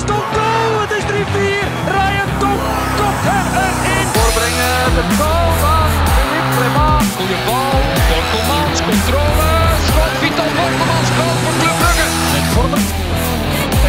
is 0.00 0.06
goal! 0.34 0.80
Het 0.80 0.90
is 0.98 1.04
3-4. 1.04 1.66
Ryan 1.96 2.30
Top 2.42 2.60
kopt 2.98 3.24
hem 3.28 3.46
erin. 3.64 4.06
Voorbrengen, 4.14 4.84
de 4.98 5.04
goal 5.18 5.50
van 5.62 5.88
Philippe 6.14 6.50
Clement. 6.56 7.04
Goeie 7.16 7.40
bal, 7.46 7.78
Borkelmans, 8.10 8.78
controle. 8.88 9.50
Schot, 9.86 10.12
Vital 10.20 10.50
Borkelmans, 10.58 11.08
goal 11.16 11.36
voor 11.42 11.54
Club 11.60 11.76
Brugge. 11.80 12.08
Met 12.34 12.46
Vormer. 12.54 12.84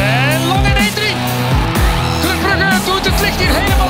En 0.09 0.39
lang 0.51 0.65
in 0.71 0.77
1-3. 0.77 1.01
Club 2.23 2.39
Brugge 2.43 2.71
doet 2.87 3.05
het 3.09 3.19
licht 3.23 3.39
hier 3.41 3.53
helemaal 3.59 3.80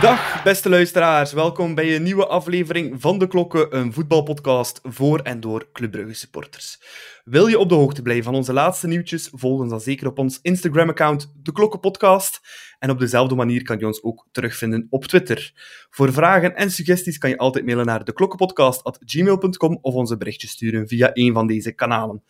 Dag 0.00 0.42
beste 0.42 0.68
luisteraars, 0.68 1.32
welkom 1.32 1.74
bij 1.74 1.96
een 1.96 2.02
nieuwe 2.02 2.26
aflevering 2.26 3.00
van 3.00 3.18
De 3.18 3.26
Klokken, 3.26 3.76
een 3.76 3.92
voetbalpodcast 3.92 4.80
voor 4.82 5.20
en 5.20 5.40
door 5.40 5.68
Club 5.72 5.90
Brugge 5.90 6.14
supporters. 6.14 6.80
Wil 7.24 7.46
je 7.46 7.58
op 7.58 7.68
de 7.68 7.74
hoogte 7.74 8.02
blijven 8.02 8.24
van 8.24 8.34
onze 8.34 8.52
laatste 8.52 8.86
nieuwtjes, 8.86 9.30
volg 9.32 9.60
ons 9.60 9.70
dan 9.70 9.80
zeker 9.80 10.06
op 10.06 10.18
ons 10.18 10.38
Instagram-account 10.42 11.32
De 11.42 11.52
Klokken 11.52 11.80
Podcast. 11.80 12.40
En 12.78 12.90
op 12.90 12.98
dezelfde 12.98 13.34
manier 13.34 13.62
kan 13.62 13.78
je 13.78 13.86
ons 13.86 14.02
ook 14.02 14.26
terugvinden 14.32 14.86
op 14.90 15.04
Twitter. 15.04 15.52
Voor 15.90 16.12
vragen 16.12 16.56
en 16.56 16.70
suggesties 16.70 17.18
kan 17.18 17.30
je 17.30 17.38
altijd 17.38 17.64
mailen 17.64 17.86
naar 17.86 18.04
deklokkenpodcast.gmail.com 18.04 19.78
of 19.80 19.94
onze 19.94 20.16
berichtjes 20.16 20.50
sturen 20.50 20.88
via 20.88 21.10
een 21.12 21.32
van 21.32 21.46
deze 21.46 21.72
kanalen. 21.72 22.22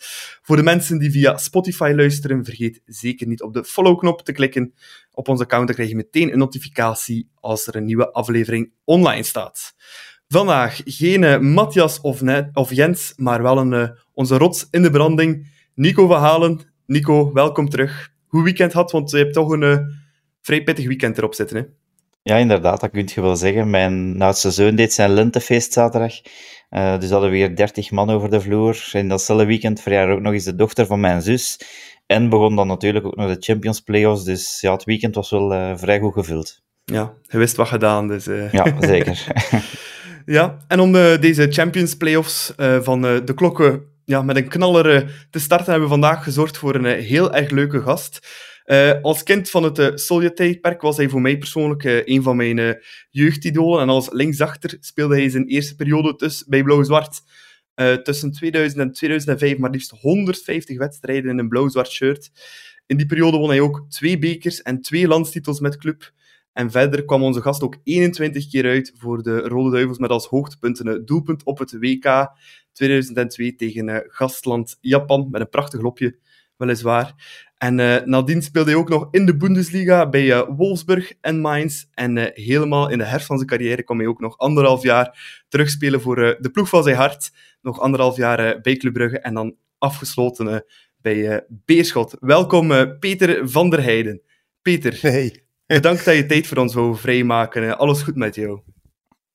Voor 0.42 0.56
de 0.56 0.62
mensen 0.62 0.98
die 0.98 1.10
via 1.10 1.36
Spotify 1.36 1.92
luisteren, 1.96 2.45
vergeet 2.45 2.80
zeker 2.86 3.27
niet 3.27 3.42
op 3.42 3.55
de 3.55 3.64
follow-knop 3.64 4.22
te 4.22 4.32
klikken 4.32 4.74
op 5.12 5.28
ons 5.28 5.41
account. 5.41 5.72
Krijg 5.72 5.88
je 5.88 5.96
meteen 5.96 6.32
een 6.32 6.38
notificatie 6.38 7.28
als 7.41 7.66
er 7.66 7.77
een 7.77 7.84
nieuwe 7.84 8.12
aflevering 8.12 8.72
online 8.84 9.22
staat. 9.22 9.74
Vandaag 10.28 10.80
geen 10.84 11.24
eh, 11.24 11.38
Matthias 11.38 12.00
of, 12.00 12.22
of 12.52 12.72
Jens, 12.72 13.12
maar 13.16 13.42
wel 13.42 13.58
een, 13.58 13.72
eh, 13.72 13.88
onze 14.14 14.36
rots 14.36 14.66
in 14.70 14.83
de 14.83 14.91
branding, 14.91 15.47
Nico 15.75 16.06
van 16.06 16.20
Halen. 16.20 16.60
Nico, 16.86 17.33
welkom 17.33 17.69
terug. 17.69 18.12
Hoe 18.27 18.42
weekend 18.42 18.72
had, 18.72 18.91
want 18.91 19.10
je 19.10 19.16
hebt 19.16 19.33
toch 19.33 19.50
een 19.50 19.62
eh, 19.62 19.78
vrij 20.47 20.62
pittig 20.62 20.86
weekend 20.86 21.19
erop 21.19 21.34
zitten. 21.34 21.56
Hè? 21.56 21.62
Ja, 22.22 22.36
inderdaad, 22.36 22.80
dat 22.80 22.91
kun 22.91 23.08
je 23.14 23.20
wel 23.20 23.36
zeggen. 23.36 23.70
Mijn 23.70 24.22
oudste 24.22 24.50
zoon 24.50 24.75
deed 24.75 24.92
zijn 24.92 25.11
lentefeest 25.11 25.72
zaterdag. 25.72 26.12
Eh, 26.69 26.98
dus 26.98 27.11
hadden 27.11 27.30
we 27.30 27.36
weer 27.36 27.56
30 27.56 27.91
man 27.91 28.11
over 28.11 28.30
de 28.30 28.41
vloer. 28.41 28.88
In 28.92 29.08
datzelfde 29.08 29.47
weekend 29.47 29.80
verjaarde 29.80 30.12
ook 30.12 30.20
nog 30.20 30.33
eens 30.33 30.44
de 30.44 30.55
dochter 30.55 30.86
van 30.86 31.00
mijn 31.00 31.22
zus. 31.22 31.61
En 32.06 32.28
begon 32.28 32.56
dan 32.56 32.66
natuurlijk 32.66 33.06
ook 33.06 33.16
nog 33.16 33.34
de 33.34 33.36
Champions 33.41 33.80
Playoffs. 33.80 34.25
Dus 34.25 34.61
ja, 34.61 34.72
het 34.72 34.84
weekend 34.84 35.14
was 35.14 35.30
wel 35.30 35.53
eh, 35.55 35.72
vrij 35.77 35.98
goed 35.98 36.12
gevuld. 36.12 36.62
Ja, 36.84 37.14
je 37.22 37.38
wist 37.38 37.56
wat 37.56 37.69
gedaan, 37.69 38.08
dus... 38.08 38.27
eh. 38.27 38.53
Ja, 38.53 38.75
zeker. 38.81 39.25
Ja, 40.28 40.56
en 40.69 40.81
om 40.81 40.92
deze 40.92 41.47
Champions 41.50 41.97
Playoffs 41.97 42.53
van 42.83 43.03
de 43.03 43.33
klokken 43.34 43.83
ja, 44.05 44.22
met 44.22 44.36
een 44.36 44.48
knaller 44.48 45.27
te 45.31 45.38
starten, 45.38 45.70
hebben 45.70 45.88
we 45.88 45.94
vandaag 45.94 46.25
gezorgd 46.25 46.58
voor 46.58 46.75
een 46.75 47.00
heel 47.00 47.34
erg 47.34 47.50
leuke 47.50 47.81
gast. 47.81 48.27
Eh, 48.67 49.00
als 49.03 49.22
kind 49.22 49.50
van 49.50 49.62
het 49.62 49.78
uh, 49.78 49.89
Sovjet-tijdperk 49.95 50.81
was 50.81 50.97
hij 50.97 51.09
voor 51.09 51.20
mij 51.20 51.39
persoonlijk 51.39 51.84
eh, 51.84 52.00
een 52.05 52.22
van 52.22 52.36
mijn 52.36 52.78
jeugdidolen. 53.11 53.81
En 53.81 53.89
als 53.89 54.09
linksachter 54.11 54.77
speelde 54.81 55.14
hij 55.14 55.28
zijn 55.28 55.47
eerste 55.47 55.75
periode 55.75 56.17
tussen, 56.17 56.47
bij 56.48 56.62
Blauw-Zwart. 56.62 57.22
tussen 58.03 58.33
2000 58.33 58.81
en 58.81 58.92
2005 58.92 59.59
maar 59.59 59.70
liefst 59.70 59.91
150 59.91 60.78
wedstrijden 60.78 61.31
in 61.31 61.39
een 61.39 61.48
blauw-zwart 61.48 61.91
shirt. 61.91 62.31
In 62.87 62.97
die 62.97 63.06
periode 63.06 63.37
won 63.37 63.48
hij 63.48 63.61
ook 63.61 63.87
twee 63.89 64.19
bekers 64.19 64.62
en 64.62 64.81
twee 64.81 65.09
landstitels 65.09 65.61
met 65.61 65.77
club. 65.77 66.12
En 66.53 66.70
verder 66.70 67.05
kwam 67.05 67.22
onze 67.22 67.42
gast 67.42 67.62
ook 67.62 67.77
21 67.84 68.50
keer 68.50 68.64
uit 68.64 68.92
voor 68.97 69.22
de 69.22 69.39
Rode 69.39 69.70
Duivels 69.70 69.98
met 69.98 70.11
als 70.11 70.27
hoogtepunt 70.27 70.78
een 70.78 71.05
doelpunt 71.05 71.44
op 71.44 71.59
het 71.59 71.72
WK 71.72 72.28
2002 72.72 73.55
tegen 73.55 74.05
gastland 74.09 74.78
Japan, 74.81 75.28
met 75.31 75.41
een 75.41 75.48
prachtig 75.48 75.81
lopje, 75.81 76.19
weliswaar. 76.56 77.15
En 77.59 77.81
eh, 77.81 78.05
nadien 78.05 78.43
speelde 78.43 78.71
hij 78.71 78.78
ook 78.78 78.89
nog 78.89 79.09
in 79.11 79.27
de 79.27 79.37
Bundesliga 79.37 80.09
bij 80.09 80.33
eh, 80.33 80.49
Wolfsburg 80.56 81.12
en 81.21 81.41
Mainz. 81.41 81.84
En 81.94 82.19
eh, 82.19 82.44
helemaal 82.44 82.91
in 82.91 82.99
de 82.99 83.05
herfst 83.05 83.27
van 83.27 83.37
zijn 83.37 83.49
carrière 83.49 83.83
kwam 83.83 83.99
hij 83.99 84.06
ook 84.06 84.21
nog 84.21 84.39
anderhalf 84.39 84.83
jaar 84.83 85.43
terugspelen 85.49 86.00
voor 86.00 86.16
de 86.16 86.50
ploeg 86.53 86.69
van 86.69 86.83
zijn 86.83 86.97
hart. 86.97 87.33
Nog 87.61 87.81
anderhalf 87.81 88.16
jaar 88.16 88.61
bij 88.61 88.77
Club 88.77 88.93
Brugge 88.93 89.19
en 89.19 89.34
dan 89.34 89.56
afgesloten 89.78 90.65
bij 90.97 91.45
Beerschot. 91.49 92.16
Welkom 92.21 92.99
Peter 92.99 93.49
van 93.49 93.71
der 93.71 93.83
Heijden. 93.83 94.22
Peter, 94.62 94.99
Hey, 95.00 95.45
bedankt 95.66 96.05
dat 96.05 96.16
je 96.16 96.27
tijd 96.27 96.47
voor 96.47 96.56
ons 96.56 96.75
wou 96.75 96.97
vrijmaken. 96.97 97.78
Alles 97.78 98.03
goed 98.03 98.16
met 98.16 98.34
jou? 98.34 98.61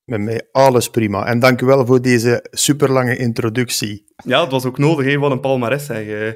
met 0.04 0.20
mij 0.20 0.48
alles 0.52 0.90
prima. 0.90 1.26
En 1.26 1.38
dank 1.38 1.60
u 1.60 1.66
wel 1.66 1.86
voor 1.86 2.02
deze 2.02 2.46
superlange 2.50 3.16
introductie. 3.16 4.04
Ja, 4.24 4.40
het 4.40 4.50
was 4.50 4.64
ook 4.64 4.78
nodig, 4.78 5.06
hè, 5.06 5.18
wat 5.18 5.30
een 5.30 5.40
palmares 5.40 5.86
zeg. 5.86 6.34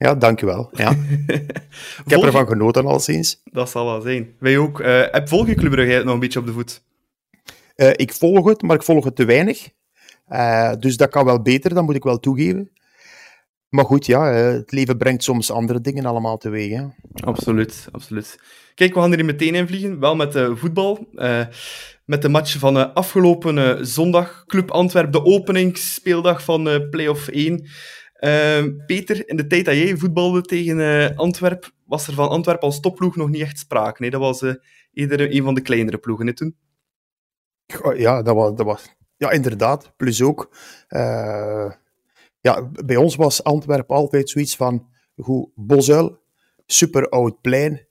Ja, 0.00 0.14
dank 0.14 0.40
u 0.42 0.46
wel. 0.46 0.70
Ja. 0.72 0.90
Ik 2.04 2.10
heb 2.10 2.22
ervan 2.22 2.46
genoten 2.46 2.86
al 2.86 2.98
sinds. 2.98 3.40
Dat 3.44 3.70
zal 3.70 3.84
wel 3.84 4.00
zijn. 4.00 4.34
Wij 4.38 4.58
ook. 4.58 4.80
eh 4.80 5.02
heb 5.10 5.28
volg 5.28 5.46
je 5.46 5.54
Club 5.54 5.70
Brugge 5.70 6.04
nog 6.04 6.14
een 6.14 6.20
beetje 6.20 6.38
op 6.38 6.46
de 6.46 6.52
voet? 6.52 6.82
Eh, 7.74 7.90
ik 7.96 8.12
volg 8.12 8.48
het, 8.48 8.62
maar 8.62 8.76
ik 8.76 8.82
volg 8.82 9.04
het 9.04 9.16
te 9.16 9.24
weinig. 9.24 9.68
Eh, 10.26 10.72
dus 10.78 10.96
dat 10.96 11.10
kan 11.10 11.24
wel 11.24 11.42
beter, 11.42 11.74
dat 11.74 11.84
moet 11.84 11.94
ik 11.94 12.02
wel 12.02 12.18
toegeven. 12.18 12.70
Maar 13.68 13.84
goed, 13.84 14.06
ja, 14.06 14.24
het 14.32 14.72
leven 14.72 14.96
brengt 14.96 15.24
soms 15.24 15.50
andere 15.50 15.80
dingen 15.80 16.04
allemaal 16.04 16.36
teweeg. 16.36 16.78
Hè. 16.78 16.86
Absoluut, 17.24 17.88
absoluut. 17.90 18.38
Kijk, 18.74 18.94
we 18.94 19.00
gaan 19.00 19.12
er 19.12 19.24
meteen 19.24 19.54
in 19.54 19.66
vliegen. 19.66 20.00
Wel 20.00 20.16
met 20.16 20.34
eh, 20.34 20.50
voetbal. 20.54 21.06
Met 22.04 22.22
de 22.22 22.28
match 22.28 22.58
van 22.58 22.94
afgelopen 22.94 23.86
zondag. 23.86 24.44
Club 24.46 24.70
Antwerp, 24.70 25.12
de 25.12 25.24
openingsspeeldag 25.24 26.44
van 26.44 26.88
Play-off 26.90 27.28
1. 27.28 27.66
Eh, 28.20 28.64
Peter, 28.86 29.28
in 29.28 29.36
de 29.36 29.46
tijd 29.46 29.64
dat 29.64 29.74
jij 29.74 29.96
voetbalde 29.96 30.42
tegen 30.42 30.80
eh 30.80 31.16
Antwerp, 31.16 31.70
was 31.84 32.06
er 32.06 32.14
van 32.14 32.28
Antwerp 32.28 32.62
als 32.62 32.80
topploeg 32.80 33.16
nog 33.16 33.28
niet 33.28 33.40
echt 33.40 33.58
sprake. 33.58 34.00
Nee, 34.00 34.10
dat 34.10 34.20
was 34.20 34.42
eh, 34.42 34.54
eerder 34.92 35.34
een 35.34 35.42
van 35.42 35.54
de 35.54 35.60
kleinere 35.60 35.98
ploegen 35.98 36.34
toen. 36.34 36.56
Ja, 37.96 38.22
dat 38.22 38.34
was, 38.34 38.54
dat 38.54 38.66
was, 38.66 38.96
ja, 39.16 39.30
inderdaad. 39.30 39.92
Plus 39.96 40.22
ook, 40.22 40.56
eh, 40.88 41.70
ja, 42.40 42.70
bij 42.84 42.96
ons 42.96 43.16
was 43.16 43.44
Antwerpen 43.44 43.96
altijd 43.96 44.30
zoiets 44.30 44.56
van, 44.56 44.88
goed, 45.16 45.48
super 46.66 47.08
oud 47.08 47.40
plein 47.40 47.86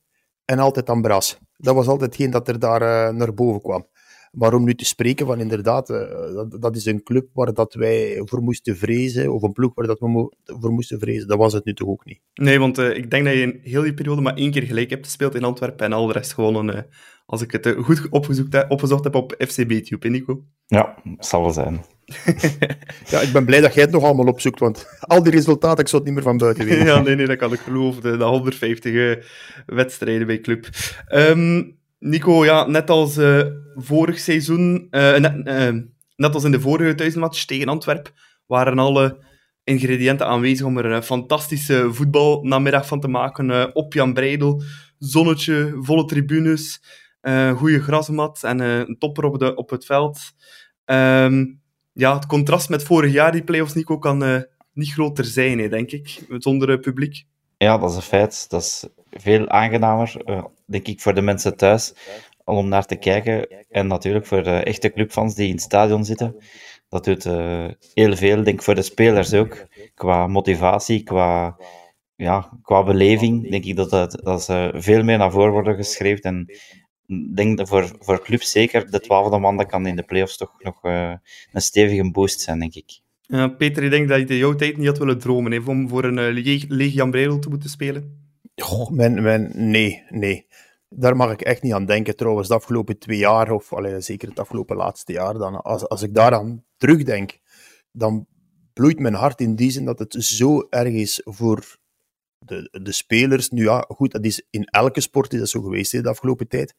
en 0.45 0.59
altijd 0.59 0.89
Ambras. 0.89 1.39
Dat 1.57 1.75
was 1.75 1.87
altijd 1.87 2.11
hetgeen 2.11 2.31
dat 2.31 2.47
er 2.47 2.59
daar 2.59 3.13
naar 3.13 3.33
boven 3.33 3.61
kwam. 3.61 3.87
Maar 4.31 4.53
om 4.53 4.63
nu 4.63 4.73
te 4.75 4.85
spreken 4.85 5.25
van 5.25 5.39
inderdaad, 5.39 5.89
eh, 5.89 6.33
dat, 6.33 6.61
dat 6.61 6.75
is 6.75 6.85
een 6.85 7.03
club 7.03 7.27
waar 7.33 7.53
dat 7.53 7.73
wij 7.73 8.21
voor 8.25 8.41
moesten 8.41 8.77
vrezen, 8.77 9.33
of 9.33 9.41
een 9.41 9.51
ploeg 9.51 9.71
waar 9.75 9.87
dat 9.87 9.99
we 9.99 10.09
mo- 10.09 10.31
voor 10.45 10.71
moesten 10.71 10.99
vrezen, 10.99 11.27
dat 11.27 11.37
was 11.37 11.53
het 11.53 11.65
nu 11.65 11.73
toch 11.73 11.87
ook 11.87 12.05
niet. 12.05 12.19
Nee, 12.33 12.59
want 12.59 12.77
eh, 12.77 12.95
ik 12.97 13.11
denk 13.11 13.25
dat 13.25 13.33
je 13.33 13.41
in 13.41 13.59
heel 13.63 13.81
die 13.81 13.93
periode 13.93 14.21
maar 14.21 14.35
één 14.35 14.51
keer 14.51 14.63
gelijk 14.63 14.89
hebt 14.89 15.05
gespeeld 15.05 15.35
in 15.35 15.43
Antwerpen 15.43 15.85
en 15.85 15.93
al 15.93 16.07
de 16.07 16.13
rest 16.13 16.33
gewonnen. 16.33 16.75
eh, 16.75 16.81
als 17.25 17.41
ik 17.41 17.51
het 17.51 17.75
goed 17.77 18.09
opgezocht 18.09 18.53
heb, 18.53 18.71
opgezocht 18.71 19.03
heb 19.03 19.15
op 19.15 19.35
FCB-tube, 19.37 20.09
Nico? 20.09 20.43
Ja, 20.65 20.95
dat 21.03 21.25
zal 21.25 21.41
wel 21.41 21.51
zijn. 21.51 21.81
Ja, 23.09 23.19
ik 23.21 23.31
ben 23.33 23.45
blij 23.45 23.61
dat 23.61 23.73
jij 23.73 23.83
het 23.83 23.91
nog 23.91 24.03
allemaal 24.03 24.25
opzoekt, 24.27 24.59
want 24.59 24.87
al 24.99 25.23
die 25.23 25.31
resultaten, 25.31 25.79
ik 25.83 25.87
zou 25.89 26.03
het 26.03 26.11
niet 26.11 26.13
meer 26.23 26.29
van 26.29 26.37
buiten 26.37 26.65
weten. 26.65 26.85
Ja, 26.93 27.01
nee, 27.01 27.15
nee, 27.15 27.25
dat 27.27 27.37
kan 27.37 27.53
ik 27.53 27.59
geloven. 27.59 28.01
De, 28.01 28.17
de 28.17 28.23
150 28.23 28.93
eh, 28.93 29.23
wedstrijden 29.65 30.27
bij 30.27 30.39
club. 30.39 30.67
Ehm, 31.07 31.63
Nico, 31.99 32.45
ja, 32.45 32.67
net 32.67 32.89
als 32.89 33.17
eh, 33.17 33.45
vorig 33.75 34.19
seizoen, 34.19 34.87
eh, 34.89 35.17
net, 35.17 35.47
eh, 35.47 35.73
net 36.15 36.33
als 36.33 36.43
in 36.43 36.51
de 36.51 36.59
vorige 36.59 36.95
thuismatch 36.95 37.45
tegen 37.45 37.67
Antwerp, 37.67 38.11
waren 38.45 38.79
alle 38.79 39.23
ingrediënten 39.63 40.27
aanwezig 40.27 40.65
om 40.65 40.77
er 40.77 40.85
een 40.85 41.03
fantastische 41.03 41.93
voetbalnamiddag 41.93 42.87
van 42.87 42.99
te 42.99 43.07
maken. 43.07 43.75
op 43.75 43.93
Jan 43.93 44.13
Breidel, 44.13 44.61
zonnetje, 44.97 45.75
volle 45.79 46.05
tribunes, 46.05 46.81
goede 47.55 47.81
grasmat 47.81 48.43
en 48.43 48.59
een 48.59 48.97
topper 48.97 49.23
op, 49.23 49.39
de, 49.39 49.55
op 49.55 49.69
het 49.69 49.85
veld. 49.85 50.19
Ehm, 50.85 51.45
ja, 51.93 52.15
het 52.15 52.25
contrast 52.25 52.69
met 52.69 52.83
vorig 52.83 53.11
jaar, 53.11 53.31
die 53.31 53.43
play-offs, 53.43 53.73
Nico, 53.73 53.97
kan 53.97 54.45
niet 54.73 54.91
groter 54.91 55.25
zijn, 55.25 55.59
hè, 55.59 55.67
denk 55.67 55.91
ik, 55.91 56.19
zonder 56.37 56.79
publiek. 56.79 57.25
Ja, 57.57 57.77
dat 57.77 57.89
is 57.89 57.95
een 57.95 58.01
feit. 58.01 58.49
Dat 58.49 58.61
is 58.61 58.87
veel 59.11 59.49
aangenamer, 59.49 60.21
eh, 60.25 60.43
denk 60.65 60.87
ik, 60.87 61.01
voor 61.01 61.13
de 61.13 61.21
mensen 61.21 61.57
thuis 61.57 61.93
om 62.43 62.67
naar 62.67 62.85
te 62.85 62.95
kijken. 62.95 63.47
En 63.69 63.87
natuurlijk 63.87 64.25
voor 64.25 64.43
de 64.43 64.55
echte 64.55 64.91
clubfans 64.91 65.35
die 65.35 65.47
in 65.47 65.53
het 65.53 65.61
stadion 65.61 66.05
zitten. 66.05 66.35
Dat 66.89 67.03
doet 67.03 67.25
eh, 67.25 67.67
heel 67.93 68.15
veel, 68.15 68.43
denk 68.43 68.57
ik, 68.57 68.61
voor 68.61 68.75
de 68.75 68.81
spelers 68.81 69.33
ook. 69.33 69.67
Qua 69.95 70.27
motivatie, 70.27 71.03
qua, 71.03 71.57
ja, 72.15 72.59
qua 72.61 72.83
beleving, 72.83 73.49
denk 73.49 73.65
ik 73.65 73.75
dat, 73.75 74.19
dat, 74.23 74.43
ze 74.43 74.71
veel 74.75 75.03
meer 75.03 75.17
naar 75.17 75.31
voren 75.31 75.51
worden 75.51 75.75
geschreven. 75.75 76.23
En 76.23 76.45
ik 77.07 77.35
denk 77.35 77.57
dat 77.57 77.67
voor, 77.67 77.95
voor 77.99 78.23
clubs 78.23 78.51
zeker, 78.51 78.91
de 78.91 78.99
twaalfde 78.99 79.37
man, 79.37 79.57
dat 79.57 79.67
kan 79.67 79.85
in 79.85 79.95
de 79.95 80.03
play-offs 80.03 80.37
toch 80.37 80.53
nog 80.57 80.83
eh, 80.83 81.13
een 81.51 81.61
stevige 81.61 82.11
boost 82.11 82.39
zijn, 82.39 82.59
denk 82.59 82.75
ik. 82.75 82.99
Peter, 83.57 83.83
ik 83.83 83.89
denk 83.89 84.07
dat 84.07 84.19
je 84.19 84.25
in 84.25 84.37
jouw 84.37 84.55
tijd 84.55 84.77
niet 84.77 84.87
had 84.87 84.97
willen 84.97 85.19
dromen 85.19 85.51
hè, 85.51 85.59
om 85.65 85.89
voor 85.89 86.03
een 86.03 86.17
eh, 86.17 86.93
Jan 86.93 87.11
Breidel 87.11 87.39
te 87.39 87.49
moeten 87.49 87.69
spelen. 87.69 88.18
Goh, 88.61 88.89
nee, 88.89 90.03
nee. 90.09 90.47
Daar 90.89 91.15
mag 91.15 91.31
ik 91.31 91.41
echt 91.41 91.61
niet 91.61 91.73
aan 91.73 91.85
denken. 91.85 92.15
Trouwens, 92.15 92.47
de 92.47 92.53
afgelopen 92.53 92.97
twee 92.97 93.17
jaar, 93.17 93.51
of 93.51 93.73
allee, 93.73 94.01
zeker 94.01 94.29
het 94.29 94.39
afgelopen 94.39 94.75
laatste 94.75 95.11
jaar, 95.11 95.33
dan, 95.33 95.61
als, 95.61 95.87
als 95.87 96.01
ik 96.01 96.13
daaraan 96.13 96.63
terugdenk, 96.77 97.39
dan 97.91 98.27
bloeit 98.73 98.99
mijn 98.99 99.13
hart 99.13 99.41
in 99.41 99.55
die 99.55 99.71
zin 99.71 99.85
dat 99.85 99.99
het 99.99 100.15
zo 100.19 100.67
erg 100.69 100.93
is 100.93 101.21
voor 101.23 101.77
de, 102.39 102.79
de 102.83 102.91
spelers. 102.91 103.49
Nu 103.49 103.63
ja, 103.63 103.85
goed, 103.87 104.11
dat 104.11 104.25
is 104.25 104.45
in 104.49 104.63
elke 104.63 105.01
sport 105.01 105.33
is 105.33 105.39
dat 105.39 105.49
zo 105.49 105.61
geweest 105.61 105.91
de 105.91 106.09
afgelopen 106.09 106.47
tijd. 106.47 106.75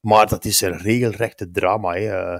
Maar 0.00 0.28
dat 0.28 0.44
is 0.44 0.60
een 0.60 0.78
regelrechte 0.78 1.50
drama. 1.50 1.94
Hè. 1.94 2.38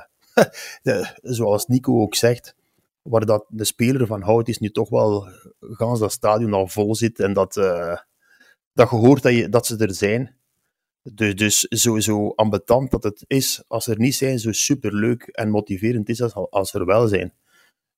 Zoals 1.22 1.66
Nico 1.66 2.00
ook 2.00 2.14
zegt, 2.14 2.54
waar 3.02 3.26
dat 3.26 3.44
de 3.48 3.64
speler 3.64 4.06
van 4.06 4.22
houdt, 4.22 4.48
is 4.48 4.58
nu 4.58 4.70
toch 4.70 4.88
wel 4.88 5.28
gans 5.60 5.98
dat 5.98 6.12
stadion 6.12 6.52
al 6.52 6.66
vol 6.66 6.94
zit 6.94 7.20
en 7.20 7.32
dat, 7.32 7.56
uh, 7.56 7.96
dat 8.76 8.90
je 8.90 8.96
hoort 8.96 9.22
dat, 9.22 9.32
je, 9.32 9.48
dat 9.48 9.66
ze 9.66 9.76
er 9.76 9.94
zijn. 9.94 10.34
Dus, 11.02 11.34
dus 11.34 11.66
sowieso 11.68 12.32
ambetant 12.34 12.90
dat 12.90 13.02
het 13.02 13.24
is, 13.26 13.64
als 13.68 13.84
ze 13.84 13.90
er 13.90 13.98
niet 13.98 14.14
zijn, 14.14 14.38
zo 14.38 14.52
superleuk 14.52 15.22
en 15.22 15.50
motiverend 15.50 16.08
is 16.08 16.22
als, 16.22 16.34
als 16.50 16.74
er 16.74 16.86
wel 16.86 17.06
zijn. 17.06 17.32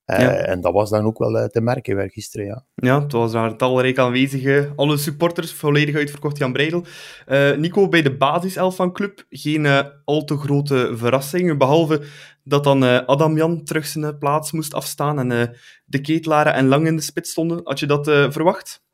Uh, 0.07 0.49
En 0.49 0.61
dat 0.61 0.73
was 0.73 0.91
dan 0.91 1.05
ook 1.05 1.19
wel 1.19 1.37
uh, 1.37 1.45
te 1.45 1.61
merken 1.61 1.97
weer 1.97 2.11
gisteren, 2.11 2.47
ja. 2.47 2.65
Ja, 2.75 3.03
het 3.03 3.13
was 3.13 3.33
daar 3.33 3.57
talrijk 3.57 3.99
aanwezige. 3.99 4.73
Alle 4.77 4.97
supporters, 4.97 5.53
volledig 5.53 5.95
uitverkocht 5.95 6.39
Jan 6.39 6.53
Breidel. 6.53 6.85
Uh, 7.29 7.57
Nico, 7.57 7.89
bij 7.89 8.03
de 8.03 8.17
basiself 8.17 8.77
van 8.77 8.93
club 8.93 9.25
geen 9.31 9.67
al 10.05 10.25
te 10.25 10.37
grote 10.37 10.93
verrassingen, 10.95 11.59
behalve 11.59 12.03
dat 12.45 12.65
dan 12.65 13.07
Adam 13.07 13.37
Jan 13.37 13.65
terug 13.65 13.87
zijn 13.87 14.19
plaats 14.19 14.53
moest 14.53 14.75
afstaan 14.75 15.31
en 15.31 15.57
de 15.85 16.01
ketelaren 16.01 16.55
en 16.55 16.67
Lang 16.67 16.87
in 16.87 16.97
de 16.97 17.03
spits 17.03 17.31
stonden. 17.31 17.61
Had 17.65 17.79
je 17.79 17.87
dat 17.87 18.05
verwacht? 18.07 18.87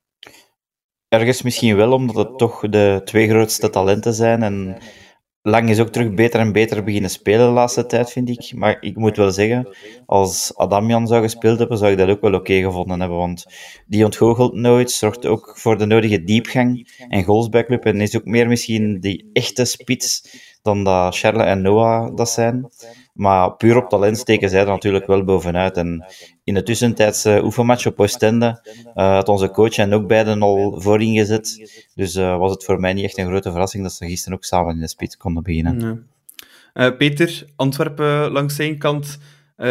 Ergens 1.15 1.43
misschien 1.43 1.77
wel, 1.77 1.93
omdat 1.93 2.17
het 2.17 2.39
toch 2.39 2.61
de 2.61 3.01
twee 3.05 3.29
grootste 3.29 3.71
talenten 3.71 4.15
zijn 4.15 4.43
en 4.43 4.77
Lang 5.47 5.69
is 5.69 5.81
ook 5.81 5.89
terug 5.89 6.15
beter 6.15 6.41
en 6.41 6.53
beter 6.53 6.85
beginnen 6.85 7.11
spelen 7.11 7.47
de 7.47 7.53
laatste 7.53 7.87
tijd, 7.87 8.11
vind 8.11 8.29
ik. 8.29 8.53
Maar 8.55 8.77
ik 8.81 8.97
moet 8.97 9.17
wel 9.17 9.31
zeggen, 9.31 9.69
als 10.07 10.57
Adamian 10.57 11.07
zou 11.07 11.23
gespeeld 11.23 11.59
hebben, 11.59 11.79
zou 11.79 11.93
ik 11.93 11.99
dat 11.99 12.09
ook 12.09 12.21
wel 12.21 12.35
oké 12.35 12.55
gevonden 12.55 13.01
hebben. 13.01 13.19
Want 13.19 13.47
die 13.87 14.05
ontgoochelt 14.05 14.55
nooit, 14.55 14.91
zorgt 14.91 15.27
ook 15.27 15.59
voor 15.59 15.79
de 15.79 15.87
nodige 15.87 16.25
diepgang 16.25 16.89
en 17.09 17.25
goals 17.25 17.49
bij 17.49 17.65
club. 17.65 17.85
En 17.85 18.01
is 18.01 18.17
ook 18.17 18.25
meer 18.25 18.49
misschien 18.49 19.01
die 19.01 19.31
echte 19.33 19.65
spits 19.65 20.29
dan 20.63 20.85
dat 20.85 21.17
Charles 21.17 21.47
en 21.47 21.63
Noah 21.63 22.17
dat 22.17 22.29
zijn. 22.29 22.69
Maar 23.15 23.57
puur 23.57 23.77
op 23.77 23.89
talent 23.89 24.19
steken 24.19 24.51
zij 24.51 24.61
er 24.61 24.67
natuurlijk 24.67 25.07
wel 25.07 25.25
bovenuit. 25.25 25.77
En 25.77 26.05
in 26.45 26.55
de 26.55 26.63
tussentijdse 26.63 27.41
oefenmatch 27.45 27.87
op 27.87 28.01
Oostende 28.01 28.69
uh, 28.85 28.93
had 28.95 29.29
onze 29.29 29.51
coach 29.51 29.77
en 29.77 29.93
ook 29.93 30.07
beiden 30.07 30.43
al 30.43 30.81
voorin 30.81 31.15
gezet. 31.15 31.73
Dus 31.95 32.15
uh, 32.17 32.39
was 32.39 32.51
het 32.51 32.65
voor 32.65 32.81
mij 32.81 32.93
niet 32.93 33.05
echt 33.05 33.19
een 33.19 33.27
grote 33.27 33.51
verrassing 33.51 33.83
dat 33.83 33.93
ze 33.93 34.07
gisteren 34.07 34.37
ook 34.37 34.45
samen 34.45 34.75
in 34.75 34.81
de 34.81 34.89
spits 34.89 35.17
konden 35.17 35.43
beginnen. 35.43 35.77
Nee. 35.77 36.89
Uh, 36.89 36.97
Peter, 36.97 37.47
Antwerpen 37.57 38.31
langs 38.31 38.55
zijn 38.57 38.79
kant 38.79 39.19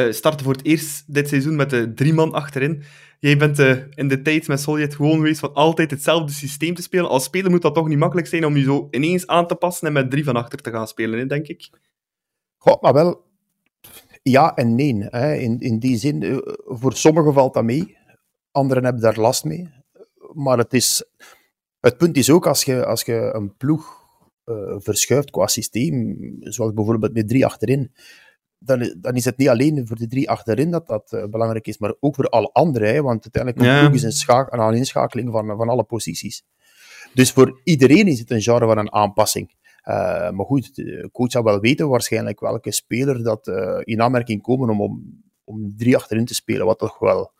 startte 0.10 0.44
voor 0.44 0.54
het 0.54 0.66
eerst 0.66 1.14
dit 1.14 1.28
seizoen 1.30 1.56
met 1.56 1.70
de 1.70 1.94
drie 1.94 2.14
man 2.14 2.34
achterin. 2.34 2.84
Jij 3.20 3.38
bent 3.38 3.60
in 3.96 4.08
de 4.08 4.22
tijd 4.22 4.48
met 4.48 4.62
Soljet 4.62 4.96
gewoon 4.96 5.16
geweest 5.16 5.40
van 5.40 5.54
altijd 5.54 5.92
hetzelfde 5.92 6.32
systeem 6.32 6.76
te 6.76 6.82
spelen. 6.82 7.10
Als 7.10 7.24
speler 7.24 7.52
moet 7.52 7.62
dat 7.62 7.76
toch 7.76 7.88
niet 7.88 7.98
makkelijk 7.98 8.28
zijn 8.28 8.46
om 8.46 8.58
je 8.58 8.64
zo 8.64 8.88
ineens 8.92 9.28
aan 9.28 9.48
te 9.48 9.56
passen 9.56 9.88
en 9.88 9.94
met 9.94 10.12
drie 10.12 10.24
van 10.24 10.36
achter 10.36 10.60
te 10.60 10.72
gaan 10.72 10.88
spelen, 10.88 11.20
hè, 11.20 11.26
denk 11.26 11.48
ik. 11.48 11.70
Goh, 12.58 12.82
maar 12.82 12.94
wel, 12.94 13.24
ja 14.24 14.56
en 14.56 14.76
nee. 14.76 14.98
Hè. 15.00 15.36
In, 15.36 15.60
in 15.60 15.80
die 15.80 15.98
zin, 15.98 16.24
eh, 16.24 16.38
voor 16.66 16.94
sommigen 16.94 17.34
valt 17.34 17.54
dat 17.54 17.64
mee, 17.64 17.98
anderen 18.52 18.84
hebben 18.84 19.02
daar 19.02 19.20
last 19.20 19.44
mee. 19.44 19.70
Maar 20.34 20.58
het, 20.58 20.74
is, 20.74 21.04
het 21.80 21.98
punt 21.98 22.18
is 22.18 22.30
ook, 22.30 22.48
als 22.48 22.64
je, 22.64 22.86
als 22.86 23.02
je 23.02 23.32
een 23.34 23.58
ploeg 23.58 24.02
uh, 24.46 24.76
verschuift 24.78 25.32
qua 25.32 25.48
systeem, 25.48 26.18
zoals 26.40 26.74
bijvoorbeeld 26.74 27.14
met 27.14 27.28
drie 27.28 27.46
achterin, 27.46 27.92
dan, 28.58 28.96
dan 28.98 29.16
is 29.16 29.26
het 29.26 29.38
niet 29.38 29.50
alleen 29.50 29.88
voor 29.88 29.98
de 29.98 30.08
drie 30.08 30.30
achterin 30.30 30.72
dat 30.72 30.88
dat 30.88 31.12
uh, 31.12 31.26
belangrijk 31.26 31.68
is, 31.68 31.78
maar 31.78 31.94
ook 32.00 32.16
voor 32.16 32.28
alle 32.28 32.52
anderen. 32.52 32.94
Hè, 32.94 33.02
want 33.02 33.24
uiteindelijk 33.24 33.66
een 33.66 33.80
ploeg 33.80 33.96
is 33.96 34.04
een, 34.04 34.12
schaak, 34.86 35.14
een 35.14 35.32
van, 35.32 35.48
van 35.58 35.70
alle 35.70 35.84
posities. 35.84 36.44
Dus 37.14 37.32
voor 37.32 37.62
iedereen 37.64 38.08
is 38.08 38.20
het 38.20 38.32
een 38.32 38.42
genre 38.42 38.66
van 38.66 38.78
een 38.78 38.94
aanpassing. 38.94 39.52
Uh, 39.90 40.30
maar 40.30 40.46
goed, 40.46 40.76
de 40.76 41.10
coach 41.12 41.32
zou 41.32 41.44
wel 41.44 41.60
weten 41.60 41.90
waarschijnlijk 41.90 42.40
welke 42.40 42.72
speler 42.72 43.24
dat 43.24 43.48
uh, 43.48 43.80
in 43.84 44.02
aanmerking 44.02 44.42
komen 44.42 44.70
om, 44.70 44.82
om, 44.82 45.24
om 45.44 45.78
drie 45.78 45.96
achterin 45.96 46.26
te 46.26 46.34
spelen, 46.34 46.66
wat 46.66 46.80
toch 46.80 47.00
wel 47.00 47.34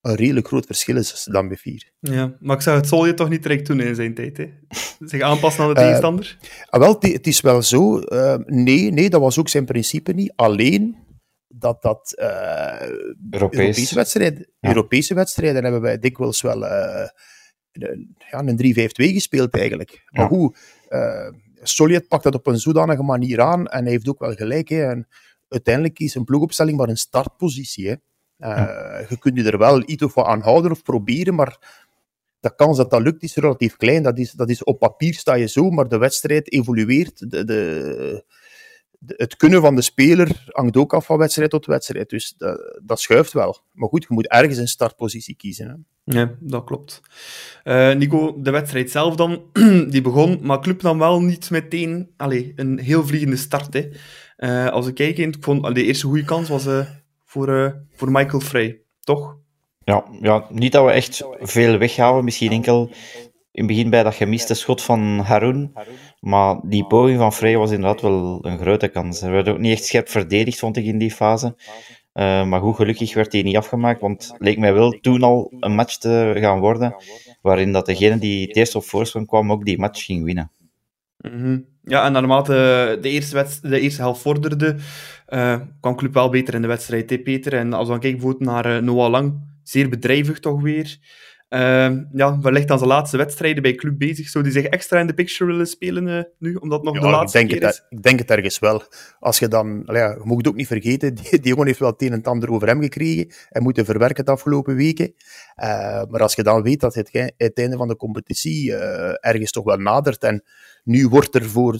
een 0.00 0.14
redelijk 0.14 0.46
groot 0.46 0.66
verschil 0.66 0.96
is 0.96 1.28
dan 1.30 1.48
bij 1.48 1.56
vier. 1.56 1.90
Ja, 2.00 2.36
maar 2.40 2.56
ik 2.56 2.62
zou 2.62 2.76
het 2.76 2.86
Sol 2.86 3.06
je 3.06 3.14
toch 3.14 3.28
niet 3.28 3.42
direct 3.42 3.66
doen 3.66 3.80
in 3.80 3.94
zijn 3.94 4.14
tijd, 4.14 4.36
hè? 4.36 4.50
Zich 4.98 5.20
aanpassen 5.20 5.62
aan 5.62 5.74
de 5.74 5.80
tegenstander? 5.80 6.38
Uh, 6.70 6.80
wel, 6.80 6.96
het 7.00 7.26
is 7.26 7.40
wel 7.40 7.62
zo. 7.62 7.98
nee, 8.46 8.90
nee, 8.90 9.10
dat 9.10 9.20
was 9.20 9.38
ook 9.38 9.48
zijn 9.48 9.64
principe 9.64 10.12
niet. 10.12 10.32
Alleen 10.36 10.96
dat 11.48 11.82
dat 11.82 12.14
Europees. 13.30 13.60
Europese, 13.60 13.94
wedstrijden, 13.94 14.48
ja. 14.60 14.68
Europese 14.68 15.14
wedstrijden 15.14 15.62
hebben 15.62 15.80
wij 15.80 15.98
dikwijls 15.98 16.42
wel 16.42 16.58
ja, 18.30 18.42
een 18.44 18.74
3-5-2 18.74 19.12
gespeeld 19.12 19.54
eigenlijk. 19.54 20.04
Maar 20.10 20.22
ja. 20.22 20.28
hoe 20.28 20.54
Soljet 21.66 22.08
pakt 22.08 22.22
dat 22.22 22.34
op 22.34 22.46
een 22.46 22.58
zodanige 22.58 23.02
manier 23.02 23.40
aan 23.40 23.66
en 23.66 23.82
hij 23.82 23.92
heeft 23.92 24.08
ook 24.08 24.18
wel 24.18 24.34
gelijk. 24.34 24.68
Hè. 24.68 24.90
En 24.90 25.08
uiteindelijk 25.48 25.98
is 25.98 26.14
een 26.14 26.24
ploegopstelling 26.24 26.76
maar 26.76 26.88
een 26.88 26.96
startpositie. 26.96 27.88
Hè. 27.88 27.94
Uh, 28.38 29.08
Je 29.08 29.18
kunt 29.18 29.36
je 29.36 29.50
er 29.50 29.58
wel 29.58 29.82
iets 29.86 30.02
of 30.02 30.14
wat 30.14 30.26
aan 30.26 30.40
houden 30.40 30.70
of 30.70 30.82
proberen, 30.82 31.34
maar 31.34 31.82
de 32.40 32.54
kans 32.54 32.76
dat 32.76 32.90
dat 32.90 33.02
lukt 33.02 33.22
is 33.22 33.34
relatief 33.34 33.76
klein. 33.76 34.02
Dat 34.02 34.18
is, 34.18 34.32
dat 34.32 34.48
is 34.48 34.64
op 34.64 34.78
papier 34.78 35.14
sta 35.14 35.34
je 35.34 35.46
zo, 35.46 35.70
maar 35.70 35.88
de 35.88 35.98
wedstrijd 35.98 36.52
evolueert. 36.52 37.30
De, 37.30 37.44
de, 37.44 38.24
het 39.06 39.36
kunnen 39.36 39.60
van 39.60 39.74
de 39.74 39.82
speler 39.82 40.44
hangt 40.46 40.76
ook 40.76 40.94
af 40.94 41.06
van 41.06 41.18
wedstrijd 41.18 41.50
tot 41.50 41.66
wedstrijd. 41.66 42.10
Dus 42.10 42.34
dat, 42.38 42.80
dat 42.82 43.00
schuift 43.00 43.32
wel. 43.32 43.58
Maar 43.72 43.88
goed, 43.88 44.02
je 44.08 44.14
moet 44.14 44.28
ergens 44.28 44.58
een 44.58 44.68
startpositie 44.68 45.36
kiezen. 45.36 45.68
Hè. 45.68 45.74
Ja, 46.18 46.34
dat 46.40 46.64
klopt. 46.64 47.00
Uh, 47.64 47.94
Nico, 47.94 48.40
de 48.40 48.50
wedstrijd 48.50 48.90
zelf 48.90 49.16
dan, 49.16 49.42
die 49.90 50.02
begon, 50.02 50.38
maar 50.42 50.60
club 50.60 50.80
dan 50.80 50.98
wel 50.98 51.20
niet 51.20 51.50
meteen 51.50 52.10
allez, 52.16 52.52
een 52.56 52.78
heel 52.78 53.06
vliegende 53.06 53.36
start. 53.36 53.74
Hè. 53.74 53.88
Uh, 54.38 54.72
als 54.72 54.86
ik 54.86 54.94
kijk, 54.94 55.18
ik 55.18 55.36
vond 55.40 55.74
de 55.74 55.84
eerste 55.84 56.06
goede 56.06 56.24
kans 56.24 56.48
was 56.48 56.66
uh, 56.66 56.86
voor, 57.24 57.76
voor 57.92 58.10
Michael 58.10 58.40
Frey, 58.40 58.80
toch? 59.00 59.36
Ja, 59.84 60.04
ja, 60.20 60.46
niet 60.50 60.72
dat 60.72 60.84
we 60.84 60.90
echt 60.90 61.22
veel 61.40 61.78
weggaven, 61.78 62.24
misschien 62.24 62.52
enkel 62.52 62.90
in 63.54 63.64
het 63.64 63.66
begin 63.66 63.90
bij 63.90 64.02
dat 64.02 64.14
gemiste 64.14 64.54
schot 64.54 64.82
van 64.82 65.18
Haroun. 65.18 65.72
Maar 66.20 66.60
die 66.62 66.86
poging 66.86 67.18
van 67.18 67.32
Frey 67.32 67.56
was 67.56 67.70
inderdaad 67.70 68.00
wel 68.00 68.38
een 68.46 68.58
grote 68.58 68.88
kans. 68.88 69.22
Er 69.22 69.30
werd 69.30 69.48
ook 69.48 69.58
niet 69.58 69.72
echt 69.72 69.84
scherp 69.84 70.08
verdedigd, 70.08 70.58
vond 70.58 70.76
ik, 70.76 70.84
in 70.84 70.98
die 70.98 71.10
fase. 71.10 71.56
Uh, 72.14 72.46
maar 72.46 72.60
goed, 72.60 72.76
gelukkig 72.76 73.14
werd 73.14 73.32
hij 73.32 73.42
niet 73.42 73.56
afgemaakt, 73.56 74.00
want 74.00 74.34
leek 74.38 74.58
mij 74.58 74.74
wel 74.74 74.90
toen 74.90 75.22
al 75.22 75.52
een 75.60 75.74
match 75.74 75.96
te 75.96 76.32
gaan 76.36 76.58
worden, 76.60 76.94
waarin 77.42 77.72
dat 77.72 77.86
degene 77.86 78.18
die 78.18 78.46
het 78.46 78.56
eerst 78.56 78.74
op 78.74 78.84
voorsprong 78.84 79.26
kwam 79.26 79.52
ook 79.52 79.64
die 79.64 79.78
match 79.78 80.04
ging 80.04 80.24
winnen. 80.24 80.50
-hmm. 81.18 81.66
Ja, 81.84 82.04
en 82.04 82.12
naarmate 82.12 82.52
de 83.00 83.08
eerste, 83.08 83.46
de 83.62 83.80
eerste 83.80 84.02
helft 84.02 84.20
vorderde, 84.20 84.76
uh, 85.28 85.60
kwam 85.80 85.96
Club 85.96 86.14
wel 86.14 86.28
beter 86.28 86.54
in 86.54 86.62
de 86.62 86.68
wedstrijd, 86.68 87.22
Peter. 87.22 87.54
En 87.54 87.72
als 87.72 87.86
we 87.86 87.92
dan 87.92 88.00
kijken 88.00 88.36
naar 88.38 88.66
uh, 88.66 88.78
Noah 88.78 89.10
Lang, 89.10 89.56
zeer 89.62 89.88
bedrijvig 89.88 90.40
toch 90.40 90.62
weer. 90.62 90.98
Uh, 91.54 91.90
ja, 92.12 92.38
wellicht 92.40 92.70
aan 92.70 92.78
zijn 92.78 92.90
laatste 92.90 93.16
wedstrijden 93.16 93.62
bij 93.62 93.74
club 93.74 93.98
bezig. 93.98 94.28
Zou 94.28 94.44
die 94.44 94.52
zich 94.52 94.64
extra 94.64 95.00
in 95.00 95.06
de 95.06 95.14
picture 95.14 95.50
willen 95.50 95.66
spelen 95.66 96.06
uh, 96.06 96.22
nu, 96.38 96.54
omdat 96.54 96.82
nog 96.82 96.94
ja, 96.94 97.00
de 97.00 97.06
laatste 97.06 97.38
ik 97.38 97.48
denk 97.48 97.60
keer 97.60 97.68
het, 97.68 97.78
is? 97.90 97.96
Ik 97.98 98.02
denk 98.02 98.18
het 98.18 98.30
ergens 98.30 98.58
wel. 98.58 98.82
Als 99.18 99.38
je 99.38 99.48
dan, 99.48 99.82
ja, 99.86 100.10
je 100.10 100.20
moet 100.22 100.36
het 100.36 100.48
ook 100.48 100.54
niet 100.54 100.66
vergeten, 100.66 101.14
die, 101.14 101.30
die 101.30 101.48
jongen 101.48 101.66
heeft 101.66 101.78
wel 101.78 101.90
het 101.90 102.02
een 102.02 102.10
en 102.10 102.18
het 102.18 102.26
ander 102.26 102.50
over 102.50 102.68
hem 102.68 102.82
gekregen 102.82 103.32
en 103.50 103.62
moeten 103.62 103.84
verwerken 103.84 104.24
de 104.24 104.30
afgelopen 104.30 104.76
weken. 104.76 105.14
Uh, 105.62 106.02
maar 106.08 106.20
als 106.20 106.34
je 106.34 106.42
dan 106.42 106.62
weet 106.62 106.80
dat 106.80 106.94
het, 106.94 107.32
het 107.36 107.58
einde 107.58 107.76
van 107.76 107.88
de 107.88 107.96
competitie 107.96 108.74
ergens 109.20 109.50
toch 109.50 109.64
wel 109.64 109.78
nadert 109.78 110.22
en 110.22 110.44
nu 110.84 111.08
wordt 111.08 111.34
er 111.34 111.44
voor, 111.44 111.78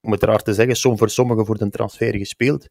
om 0.00 0.12
het 0.12 0.22
raar 0.22 0.42
te 0.42 0.54
zeggen, 0.54 0.76
som 0.76 0.98
voor 0.98 1.10
sommigen 1.10 1.46
voor 1.46 1.58
de 1.58 1.70
transfer 1.70 2.16
gespeeld 2.16 2.68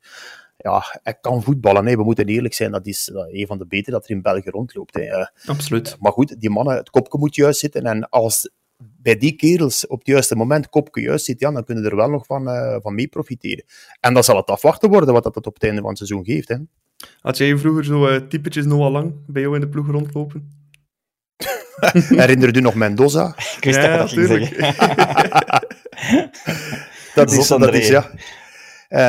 ja, 0.63 1.00
hij 1.03 1.17
kan 1.22 1.43
voetballen. 1.43 1.86
Hè. 1.86 1.96
We 1.96 2.03
moeten 2.03 2.25
eerlijk 2.25 2.53
zijn, 2.53 2.72
dat 2.72 2.88
is 2.88 3.12
een 3.13 3.48
van 3.48 3.58
de 3.58 3.65
betere 3.67 3.91
dat 3.91 4.03
er 4.03 4.12
in 4.12 4.22
België 4.22 4.50
rondloopt. 4.50 4.93
Hè. 4.93 5.25
Absoluut. 5.46 5.98
Maar 6.00 6.12
goed, 6.12 6.39
die 6.39 6.50
mannen, 6.50 6.75
het 6.75 6.89
kopje 6.89 7.17
moet 7.17 7.36
juist 7.36 7.60
zitten. 7.60 7.84
En 7.84 8.10
als 8.10 8.50
bij 8.77 9.17
die 9.17 9.36
kerels 9.36 9.88
op 9.88 9.98
het 9.98 10.08
juiste 10.08 10.36
moment 10.36 10.70
kopje 10.70 11.01
juist 11.01 11.25
zit, 11.25 11.39
ja, 11.39 11.51
dan 11.51 11.63
kunnen 11.63 11.86
er 11.86 11.96
wel 11.96 12.10
nog 12.10 12.25
van, 12.25 12.48
uh, 12.48 12.75
van 12.82 12.96
mee 12.96 13.08
profiteren. 13.08 13.65
En 14.00 14.13
dan 14.13 14.24
zal 14.24 14.36
het 14.36 14.50
afwachten 14.50 14.89
worden 14.89 15.13
wat 15.13 15.24
dat 15.24 15.48
op 15.48 15.53
het 15.53 15.63
einde 15.63 15.79
van 15.79 15.89
het 15.89 15.98
seizoen 15.98 16.25
geeft. 16.25 16.48
Hè. 16.48 16.55
Had 17.20 17.38
jij 17.38 17.58
vroeger 17.58 17.86
zo 17.86 18.08
uh, 18.08 18.15
typetjes 18.15 18.65
Noah 18.65 18.91
Lang 18.91 19.13
bij 19.27 19.41
jou 19.41 19.55
in 19.55 19.62
de 19.62 19.70
ploeg 19.70 19.88
rondlopen? 19.88 20.62
Herinner 22.20 22.53
je 22.55 22.62
nog 22.62 22.75
Mendoza? 22.75 23.27
Ik 23.27 23.63
wist 23.63 23.77
ja, 23.77 23.98
dat 23.98 24.12
ik 24.12 24.58
dat 27.15 27.60
dat 27.60 27.74
is, 27.74 27.88
ja... 27.88 28.12
Uh, 28.94 29.00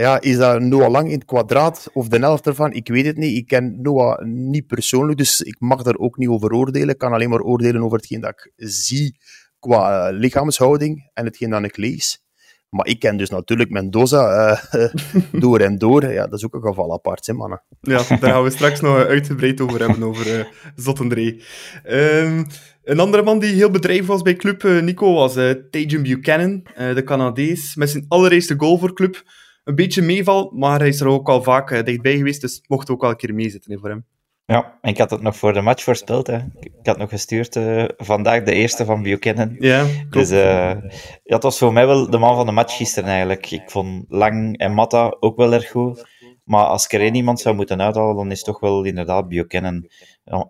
ja, 0.00 0.20
is 0.20 0.36
dat 0.36 0.60
Noah 0.60 0.90
Lang 0.90 1.06
in 1.06 1.14
het 1.14 1.24
kwadraat 1.24 1.90
of 1.92 2.08
de 2.08 2.18
helft 2.18 2.46
ervan? 2.46 2.72
Ik 2.72 2.88
weet 2.88 3.06
het 3.06 3.16
niet. 3.16 3.36
Ik 3.36 3.46
ken 3.46 3.80
Noah 3.82 4.24
niet 4.24 4.66
persoonlijk, 4.66 5.18
dus 5.18 5.40
ik 5.40 5.56
mag 5.58 5.82
daar 5.82 5.96
ook 5.96 6.16
niet 6.16 6.28
over 6.28 6.52
oordelen. 6.52 6.88
Ik 6.88 6.98
kan 6.98 7.12
alleen 7.12 7.30
maar 7.30 7.40
oordelen 7.40 7.82
over 7.82 7.96
hetgeen 7.96 8.20
dat 8.20 8.30
ik 8.30 8.52
zie 8.56 9.18
qua 9.58 10.10
uh, 10.10 10.18
lichaamshouding 10.18 11.10
en 11.14 11.24
hetgeen 11.24 11.50
dat 11.50 11.64
ik 11.64 11.76
lees. 11.76 12.22
Maar 12.68 12.86
ik 12.86 12.98
ken 12.98 13.16
dus 13.16 13.30
natuurlijk 13.30 13.70
Mendoza 13.70 14.50
uh, 14.74 14.88
door 15.42 15.60
en 15.60 15.78
door. 15.78 16.12
Ja, 16.12 16.26
dat 16.26 16.38
is 16.38 16.44
ook 16.44 16.54
een 16.54 16.62
geval 16.62 16.92
apart, 16.92 17.26
hè, 17.26 17.32
mannen. 17.32 17.62
Ja, 17.80 18.02
daar 18.08 18.30
gaan 18.30 18.42
we 18.42 18.50
straks 18.50 18.80
nog 18.80 18.96
uitgebreid 18.96 19.60
over 19.60 19.80
hebben, 19.80 20.02
over 20.02 20.38
uh, 20.38 20.44
Zottendree. 20.74 21.42
Um, 21.88 22.46
een 22.84 23.00
andere 23.00 23.22
man 23.22 23.38
die 23.38 23.54
heel 23.54 23.70
bedrijvig 23.70 24.06
was 24.06 24.22
bij 24.22 24.36
club, 24.36 24.62
uh, 24.62 24.82
Nico, 24.82 25.12
was 25.12 25.36
uh, 25.36 25.54
Buchanan, 25.70 26.62
de 26.74 27.02
Canadees. 27.04 27.76
Met 27.76 27.90
zijn 27.90 28.04
allereerste 28.08 28.54
goal 28.56 28.78
voor 28.78 28.92
club. 28.92 29.22
Een 29.64 29.74
beetje 29.74 30.02
meeval, 30.02 30.52
maar 30.54 30.78
hij 30.78 30.88
is 30.88 31.00
er 31.00 31.06
ook 31.06 31.28
al 31.28 31.42
vaak 31.42 31.84
dichtbij 31.84 32.16
geweest, 32.16 32.40
dus 32.40 32.64
mocht 32.66 32.90
ook 32.90 33.00
wel 33.00 33.10
een 33.10 33.16
keer 33.16 33.34
meezitten 33.34 33.78
voor 33.78 33.88
hem. 33.88 34.04
Ja, 34.46 34.78
en 34.80 34.90
ik 34.90 34.98
had 34.98 35.10
het 35.10 35.22
nog 35.22 35.36
voor 35.36 35.52
de 35.52 35.60
match 35.60 35.82
voorspeld. 35.82 36.26
Hè. 36.26 36.36
Ik 36.60 36.72
had 36.82 36.98
nog 36.98 37.08
gestuurd 37.08 37.56
uh, 37.56 37.84
vandaag 37.96 38.42
de 38.42 38.52
eerste 38.52 38.84
van 38.84 39.02
Buchanan. 39.02 39.56
Ja, 39.58 39.86
Dus 40.10 40.30
uh, 40.30 40.38
ja, 40.38 41.34
het 41.34 41.42
was 41.42 41.58
voor 41.58 41.72
mij 41.72 41.86
wel 41.86 42.10
de 42.10 42.18
man 42.18 42.36
van 42.36 42.46
de 42.46 42.52
match 42.52 42.76
gisteren 42.76 43.08
eigenlijk. 43.08 43.50
Ik 43.50 43.62
vond 43.70 44.04
Lang 44.08 44.58
en 44.58 44.72
Matta 44.72 45.16
ook 45.20 45.36
wel 45.36 45.52
erg 45.52 45.70
goed. 45.70 46.04
Maar 46.44 46.64
als 46.64 46.84
ik 46.84 46.92
er 46.92 47.00
één 47.00 47.14
iemand 47.14 47.40
zou 47.40 47.54
moeten 47.54 47.80
uithalen, 47.80 48.16
dan 48.16 48.30
is 48.30 48.36
het 48.36 48.46
toch 48.46 48.60
wel 48.60 48.84
inderdaad 48.84 49.28
Buchanan. 49.28 49.88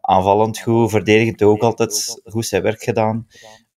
Aanvallend 0.01 0.59
goed, 0.59 0.91
verdedigend 0.91 1.43
ook 1.43 1.63
altijd 1.63 2.21
goed 2.25 2.47
zijn 2.47 2.63
werk 2.63 2.83
gedaan. 2.83 3.27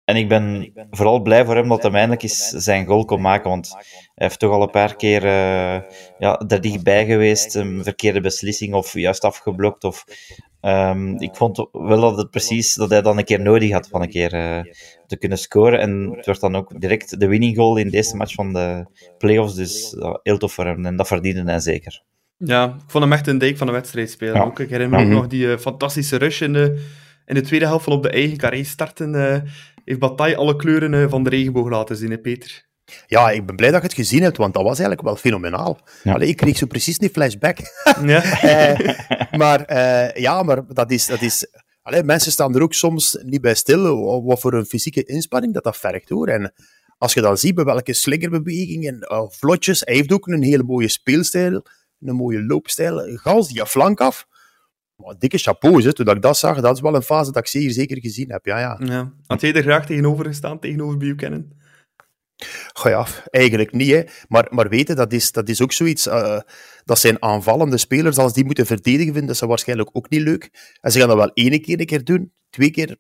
En 0.05 0.15
ik 0.15 0.27
ben 0.27 0.73
vooral 0.91 1.21
blij 1.21 1.45
voor 1.45 1.55
hem 1.55 1.67
dat 1.67 1.83
hij 1.83 1.91
eindelijk 1.91 2.23
eens 2.23 2.49
zijn 2.49 2.85
goal 2.85 3.05
kon 3.05 3.21
maken. 3.21 3.49
Want 3.49 3.69
hij 3.69 3.83
heeft 4.15 4.39
toch 4.39 4.51
al 4.51 4.61
een 4.61 4.69
paar 4.69 4.95
keer 4.95 5.23
uh, 5.23 5.79
ja, 6.19 6.39
er 6.47 6.61
dichtbij 6.61 7.05
geweest. 7.05 7.55
Een 7.55 7.83
verkeerde 7.83 8.21
beslissing 8.21 8.73
of 8.73 8.93
juist 8.93 9.23
afgeblokt. 9.23 9.83
Of, 9.83 10.05
um, 10.61 11.19
ik 11.19 11.35
vond 11.35 11.67
wel 11.71 12.01
dat 12.01 12.17
het 12.17 12.29
precies 12.29 12.73
dat 12.73 12.89
hij 12.89 13.01
dan 13.01 13.17
een 13.17 13.23
keer 13.23 13.41
nodig 13.41 13.71
had 13.71 13.87
van 13.87 14.01
een 14.01 14.09
keer 14.09 14.33
uh, 14.33 14.73
te 15.07 15.17
kunnen 15.17 15.37
scoren. 15.37 15.79
En 15.79 16.13
het 16.15 16.25
werd 16.25 16.39
dan 16.39 16.55
ook 16.55 16.81
direct 16.81 17.19
de 17.19 17.27
winning 17.27 17.55
goal 17.55 17.77
in 17.77 17.89
deze 17.89 18.15
match 18.15 18.33
van 18.33 18.53
de 18.53 18.85
playoffs. 19.17 19.55
Dus 19.55 19.93
uh, 19.93 20.13
heel 20.23 20.37
tof 20.37 20.53
voor 20.53 20.65
hem. 20.65 20.85
En 20.85 20.95
dat 20.95 21.07
verdiende 21.07 21.51
hij 21.51 21.59
zeker. 21.59 22.03
Ja, 22.37 22.65
ik 22.65 22.89
vond 22.91 23.03
hem 23.03 23.13
echt 23.13 23.27
een 23.27 23.37
dijk 23.37 23.57
van 23.57 23.67
de 23.67 23.73
wedstrijd 23.73 24.09
spelen. 24.09 24.35
Ja. 24.35 24.43
Ook. 24.43 24.59
Ik 24.59 24.69
herinner 24.69 24.97
me 24.97 25.03
mm 25.03 25.09
-hmm. 25.09 25.15
ook 25.15 25.21
nog 25.21 25.31
die 25.31 25.57
fantastische 25.57 26.17
rush 26.17 26.41
in 26.41 26.53
de, 26.53 26.85
in 27.25 27.35
de 27.35 27.41
tweede 27.41 27.65
helft 27.65 27.83
van 27.83 27.93
op 27.93 28.03
de 28.03 28.09
eigen 28.09 28.37
carré 28.37 28.63
starten 28.63 29.43
heeft 29.85 29.99
Bataille 29.99 30.35
alle 30.35 30.55
kleuren 30.55 31.09
van 31.09 31.23
de 31.23 31.29
regenboog 31.29 31.69
laten 31.69 31.95
zien, 31.95 32.11
hè, 32.11 32.17
Peter? 32.17 32.65
Ja, 33.07 33.31
ik 33.31 33.45
ben 33.45 33.55
blij 33.55 33.71
dat 33.71 33.81
je 33.81 33.87
het 33.87 33.95
gezien 33.95 34.21
hebt, 34.21 34.37
want 34.37 34.53
dat 34.53 34.63
was 34.63 34.79
eigenlijk 34.79 35.07
wel 35.07 35.15
fenomenaal. 35.15 35.79
Ja. 36.03 36.13
Allee, 36.13 36.27
ik 36.27 36.37
kreeg 36.37 36.57
zo 36.57 36.65
precies 36.65 36.97
die 36.97 37.09
flashback. 37.09 37.57
Ja. 38.05 38.43
uh, 38.43 38.89
maar 39.41 39.71
uh, 39.71 40.13
ja, 40.21 40.43
maar 40.43 40.65
dat 40.67 40.91
is... 40.91 41.05
Dat 41.05 41.21
is 41.21 41.47
allee, 41.81 42.03
mensen 42.03 42.31
staan 42.31 42.55
er 42.55 42.61
ook 42.61 42.73
soms 42.73 43.17
niet 43.21 43.41
bij 43.41 43.55
stil 43.55 44.23
wat 44.23 44.39
voor 44.39 44.53
een 44.53 44.65
fysieke 44.65 45.03
inspanning 45.03 45.53
dat 45.53 45.63
dat 45.63 45.77
vergt, 45.77 46.09
hoor. 46.09 46.27
En 46.27 46.53
als 46.97 47.13
je 47.13 47.21
dan 47.21 47.37
ziet 47.37 47.55
bij 47.55 47.63
welke 47.63 47.93
slingerbewegingen, 47.93 49.07
uh, 49.11 49.21
vlotjes, 49.29 49.81
hij 49.85 49.95
heeft 49.95 50.11
ook 50.11 50.27
een 50.27 50.43
hele 50.43 50.63
mooie 50.63 50.87
speelstijl, 50.87 51.65
een 51.99 52.15
mooie 52.15 52.43
loopstijl, 52.43 53.17
gans 53.17 53.47
die 53.47 53.65
flank 53.65 53.99
af. 53.99 54.27
Maar 54.95 55.15
dikke 55.17 55.37
chapeau, 55.37 55.83
hè. 55.83 55.93
toen 55.93 56.09
ik 56.09 56.21
dat 56.21 56.37
zag, 56.37 56.61
dat 56.61 56.75
is 56.75 56.81
wel 56.81 56.95
een 56.95 57.01
fase 57.01 57.31
dat 57.31 57.41
ik 57.41 57.49
zeer 57.49 57.71
zeker 57.71 57.99
gezien 57.99 58.31
heb. 58.31 58.45
Ja, 58.45 58.59
ja. 58.59 58.79
ja. 58.83 59.13
Had 59.25 59.41
jij 59.41 59.53
er 59.53 59.61
graag 59.61 59.85
tegenover 59.85 60.25
gestaan, 60.25 60.59
tegenover 60.59 60.97
Buchanan? 60.97 61.53
Goh 62.73 62.91
ja, 62.91 63.05
eigenlijk 63.29 63.71
niet. 63.71 63.91
Hè. 63.91 64.03
Maar, 64.27 64.47
maar 64.49 64.69
weten, 64.69 64.95
dat 64.95 65.13
is, 65.13 65.31
dat 65.31 65.49
is 65.49 65.61
ook 65.61 65.71
zoiets. 65.71 66.07
Uh, 66.07 66.39
dat 66.83 66.99
zijn 66.99 67.21
aanvallende 67.21 67.77
spelers. 67.77 68.17
Als 68.17 68.33
die 68.33 68.45
moeten 68.45 68.65
verdedigen, 68.65 69.05
vinden 69.05 69.25
dat 69.25 69.37
ze 69.37 69.47
waarschijnlijk 69.47 69.89
ook 69.93 70.09
niet 70.09 70.21
leuk. 70.21 70.75
En 70.81 70.91
ze 70.91 70.99
gaan 70.99 71.07
dat 71.07 71.17
wel 71.17 71.31
één 71.33 71.61
keer 71.61 71.79
een 71.79 71.85
keer 71.85 72.03
doen, 72.03 72.33
twee 72.49 72.71
keer 72.71 72.97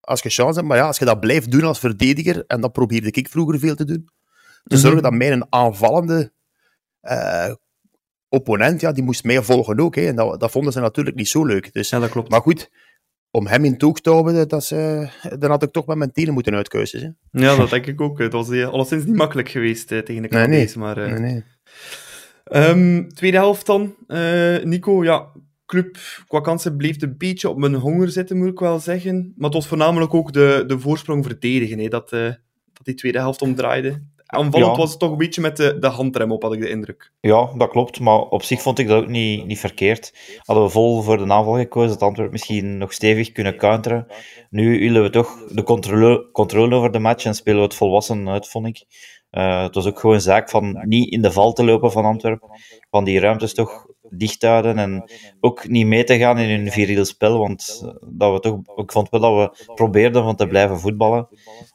als 0.00 0.22
je 0.22 0.30
chance 0.30 0.54
hebt. 0.54 0.68
Maar 0.68 0.76
ja, 0.76 0.86
als 0.86 0.98
je 0.98 1.04
dat 1.04 1.20
blijft 1.20 1.50
doen 1.50 1.62
als 1.62 1.78
verdediger, 1.78 2.44
en 2.46 2.60
dat 2.60 2.72
probeerde 2.72 3.10
ik 3.10 3.28
vroeger 3.28 3.58
veel 3.58 3.74
te 3.74 3.84
doen, 3.84 4.04
te 4.04 4.12
mm-hmm. 4.64 4.78
zorgen 4.78 5.02
dat 5.02 5.12
mij 5.12 5.32
een 5.32 5.46
aanvallende 5.50 6.32
uh, 7.02 7.52
opponent, 8.28 8.80
ja, 8.80 8.92
die 8.92 9.02
moest 9.02 9.24
mij 9.24 9.42
volgen 9.42 9.80
ook. 9.80 9.94
Hè. 9.94 10.06
En 10.06 10.16
dat, 10.16 10.40
dat 10.40 10.50
vonden 10.50 10.72
ze 10.72 10.80
natuurlijk 10.80 11.16
niet 11.16 11.28
zo 11.28 11.44
leuk. 11.44 11.72
Dus, 11.72 11.88
ja, 11.88 11.98
dat 11.98 12.10
klopt. 12.10 12.30
Maar 12.30 12.40
goed, 12.40 12.70
om 13.30 13.46
hem 13.46 13.64
in 13.64 13.78
toog 13.78 14.00
te 14.00 14.10
houden, 14.10 14.48
dat 14.48 14.64
ze, 14.64 15.08
dan 15.38 15.50
had 15.50 15.62
ik 15.62 15.72
toch 15.72 15.86
met 15.86 15.96
mijn 15.96 16.12
tenen 16.12 16.34
moeten 16.34 16.54
uitkeuzen. 16.54 17.18
Hè. 17.30 17.40
Ja, 17.40 17.56
dat 17.56 17.70
denk 17.70 17.86
ik 17.86 18.00
ook. 18.00 18.18
Het 18.18 18.32
was 18.32 18.50
uh, 18.50 18.68
alleszins 18.68 19.04
niet 19.04 19.16
makkelijk 19.16 19.48
geweest 19.48 19.92
uh, 19.92 19.98
tegen 19.98 20.22
de 20.22 20.28
Canadees. 20.28 20.74
Nee, 20.74 20.94
nee. 20.94 20.94
Maar, 20.94 21.20
nee, 21.20 21.42
nee. 22.52 22.68
Um, 22.68 23.08
tweede 23.08 23.36
helft 23.36 23.66
dan. 23.66 23.94
Nico, 24.64 25.04
ja, 25.04 25.26
club 25.66 25.96
qua 26.26 26.40
kansen 26.40 26.76
bleef 26.76 27.02
een 27.02 27.14
beetje 27.18 27.48
op 27.48 27.58
mijn 27.58 27.74
honger 27.74 28.10
zitten, 28.10 28.36
moet 28.36 28.48
ik 28.48 28.58
wel 28.58 28.78
zeggen. 28.78 29.32
Maar 29.36 29.46
het 29.46 29.54
was 29.54 29.66
voornamelijk 29.66 30.14
ook 30.14 30.32
de, 30.32 30.64
de 30.66 30.78
voorsprong 30.78 31.24
verdedigen, 31.24 31.78
hè, 31.78 31.88
dat, 31.88 32.10
dat 32.10 32.38
die 32.82 32.94
tweede 32.94 33.18
helft 33.18 33.42
omdraaide. 33.42 34.02
Aanvallend 34.30 34.72
ja. 34.72 34.78
was 34.78 34.90
het 34.90 34.98
toch 34.98 35.10
een 35.10 35.16
beetje 35.16 35.40
met 35.40 35.56
de, 35.56 35.78
de 35.78 35.86
handrem 35.86 36.32
op, 36.32 36.42
had 36.42 36.52
ik 36.52 36.60
de 36.60 36.68
indruk. 36.68 37.12
Ja, 37.20 37.50
dat 37.56 37.70
klopt. 37.70 38.00
Maar 38.00 38.18
op 38.18 38.42
zich 38.42 38.62
vond 38.62 38.78
ik 38.78 38.88
dat 38.88 39.02
ook 39.02 39.08
niet, 39.08 39.46
niet 39.46 39.58
verkeerd. 39.58 40.14
Hadden 40.42 40.64
we 40.64 40.70
vol 40.70 41.02
voor 41.02 41.16
de 41.16 41.32
aanval 41.32 41.56
gekozen, 41.56 41.88
dat 41.88 42.02
Antwerpen 42.02 42.32
misschien 42.32 42.78
nog 42.78 42.92
stevig 42.92 43.32
kunnen 43.32 43.56
counteren. 43.56 44.06
Nu 44.50 44.78
willen 44.78 45.02
we 45.02 45.10
toch 45.10 45.44
de 45.48 45.62
controle, 45.62 46.30
controle 46.32 46.74
over 46.74 46.92
de 46.92 46.98
match 46.98 47.24
en 47.24 47.34
spelen 47.34 47.58
we 47.58 47.64
het 47.64 47.74
volwassen 47.74 48.28
uit, 48.28 48.48
vond 48.48 48.66
ik. 48.66 48.84
Uh, 49.30 49.62
het 49.62 49.74
was 49.74 49.86
ook 49.86 50.00
gewoon 50.00 50.14
een 50.14 50.22
zaak 50.22 50.50
van 50.50 50.82
niet 50.86 51.12
in 51.12 51.22
de 51.22 51.32
val 51.32 51.52
te 51.52 51.64
lopen 51.64 51.92
van 51.92 52.04
Antwerpen. 52.04 52.48
Van 52.90 53.04
die 53.04 53.20
ruimtes 53.20 53.54
toch 53.54 53.86
dicht 54.10 54.42
houden 54.42 54.78
en 54.78 55.10
ook 55.40 55.68
niet 55.68 55.86
mee 55.86 56.04
te 56.04 56.18
gaan 56.18 56.38
in 56.38 56.58
hun 56.58 56.72
viriel 56.72 57.04
spel, 57.04 57.38
want 57.38 57.84
dat 58.10 58.32
we 58.32 58.40
toch, 58.40 58.76
ik 58.76 58.92
vond 58.92 59.10
wel 59.10 59.20
dat 59.20 59.34
we 59.34 59.72
probeerden 59.74 60.22
van 60.22 60.36
te 60.36 60.46
blijven 60.46 60.80
voetballen. 60.80 61.28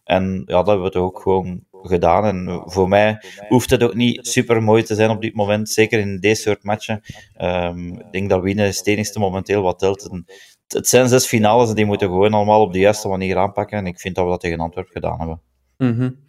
En 0.04 0.44
ja, 0.46 0.58
dat 0.58 0.68
hebben 0.68 0.86
we 0.86 0.92
toch 0.92 1.04
ook 1.04 1.22
gewoon 1.22 1.64
gedaan. 1.90 2.26
En 2.26 2.62
voor 2.66 2.88
mij 2.88 3.24
hoeft 3.48 3.70
het 3.70 3.84
ook 3.84 3.94
niet 3.94 4.28
super 4.28 4.64
mooi 4.64 4.84
te 4.84 4.96
zijn 4.96 5.10
op 5.10 5.22
dit 5.22 5.36
moment, 5.36 5.70
zeker 5.70 6.00
in 6.00 6.20
deze 6.20 6.42
soort 6.42 6.64
matchen. 6.64 7.02
Um, 7.42 8.00
ik 8.00 8.12
denk 8.12 8.30
dat 8.30 8.42
winnen 8.42 8.68
is 8.68 8.78
het 8.78 8.88
enigste 8.88 9.20
momenteel 9.20 9.62
wat 9.62 9.80
telt. 9.80 10.10
En 10.10 10.26
het 10.68 10.88
zijn 10.88 11.08
zes 11.08 11.26
finales 11.26 11.70
en 11.70 11.76
die 11.76 11.86
moeten 11.86 12.08
gewoon 12.08 12.34
allemaal 12.34 12.62
op 12.62 12.74
de 12.74 12.80
juiste 12.80 13.08
manier 13.08 13.38
aanpakken. 13.38 13.78
En 13.78 13.88
ik 13.88 14.00
vind 14.00 14.16
dat 14.16 14.24
we 14.26 14.32
dat 14.32 14.40
tegen 14.40 14.60
Antwerpen 14.60 14.94
gedaan 14.94 15.18
hebben. 15.18 15.42
Mm 15.78 15.98
-hmm. 15.98 16.20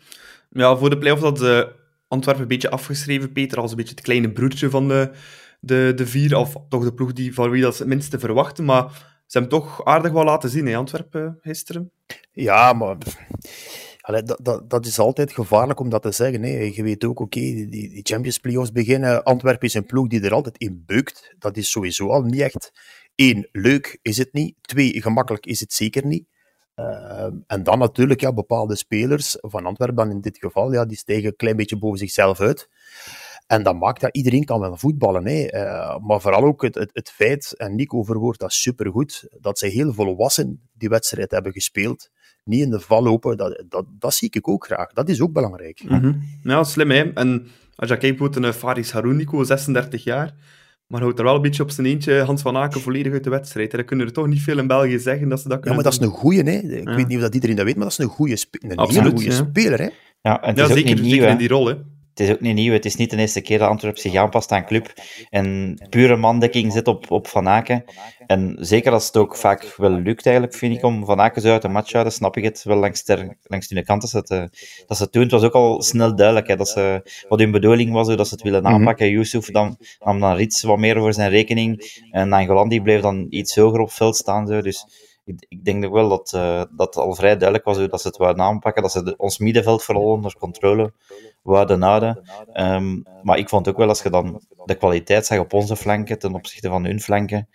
Ja, 0.50 0.76
voor 0.76 0.90
de 0.90 0.98
play-off 0.98 1.22
had 1.22 1.42
uh, 1.42 1.62
Antwerpen 2.08 2.42
een 2.42 2.48
beetje 2.48 2.70
afgeschreven, 2.70 3.32
Peter, 3.32 3.60
als 3.60 3.70
een 3.70 3.76
beetje 3.76 3.94
het 3.94 4.04
kleine 4.04 4.32
broertje 4.32 4.70
van 4.70 4.88
de, 4.88 5.10
de, 5.60 5.92
de 5.96 6.06
vier, 6.06 6.36
of 6.36 6.56
toch 6.68 6.84
de 6.84 6.94
ploeg 6.94 7.12
die, 7.12 7.34
van 7.34 7.50
wie 7.50 7.62
dat 7.62 7.78
het 7.78 7.88
minste 7.88 8.18
verwachten. 8.18 8.64
Maar 8.64 8.84
ze 9.26 9.38
hebben 9.38 9.58
toch 9.58 9.84
aardig 9.84 10.12
wel 10.12 10.24
laten 10.24 10.50
zien, 10.50 10.66
hè, 10.66 10.76
Antwerpen, 10.76 11.38
gisteren. 11.42 11.90
Ja, 12.32 12.72
maar... 12.72 12.96
Allee, 14.04 14.22
dat, 14.22 14.62
dat, 14.70 14.86
is 14.86 14.98
altijd 14.98 15.32
gevaarlijk 15.32 15.80
om 15.80 15.88
dat 15.88 16.02
te 16.02 16.12
zeggen. 16.12 16.72
Je 16.72 16.82
weet 16.82 17.04
ook, 17.04 17.20
oké, 17.20 17.40
die, 17.40 17.68
die 17.68 18.00
Champions 18.02 18.38
Playoffs 18.38 18.72
beginnen. 18.72 19.22
Antwerpen 19.22 19.68
is 19.68 19.74
een 19.74 19.86
ploeg 19.86 20.08
die 20.08 20.22
er 20.22 20.32
altijd 20.32 20.58
in 20.58 20.82
beukt. 20.86 21.34
Dat 21.38 21.56
is 21.56 21.70
sowieso 21.70 22.08
al 22.08 22.22
niet 22.22 22.40
echt. 22.40 22.72
Eén, 23.14 23.48
leuk 23.52 23.98
is 24.02 24.16
het 24.16 24.32
niet. 24.32 24.56
Twee, 24.60 25.02
gemakkelijk 25.02 25.46
is 25.46 25.60
het 25.60 25.72
zeker 25.72 26.06
niet. 26.06 26.26
Uh, 26.76 27.28
en 27.46 27.62
dan 27.62 27.78
natuurlijk, 27.78 28.20
ja, 28.20 28.32
bepaalde 28.32 28.76
spelers 28.76 29.36
van 29.40 29.66
Antwerpen 29.66 29.96
dan 29.96 30.10
in 30.10 30.20
dit 30.20 30.38
geval, 30.38 30.72
ja, 30.72 30.84
die 30.84 30.96
stijgen 30.96 31.26
een 31.26 31.36
klein 31.36 31.56
beetje 31.56 31.78
boven 31.78 31.98
zichzelf 31.98 32.40
uit. 32.40 32.68
En 33.46 33.62
dat 33.62 33.74
maakt 33.74 34.00
dat 34.00 34.16
iedereen 34.16 34.44
kan 34.44 34.60
wel 34.60 34.76
voetballen. 34.76 35.26
Hè. 35.26 35.54
Uh, 35.54 35.98
maar 35.98 36.20
vooral 36.20 36.44
ook 36.44 36.62
het, 36.62 36.74
het, 36.74 36.90
het 36.92 37.10
feit, 37.10 37.54
en 37.56 37.74
Nico 37.74 38.02
verwoordt 38.02 38.40
dat 38.40 38.52
supergoed, 38.52 39.28
dat 39.40 39.58
ze 39.58 39.66
heel 39.66 39.92
volwassen 39.92 40.68
die 40.72 40.88
wedstrijd 40.88 41.30
hebben 41.30 41.52
gespeeld 41.52 42.10
niet 42.44 42.62
in 42.62 42.70
de 42.70 42.80
val 42.80 43.02
lopen, 43.02 43.36
dat, 43.36 43.64
dat, 43.68 43.84
dat 43.98 44.14
zie 44.14 44.28
ik 44.32 44.48
ook 44.48 44.64
graag. 44.64 44.92
Dat 44.92 45.08
is 45.08 45.20
ook 45.20 45.32
belangrijk. 45.32 45.82
Mm 45.88 46.00
-hmm. 46.00 46.22
Ja, 46.42 46.64
slim 46.64 46.90
hè. 46.90 47.12
En 47.12 47.46
als 47.74 47.88
je 47.88 47.96
kijkt, 47.96 48.18
bijvoorbeeld 48.18 48.44
een 48.44 48.60
Faris 48.60 48.92
Harounico, 48.92 49.44
36 49.44 50.04
jaar, 50.04 50.34
maar 50.86 51.00
houdt 51.00 51.18
er 51.18 51.24
wel 51.24 51.34
een 51.34 51.42
beetje 51.42 51.62
op 51.62 51.70
zijn 51.70 51.86
eentje 51.86 52.20
Hans 52.20 52.42
van 52.42 52.56
Aken 52.56 52.80
volledig 52.80 53.12
uit 53.12 53.24
de 53.24 53.30
wedstrijd. 53.30 53.70
En 53.70 53.76
dan 53.76 53.86
kunnen 53.86 54.06
er 54.06 54.12
toch 54.12 54.26
niet 54.26 54.42
veel 54.42 54.58
in 54.58 54.66
België 54.66 54.98
zeggen 54.98 55.28
dat 55.28 55.40
ze 55.40 55.48
dat 55.48 55.60
kunnen 55.60 55.78
Ja, 55.78 55.82
maar 55.84 55.92
dat 55.92 56.02
is 56.02 56.08
een 56.08 56.20
goeie, 56.20 56.42
hè. 56.42 56.76
Ik 56.78 56.88
ja. 56.88 56.94
weet 56.94 57.06
niet 57.06 57.16
of 57.16 57.22
dat 57.22 57.34
iedereen 57.34 57.56
dat 57.56 57.64
weet, 57.64 57.74
maar 57.76 57.84
dat 57.84 57.98
is 57.98 58.04
een 58.04 58.10
goede 58.10 58.36
spe 58.36 58.58
een 58.60 58.76
Absoluut, 58.76 59.12
goede 59.12 59.30
ja. 59.30 59.44
speler, 59.50 59.78
hè. 59.78 59.88
Ja, 60.20 60.42
en 60.42 60.48
het 60.48 60.56
ja 60.56 60.64
is 60.64 60.72
zeker, 60.72 60.90
ook 60.90 60.94
niet 60.94 61.04
nieuw, 61.04 61.14
zeker 61.14 61.28
in 61.28 61.36
die 61.36 61.48
rol, 61.48 61.66
hè. 61.66 61.74
Het 62.14 62.28
is 62.28 62.30
ook 62.30 62.40
niet 62.40 62.54
nieuw. 62.54 62.72
Het 62.72 62.84
is 62.84 62.96
niet 62.96 63.10
de 63.10 63.16
eerste 63.16 63.40
keer 63.40 63.58
dat 63.58 63.68
Antwerp 63.68 63.98
zich 63.98 64.14
aanpast 64.14 64.52
aan 64.52 64.66
club 64.66 64.92
en 65.30 65.74
pure 65.90 66.16
mandekking 66.16 66.72
zit 66.72 66.88
op, 66.88 67.10
op 67.10 67.26
Van 67.26 67.48
Aken. 67.48 67.84
En 68.26 68.56
zeker 68.60 68.92
als 68.92 69.06
het 69.06 69.16
ook 69.16 69.36
vaak 69.36 69.74
wel 69.76 69.90
lukt, 69.90 70.26
eigenlijk, 70.26 70.56
vind 70.56 70.76
ik, 70.76 70.84
om 70.84 71.04
Van 71.04 71.20
Aken 71.20 71.42
zo 71.42 71.52
uit 71.52 71.62
de 71.62 71.68
match 71.68 71.86
te 71.86 71.92
houden, 71.92 72.12
snap 72.12 72.36
ik 72.36 72.44
het 72.44 72.62
wel 72.64 72.76
langs, 72.76 73.02
ter, 73.02 73.36
langs 73.42 73.68
de 73.68 73.84
kant 73.84 74.00
dat 74.00 74.10
ze 74.10 74.16
het, 74.16 74.28
dat 74.86 74.96
ze 74.96 75.02
het 75.02 75.12
doen. 75.12 75.22
Het 75.22 75.30
was 75.30 75.42
ook 75.42 75.52
al 75.52 75.82
snel 75.82 76.16
duidelijk 76.16 76.46
hè, 76.46 76.56
dat 76.56 76.68
ze, 76.68 77.02
wat 77.28 77.38
hun 77.38 77.50
bedoeling 77.50 77.92
was, 77.92 78.06
hoe 78.06 78.16
dat 78.16 78.28
ze 78.28 78.34
het 78.34 78.42
willen 78.42 78.66
aanpakken. 78.66 79.06
Mm 79.06 79.12
-hmm. 79.12 79.20
Yusuf 79.20 79.46
dan, 79.46 79.78
nam 80.04 80.20
dan 80.20 80.36
Rits 80.36 80.62
wat 80.62 80.78
meer 80.78 80.98
voor 80.98 81.12
zijn 81.12 81.30
rekening. 81.30 82.00
En 82.10 82.28
Nangolan 82.28 82.68
die 82.68 82.82
bleef 82.82 83.00
dan 83.00 83.26
iets 83.30 83.56
hoger 83.56 83.80
op 83.80 83.92
veld 83.92 84.16
staan. 84.16 84.46
Zo. 84.46 84.60
Dus 84.60 84.86
ik, 85.24 85.46
ik 85.48 85.64
denk 85.64 85.92
wel 85.92 86.08
dat, 86.08 86.32
uh, 86.34 86.62
dat 86.70 86.96
al 86.96 87.14
vrij 87.14 87.36
duidelijk 87.36 87.64
was 87.64 87.76
hoe 87.78 87.88
dat 87.88 88.00
ze 88.00 88.08
het 88.08 88.16
wilden 88.16 88.40
aanpakken. 88.40 88.82
Dat 88.82 88.92
ze 88.92 89.02
de, 89.02 89.16
ons 89.16 89.38
middenveld 89.38 89.82
vooral 89.82 90.04
onder 90.04 90.36
controle 90.38 90.92
wouden 91.42 91.82
houden. 91.82 92.22
Um, 92.52 93.02
maar 93.22 93.38
ik 93.38 93.48
vond 93.48 93.68
ook 93.68 93.76
wel, 93.76 93.88
als 93.88 94.02
je 94.02 94.10
dan 94.10 94.42
de 94.64 94.74
kwaliteit 94.74 95.26
zag 95.26 95.38
op 95.38 95.52
onze 95.52 95.76
flanken 95.76 96.18
ten 96.18 96.34
opzichte 96.34 96.68
van 96.68 96.84
hun 96.84 97.00
flanken, 97.00 97.48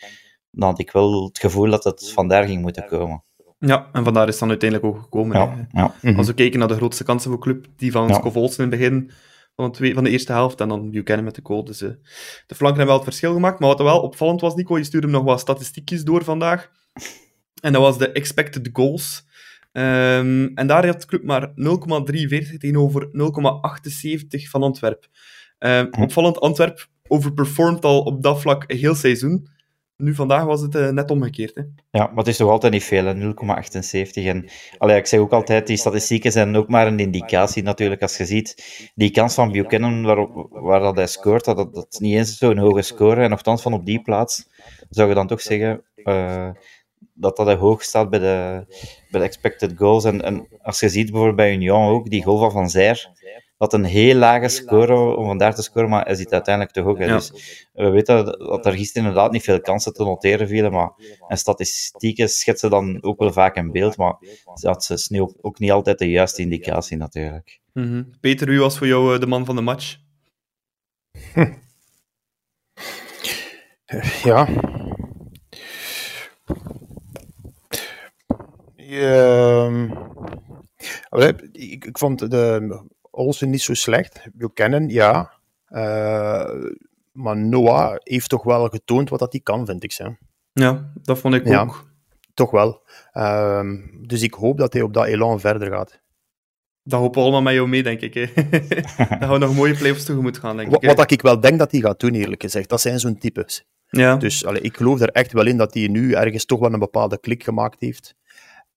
dan 0.52 0.70
had 0.70 0.80
ik 0.80 0.92
wel 0.92 1.24
het 1.24 1.40
gevoel 1.40 1.70
dat 1.70 1.84
het 1.84 2.12
vandaar 2.12 2.46
ging 2.46 2.62
moeten 2.62 2.86
komen. 2.86 3.24
Ja, 3.60 3.90
en 3.92 4.04
vandaar 4.04 4.24
is 4.24 4.32
het 4.32 4.40
dan 4.40 4.50
uiteindelijk 4.50 4.90
ook 4.96 5.02
gekomen. 5.04 5.38
Ja, 5.38 5.94
ja. 6.02 6.14
Als 6.14 6.28
we 6.28 6.34
kijken 6.34 6.60
naar 6.60 6.68
de 6.68 6.76
grootste 6.76 7.04
kansen 7.04 7.32
voor 7.32 7.40
club, 7.40 7.66
die 7.76 7.92
van 7.92 8.08
ja. 8.08 8.14
Scovolsen 8.14 8.64
in 8.64 8.70
het 8.70 8.80
begin, 8.80 9.12
van, 9.56 9.66
de, 9.66 9.72
twee, 9.72 9.94
van 9.94 10.04
de 10.04 10.10
eerste 10.10 10.32
helft. 10.32 10.62
En 10.62 10.70
dan 10.70 10.92
Buchanan 10.92 11.24
met 11.24 11.36
de 11.36 11.42
goal. 11.44 11.64
Dus 11.64 11.82
uh, 11.82 11.90
de 12.48 12.56
flanken 12.56 12.78
hebben 12.78 12.86
wel 12.86 12.96
het 12.96 13.04
verschil 13.04 13.34
gemaakt. 13.34 13.60
Maar 13.60 13.70
wat 13.70 13.80
wel 13.80 14.02
opvallend 14.02 14.42
was, 14.42 14.56
Nico, 14.56 14.78
je 14.78 14.84
stuurde 14.84 15.08
nog 15.08 15.24
wat 15.24 15.40
statistiekjes 15.40 16.04
door 16.04 16.24
vandaag. 16.24 16.72
En 17.62 17.74
dat 17.74 17.82
was 17.82 17.98
de 17.98 18.12
expected 18.12 18.70
goals. 18.74 19.28
Um, 19.72 20.52
en 20.56 20.68
daar 20.68 20.86
had 20.86 21.02
de 21.02 21.08
club 21.08 21.24
maar 21.24 21.48
0,43 21.50 22.58
tegenover 22.58 23.08
0,78 23.08 24.50
van 24.50 24.64
Antwerp. 24.64 25.08
Um, 25.60 25.90
opvallend, 26.00 26.40
Antwerp 26.40 26.88
overperformt 27.08 27.86
al 27.86 28.02
op 28.02 28.24
dat 28.24 28.42
vlak 28.42 28.64
een 28.68 28.78
heel 28.78 28.96
seizoen. 28.96 29.48
Nu, 29.98 30.16
vandaag 30.16 30.44
was 30.44 30.62
het 30.62 30.76
uh, 30.76 30.90
net 30.90 31.12
omgekeerd. 31.12 31.56
Hè? 31.56 31.62
Ja, 31.92 32.08
maar 32.08 32.18
het 32.18 32.28
is 32.28 32.38
toch 32.38 32.50
altijd 32.50 32.74
niet 32.74 32.84
veel, 32.84 33.14
0,78. 33.14 34.12
En 34.14 34.50
allee, 34.78 34.98
ik 34.98 35.06
zeg 35.06 35.20
ook 35.20 35.32
altijd, 35.32 35.68
die 35.68 35.78
statistieken 35.78 36.32
zijn 36.32 36.56
ook 36.56 36.68
maar 36.68 36.88
een 36.88 37.00
indicatie 37.00 37.64
natuurlijk. 37.64 38.02
Als 38.02 38.18
je 38.18 38.26
ziet, 38.26 38.64
die 38.96 39.12
kans 39.12 39.34
van 39.34 39.52
Buchanan 39.52 40.04
waar, 40.04 40.28
waar 40.50 40.80
dat 40.80 40.96
hij 40.96 41.08
scoort, 41.08 41.46
dat, 41.46 41.58
dat, 41.58 41.74
dat 41.74 41.88
is 41.90 42.00
niet 42.00 42.16
eens 42.16 42.38
zo'n 42.38 42.58
hoge 42.58 42.82
score. 42.82 43.24
En 43.24 43.30
nogthans 43.30 43.62
van 43.62 43.74
op 43.74 43.86
die 43.86 44.02
plaats, 44.02 44.48
zou 44.90 45.10
je 45.10 45.16
dan 45.16 45.28
toch 45.28 45.42
zeggen... 45.42 45.84
Uh, 45.96 46.50
dat 47.14 47.38
dat 47.38 47.58
hoog 47.58 47.84
staat 47.84 48.10
bij 48.10 48.20
de, 48.20 48.66
bij 49.12 49.20
de 49.20 49.28
expected 49.28 49.74
goals. 49.76 50.04
En, 50.04 50.22
en 50.22 50.48
als 50.62 50.80
je 50.80 50.90
ziet 50.90 51.06
bijvoorbeeld 51.06 51.36
bij 51.36 51.54
Union 51.54 51.88
ook, 51.88 52.10
die 52.10 52.24
goal 52.24 52.38
van 52.38 52.52
Van 52.52 52.70
Zijr, 52.70 53.10
dat 53.58 53.74
een 53.74 53.84
heel 53.84 54.16
lage 54.16 54.48
score 54.48 55.16
om 55.16 55.26
vandaar 55.26 55.56
te 55.56 55.62
scoren, 55.62 55.90
maar 55.90 56.06
hij 56.06 56.16
zit 56.16 56.34
uiteindelijk 56.34 56.76
te 56.76 56.82
hoog. 56.82 57.00
Ja. 57.00 57.16
Dus 57.16 57.68
we 57.74 57.90
weten 57.90 58.26
dat 58.26 58.66
er 58.66 58.74
gisteren 58.74 59.08
inderdaad 59.08 59.32
niet 59.32 59.44
veel 59.44 59.62
kansen 59.62 59.94
te 59.94 60.04
noteren 60.04 60.48
vielen, 60.48 60.72
maar 60.72 60.92
en 61.28 61.38
statistieken 61.38 62.30
schetsen 62.30 62.70
dan 62.70 63.04
ook 63.04 63.20
wel 63.20 63.32
vaak 63.32 63.56
een 63.56 63.72
beeld, 63.72 63.98
maar 63.98 64.16
dat 64.54 64.90
is 64.90 65.12
ook, 65.12 65.34
ook 65.42 65.60
niet 65.60 65.72
altijd 65.72 66.00
de 66.00 66.10
juiste 66.10 66.42
indicatie 66.42 66.98
natuurlijk. 66.98 67.60
Mm 67.74 67.84
-hmm. 67.84 68.14
Peter, 68.20 68.48
wie 68.48 68.60
was 68.60 68.78
voor 68.78 68.88
jou 68.88 69.20
de 69.20 69.28
man 69.28 69.46
van 69.46 69.56
de 69.56 69.62
match? 69.62 69.98
Hm. 71.34 71.54
Ja, 74.24 74.48
Uh, 78.90 79.88
ik, 81.52 81.86
ik, 81.86 81.98
vond 81.98 82.32
de 82.32 82.82
Olsen 83.12 83.50
niet 83.50 83.62
zo 83.62 83.74
slecht. 83.74 84.28
We 84.34 84.54
kennen, 84.54 84.90
ja. 84.90 85.32
Uh, 85.70 86.72
maar 87.12 87.38
Noah 87.38 87.96
heeft 88.04 88.30
toch 88.30 88.44
wel 88.44 88.68
getoond 88.68 89.10
wat 89.10 89.20
dat 89.20 89.32
hij 89.32 89.42
kan, 89.42 89.66
vind 89.66 89.84
ik. 89.84 89.94
Hè. 89.94 90.10
Ja, 90.54 90.92
dat 91.02 91.20
vond 91.20 91.34
ik 91.34 91.46
ja, 91.48 91.62
ook. 91.62 91.88
Toch 92.34 92.52
wel. 92.52 92.82
Uh, 93.14 93.64
dus 94.08 94.22
ik 94.22 94.34
hoop 94.34 94.58
dat 94.58 94.74
hij 94.74 94.82
op 94.82 94.94
dat 94.94 95.06
elan 95.06 95.40
verder 95.40 95.72
gaat. 95.72 96.00
Dat 96.84 97.00
hopen 97.00 97.18
we 97.18 97.22
allemaal 97.22 97.42
met 97.42 97.54
jou 97.54 97.68
mee, 97.68 97.84
denk 97.84 98.02
ik. 98.02 98.14
Hè. 98.14 98.26
dat 99.08 99.20
gaan 99.20 99.32
we 99.32 99.38
nog 99.38 99.56
mooie 99.56 99.78
play-offs 99.78 100.04
tegemoet 100.04 100.38
gaan, 100.38 100.58
denk 100.58 100.76
ik. 100.76 100.82
Wat, 100.82 100.96
wat 100.96 101.12
ik 101.12 101.22
wel 101.22 101.40
denk 101.40 101.60
dat 101.60 101.72
hij 101.72 101.80
gaat 101.80 102.00
doen, 102.00 102.14
eerlijk 102.14 102.42
gezegd, 102.42 102.70
dat 102.70 102.82
zijn 102.82 103.00
zo'n 103.00 103.18
types. 103.18 103.66
Ja. 103.90 104.16
Dus 104.16 104.46
allee, 104.46 104.62
ik 104.62 104.78
geloof 104.78 105.00
er 105.00 105.10
echt 105.10 105.32
wel 105.32 105.46
in 105.46 105.58
dat 105.58 105.74
hij 105.74 105.88
nu 105.88 106.14
ergens 106.14 106.46
toch 106.46 106.60
wel 106.60 106.74
een 106.74 106.80
bepaalde 106.80 107.20
klik 107.20 107.44
gemaakt 107.44 107.80
heeft. 107.80 108.16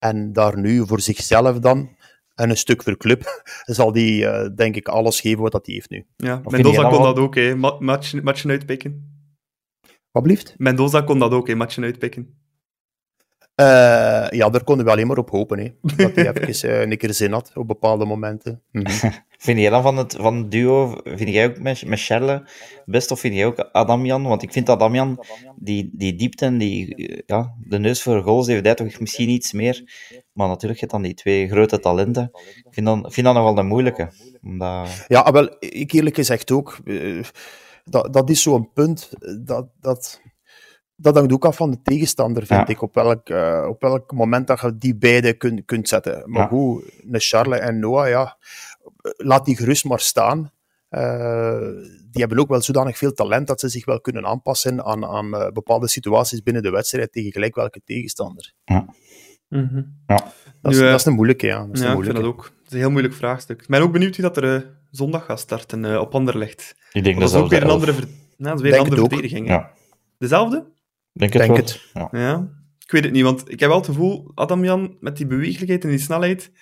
En 0.02 0.32
daar 0.32 0.58
nu 0.58 0.86
voor 0.86 1.00
zichzelf 1.00 1.58
dan, 1.58 1.96
en 2.34 2.50
een 2.50 2.56
stuk 2.56 2.82
voor 2.82 2.96
club, 2.96 3.42
zal 3.78 3.92
die 3.92 4.22
uh, 4.22 4.46
denk 4.54 4.76
ik 4.76 4.88
alles 4.88 5.20
geven 5.20 5.42
wat 5.42 5.66
hij 5.66 5.74
heeft 5.74 5.90
nu. 5.90 6.06
Ja, 6.16 6.40
Mendoza 6.44 6.88
kon 6.88 7.02
dat 7.02 7.18
ook, 7.18 7.34
hè. 7.34 7.54
Matchen, 7.78 8.24
matchen 8.24 8.50
uitpikken. 8.50 9.10
Wat 10.10 10.22
blieft? 10.22 10.54
Mendoza 10.56 11.00
kon 11.00 11.18
dat 11.18 11.32
ook, 11.32 11.48
hè. 11.48 11.54
Matchen 11.54 11.84
uitpikken. 11.84 12.41
Uh, 13.56 14.30
ja, 14.30 14.50
daar 14.50 14.64
konden 14.64 14.84
we 14.84 14.90
alleen 14.90 15.06
maar 15.06 15.18
op 15.18 15.30
hopen. 15.30 15.58
Hè. 15.58 15.68
Dat 15.96 16.14
hij 16.14 16.32
even 16.32 16.70
uh, 16.70 16.80
een 16.80 16.96
keer 16.96 17.14
zin 17.14 17.32
had 17.32 17.50
op 17.54 17.66
bepaalde 17.66 18.04
momenten. 18.04 18.62
Mm 18.70 18.86
-hmm. 18.86 19.12
vind 19.38 19.58
jij 19.58 19.70
dan 19.70 19.82
van 19.82 19.96
het, 19.96 20.16
van 20.20 20.36
het 20.36 20.50
duo, 20.50 21.00
vind 21.04 21.28
jij 21.28 21.46
ook 21.46 21.56
Charles 21.98 22.40
best 22.84 23.10
of 23.10 23.20
vind 23.20 23.34
jij 23.34 23.46
ook 23.46 23.68
Adamian? 23.72 24.22
Want 24.22 24.42
ik 24.42 24.52
vind 24.52 24.68
Adamian, 24.68 25.24
die, 25.56 25.90
die 25.92 26.14
diepte 26.14 26.44
en 26.44 26.58
die, 26.58 27.22
ja, 27.26 27.54
de 27.60 27.78
neus 27.78 28.02
voor 28.02 28.22
goals 28.22 28.46
heeft 28.46 28.64
hij 28.64 28.74
toch 28.74 29.00
misschien 29.00 29.28
iets 29.28 29.52
meer. 29.52 29.84
Maar 30.32 30.48
natuurlijk 30.48 30.80
je 30.80 30.86
dan 30.86 31.02
die 31.02 31.14
twee 31.14 31.48
grote 31.48 31.80
talenten. 31.80 32.30
Ik 32.64 32.66
vind 32.70 32.86
dat, 32.86 33.14
vind 33.14 33.26
dat 33.26 33.34
nog 33.34 33.44
wel 33.44 33.58
een 33.58 33.66
moeilijke. 33.66 34.10
Omdat... 34.42 35.04
Ja, 35.08 35.32
wel, 35.32 35.56
ik 35.58 35.92
eerlijk 35.92 36.16
gezegd 36.16 36.50
ook. 36.50 36.78
Uh, 36.84 37.24
dat, 37.84 38.12
dat 38.12 38.30
is 38.30 38.42
zo'n 38.42 38.72
punt 38.72 39.10
dat... 39.40 39.68
dat 39.80 40.20
dat 41.02 41.14
hangt 41.14 41.32
ook 41.32 41.44
af 41.44 41.56
van 41.56 41.70
de 41.70 41.82
tegenstander, 41.82 42.46
vind 42.46 42.60
ja. 42.60 42.74
ik. 42.74 42.82
Op 42.82 42.94
welk, 42.94 43.28
uh, 43.28 43.66
op 43.68 43.80
welk 43.80 44.12
moment 44.12 44.46
dat 44.46 44.60
je 44.60 44.76
die 44.76 44.96
beide 44.96 45.32
kunt, 45.32 45.64
kunt 45.64 45.88
zetten. 45.88 46.22
Maar 46.30 46.42
ja. 46.42 46.48
hoe, 46.48 46.82
een 47.10 47.20
Charles 47.20 47.60
en 47.60 47.78
Noah, 47.78 48.08
ja, 48.08 48.36
laat 49.16 49.44
die 49.44 49.56
gerust 49.56 49.84
maar 49.84 50.00
staan. 50.00 50.50
Uh, 50.90 51.58
die 52.10 52.20
hebben 52.20 52.38
ook 52.38 52.48
wel 52.48 52.62
zodanig 52.62 52.98
veel 52.98 53.12
talent 53.12 53.46
dat 53.46 53.60
ze 53.60 53.68
zich 53.68 53.84
wel 53.84 54.00
kunnen 54.00 54.26
aanpassen 54.26 54.84
aan, 54.84 55.04
aan 55.04 55.26
uh, 55.26 55.48
bepaalde 55.48 55.88
situaties 55.88 56.42
binnen 56.42 56.62
de 56.62 56.70
wedstrijd 56.70 57.12
tegen 57.12 57.32
gelijk 57.32 57.54
welke 57.54 57.80
tegenstander. 57.84 58.52
Ja. 58.64 58.86
Mm 59.48 59.68
-hmm. 59.72 60.02
ja. 60.06 60.32
Dat, 60.60 60.72
is, 60.72 60.78
nu, 60.78 60.84
dat 60.84 61.00
is 61.00 61.06
een 61.06 61.12
moeilijke, 61.12 61.46
ja. 61.46 61.66
Dat 61.66 61.74
is 61.74 61.80
ja, 61.80 61.86
een 61.86 61.92
moeilijke. 61.92 62.18
ik 62.18 62.24
vind 62.24 62.36
dat 62.36 62.46
ook. 62.46 62.58
Het 62.58 62.66
is 62.66 62.72
een 62.72 62.78
heel 62.78 62.90
moeilijk 62.90 63.14
vraagstuk. 63.14 63.62
Ik 63.62 63.68
ben 63.68 63.82
ook 63.82 63.92
benieuwd 63.92 64.16
wie 64.16 64.24
dat 64.24 64.36
er 64.36 64.78
zondag 64.90 65.24
gaat 65.24 65.40
starten 65.40 66.00
op 66.00 66.14
Anderlecht. 66.14 66.74
Ik 66.92 67.04
denk 67.04 67.20
dat, 67.20 67.30
dat 67.30 67.38
is 67.38 67.44
ook 67.44 67.50
weer 67.50 67.62
een 67.62 67.70
andere, 67.70 67.92
ver... 67.92 68.08
ja, 68.36 68.48
dat 68.48 68.54
is 68.54 68.62
weer 68.62 68.72
een 68.72 68.78
andere 68.78 69.00
verdediging. 69.00 69.48
Ja. 69.48 69.70
Dezelfde? 70.18 70.70
Denk 71.12 71.32
het. 71.32 71.42
Denk 71.42 71.56
het. 71.56 71.90
Ja. 71.92 72.08
ja. 72.12 72.48
Ik 72.78 72.90
weet 72.90 73.04
het 73.04 73.12
niet, 73.12 73.22
want 73.22 73.50
ik 73.50 73.60
heb 73.60 73.68
wel 73.68 73.78
het 73.78 73.86
gevoel, 73.86 74.32
Adamjan, 74.34 74.96
met 75.00 75.16
die 75.16 75.26
bewegelijkheid 75.26 75.84
en 75.84 75.90
die 75.90 75.98
snelheid, 75.98 76.52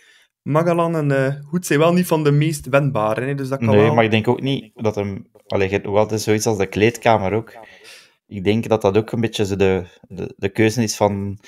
Magalan 0.42 0.96
en 0.96 1.10
uh, 1.10 1.34
Hoed 1.50 1.66
zijn 1.66 1.78
wel 1.78 1.92
niet 1.92 2.06
van 2.06 2.24
de 2.24 2.30
meest 2.30 2.68
wendbare. 2.68 3.24
Hè? 3.24 3.34
Dus 3.34 3.48
dat 3.48 3.58
kan 3.58 3.68
nee, 3.68 3.84
wel... 3.84 3.94
maar 3.94 4.04
ik 4.04 4.10
denk 4.10 4.28
ook 4.28 4.40
niet 4.40 4.70
dat 4.74 4.94
hem... 4.94 5.28
Allee, 5.46 5.84
ook 5.84 5.96
altijd 5.96 6.20
zoiets 6.20 6.46
als 6.46 6.58
de 6.58 6.66
kleedkamer 6.66 7.32
ook. 7.32 7.58
Ik 8.26 8.44
denk 8.44 8.68
dat 8.68 8.82
dat 8.82 8.96
ook 8.96 9.12
een 9.12 9.20
beetje 9.20 9.56
de, 9.56 9.86
de, 10.00 10.34
de 10.36 10.48
keuze 10.48 10.82
is 10.82 10.96
van... 10.96 11.38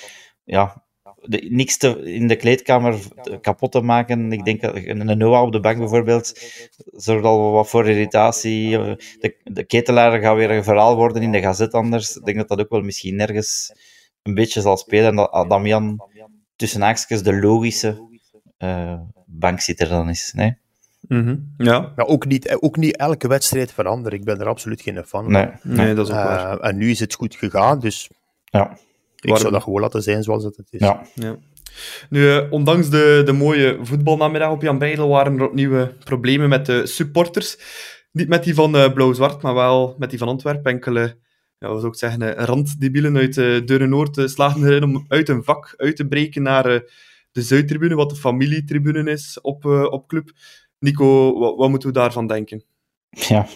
Ja, 0.44 0.84
de, 1.22 1.46
niks 1.50 1.76
te, 1.76 2.12
in 2.12 2.26
de 2.26 2.36
kleedkamer 2.36 2.98
kapot 3.40 3.72
te 3.72 3.80
maken. 3.80 4.32
Ik 4.32 4.44
denk 4.44 4.62
een 4.62 5.18
Noah 5.18 5.42
op 5.42 5.52
de 5.52 5.60
bank 5.60 5.78
bijvoorbeeld 5.78 6.40
zorgt 6.92 7.24
al 7.24 7.52
wat 7.52 7.68
voor 7.68 7.88
irritatie. 7.88 8.70
De, 8.70 9.36
de 9.44 9.64
ketelaar 9.64 10.20
gaat 10.20 10.36
weer 10.36 10.50
een 10.50 10.64
verhaal 10.64 10.96
worden 10.96 11.22
in 11.22 11.32
de 11.32 11.40
gazet 11.40 11.72
anders. 11.72 12.16
Ik 12.16 12.24
denk 12.24 12.36
dat 12.36 12.48
dat 12.48 12.60
ook 12.60 12.70
wel 12.70 12.82
misschien 12.82 13.16
nergens 13.16 13.72
een 14.22 14.34
beetje 14.34 14.60
zal 14.60 14.76
spelen. 14.76 15.08
En 15.08 15.16
dat 15.16 15.48
Damian 15.48 16.00
tussen 16.56 16.80
haakjes 16.80 17.22
de 17.22 17.40
logische 17.40 18.10
uh, 18.58 19.00
bankzitter 19.26 19.88
dan 19.88 20.08
is. 20.08 20.32
Nee? 20.36 20.56
Mm 21.08 21.24
-hmm. 21.24 21.54
ja. 21.56 21.92
ja 21.96 22.04
ook, 22.04 22.26
niet, 22.26 22.56
ook 22.60 22.76
niet 22.76 22.96
elke 22.96 23.28
wedstrijd 23.28 23.72
veranderen. 23.72 24.18
Ik 24.18 24.24
ben 24.24 24.40
er 24.40 24.46
absoluut 24.46 24.82
geen 24.82 24.94
fan 24.94 25.06
van. 25.06 25.30
Nee, 25.30 25.48
nee 25.62 25.94
dat 25.94 26.08
is 26.08 26.14
ook 26.14 26.18
uh. 26.18 26.54
En 26.60 26.76
nu 26.76 26.90
is 26.90 27.00
het 27.00 27.14
goed 27.14 27.34
gegaan, 27.34 27.80
dus 27.80 28.10
ja. 28.44 28.76
Ik 29.24 29.28
Waarom? 29.28 29.40
zou 29.40 29.52
dat 29.52 29.62
gewoon 29.62 29.80
laten 29.80 30.02
zijn 30.02 30.22
zoals 30.22 30.44
het 30.44 30.58
is. 30.70 30.80
Ja. 30.80 31.06
ja. 31.14 31.36
Nu, 32.10 32.20
uh, 32.20 32.52
ondanks 32.52 32.90
de, 32.90 33.22
de 33.24 33.32
mooie 33.32 33.78
voetbalnamiddag 33.82 34.50
op 34.50 34.62
Jan 34.62 34.78
Breidel 34.78 35.08
waren 35.08 35.38
er 35.38 35.46
opnieuw 35.46 35.88
problemen 36.04 36.48
met 36.48 36.66
de 36.66 36.86
supporters. 36.86 37.58
Niet 38.12 38.28
met 38.28 38.44
die 38.44 38.54
van 38.54 38.76
uh, 38.76 38.92
Blauw-Zwart, 38.92 39.42
maar 39.42 39.54
wel 39.54 39.94
met 39.98 40.10
die 40.10 40.18
van 40.18 40.28
Antwerpen. 40.28 40.72
Enkele, 40.72 41.16
ja, 41.58 41.68
wat 41.68 41.80
zou 41.80 41.92
ik 41.92 41.98
zeggen, 41.98 42.34
randdebielen 42.34 43.16
uit 43.16 43.36
uh, 43.36 43.66
Deuren-Noord 43.66 44.22
slagen 44.24 44.66
erin 44.66 44.82
om 44.82 45.04
uit 45.08 45.28
een 45.28 45.44
vak 45.44 45.74
uit 45.76 45.96
te 45.96 46.06
breken 46.06 46.42
naar 46.42 46.64
de 47.32 47.42
Zuidtribune, 47.42 47.94
wat 47.94 48.10
de 48.10 48.16
familietribune 48.16 49.10
is 49.10 49.40
op, 49.40 49.64
op 49.64 50.08
club. 50.08 50.30
Nico, 50.78 51.38
wat, 51.38 51.56
wat 51.56 51.68
moeten 51.68 51.88
we 51.88 51.94
daarvan 51.94 52.26
denken? 52.26 52.64
Ja, 53.10 53.46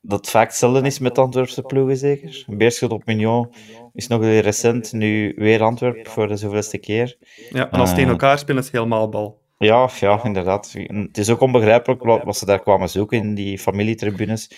dat 0.00 0.30
vaak 0.30 0.46
hetzelfde 0.46 0.86
is 0.86 0.98
met 0.98 1.18
Antwerpse 1.18 1.62
ploegen, 1.62 1.96
zeker. 1.96 2.44
Beerschot 2.46 2.90
op 2.92 3.06
Mignon 3.06 3.52
is 3.92 4.06
nog 4.06 4.20
weer 4.20 4.42
recent, 4.42 4.92
nu 4.92 5.32
weer 5.36 5.62
Antwerp 5.62 6.08
voor 6.08 6.28
de 6.28 6.36
zoveelste 6.36 6.78
keer. 6.78 7.16
Ja, 7.50 7.70
en 7.70 7.78
als 7.78 7.88
ze 7.88 7.94
tegen 7.94 8.10
elkaar 8.10 8.38
spelen, 8.38 8.60
is 8.60 8.66
het 8.66 8.74
helemaal 8.74 9.08
bal. 9.08 9.40
Ja, 9.58 9.88
ja, 10.00 10.24
inderdaad. 10.24 10.74
Het 10.86 11.18
is 11.18 11.30
ook 11.30 11.40
onbegrijpelijk 11.40 12.02
wat 12.02 12.36
ze 12.36 12.46
daar 12.46 12.60
kwamen 12.60 12.88
zoeken 12.88 13.18
in 13.18 13.34
die 13.34 13.58
familietribunes. 13.58 14.50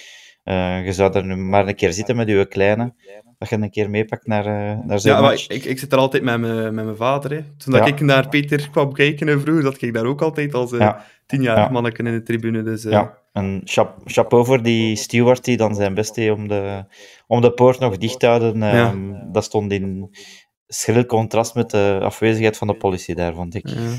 Uh, 0.44 0.85
je 0.85 0.92
zou 0.92 1.12
er 1.12 1.24
nu 1.24 1.37
maar 1.37 1.68
een 1.68 1.74
keer 1.74 1.92
zitten 1.92 2.16
met 2.16 2.28
je 2.28 2.46
kleine, 2.46 2.94
dat 3.38 3.48
je 3.48 3.57
een 3.57 3.70
keer 3.70 3.90
meepakt 3.90 4.26
naar, 4.26 4.46
uh, 4.46 4.85
naar 4.87 5.00
zo'n 5.00 5.12
ja, 5.12 5.20
match. 5.20 5.48
Ik, 5.48 5.64
ik 5.64 5.78
zit 5.78 5.92
er 5.92 5.98
altijd 5.98 6.22
met, 6.22 6.38
me, 6.40 6.70
met 6.70 6.85
mijn 6.85 6.96
vader. 6.96 7.31
Hè. 7.31 7.42
Toen 7.57 7.74
ja. 7.74 7.85
ik 7.85 8.00
naar 8.00 8.28
Peter 8.28 8.68
kwam 8.70 8.92
kijken 8.92 9.40
vroeger, 9.40 9.62
dat 9.62 9.83
ik 9.83 9.94
daar 9.94 10.05
ook 10.05 10.22
altijd 10.22 10.55
als 10.55 10.72
uh, 10.72 10.81
ja. 10.81 11.05
tienjarig 11.26 11.64
Ja. 11.64 11.70
manneken 11.70 12.07
in 12.07 12.12
de 12.12 12.22
tribune. 12.22 12.62
Dus, 12.62 12.83
Ja, 12.83 13.18
en 13.32 13.60
chap- 13.64 14.00
chapeau 14.04 14.44
voor 14.44 14.62
die 14.62 14.96
steward 14.96 15.44
die 15.44 15.56
dan 15.56 15.74
zijn 15.74 15.94
best 15.94 16.14
deed 16.14 16.30
om 16.30 16.48
de, 16.48 16.84
om 17.26 17.40
de 17.40 17.52
poort 17.52 17.78
nog 17.78 17.96
dicht 17.96 18.20
te 18.20 18.26
houden. 18.26 18.62
Ehm, 18.62 19.32
Dat 19.32 19.44
stond 19.44 19.72
in 19.72 20.16
schril 20.66 21.06
contrast 21.06 21.54
met 21.54 21.70
de 21.70 21.98
afwezigheid 22.02 22.56
van 22.56 22.66
de 22.66 22.76
politie 22.76 23.14
daar, 23.14 23.34
vond 23.34 23.54
ik. 23.54 23.68
Ja. 23.68 23.90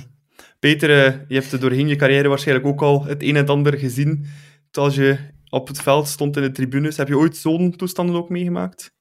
Peter, 0.60 0.90
uh, 0.90 1.20
je 1.28 1.36
hebt 1.36 1.62
doorheen 1.62 1.88
je 1.88 1.96
carrière 1.96 2.28
waarschijnlijk 2.28 2.68
ook 2.68 2.82
al 2.82 3.04
het 3.04 3.22
een 3.24 3.30
en 3.30 3.36
het 3.36 3.50
ander 3.50 3.78
gezien. 3.78 4.26
Als 4.72 4.96
je 4.96 5.18
op 5.50 5.68
het 5.68 5.82
veld 5.82 6.08
stond 6.08 6.36
in 6.38 6.42
de 6.42 6.52
tribunes, 6.52 6.98
heb 6.98 7.08
je 7.08 7.18
ooit 7.18 7.38
zo'n 7.38 7.72
toestanden 7.76 8.16
ook 8.16 8.30
meegemaakt? 8.30 8.94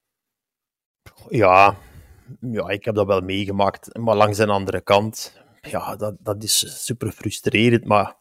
Ja, 1.29 1.77
ja, 2.41 2.69
ik 2.69 2.85
heb 2.85 2.95
dat 2.95 3.07
wel 3.07 3.21
meegemaakt, 3.21 3.99
maar 3.99 4.17
langs 4.17 4.39
een 4.39 4.51
andere 4.51 4.81
kant. 4.83 5.41
Ja, 5.61 5.97
dat, 5.97 6.15
dat 6.21 6.43
is 6.43 6.85
super 6.85 7.13
frustrerend, 7.13 7.85
maar 7.85 8.17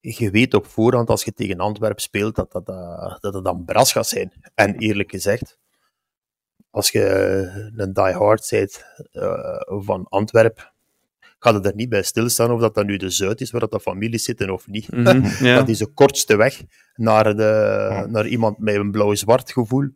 je 0.00 0.30
weet 0.30 0.54
op 0.54 0.66
voorhand 0.66 1.08
als 1.08 1.24
je 1.24 1.32
tegen 1.32 1.58
Antwerpen 1.58 2.02
speelt 2.02 2.34
dat 2.34 2.52
dat, 2.52 2.66
dat, 3.20 3.34
het 3.34 3.44
dan 3.44 3.64
bras 3.64 3.92
gaat 3.92 4.08
zijn. 4.08 4.32
En 4.54 4.78
eerlijk 4.78 5.10
gezegd, 5.10 5.58
als 6.70 6.90
je 6.90 7.70
een 7.76 7.92
die-hard 7.92 8.46
bent 8.50 8.84
uh, 9.12 9.60
van 9.66 10.06
Antwerpen, 10.08 10.72
gaat 11.38 11.54
het 11.54 11.66
er 11.66 11.74
niet 11.74 11.88
bij 11.88 12.02
stilstaan 12.02 12.50
of 12.50 12.60
dat 12.60 12.74
dat 12.74 12.86
nu 12.86 12.96
de 12.96 13.10
Zuid 13.10 13.40
is, 13.40 13.50
waar 13.50 13.60
dat 13.60 13.70
de 13.70 13.80
families 13.80 14.24
zitten 14.24 14.50
of 14.50 14.66
niet. 14.66 14.92
Mhm. 14.92 15.44
Dat 15.56 15.68
is 15.68 15.78
de 15.78 15.86
kortste 15.86 16.36
weg 16.36 16.62
naar, 16.94 17.36
de, 17.36 18.06
naar 18.08 18.26
iemand 18.26 18.58
met 18.58 18.74
een 18.74 18.90
blauw-zwart 18.90 19.52
gevoel. 19.52 19.88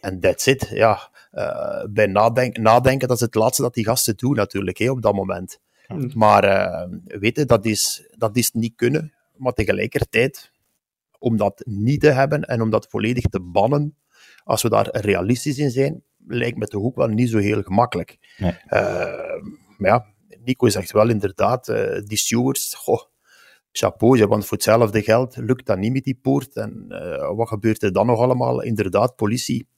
En 0.00 0.20
that's 0.20 0.46
it. 0.46 0.68
Ja, 0.70 1.10
uh, 1.32 1.84
bij 1.90 2.06
nadenken, 2.06 2.62
nadenken, 2.62 3.08
dat 3.08 3.16
is 3.16 3.22
het 3.22 3.34
laatste 3.34 3.62
dat 3.62 3.74
die 3.74 3.84
gasten 3.84 4.16
doen 4.16 4.34
natuurlijk, 4.34 4.78
hè, 4.78 4.90
op 4.90 5.02
dat 5.02 5.14
moment. 5.14 5.60
Maar 6.14 6.44
uh, 6.44 6.98
weet 7.04 7.36
je, 7.36 7.44
dat 7.44 7.64
is, 7.64 8.08
dat 8.16 8.36
is 8.36 8.52
niet 8.52 8.72
kunnen. 8.76 9.15
Maar 9.38 9.52
tegelijkertijd, 9.52 10.52
om 11.18 11.36
dat 11.36 11.62
niet 11.64 12.00
te 12.00 12.10
hebben 12.10 12.42
en 12.42 12.62
om 12.62 12.70
dat 12.70 12.86
volledig 12.90 13.24
te 13.24 13.40
bannen, 13.40 13.96
als 14.44 14.62
we 14.62 14.68
daar 14.68 14.88
realistisch 14.90 15.58
in 15.58 15.70
zijn, 15.70 16.02
lijkt 16.26 16.58
me 16.58 16.66
toch 16.66 16.82
ook 16.82 16.96
wel 16.96 17.08
niet 17.08 17.30
zo 17.30 17.38
heel 17.38 17.62
gemakkelijk. 17.62 18.34
Nee. 18.36 18.52
Uh, 18.52 18.80
maar 19.76 19.90
ja, 19.90 20.06
Nico 20.44 20.68
zegt 20.68 20.92
wel 20.92 21.08
inderdaad, 21.08 21.68
uh, 21.68 22.00
die 22.04 22.18
stewards, 22.18 22.74
goh, 22.74 23.02
chapeau, 23.72 24.18
ja, 24.18 24.26
want 24.26 24.46
voor 24.46 24.56
hetzelfde 24.56 25.02
geld 25.02 25.36
lukt 25.36 25.66
dat 25.66 25.78
niet 25.78 25.92
met 25.92 26.04
die 26.04 26.18
poort. 26.22 26.56
En 26.56 26.84
uh, 26.88 27.36
wat 27.36 27.48
gebeurt 27.48 27.82
er 27.82 27.92
dan 27.92 28.06
nog 28.06 28.18
allemaal? 28.18 28.62
Inderdaad, 28.62 29.16
politie. 29.16 29.68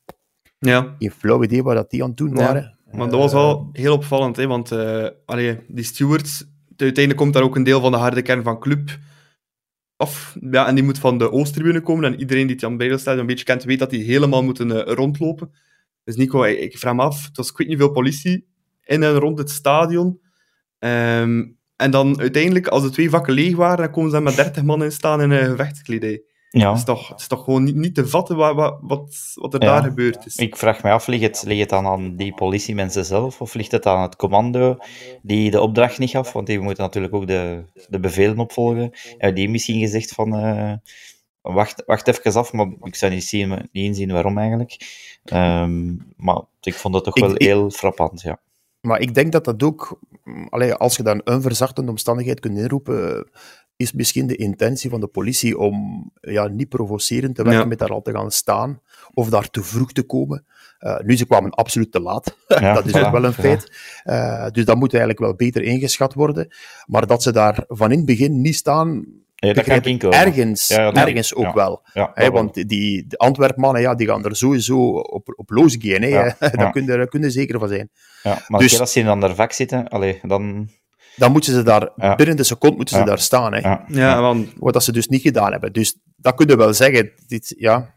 Ja. 0.58 0.94
Geen 0.98 1.10
flauw 1.10 1.42
idee 1.42 1.62
waar 1.62 1.74
dat 1.74 1.90
die 1.90 2.02
aan 2.02 2.08
het 2.08 2.18
doen 2.18 2.28
Ja, 2.28 2.34
waren. 2.34 2.78
Maar 2.92 3.10
dat 3.10 3.20
was 3.20 3.32
wel 3.32 3.68
heel 3.72 3.92
opvallend, 3.92 4.36
hè, 4.36 4.46
want 4.46 4.72
uh, 4.72 5.08
allee, 5.24 5.58
die 5.68 5.84
stewards, 5.84 6.44
uiteindelijk 6.76 7.16
komt 7.16 7.32
daar 7.32 7.42
ook 7.42 7.56
een 7.56 7.64
deel 7.64 7.80
van 7.80 7.92
de 7.92 7.98
harde 7.98 8.22
kern 8.22 8.42
van 8.42 8.60
club 8.60 8.98
af. 9.98 10.36
Ja, 10.50 10.66
en 10.66 10.74
die 10.74 10.84
moet 10.84 10.98
van 10.98 11.18
de 11.18 11.32
Oosttribune 11.32 11.80
komen. 11.80 12.04
En 12.04 12.20
iedereen 12.20 12.42
die 12.42 12.52
het 12.52 12.60
Jan 12.60 12.76
Breidelstadion 12.76 13.20
een 13.20 13.26
beetje 13.26 13.44
kent, 13.44 13.64
weet 13.64 13.78
dat 13.78 13.90
die 13.90 14.04
helemaal 14.04 14.42
moeten 14.42 14.70
uh, 14.70 14.82
rondlopen. 14.84 15.50
Dus 16.04 16.16
Nico, 16.16 16.44
ik, 16.44 16.78
vraag 16.78 16.94
me 16.94 17.02
af, 17.02 17.26
het 17.26 17.36
was 17.36 17.50
ik 17.50 17.66
niet 17.66 17.78
veel 17.78 17.90
politie 17.90 18.46
in 18.84 19.02
en 19.02 19.14
rond 19.14 19.38
het 19.38 19.50
stadion. 19.50 20.20
Um, 20.78 21.56
en 21.76 21.90
dan 21.90 22.20
uiteindelijk, 22.20 22.66
als 22.66 22.82
de 22.82 22.90
twee 22.90 23.10
vakken 23.10 23.34
leeg 23.34 23.56
waren, 23.56 23.84
dan 23.84 23.90
komen 23.90 24.10
ze 24.10 24.20
met 24.20 24.36
30 24.36 24.62
man 24.62 24.82
in 24.82 24.92
staan 24.92 25.22
in 25.22 25.30
een 25.30 25.46
gevechtskledij. 25.46 26.22
Ja. 26.50 26.68
Het, 26.68 26.78
is 26.78 26.84
toch, 26.84 27.08
het 27.08 27.20
is 27.20 27.26
toch 27.26 27.44
gewoon 27.44 27.64
niet, 27.64 27.74
niet 27.74 27.94
te 27.94 28.08
vatten 28.08 28.36
wat, 28.36 28.54
wat, 28.54 28.78
wat, 28.80 29.32
wat 29.34 29.54
er 29.54 29.62
ja. 29.62 29.66
daar 29.66 29.82
gebeurd 29.82 30.26
is. 30.26 30.36
Ik 30.36 30.56
vraag 30.56 30.82
me 30.82 30.90
af, 30.90 31.06
ligt 31.06 31.22
het, 31.22 31.42
ligt 31.46 31.60
het 31.60 31.68
dan 31.68 31.86
aan 31.86 32.16
die 32.16 32.34
politiemensen 32.34 33.04
zelf, 33.04 33.40
of 33.40 33.54
ligt 33.54 33.72
het 33.72 33.86
aan 33.86 34.02
het 34.02 34.16
commando 34.16 34.76
die 35.22 35.50
de 35.50 35.60
opdracht 35.60 35.98
niet 35.98 36.10
gaf? 36.10 36.32
Want 36.32 36.46
die 36.46 36.60
moeten 36.60 36.82
natuurlijk 36.82 37.14
ook 37.14 37.26
de, 37.26 37.64
de 37.88 38.00
bevelen 38.00 38.38
opvolgen. 38.38 38.90
Hebben 39.08 39.34
die 39.34 39.48
misschien 39.48 39.80
gezegd 39.80 40.10
van... 40.10 40.44
Uh, 40.44 40.72
wacht, 41.40 41.82
wacht 41.86 42.08
even 42.08 42.34
af, 42.40 42.52
maar 42.52 42.66
ik 42.82 42.94
zou 42.94 43.12
niet, 43.12 43.24
zien, 43.24 43.48
niet 43.48 43.68
inzien 43.72 44.12
waarom 44.12 44.38
eigenlijk. 44.38 44.76
Um, 45.32 46.12
maar 46.16 46.40
ik 46.60 46.74
vond 46.74 46.94
het 46.94 47.04
toch 47.04 47.16
Ik- 47.16 47.22
wel 47.22 47.34
ik- 47.34 47.42
heel 47.42 47.70
frappant, 47.70 48.20
ja. 48.20 48.40
Maar 48.80 49.00
ik 49.00 49.14
denk 49.14 49.32
dat 49.32 49.44
dat 49.44 49.62
ook, 49.62 49.98
allee, 50.48 50.74
als 50.74 50.96
je 50.96 51.02
dan 51.02 51.20
een 51.24 51.42
verzachtende 51.42 51.90
omstandigheid 51.90 52.40
kunt 52.40 52.58
inroepen, 52.58 53.30
is 53.78 53.92
misschien 53.92 54.26
de 54.26 54.36
intentie 54.36 54.90
van 54.90 55.00
de 55.00 55.06
politie 55.06 55.58
om 55.58 56.10
ja, 56.20 56.48
niet 56.48 56.68
provocerend 56.68 57.34
te 57.34 57.42
werken 57.42 57.60
Ja. 57.62 57.66
met 57.66 57.78
daar 57.78 57.90
al 57.90 58.02
te 58.02 58.12
gaan 58.12 58.30
staan 58.30 58.80
of 59.14 59.28
daar 59.28 59.50
te 59.50 59.62
vroeg 59.62 59.92
te 59.92 60.02
komen. 60.02 60.44
Eh, 60.78 60.98
nu, 60.98 61.16
ze 61.16 61.26
kwamen 61.26 61.50
absoluut 61.50 61.92
te 61.92 62.00
laat. 62.00 62.36
Ja, 62.60 62.74
dat 62.74 62.86
is 62.86 62.94
ook 62.94 63.10
wel 63.12 63.24
een 63.24 63.32
feit. 63.32 63.72
Eh, 64.04 64.46
dus 64.50 64.64
dat 64.64 64.76
moet 64.76 64.90
eigenlijk 64.90 65.22
wel 65.22 65.34
beter 65.34 65.62
ingeschat 65.62 66.14
worden. 66.14 66.48
Maar 66.86 67.06
dat 67.06 67.22
ze 67.22 67.32
daar 67.32 67.64
van 67.68 67.90
in 67.90 67.96
het 67.96 68.06
begin 68.06 68.40
niet 68.40 68.56
staan, 68.56 69.04
Nee, 69.40 69.54
dat 69.54 69.64
kan 69.64 69.84
ik 69.84 70.02
ergens, 70.02 70.68
Ja, 70.68 70.80
ja, 70.80 70.90
dat- 70.90 71.06
ergens 71.06 71.34
ook 71.34 71.44
ja. 71.44 71.52
wel. 71.54 71.82
Ja, 71.92 72.30
want 72.30 72.68
die, 72.68 73.06
de 73.06 73.16
Antwerpmannen, 73.18 73.82
ja, 73.82 73.94
die 73.94 74.06
gaan 74.06 74.24
er 74.24 74.36
sowieso 74.36 74.88
op, 74.90 75.32
op 75.36 75.50
losgaan. 75.50 76.08
Ja, 76.08 76.22
Daar 76.38 76.50
ja. 76.58 76.70
kun 76.70 76.84
je, 76.86 77.06
daar 77.20 77.30
zeker 77.30 77.58
van 77.58 77.68
zijn. 77.68 77.90
ja, 78.22 78.42
maar 78.48 78.60
dus- 78.60 78.70
dus... 78.70 78.80
als 78.80 78.92
ze 78.92 79.00
een 79.00 79.08
ander 79.08 79.34
vak 79.34 79.52
zitten, 79.52 79.88
allee, 79.88 80.20
dan... 80.22 80.68
Dan 81.18 81.32
moeten 81.32 81.52
ze 81.52 81.62
daar, 81.62 81.90
Ja. 81.96 82.14
binnen 82.14 82.36
de 82.36 82.44
seconde 82.44 82.76
moeten 82.76 82.94
ze 82.94 83.00
Ja. 83.00 83.06
daar 83.08 83.18
staan. 83.18 83.52
Hè. 83.54 83.58
Ja, 83.58 83.84
Ja, 83.88 84.20
want 84.20 84.52
Wat 84.58 84.72
dat 84.72 84.84
ze 84.84 84.92
dus 84.92 85.08
niet 85.08 85.22
gedaan 85.22 85.50
hebben. 85.52 85.72
Dus 85.72 85.96
dat 86.16 86.34
kun 86.34 86.46
je 86.46 86.56
wel 86.56 86.74
zeggen. 86.74 87.10
Dit, 87.26 87.54
ja, 87.58 87.94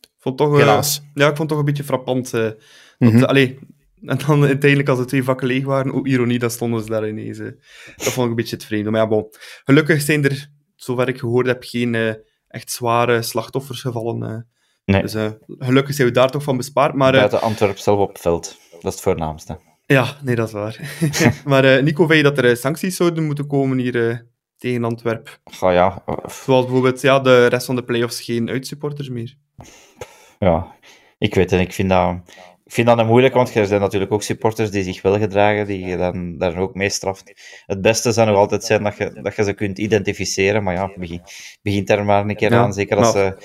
ik 0.00 0.08
vond 0.18 0.36
toch, 0.38 0.52
eh, 0.52 0.58
helaas. 0.58 1.02
ja, 1.14 1.28
ik 1.28 1.36
vond 1.36 1.38
het 1.38 1.48
toch 1.48 1.58
een 1.58 1.64
beetje 1.64 1.84
frappant. 1.84 2.32
eh, 2.34 2.42
dat, 2.42 2.58
Mhm. 2.98 3.22
allee, 3.24 3.58
en 4.04 4.18
dan 4.26 4.44
uiteindelijk, 4.44 4.88
als 4.88 4.98
de 4.98 5.04
twee 5.04 5.24
vakken 5.24 5.46
leeg 5.46 5.64
waren, 5.64 5.92
oh, 5.92 6.08
ironie, 6.08 6.38
dan 6.38 6.50
stonden 6.50 6.82
ze 6.82 6.88
daar 6.90 7.08
ineens. 7.08 7.38
eh. 7.38 7.46
dat 7.96 8.06
vond 8.12 8.24
ik 8.24 8.30
een 8.30 8.34
beetje 8.34 8.56
het 8.56 8.64
vreemde. 8.64 8.90
Maar 8.90 9.00
ja, 9.00 9.06
bon. 9.08 9.26
gelukkig 9.64 10.00
zijn 10.02 10.24
er, 10.24 10.50
zover 10.76 11.08
ik 11.08 11.18
gehoord 11.18 11.46
heb, 11.46 11.62
geen 11.64 12.16
echt 12.48 12.70
zware 12.70 13.22
slachtoffers 13.22 13.80
gevallen. 13.80 14.22
eh. 14.22 14.36
Nee. 14.84 15.02
Dus 15.02 15.14
eh, 15.14 15.30
gelukkig 15.58 15.94
zijn 15.94 16.08
we 16.08 16.14
daar 16.14 16.30
toch 16.30 16.42
van 16.42 16.56
bespaard. 16.56 16.94
Maar 16.94 17.12
eh, 17.12 17.18
Buiten 17.18 17.40
Antwerp 17.40 17.78
zelf 17.78 17.98
op 17.98 18.08
het 18.08 18.20
veld. 18.20 18.56
Dat 18.70 18.84
is 18.84 18.92
het 18.92 19.00
voornaamste. 19.00 19.58
Ja, 19.86 20.16
nee, 20.22 20.34
dat 20.34 20.46
is 20.46 20.52
waar. 20.52 20.80
maar 21.44 21.64
eh, 21.64 21.82
Nico, 21.82 22.06
vind 22.06 22.16
je 22.18 22.22
dat 22.22 22.38
er 22.38 22.50
eh, 22.50 22.56
sancties 22.56 22.96
zouden 22.96 23.24
moeten 23.24 23.46
komen 23.46 23.78
hier 23.78 24.08
eh, 24.08 24.16
tegen 24.56 24.84
Antwerp? 24.84 25.40
Ga 25.44 25.70
ja, 25.70 26.04
Zoals 26.44 26.64
bijvoorbeeld 26.64 27.00
ja, 27.00 27.20
de 27.20 27.46
rest 27.46 27.66
van 27.66 27.76
de 27.76 27.84
play-offs 27.84 28.20
geen 28.20 28.48
uitsupporters 28.48 29.08
meer. 29.08 29.36
ja, 30.38 30.74
ik 31.18 31.34
weet 31.34 31.50
het. 31.50 31.60
Ik 31.60 31.72
vind 31.72 31.88
dat, 31.88 32.14
ik 32.64 32.72
vind 32.72 32.86
dat 32.86 32.98
een 32.98 33.06
moeilijk, 33.06 33.34
want 33.34 33.54
er 33.54 33.66
zijn 33.66 33.80
natuurlijk 33.80 34.12
ook 34.12 34.22
supporters 34.22 34.70
die 34.70 34.82
zich 34.82 35.02
wel 35.02 35.18
gedragen, 35.18 35.66
die 35.66 35.86
je 35.86 35.96
dan 35.96 36.38
daar 36.38 36.56
ook 36.56 36.74
mee 36.74 36.90
straft. 36.90 37.32
Het 37.66 37.80
beste 37.80 38.12
zou 38.12 38.28
nog 38.28 38.36
altijd 38.36 38.64
zijn 38.64 38.82
dat 38.82 38.96
je, 38.96 39.20
dat 39.22 39.36
je 39.36 39.44
ze 39.44 39.52
kunt 39.52 39.78
identificeren, 39.78 40.62
maar 40.62 40.74
ja, 40.74 40.92
begin, 40.96 41.20
begint 41.62 41.90
er 41.90 42.04
maar 42.04 42.28
een 42.28 42.36
keer 42.36 42.54
aan. 42.54 42.72
Zeker 42.72 42.96
als 42.96 43.12
ze, 43.12 43.36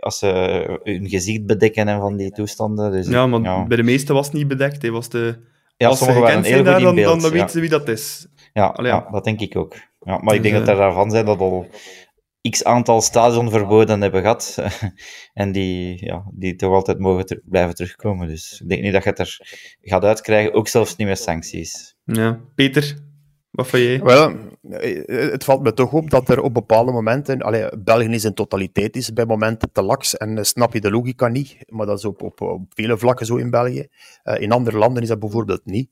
als 0.00 0.18
ze 0.18 0.80
hun 0.82 1.08
gezicht 1.08 1.46
bedekken 1.46 1.88
en 1.88 2.00
van 2.00 2.16
die 2.16 2.30
toestanden. 2.30 2.92
Dus, 2.92 3.08
Ja, 3.08 3.26
maar 3.26 3.40
ja. 3.40 3.66
bij 3.66 3.76
de 3.76 3.82
meesten 3.82 4.14
was 4.14 4.26
het 4.26 4.34
niet 4.34 4.48
bedekt. 4.48 4.82
Hij 4.82 4.90
was 4.90 5.08
de... 5.08 5.50
Ja, 5.76 5.88
als 5.88 5.98
ze 5.98 6.04
gekend 6.04 6.24
heel 6.24 6.42
zijn 6.44 6.56
goed 6.56 6.64
daar, 6.64 6.78
in 6.78 6.84
dan, 6.84 6.94
dan, 6.96 7.04
beeld. 7.04 7.20
dan 7.20 7.30
ja. 7.30 7.36
weten 7.36 7.50
ze 7.50 7.60
wie 7.60 7.68
dat 7.68 7.88
is. 7.88 8.26
Ja, 8.52 8.78
ja. 8.82 9.08
dat 9.10 9.24
denk 9.24 9.40
ik 9.40 9.56
ook. 9.56 9.74
Ja, 10.00 10.18
maar 10.18 10.34
ik 10.34 10.42
Dus, 10.42 10.50
denk 10.50 10.54
dat 10.64 10.74
eh, 10.74 10.80
er 10.80 10.80
daarvan 10.80 11.10
zijn 11.10 11.24
dat 11.24 11.38
al 11.40 11.66
x 12.50 12.64
aantal 12.64 13.00
stadionverboden 13.00 14.00
hebben 14.00 14.20
gehad. 14.20 14.58
en 15.34 15.52
die, 15.52 16.04
ja, 16.04 16.24
die 16.32 16.54
toch 16.56 16.72
altijd 16.74 16.98
mogen 16.98 17.26
ter- 17.26 17.42
blijven 17.44 17.74
terugkomen. 17.74 18.28
Dus 18.28 18.60
ik 18.60 18.68
denk 18.68 18.82
niet 18.82 18.92
dat 18.92 19.02
je 19.04 19.08
het 19.10 19.18
er 19.18 19.38
gaat 19.82 20.04
uitkrijgen, 20.04 20.54
ook 20.54 20.68
zelfs 20.68 20.96
niet 20.96 21.08
met 21.08 21.18
sancties. 21.18 21.94
Ja. 22.04 22.40
Peter, 22.54 22.98
wat 23.52 23.68
van 23.68 23.80
jij? 23.80 24.00
Wel, 24.02 24.32
eh, 24.70 25.30
het 25.30 25.44
valt 25.44 25.62
me 25.62 25.72
toch 25.72 25.92
op 25.92 26.10
dat 26.10 26.28
er 26.28 26.40
op 26.40 26.54
bepaalde 26.54 26.92
momenten, 26.92 27.40
allee, 27.42 27.68
België 27.78 28.06
is 28.08 28.24
in 28.24 28.34
totaliteit 28.34 28.96
is 28.96 29.12
bij 29.12 29.26
momenten 29.26 29.72
te 29.72 29.82
laks 29.82 30.16
en 30.16 30.38
eh, 30.38 30.44
snap 30.44 30.72
je 30.72 30.80
de 30.80 30.90
logica 30.90 31.28
niet, 31.28 31.56
maar 31.66 31.86
dat 31.86 31.98
is 31.98 32.04
op, 32.04 32.22
op, 32.22 32.40
op 32.40 32.62
vele 32.74 32.98
vlakken 32.98 33.26
zo 33.26 33.36
in 33.36 33.50
België. 33.50 33.86
Eh, 34.22 34.40
in 34.40 34.52
andere 34.52 34.78
landen 34.78 35.02
is 35.02 35.08
dat 35.08 35.18
bijvoorbeeld 35.18 35.64
niet. 35.64 35.90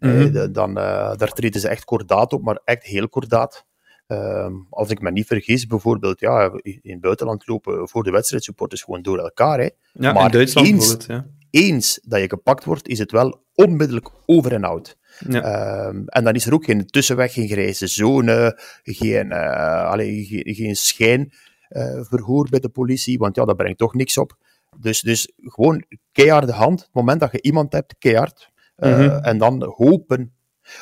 Mhm. 0.00 0.52
dan, 0.52 0.78
eh, 0.78 1.16
daar 1.16 1.32
treden 1.32 1.60
ze 1.60 1.68
echt 1.68 1.84
kordaat 1.84 2.32
op, 2.32 2.42
maar 2.42 2.60
echt 2.64 2.84
heel 2.84 3.08
kordaat. 3.08 3.66
Ehm, 4.06 4.52
als 4.70 4.90
ik 4.90 5.00
me 5.00 5.10
niet 5.10 5.26
vergis, 5.26 5.66
bijvoorbeeld, 5.66 6.20
ja, 6.20 6.50
in 6.62 6.80
het 6.92 7.00
buitenland 7.00 7.46
lopen 7.46 7.88
voor 7.88 8.02
de 8.04 8.10
wedstrijd 8.10 8.44
supporters 8.44 8.82
gewoon 8.82 9.02
door 9.02 9.18
elkaar. 9.18 9.58
Hè. 9.58 9.68
Ja, 9.92 10.12
maar 10.12 10.24
in 10.24 10.30
Duitsland 10.30 10.66
eens- 10.66 10.76
bijvoorbeeld. 10.96 11.08
Ja. 11.08 11.26
Eens 11.50 12.00
dat 12.02 12.20
je 12.20 12.28
gepakt 12.28 12.64
wordt, 12.64 12.88
is 12.88 12.98
het 12.98 13.10
wel 13.10 13.44
onmiddellijk 13.54 14.08
over 14.26 14.52
en 14.52 14.64
out. 14.64 14.96
Ja. 15.28 15.42
Ehm, 15.42 16.02
en 16.06 16.24
dan 16.24 16.34
is 16.34 16.46
er 16.46 16.54
ook 16.54 16.64
geen 16.64 16.86
tussenweg, 16.86 17.32
geen 17.32 17.48
grijze 17.48 17.86
zone, 17.86 18.60
geen, 18.82 19.32
eh 19.32 19.84
allee, 19.90 20.24
geen, 20.24 20.54
geen 20.54 20.76
schijnverhoor 20.76 22.48
bij 22.50 22.60
de 22.60 22.68
politie, 22.68 23.18
want 23.18 23.36
ja, 23.36 23.44
dat 23.44 23.56
brengt 23.56 23.78
toch 23.78 23.94
niks 23.94 24.18
op. 24.18 24.36
Dus, 24.80 25.00
dus 25.00 25.32
gewoon 25.36 25.84
keiharde 26.12 26.52
hand, 26.52 26.80
het 26.80 26.88
moment 26.92 27.20
dat 27.20 27.32
je 27.32 27.42
iemand 27.42 27.72
hebt, 27.72 27.94
keihard. 27.98 28.50
Eh, 28.76 28.98
Mhm. 28.98 29.24
En 29.24 29.38
dan 29.38 29.64
hopen. 29.76 30.32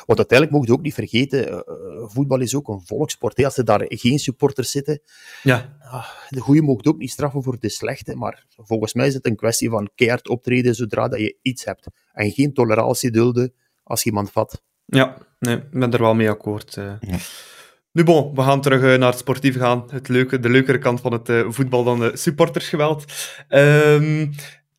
Want 0.05 0.17
uiteindelijk 0.17 0.51
mocht 0.51 0.67
je 0.67 0.73
ook 0.73 0.81
niet 0.81 0.93
vergeten, 0.93 1.47
eh, 1.47 1.59
voetbal 2.05 2.39
is 2.39 2.55
ook 2.55 2.67
een 2.67 2.81
volkssport. 2.85 3.37
hè. 3.37 3.45
Als 3.45 3.57
er 3.57 3.65
daar 3.65 3.85
geen 3.87 4.19
supporters 4.19 4.71
zitten, 4.71 5.01
ja. 5.43 5.77
Ah, 5.79 6.07
de 6.29 6.39
goede 6.39 6.61
mocht 6.61 6.87
ook 6.87 6.97
niet 6.97 7.11
straffen 7.11 7.43
voor 7.43 7.59
de 7.59 7.69
slechte, 7.69 8.15
maar 8.15 8.45
volgens 8.57 8.93
mij 8.93 9.07
is 9.07 9.13
het 9.13 9.25
een 9.25 9.35
kwestie 9.35 9.69
van 9.69 9.89
keihard 9.95 10.27
optreden 10.27 10.75
zodra 10.75 11.07
dat 11.07 11.19
je 11.19 11.37
iets 11.41 11.65
hebt. 11.65 11.87
En 12.13 12.31
geen 12.31 12.53
tolerantie 12.53 13.11
dulden 13.11 13.53
als 13.83 14.05
iemand 14.05 14.31
vat. 14.31 14.61
Ja, 14.85 15.17
nee, 15.39 15.55
ik 15.55 15.71
ben 15.71 15.91
er 15.93 16.01
wel 16.01 16.13
mee 16.15 16.29
akkoord. 16.29 16.77
eh. 16.77 16.93
Ja. 16.99 17.17
Nu 17.91 18.03
bon, 18.03 18.35
we 18.35 18.41
gaan 18.41 18.61
terug 18.61 18.81
eh, 18.81 18.99
naar 18.99 19.09
het 19.09 19.19
sportief 19.19 19.57
gaan. 19.57 19.83
Het 19.91 20.07
leuke, 20.07 20.39
de 20.39 20.49
leukere 20.49 20.77
kant 20.77 21.01
van 21.01 21.11
het 21.13 21.29
eh, 21.29 21.45
voetbal 21.49 21.83
dan 21.83 21.99
de 21.99 22.17
supportersgeweld. 22.17 23.05
Ehm, 23.47 24.31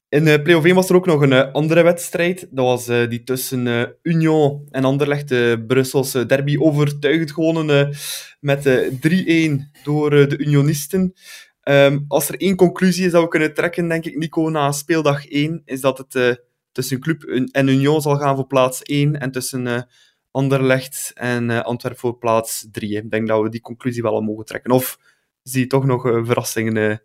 in 0.08 0.26
uh, 0.26 0.42
play-off 0.42 0.64
1 0.66 0.74
was 0.74 0.88
er 0.88 0.94
ook 0.96 1.06
nog 1.06 1.20
een 1.20 1.32
eh, 1.32 1.52
andere 1.52 1.82
wedstrijd. 1.82 2.46
Dat 2.50 2.64
was 2.64 2.88
eh, 2.88 3.08
die 3.08 3.22
tussen 3.24 3.66
eh, 3.66 3.82
Union 4.02 4.66
en 4.70 4.84
Anderlecht, 4.84 5.28
de 5.28 5.64
Brusselse 5.66 6.26
derby, 6.26 6.56
overtuigend 6.58 7.32
gewonnen 7.32 7.70
eh, 7.70 7.96
met 8.40 8.66
eh, 8.66 9.56
3-1 9.58 9.82
door 9.82 10.12
eh, 10.12 10.28
de 10.28 10.38
Unionisten. 10.38 11.14
Ehm, 11.62 11.98
als 12.08 12.28
er 12.28 12.40
één 12.40 12.56
conclusie 12.56 13.06
is 13.06 13.12
dat 13.12 13.22
we 13.22 13.28
kunnen 13.28 13.54
trekken, 13.54 13.88
denk 13.88 14.04
ik, 14.04 14.16
Nico, 14.16 14.48
na 14.48 14.72
speeldag 14.72 15.26
1, 15.26 15.62
is 15.64 15.80
dat 15.80 15.98
het 15.98 16.14
eh, 16.14 16.32
tussen 16.72 17.00
Club 17.00 17.22
en 17.52 17.68
Union 17.68 18.00
zal 18.00 18.16
gaan 18.16 18.36
voor 18.36 18.46
plaats 18.46 18.82
1 18.82 19.20
en 19.20 19.30
tussen 19.30 19.66
eh, 19.66 19.82
Anderlecht 20.30 21.10
en 21.14 21.64
Antwerpen 21.64 22.00
voor 22.00 22.18
plaats 22.18 22.68
3. 22.72 22.96
Ik 22.96 23.10
denk 23.10 23.28
dat 23.28 23.42
we 23.42 23.48
die 23.48 23.60
conclusie 23.60 24.02
wel 24.02 24.12
al 24.14 24.20
mogen 24.20 24.44
trekken. 24.44 24.70
Of 24.70 24.98
zie 25.42 25.60
je 25.60 25.66
toch 25.66 25.84
nog 25.84 26.02
verrassingen 26.02 27.02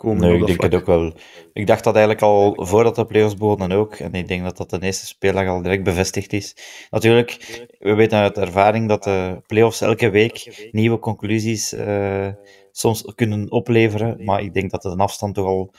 komen? 0.00 0.20
Nee, 0.20 0.38
ik 0.38 0.46
denk 0.46 0.62
het 0.62 0.74
ook 0.74 0.86
wel. 0.86 1.12
Ik 1.52 1.66
dacht 1.66 1.84
dat 1.84 1.94
eigenlijk 1.94 2.24
al 2.24 2.66
voordat 2.66 2.96
de 2.96 3.04
playoffs 3.04 3.36
begonnen 3.36 3.72
ook. 3.72 3.94
En 3.94 4.12
ik 4.14 4.28
denk 4.28 4.42
dat 4.42 4.56
dat 4.56 4.70
de 4.70 4.86
eerste 4.86 5.06
speeldag 5.06 5.46
al 5.46 5.62
direct 5.62 5.82
bevestigd 5.82 6.32
is. 6.32 6.56
Natuurlijk, 6.90 7.30
we 7.78 7.94
weten 7.94 8.18
uit 8.18 8.38
ervaring 8.38 8.88
dat 8.88 9.04
de 9.04 9.42
playoffs 9.46 9.80
elke 9.80 10.10
week 10.10 10.68
nieuwe 10.72 10.98
conclusies 10.98 11.72
uh, 11.72 12.28
soms 12.72 13.12
kunnen 13.14 13.50
opleveren. 13.50 14.24
Maar 14.24 14.42
ik 14.42 14.54
denk 14.54 14.70
dat 14.70 14.82
de 14.82 14.96
afstand 14.96 15.34
toch 15.34 15.46
al 15.46 15.74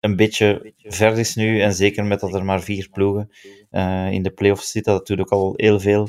een 0.00 0.16
beetje 0.16 0.72
ver 0.78 1.18
is 1.18 1.34
nu. 1.34 1.60
En 1.60 1.72
zeker 1.72 2.04
met 2.04 2.20
dat 2.20 2.34
er 2.34 2.44
maar 2.44 2.62
vier 2.62 2.88
ploegen 2.92 3.30
uh, 3.70 4.10
in 4.10 4.22
de 4.22 4.30
playoffs 4.30 4.70
zitten, 4.70 4.92
dat 4.92 5.00
natuurlijk 5.00 5.30
al 5.30 5.52
heel 5.56 5.80
veel. 5.80 6.08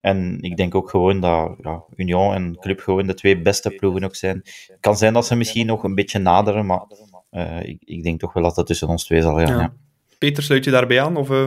En 0.00 0.40
ik 0.40 0.56
denk 0.56 0.74
ook 0.74 0.90
gewoon 0.90 1.20
dat 1.20 1.56
ja, 1.62 1.82
Union 1.96 2.34
en 2.34 2.56
Club 2.60 2.80
gewoon 2.80 3.06
de 3.06 3.14
twee 3.14 3.42
beste 3.42 3.70
ploegen 3.70 4.04
ook 4.04 4.14
zijn. 4.14 4.36
Het 4.66 4.76
kan 4.80 4.96
zijn 4.96 5.12
dat 5.12 5.26
ze 5.26 5.36
misschien 5.36 5.66
nog 5.66 5.82
een 5.82 5.94
beetje 5.94 6.18
naderen, 6.18 6.66
maar 6.66 6.84
uh, 7.30 7.62
ik, 7.62 7.82
ik, 7.84 8.02
denk 8.02 8.20
toch 8.20 8.32
wel 8.32 8.42
dat 8.42 8.54
dat 8.54 8.66
tussen 8.66 8.88
ons 8.88 9.04
twee 9.04 9.22
zal 9.22 9.34
gaan. 9.34 9.46
Ja. 9.46 9.60
Ja. 9.60 9.72
Peter, 10.18 10.42
sluit 10.42 10.64
je 10.64 10.70
daarbij 10.70 11.02
aan? 11.02 11.16
Of 11.16 11.30
uh, 11.30 11.44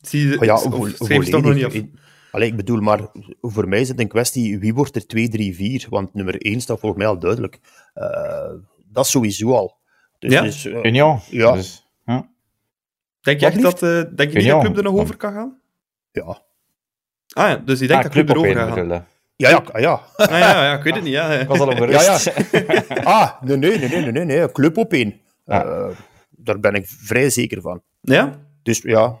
zie 0.00 0.28
je, 0.28 0.38
oh 0.38 0.44
ja, 0.44 0.54
of, 0.54 1.08
je 1.08 1.30
toch 1.30 1.42
nog 1.42 1.54
niet 1.54 1.64
af? 1.64 1.74
Allee, 2.30 2.48
ik 2.48 2.56
bedoel, 2.56 2.80
maar 2.80 3.00
voor 3.40 3.68
mij 3.68 3.80
is 3.80 3.88
het 3.88 4.00
een 4.00 4.08
kwestie 4.08 4.58
wie 4.58 4.74
wordt 4.74 4.96
er 4.96 5.06
2, 5.06 5.28
3, 5.28 5.54
4? 5.54 5.86
Want 5.90 6.14
nummer 6.14 6.40
1 6.40 6.60
staat 6.60 6.80
volgens 6.80 7.02
mij 7.02 7.10
al 7.10 7.18
duidelijk. 7.18 7.60
Uh, 7.94 8.60
dat 8.92 9.04
is 9.04 9.10
sowieso 9.10 9.52
al. 9.52 9.76
Dus, 10.18 10.32
ja? 10.32 10.42
Dus, 10.42 10.64
uh, 10.64 10.82
Union. 10.82 11.20
Ja. 11.30 11.52
Dus, 11.52 11.86
ja. 12.04 12.28
Denk 13.20 13.40
je 13.40 13.46
echt 13.46 13.62
dat, 13.62 13.82
uh, 13.82 14.02
denk 14.14 14.32
je 14.32 14.38
niet 14.38 14.48
dat 14.48 14.60
Club 14.60 14.76
er 14.76 14.82
nog 14.82 14.98
over 14.98 15.16
kan 15.16 15.32
gaan? 15.32 15.60
Ja. 16.12 16.45
Ah 17.36 17.48
ja, 17.48 17.56
dus 17.56 17.78
je 17.78 17.86
denkt 17.86 18.04
ah, 18.04 18.12
dat 18.12 18.12
Club 18.12 18.28
erover 18.28 18.54
gaat 18.54 18.72
gaan? 18.72 19.06
Ja, 19.36 19.48
ja, 19.48 19.62
ja. 19.74 20.00
Ah, 20.16 20.28
ja, 20.30 20.64
ja, 20.64 20.76
ik 20.76 20.82
weet 20.82 20.94
het 20.94 21.02
niet. 21.02 21.12
Ja. 21.12 21.32
Ik 21.32 21.48
was 21.48 21.58
al 21.58 21.68
op. 21.68 21.78
Ja, 21.88 22.02
ja. 22.02 22.82
Ah, 23.04 23.42
nee, 23.42 23.56
nee, 23.56 23.78
nee, 23.78 23.88
nee, 23.88 24.12
nee, 24.12 24.24
nee. 24.24 24.52
Club 24.52 24.76
op 24.76 24.92
één. 24.92 25.20
Ah. 25.44 25.66
Uh, 25.66 25.96
daar 26.30 26.60
ben 26.60 26.74
ik 26.74 26.86
vrij 26.86 27.30
zeker 27.30 27.60
van. 27.60 27.82
Ja? 28.00 28.40
Dus 28.62 28.82
ja, 28.82 29.18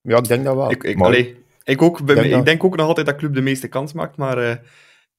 ja 0.00 0.16
ik 0.16 0.28
denk 0.28 0.44
dat 0.44 0.54
wel. 0.54 0.70
Ik, 0.70 0.82
ik, 0.82 1.00
allee, 1.00 1.44
ik, 1.62 1.82
ook, 1.82 2.06
denk 2.06 2.20
ik 2.20 2.30
dat... 2.30 2.44
denk 2.44 2.64
ook 2.64 2.76
nog 2.76 2.86
altijd 2.86 3.06
dat 3.06 3.16
Club 3.16 3.34
de 3.34 3.40
meeste 3.40 3.68
kans 3.68 3.92
maakt, 3.92 4.16
maar 4.16 4.38
uh, 4.38 4.48
het 4.48 4.60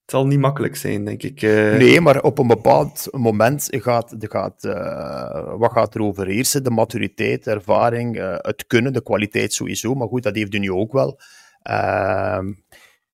zal 0.06 0.28
niet 0.28 0.40
makkelijk 0.40 0.76
zijn, 0.76 1.06
denk 1.06 1.24
ik. 1.24 1.42
Uh... 1.42 1.76
Nee, 1.78 2.02
maar 2.02 2.22
op 2.22 2.40
een 2.40 2.48
bepaald 2.48 3.08
moment 3.12 3.68
gaat, 3.70 4.16
gaat 4.20 4.64
uh, 4.64 5.54
wat 5.58 5.72
gaat 5.72 5.96
er 5.96 6.02
overheersen? 6.02 6.64
De 6.64 6.70
maturiteit, 6.70 7.44
de 7.44 7.52
ervaring, 7.52 8.18
het 8.42 8.68
kunnen, 8.68 8.94
de 8.94 9.04
kwaliteit 9.04 9.54
sowieso. 9.54 9.94
Maar 9.94 10.08
goed, 10.08 10.24
dat 10.24 10.36
heeft 10.36 10.54
u 10.54 10.60
nu 10.60 10.72
ook 10.72 10.92
wel. 10.92 11.20
Ehm, 11.68 12.54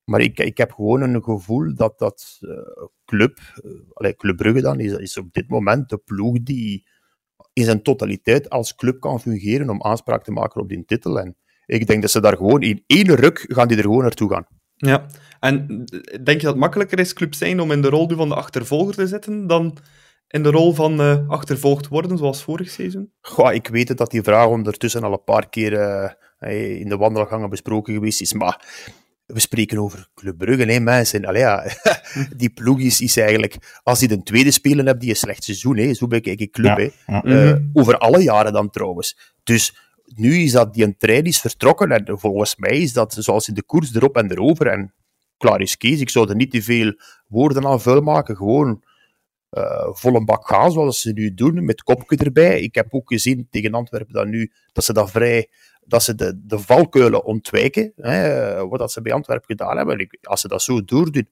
maar 0.03 0.21
ik, 0.21 0.39
ik 0.39 0.57
heb 0.57 0.71
gewoon 0.71 1.01
een 1.01 1.23
gevoel 1.23 1.75
dat 1.75 1.99
dat 1.99 2.39
club, 3.05 3.39
uh, 3.97 4.11
Club 4.11 4.37
Brugge 4.37 4.61
dan, 4.61 4.79
is, 4.79 4.91
is 4.91 5.17
op 5.17 5.33
dit 5.33 5.49
moment 5.49 5.89
de 5.89 5.97
ploeg 5.97 6.43
die 6.43 6.87
in 7.53 7.63
zijn 7.63 7.81
totaliteit 7.81 8.49
als 8.49 8.75
club 8.75 8.99
kan 8.99 9.19
fungeren 9.19 9.69
om 9.69 9.83
aanspraak 9.83 10.23
te 10.23 10.31
maken 10.31 10.61
op 10.61 10.69
die 10.69 10.85
titel. 10.85 11.19
En 11.19 11.35
ik 11.65 11.87
denk 11.87 12.01
dat 12.01 12.11
ze 12.11 12.21
daar 12.21 12.37
gewoon 12.37 12.61
in 12.61 12.83
één 12.87 13.15
ruk 13.15 13.45
gaan 13.47 13.67
die 13.67 13.77
er 13.77 13.83
gewoon 13.83 14.01
naartoe 14.01 14.29
gaan. 14.29 14.47
Ja, 14.75 15.05
en 15.39 15.67
denk 16.23 16.25
je 16.25 16.45
dat 16.45 16.51
het 16.51 16.55
makkelijker 16.55 16.99
is 16.99 17.13
club 17.13 17.33
zijn 17.33 17.59
om 17.59 17.71
in 17.71 17.81
de 17.81 17.89
rol 17.89 18.09
van 18.09 18.29
de 18.29 18.35
achtervolger 18.35 18.93
te 18.93 19.07
zitten 19.07 19.47
dan 19.47 19.77
in 20.27 20.43
de 20.43 20.49
rol 20.49 20.73
van 20.73 21.01
uh, 21.01 21.29
achtervolgd 21.29 21.87
worden, 21.87 22.17
zoals 22.17 22.43
vorig 22.43 22.69
seizoen? 22.69 23.11
Goh, 23.21 23.53
ik 23.53 23.67
weet 23.67 23.87
het 23.87 23.97
dat 23.97 24.11
die 24.11 24.23
vraag 24.23 24.47
ondertussen 24.47 25.03
al 25.03 25.11
een 25.11 25.23
paar 25.23 25.49
keer 25.49 25.71
uh, 25.73 26.09
in 26.49 26.89
de 26.89 26.97
wandelgangen 26.97 27.49
besproken 27.49 27.93
geweest 27.93 28.21
is, 28.21 28.33
maar 28.33 28.65
we 29.25 29.39
spreken 29.39 29.77
over 29.77 30.09
Club 30.13 30.37
Brugge, 30.37 30.71
hè, 30.71 30.79
mensen. 30.79 31.25
Allee, 31.25 31.41
ja. 31.41 31.65
die 32.37 32.49
ploeg 32.49 32.79
is, 32.79 33.01
is 33.01 33.17
eigenlijk, 33.17 33.79
als 33.83 33.99
je 33.99 34.11
een 34.11 34.23
tweede 34.23 34.51
spelen 34.51 34.85
hebt 34.85 35.01
die 35.01 35.09
een 35.09 35.15
slecht 35.15 35.43
seizoen, 35.43 35.77
hè, 35.77 35.93
zo 35.93 36.07
bekijk 36.07 36.39
ik 36.39 36.51
Club, 36.51 36.77
ja, 36.77 36.89
ja. 37.05 37.23
Uh, 37.23 37.55
over 37.73 37.97
alle 37.97 38.23
jaren 38.23 38.53
dan 38.53 38.69
trouwens. 38.69 39.33
Dus 39.43 39.77
nu 40.05 40.35
is 40.35 40.51
dat, 40.51 40.73
die 40.73 40.83
een 40.83 40.97
trein 40.97 41.23
is 41.23 41.39
vertrokken 41.39 41.91
en 41.91 42.19
volgens 42.19 42.55
mij 42.55 42.77
is 42.77 42.93
dat 42.93 43.15
zoals 43.19 43.47
in 43.47 43.53
de 43.53 43.63
koers 43.63 43.95
erop 43.95 44.17
en 44.17 44.31
erover 44.31 44.67
en 44.67 44.93
klaar 45.37 45.61
is 45.61 45.77
Kees. 45.77 45.99
Ik 45.99 46.09
zou 46.09 46.29
er 46.29 46.35
niet 46.35 46.51
te 46.51 46.61
veel 46.61 46.93
woorden 47.27 47.65
aan 47.65 47.81
vuil 47.81 48.01
maken, 48.01 48.35
gewoon 48.35 48.83
uh, 49.51 49.87
vol 49.91 50.15
een 50.15 50.25
bak 50.25 50.47
gaan 50.47 50.71
zoals 50.71 51.01
ze 51.01 51.11
nu 51.11 51.33
doen, 51.33 51.65
met 51.65 51.83
kopje 51.83 52.17
erbij. 52.17 52.61
Ik 52.61 52.75
heb 52.75 52.93
ook 52.93 53.07
gezien 53.07 53.47
tegen 53.49 53.73
Antwerpen 53.73 54.13
dat 54.13 54.27
nu, 54.27 54.51
dat 54.71 54.83
ze 54.83 54.93
dat 54.93 55.11
vrij 55.11 55.49
dat 55.85 56.03
ze 56.03 56.15
de, 56.15 56.41
de 56.43 56.59
valkuilen 56.59 57.25
ontwijken, 57.25 57.93
hè, 57.95 58.67
wat 58.67 58.79
dat 58.79 58.91
ze 58.91 59.01
bij 59.01 59.13
Antwerpen 59.13 59.45
gedaan 59.57 59.77
hebben. 59.77 60.09
Als 60.21 60.41
ze 60.41 60.47
dat 60.47 60.61
zo 60.61 60.83
doordoen, 60.83 61.27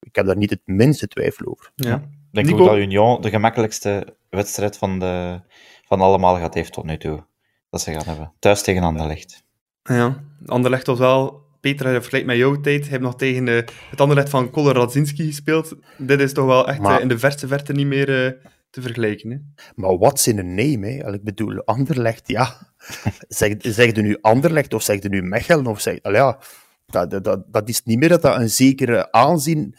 ik 0.00 0.14
heb 0.14 0.26
daar 0.26 0.36
niet 0.36 0.50
het 0.50 0.60
minste 0.64 1.08
twijfel 1.08 1.46
over. 1.46 1.70
Ja. 1.74 1.94
Ik 1.94 2.02
denk 2.30 2.46
Nico... 2.46 2.62
ook 2.62 2.68
dat 2.68 2.76
Union 2.76 3.20
de 3.20 3.30
gemakkelijkste 3.30 4.16
wedstrijd 4.30 4.78
van, 4.78 4.98
de, 4.98 5.40
van 5.86 6.00
allemaal 6.00 6.36
gaat 6.36 6.54
heeft 6.54 6.72
tot 6.72 6.84
nu 6.84 6.96
toe. 6.96 7.24
Dat 7.70 7.80
ze 7.80 7.92
gaan 7.92 8.04
hebben. 8.04 8.32
Thuis 8.38 8.62
tegen 8.62 8.82
Anderlecht. 8.82 9.44
Ja, 9.82 10.24
Anderlecht 10.46 10.86
was 10.86 10.98
wel... 10.98 11.42
Peter, 11.60 11.92
vergelijkt 11.92 12.26
met 12.26 12.36
jouw 12.36 12.60
tijd. 12.60 12.80
Hij 12.80 12.90
heeft 12.90 13.02
nog 13.02 13.16
tegen 13.16 13.44
de, 13.44 13.64
het 13.90 14.00
Anderlecht 14.00 14.28
van 14.28 14.50
Koller 14.50 14.74
Radzinski 14.74 15.26
gespeeld. 15.26 15.74
Dit 15.98 16.20
is 16.20 16.32
toch 16.32 16.46
wel 16.46 16.68
echt 16.68 16.80
maar... 16.80 17.00
in 17.00 17.08
de 17.08 17.18
verste 17.18 17.46
verte 17.46 17.72
niet 17.72 17.86
meer... 17.86 18.38
Te 18.74 18.82
vergelijken. 18.82 19.30
Hè? 19.30 19.36
Maar 19.74 19.98
wat 19.98 20.26
in 20.26 20.38
een 20.38 20.54
name? 20.54 20.86
Hè? 20.86 21.12
Ik 21.12 21.22
bedoel, 21.22 21.64
Anderlecht, 21.64 22.28
ja. 22.28 22.74
zeg, 23.28 23.54
zeg 23.58 23.94
je 23.94 24.02
nu 24.02 24.18
Anderlecht 24.20 24.74
of 24.74 24.82
zeg 24.82 25.02
je 25.02 25.08
nu 25.08 25.22
Mechelen? 25.22 25.66
Of 25.66 25.80
zeg, 25.80 25.98
ja, 26.02 26.38
dat, 26.86 27.24
dat, 27.24 27.44
dat 27.46 27.68
is 27.68 27.82
niet 27.84 27.98
meer 27.98 28.08
dat 28.08 28.22
dat 28.22 28.36
een 28.36 28.50
zekere 28.50 29.12
aanzien 29.12 29.74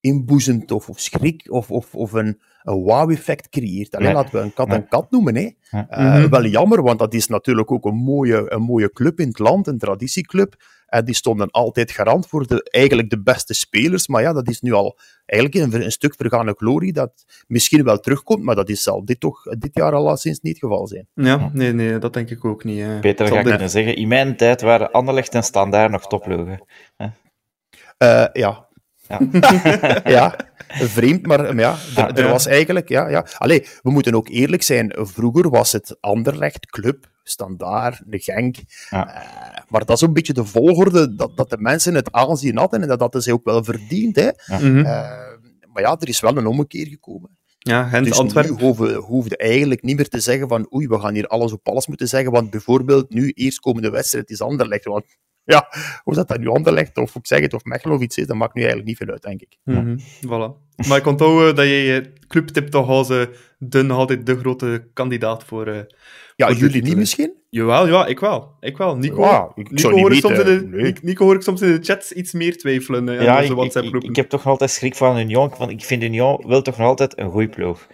inboezemt 0.00 0.70
of, 0.70 0.88
of 0.88 1.00
schrik 1.00 1.46
of, 1.50 1.70
of, 1.70 1.94
of 1.94 2.12
een, 2.12 2.40
een 2.62 2.74
wow-effect 2.74 3.48
creëert. 3.48 3.96
Alleen 3.96 4.14
laten 4.14 4.32
we 4.32 4.38
een 4.38 4.54
kat 4.54 4.68
en 4.68 4.88
kat 4.88 5.10
noemen. 5.10 5.36
Hè. 5.36 5.50
Ja. 5.70 6.18
Uh, 6.22 6.30
wel 6.30 6.46
jammer, 6.46 6.82
want 6.82 6.98
dat 6.98 7.14
is 7.14 7.26
natuurlijk 7.26 7.70
ook 7.70 7.84
een 7.84 7.96
mooie, 7.96 8.52
een 8.52 8.62
mooie 8.62 8.92
club 8.92 9.20
in 9.20 9.28
het 9.28 9.38
land, 9.38 9.66
een 9.66 9.78
traditieclub. 9.78 10.54
En 10.90 11.04
die 11.04 11.14
stonden 11.14 11.50
altijd 11.50 11.90
garant 11.90 12.26
voor 12.26 12.46
de, 12.46 12.68
eigenlijk 12.70 13.10
de 13.10 13.22
beste 13.22 13.54
spelers. 13.54 14.08
Maar 14.08 14.22
ja, 14.22 14.32
dat 14.32 14.48
is 14.48 14.60
nu 14.60 14.72
al 14.72 14.98
eigenlijk 15.26 15.74
een, 15.74 15.82
een 15.84 15.92
stuk 15.92 16.14
vergane 16.16 16.54
glorie 16.56 16.92
dat 16.92 17.24
misschien 17.46 17.84
wel 17.84 17.98
terugkomt, 17.98 18.42
maar 18.42 18.54
dat 18.54 18.68
is, 18.68 18.82
zal 18.82 19.04
dit 19.04 19.20
toch 19.20 19.42
dit 19.42 19.70
jaar 19.72 19.92
al 19.92 20.16
sinds 20.16 20.40
niet 20.40 20.52
het 20.60 20.70
geval 20.70 20.86
zijn. 20.86 21.06
Ja, 21.14 21.50
nee, 21.52 21.72
nee, 21.72 21.98
dat 21.98 22.12
denk 22.12 22.30
ik 22.30 22.44
ook 22.44 22.64
niet. 22.64 22.80
Hè. 22.80 22.98
Peter, 22.98 23.26
ga 23.26 23.38
ik 23.38 23.44
kunnen 23.44 23.70
zeggen, 23.70 23.96
in 23.96 24.08
mijn 24.08 24.36
tijd 24.36 24.60
waren 24.60 24.90
Anderlecht 24.90 25.34
en 25.34 25.42
Standaard 25.42 25.90
nog 25.90 26.06
toplogen. 26.06 26.64
Uh, 27.98 28.26
ja. 28.32 28.68
Ja. 29.08 29.20
ja, 30.16 30.36
vreemd, 30.68 31.26
maar 31.26 31.56
ja, 31.56 31.76
er, 31.96 32.18
er 32.18 32.28
was 32.28 32.46
eigenlijk... 32.46 32.88
Ja, 32.88 33.08
ja. 33.08 33.26
Allee, 33.38 33.66
we 33.82 33.90
moeten 33.90 34.14
ook 34.14 34.28
eerlijk 34.28 34.62
zijn. 34.62 34.92
Vroeger 34.96 35.50
was 35.50 35.72
het 35.72 35.96
Anderlecht, 36.00 36.66
Club, 36.66 37.06
Standaard, 37.30 38.02
de 38.06 38.18
Genk. 38.18 38.56
Ja. 38.90 39.08
Uh, 39.08 39.58
maar 39.68 39.84
dat 39.84 39.96
is 39.96 40.02
een 40.02 40.12
beetje 40.12 40.32
de 40.32 40.44
volgorde 40.44 41.14
dat, 41.14 41.36
dat 41.36 41.50
de 41.50 41.58
mensen 41.58 41.94
het 41.94 42.12
aanzien 42.12 42.56
hadden 42.56 42.82
en 42.82 42.88
dat 42.88 43.00
hadden 43.00 43.22
ze 43.22 43.32
ook 43.32 43.44
wel 43.44 43.64
verdiend. 43.64 44.16
Hè. 44.16 44.30
Ja. 44.46 44.60
Uh, 44.60 44.84
maar 45.72 45.82
ja, 45.82 45.96
er 45.98 46.08
is 46.08 46.20
wel 46.20 46.36
een 46.36 46.46
ommekeer 46.46 46.86
gekomen. 46.86 47.38
Ja, 47.58 47.88
Gent, 47.88 48.06
dus 48.06 48.18
Antwerpen. 48.18 48.54
nu 48.54 48.62
hoeven, 48.62 48.94
hoefde 48.94 49.36
eigenlijk 49.36 49.82
niet 49.82 49.96
meer 49.96 50.08
te 50.08 50.20
zeggen 50.20 50.48
van 50.48 50.72
oei, 50.74 50.86
we 50.86 51.00
gaan 51.00 51.14
hier 51.14 51.26
alles 51.26 51.52
op 51.52 51.68
alles 51.68 51.86
moeten 51.86 52.08
zeggen, 52.08 52.32
want 52.32 52.50
bijvoorbeeld 52.50 53.10
nu 53.10 53.30
eerstkomende 53.30 53.90
wedstrijd 53.90 54.30
is 54.30 54.40
Anderlecht, 54.40 54.84
want 54.84 55.04
ja, 55.44 55.68
hoe 56.02 56.14
dat 56.14 56.28
dan 56.28 56.40
nu 56.40 56.48
Anderlecht 56.48 56.96
of 56.96 57.14
ik 57.14 57.26
zeg 57.26 57.40
het, 57.40 57.54
of 57.54 57.64
Mechelen 57.64 57.96
of 57.96 58.02
iets 58.02 58.16
is, 58.16 58.26
dat 58.26 58.36
maakt 58.36 58.54
nu 58.54 58.60
eigenlijk 58.60 58.88
niet 58.88 58.98
veel 58.98 59.08
uit, 59.08 59.22
denk 59.22 59.40
ik. 59.40 59.58
Mm 59.64 59.74
-hmm. 59.74 59.98
voilà. 59.98 60.69
Maar 60.88 60.98
ik 60.98 61.06
onthoud 61.06 61.56
dat 61.56 61.66
je 61.66 61.72
je 61.72 62.12
clubtip 62.28 62.68
toch 62.68 62.88
als 62.88 63.10
uh, 63.10 63.22
de, 63.58 63.82
nog 63.82 63.98
altijd 63.98 64.26
de 64.26 64.38
grote 64.38 64.88
kandidaat 64.92 65.44
voor... 65.44 65.68
Uh, 65.68 65.78
ja, 66.36 66.46
voor 66.46 66.56
jullie 66.56 66.82
niet 66.82 66.96
misschien? 66.96 67.34
Jawel, 67.50 67.88
ja, 67.88 68.06
ik 68.06 68.20
wel. 68.20 68.56
Ik 68.60 68.76
wel. 68.76 68.96
Nico, 68.96 69.22
ja, 69.22 69.52
ik 69.54 69.70
Nico, 69.70 69.90
hoor, 69.90 70.12
ik 70.12 70.20
soms 70.20 70.38
in 70.38 70.44
de, 70.44 70.66
nee. 70.66 70.94
Nico 71.02 71.24
hoor 71.24 71.34
ik 71.34 71.42
soms 71.42 71.62
in 71.62 71.72
de 71.72 71.84
chats 71.84 72.12
iets 72.12 72.32
meer 72.32 72.58
twijfelen 72.58 73.08
uh, 73.08 73.22
ja, 73.22 73.40
onze 73.40 73.54
WhatsApp-groepen. 73.54 74.02
Ik, 74.02 74.10
ik, 74.10 74.16
heb 74.16 74.28
toch 74.28 74.44
nog 74.44 74.52
altijd 74.52 74.70
schrik 74.70 74.94
van 74.94 75.18
Union, 75.18 75.52
want 75.58 75.70
ik 75.70 75.84
vind 75.84 76.02
Union 76.02 76.44
wel 76.46 76.62
toch 76.62 76.76
nog 76.76 76.86
altijd 76.86 77.18
een 77.18 77.30
goede 77.30 77.48
ploeg. 77.48 77.86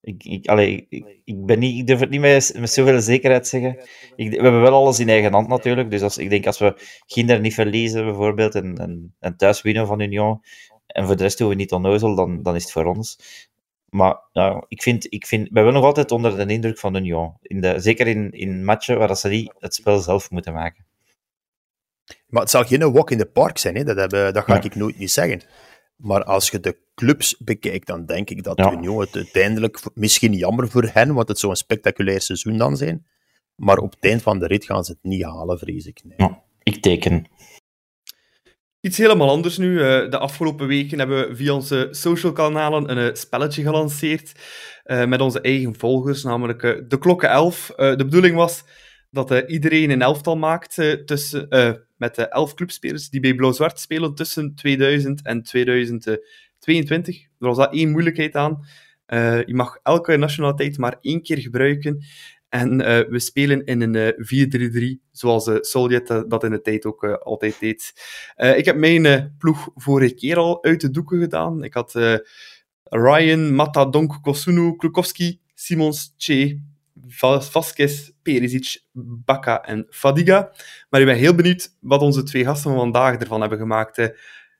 Ik, 0.00 0.24
ik, 0.24 0.46
allee, 0.46 0.86
ik, 0.88 1.20
ik, 1.24 1.46
ben 1.46 1.58
niet, 1.58 1.78
ik 1.78 1.86
durf 1.86 2.00
het 2.00 2.10
niet 2.10 2.20
met, 2.20 2.54
met 2.58 2.70
zoveel 2.70 3.00
zekerheid 3.00 3.46
zeggen. 3.46 3.78
Ik, 4.16 4.30
we 4.30 4.42
hebben 4.42 4.60
wel 4.60 4.74
alles 4.74 4.98
in 4.98 5.08
eigen 5.08 5.32
hand 5.32 5.48
natuurlijk. 5.48 5.90
Dus 5.90 6.02
als, 6.02 6.18
ik 6.18 6.30
denk 6.30 6.46
als 6.46 6.58
we 6.58 6.74
Ginder 7.06 7.40
niet 7.40 7.54
verliezen 7.54 8.04
bijvoorbeeld 8.04 8.54
en, 8.54 8.76
en, 8.76 9.14
en 9.18 9.36
thuis 9.36 9.62
winnen 9.62 9.86
van 9.86 10.00
Union 10.00 10.40
en 10.86 11.06
voor 11.06 11.16
de 11.16 11.22
rest 11.22 11.38
doen 11.38 11.48
we 11.48 11.54
niet 11.54 11.72
onnozel, 11.72 12.14
dan, 12.14 12.42
dan 12.42 12.54
is 12.54 12.62
het 12.62 12.72
voor 12.72 12.84
ons. 12.84 13.18
Maar 13.88 14.18
ja, 14.32 14.64
ik 14.68 14.82
vind, 14.82 15.12
ik 15.12 15.26
vind, 15.26 15.50
ben 15.50 15.64
wel 15.64 15.72
nog 15.72 15.84
altijd 15.84 16.10
onder 16.10 16.46
de 16.46 16.52
indruk 16.52 16.78
van 16.78 16.96
Union. 16.96 17.34
In 17.42 17.60
de, 17.60 17.80
zeker 17.80 18.06
in, 18.06 18.30
in 18.30 18.64
matchen 18.64 18.98
waar 18.98 19.16
ze 19.16 19.28
niet 19.28 19.52
het 19.58 19.74
spel 19.74 19.98
zelf 19.98 20.30
moeten 20.30 20.52
maken. 20.52 20.84
Maar 22.26 22.42
het 22.42 22.50
zal 22.50 22.64
geen 22.64 22.92
walk 22.92 23.10
in 23.10 23.18
the 23.18 23.26
park 23.26 23.58
zijn, 23.58 23.76
hè? 23.76 23.84
Dat, 23.84 23.96
hebben, 23.96 24.34
dat 24.34 24.44
ga 24.44 24.54
ja. 24.54 24.62
ik 24.62 24.74
nooit 24.74 24.98
niet 24.98 25.10
zeggen. 25.10 25.42
Maar 25.96 26.24
als 26.24 26.50
je 26.50 26.60
de 26.60 26.76
clubs 26.94 27.36
bekijkt, 27.38 27.86
dan 27.86 28.06
denk 28.06 28.30
ik 28.30 28.42
dat 28.42 28.58
ja. 28.58 28.72
Union 28.72 29.00
het 29.00 29.16
uiteindelijk, 29.16 29.80
misschien 29.94 30.32
jammer 30.32 30.68
voor 30.68 30.90
hen, 30.92 31.14
want 31.14 31.28
het 31.28 31.38
zou 31.38 31.52
een 31.52 31.58
spectaculair 31.58 32.20
seizoen 32.20 32.58
dan 32.58 32.76
zijn. 32.76 33.06
Maar 33.54 33.78
op 33.78 33.90
het 33.90 34.04
eind 34.04 34.22
van 34.22 34.38
de 34.38 34.46
rit 34.46 34.64
gaan 34.64 34.84
ze 34.84 34.92
het 34.92 35.02
niet 35.02 35.22
halen, 35.22 35.58
vrees 35.58 35.86
ik. 35.86 36.00
Nee. 36.04 36.14
Ja, 36.16 36.42
ik 36.62 36.82
teken. 36.82 37.26
Iets 38.86 38.98
helemaal 38.98 39.30
anders 39.30 39.58
nu. 39.58 39.80
Eh, 39.80 40.10
de 40.10 40.18
afgelopen 40.18 40.66
weken 40.66 40.98
hebben 40.98 41.28
we 41.28 41.36
via 41.36 41.52
onze 41.52 41.88
social 41.90 42.32
kanalen 42.32 42.90
een 42.90 43.08
eh, 43.08 43.14
spelletje 43.14 43.62
gelanceerd 43.62 44.32
eh, 44.84 45.06
met 45.06 45.20
onze 45.20 45.40
eigen 45.40 45.74
volgers, 45.78 46.22
namelijk 46.22 46.60
de 46.88 46.98
klokken 46.98 47.30
11. 47.30 47.70
Eh, 47.70 47.96
de 47.96 48.04
bedoeling 48.04 48.36
was 48.36 48.64
dat 49.10 49.42
iedereen 49.46 49.90
een 49.90 50.02
elftal 50.02 50.36
maakt 50.36 50.74
tussen, 51.06 51.48
met 51.96 52.14
de 52.14 52.28
elf 52.28 52.54
clubspelers 52.54 53.08
die 53.08 53.20
bij 53.20 53.34
Blauw-Zwart 53.34 53.80
spelen 53.80 54.14
tussen 54.14 54.54
2000 54.54 55.22
en 55.26 55.42
2022. 55.42 57.22
Er 57.22 57.28
was 57.46 57.56
daar 57.56 57.70
één 57.70 57.90
moeilijkheid 57.90 58.34
aan. 58.34 58.64
Je 59.46 59.54
mag 59.54 59.78
elke 59.82 60.16
nationaliteit 60.16 60.78
maar 60.78 60.96
één 61.00 61.22
keer 61.22 61.38
gebruiken. 61.38 62.04
En 62.56 62.80
eh, 62.80 63.08
we 63.08 63.18
spelen 63.18 63.64
in 63.64 63.80
een 63.80 63.94
eh 63.94 64.96
4-3-3, 64.98 65.00
zoals 65.10 65.46
uh, 65.46 65.56
Soljet 65.60 66.10
eh, 66.10 66.22
dat 66.28 66.44
in 66.44 66.50
de 66.50 66.60
tijd 66.60 66.84
ook 66.84 67.04
eh, 67.04 67.12
altijd 67.14 67.56
deed. 67.60 67.92
Eh, 68.34 68.58
ik 68.58 68.64
heb 68.64 68.76
mijn 68.76 69.06
eh, 69.06 69.24
ploeg 69.38 69.68
vorige 69.74 70.14
keer 70.14 70.36
al 70.36 70.64
uit 70.64 70.80
de 70.80 70.90
doeken 70.90 71.20
gedaan. 71.20 71.64
Ik 71.64 71.74
had 71.74 71.94
eh, 71.94 72.14
Ryan, 72.82 73.54
Mata, 73.54 73.84
Donk, 73.84 74.18
Kosunu, 74.22 74.76
Klukowski, 74.76 75.40
Simons, 75.54 76.14
Che, 76.16 76.60
Va- 77.08 77.40
Vasquez, 77.40 78.10
Perisic, 78.22 78.82
Baka 79.24 79.64
en 79.64 79.86
Fadiga. 79.90 80.52
Maar 80.90 81.00
ik 81.00 81.06
ben 81.06 81.16
heel 81.16 81.34
benieuwd 81.34 81.76
wat 81.80 82.00
onze 82.00 82.22
twee 82.22 82.44
gasten 82.44 82.70
van 82.70 82.78
vandaag 82.80 83.16
ervan 83.18 83.40
hebben 83.40 83.58
gemaakt. 83.58 83.98
eh. 83.98 84.04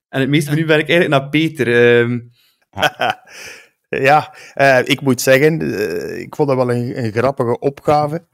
En 0.09 0.21
het 0.21 0.29
meest 0.29 0.49
benieuwd 0.49 0.67
ben 0.67 0.79
ik 0.79 0.89
eigenlijk 0.89 1.21
naar 1.21 1.31
Peter. 1.31 1.67
Ja, 3.89 4.35
eh, 4.55 4.79
ik 4.85 5.01
moet 5.01 5.21
zeggen, 5.21 5.61
eh, 5.61 6.19
ik 6.19 6.35
vond 6.35 6.49
dat 6.49 6.57
wel 6.57 6.73
een, 6.73 7.05
een 7.05 7.13
grappige 7.13 7.59
opgave. 7.59 8.27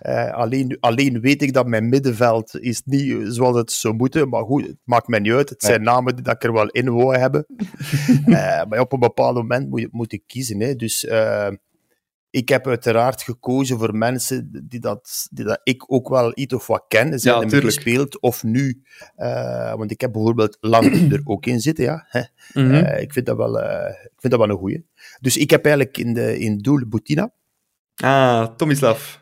Eh, 0.00 0.32
alleen, 0.32 0.76
alleen 0.80 1.20
weet 1.20 1.42
ik 1.42 1.52
dat 1.52 1.66
mijn 1.66 1.88
middenveld 1.88 2.60
is 2.60 2.82
niet 2.84 3.32
zoals 3.34 3.56
het 3.56 3.72
zou 3.72 3.94
moeten. 3.94 4.28
Maar 4.28 4.44
goed, 4.44 4.66
het 4.66 4.76
maakt 4.84 5.08
mij 5.08 5.18
niet 5.18 5.32
uit. 5.32 5.48
Het 5.48 5.62
zijn 5.62 5.82
namen 5.82 6.14
die 6.14 6.24
dat 6.24 6.34
ik 6.34 6.44
er 6.44 6.52
wel 6.52 6.68
in 6.68 6.94
wou 6.94 7.16
hebben. 7.18 7.46
Maar 8.68 8.80
op 8.80 8.92
een 8.92 8.98
bepaald 8.98 9.34
moment 9.34 9.70
moet 9.70 9.80
je 9.80 9.88
moet 9.90 10.12
ik 10.12 10.22
kiezen. 10.26 10.60
Hè. 10.60 10.74
Dus 10.74 11.06
ik 12.38 12.48
heb 12.48 12.66
uiteraard 12.66 13.22
gekozen 13.22 13.78
voor 13.78 13.96
mensen 13.96 14.66
die 14.68 14.80
dat, 14.80 15.28
die 15.30 15.44
dat 15.44 15.60
ik 15.62 15.92
ook 15.92 16.08
wel 16.08 16.32
iets 16.34 16.54
of 16.54 16.66
wat 16.66 16.84
ken. 16.88 17.18
Zijn 17.18 17.48
Ja, 17.48 17.60
gespeeld 17.60 18.20
of 18.20 18.42
nu. 18.42 18.82
Eh, 19.16 19.74
want 19.74 19.90
ik 19.90 20.00
heb 20.00 20.12
bijvoorbeeld 20.12 20.56
Lang 20.60 20.86
er 21.12 21.20
ook 21.24 21.46
in 21.46 21.60
zitten. 21.60 21.84
Ja. 21.84 22.06
Mhm. 22.52 22.74
Eh, 22.74 23.02
ik, 23.02 23.12
vind 23.12 23.26
dat 23.26 23.36
wel, 23.36 23.60
eh, 23.60 23.90
ik 23.90 24.20
vind 24.20 24.32
dat 24.32 24.40
wel 24.40 24.50
een 24.50 24.58
goeie. 24.58 24.86
Dus 25.20 25.36
ik 25.36 25.50
heb 25.50 25.64
eigenlijk 25.64 25.98
in, 25.98 26.14
de, 26.14 26.38
in 26.38 26.58
doel 26.58 26.82
Boutina. 26.88 27.32
Ah, 27.94 28.46
Tomislav. 28.56 29.17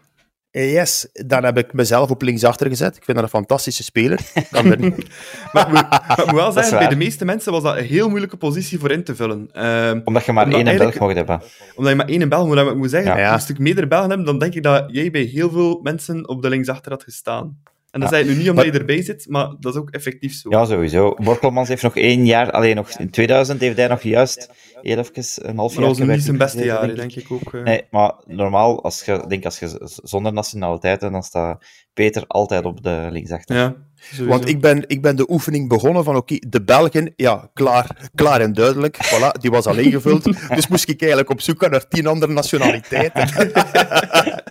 Eh, 0.57 0.73
Yes, 0.73 1.07
dan 1.13 1.45
heb 1.45 1.59
ik 1.59 1.73
mezelf 1.73 2.11
op 2.11 2.23
linksachter 2.23 2.69
gezet. 2.69 2.97
Ik 2.97 3.05
vind 3.05 3.17
dat 3.17 3.27
een 3.27 3.33
fantastische 3.33 3.83
speler. 3.83 4.21
Kan 4.51 4.67
er 4.71 4.79
niet. 4.79 5.07
Maar 5.53 5.67
ik 5.67 5.73
moet, 5.73 5.89
maar 5.91 6.15
ik 6.19 6.27
moet 6.27 6.35
wel 6.35 6.53
zeggen, 6.53 6.79
bij 6.79 6.89
de 6.89 6.97
meeste 6.97 7.25
mensen 7.25 7.53
was 7.53 7.63
dat 7.63 7.77
een 7.77 7.85
heel 7.85 8.09
moeilijke 8.09 8.37
positie 8.37 8.79
voor 8.79 8.91
in 8.91 9.05
te 9.05 9.15
vullen. 9.15 9.49
Ehm, 9.53 10.01
Omdat 10.05 10.25
je 10.25 10.33
maar 10.33 10.45
Omdat 10.45 10.59
één 10.59 10.69
eigenlijk- 10.69 10.99
Belg 10.99 11.15
mocht 11.15 11.27
hebben. 11.27 11.49
omdat 11.75 11.93
je 11.93 11.99
maar 11.99 12.09
één 12.09 12.21
in 12.21 12.29
België 12.29 12.47
moet 12.47 12.57
hebben. 12.57 12.75
Ik 12.75 12.81
moet 12.81 12.91
zeggen, 12.91 13.17
Ja. 13.17 13.33
moest 13.33 13.49
ik 13.49 13.59
meerdere 13.59 13.87
Belgen 13.87 14.09
hebben, 14.09 14.27
dan 14.27 14.39
denk 14.39 14.55
ik 14.55 14.63
dat 14.63 14.85
jij 14.89 15.11
bij 15.11 15.23
heel 15.23 15.51
veel 15.51 15.81
mensen 15.83 16.29
op 16.29 16.43
de 16.43 16.49
linksachter 16.49 16.93
had 16.93 17.03
gestaan. 17.03 17.59
En 17.97 18.03
dat 18.03 18.11
Ja. 18.11 18.17
zei 18.17 18.29
nu 18.29 18.37
niet 18.39 18.51
omdat 18.51 18.65
je 18.65 18.73
erbij 18.73 19.03
zit, 19.03 19.27
maar 19.29 19.49
dat 19.61 19.75
is 19.75 19.81
ook 19.81 19.91
effectief 19.91 20.35
zo. 20.35 20.51
Ja, 20.51 20.65
sowieso. 20.65 21.15
Borkelmans 21.15 21.69
heeft 21.69 21.83
nog 21.83 21.97
één 21.97 22.27
jaar, 22.27 22.51
alleen 22.51 22.77
nog 22.77 22.91
in 22.91 23.11
2000 23.11 23.61
heeft 23.61 23.77
hij 23.77 23.89
nog 23.89 24.03
juist 24.03 24.51
heel 24.83 24.99
even 24.99 25.49
een 25.49 25.57
half 25.57 25.75
maar 25.77 25.85
jaar 25.85 25.95
dat 25.95 26.07
was 26.07 26.09
niet 26.17 26.25
zijn 26.25 26.37
beste 26.39 26.65
jaren, 26.65 26.95
denk 26.97 27.11
ik. 27.13 27.15
denk 27.29 27.41
ik 27.43 27.47
ook. 27.47 27.55
eh. 27.55 27.63
Nee, 27.63 27.83
maar 27.91 28.13
normaal, 28.25 28.83
als 28.85 29.05
je, 29.05 29.25
denk 29.29 29.45
als 29.45 29.59
je 29.59 29.91
zonder 30.03 30.33
nationaliteiten, 30.33 31.13
dan 31.13 31.23
staat 31.23 31.65
Peter 31.93 32.25
altijd 32.27 32.65
op 32.65 32.83
de 32.83 33.09
linksachter. 33.11 33.57
Ja, 33.57 33.75
sowieso. 34.11 34.25
Want 34.27 34.49
ik 34.49 34.61
ben, 34.61 34.85
ik 34.87 35.03
ben 35.03 35.17
de 35.17 35.31
oefening 35.31 35.69
begonnen 35.69 36.05
van, 36.05 36.17
oké, 36.17 36.37
de 36.49 36.63
Belgen, 36.63 37.13
ja, 37.17 37.51
klaar, 37.53 38.11
klaar 38.15 38.41
en 38.41 38.53
duidelijk. 38.53 38.97
Voilà, 39.07 39.41
die 39.41 39.51
was 39.51 39.67
al 39.67 39.77
ingevuld. 39.79 40.25
Dus 40.57 40.69
moest 40.69 40.89
ik 40.89 41.01
eigenlijk 41.01 41.31
op 41.31 41.41
zoek 41.41 41.63
gaan 41.63 41.71
naar 41.71 41.89
tien 41.89 42.07
andere 42.07 42.33
nationaliteiten. 42.33 43.29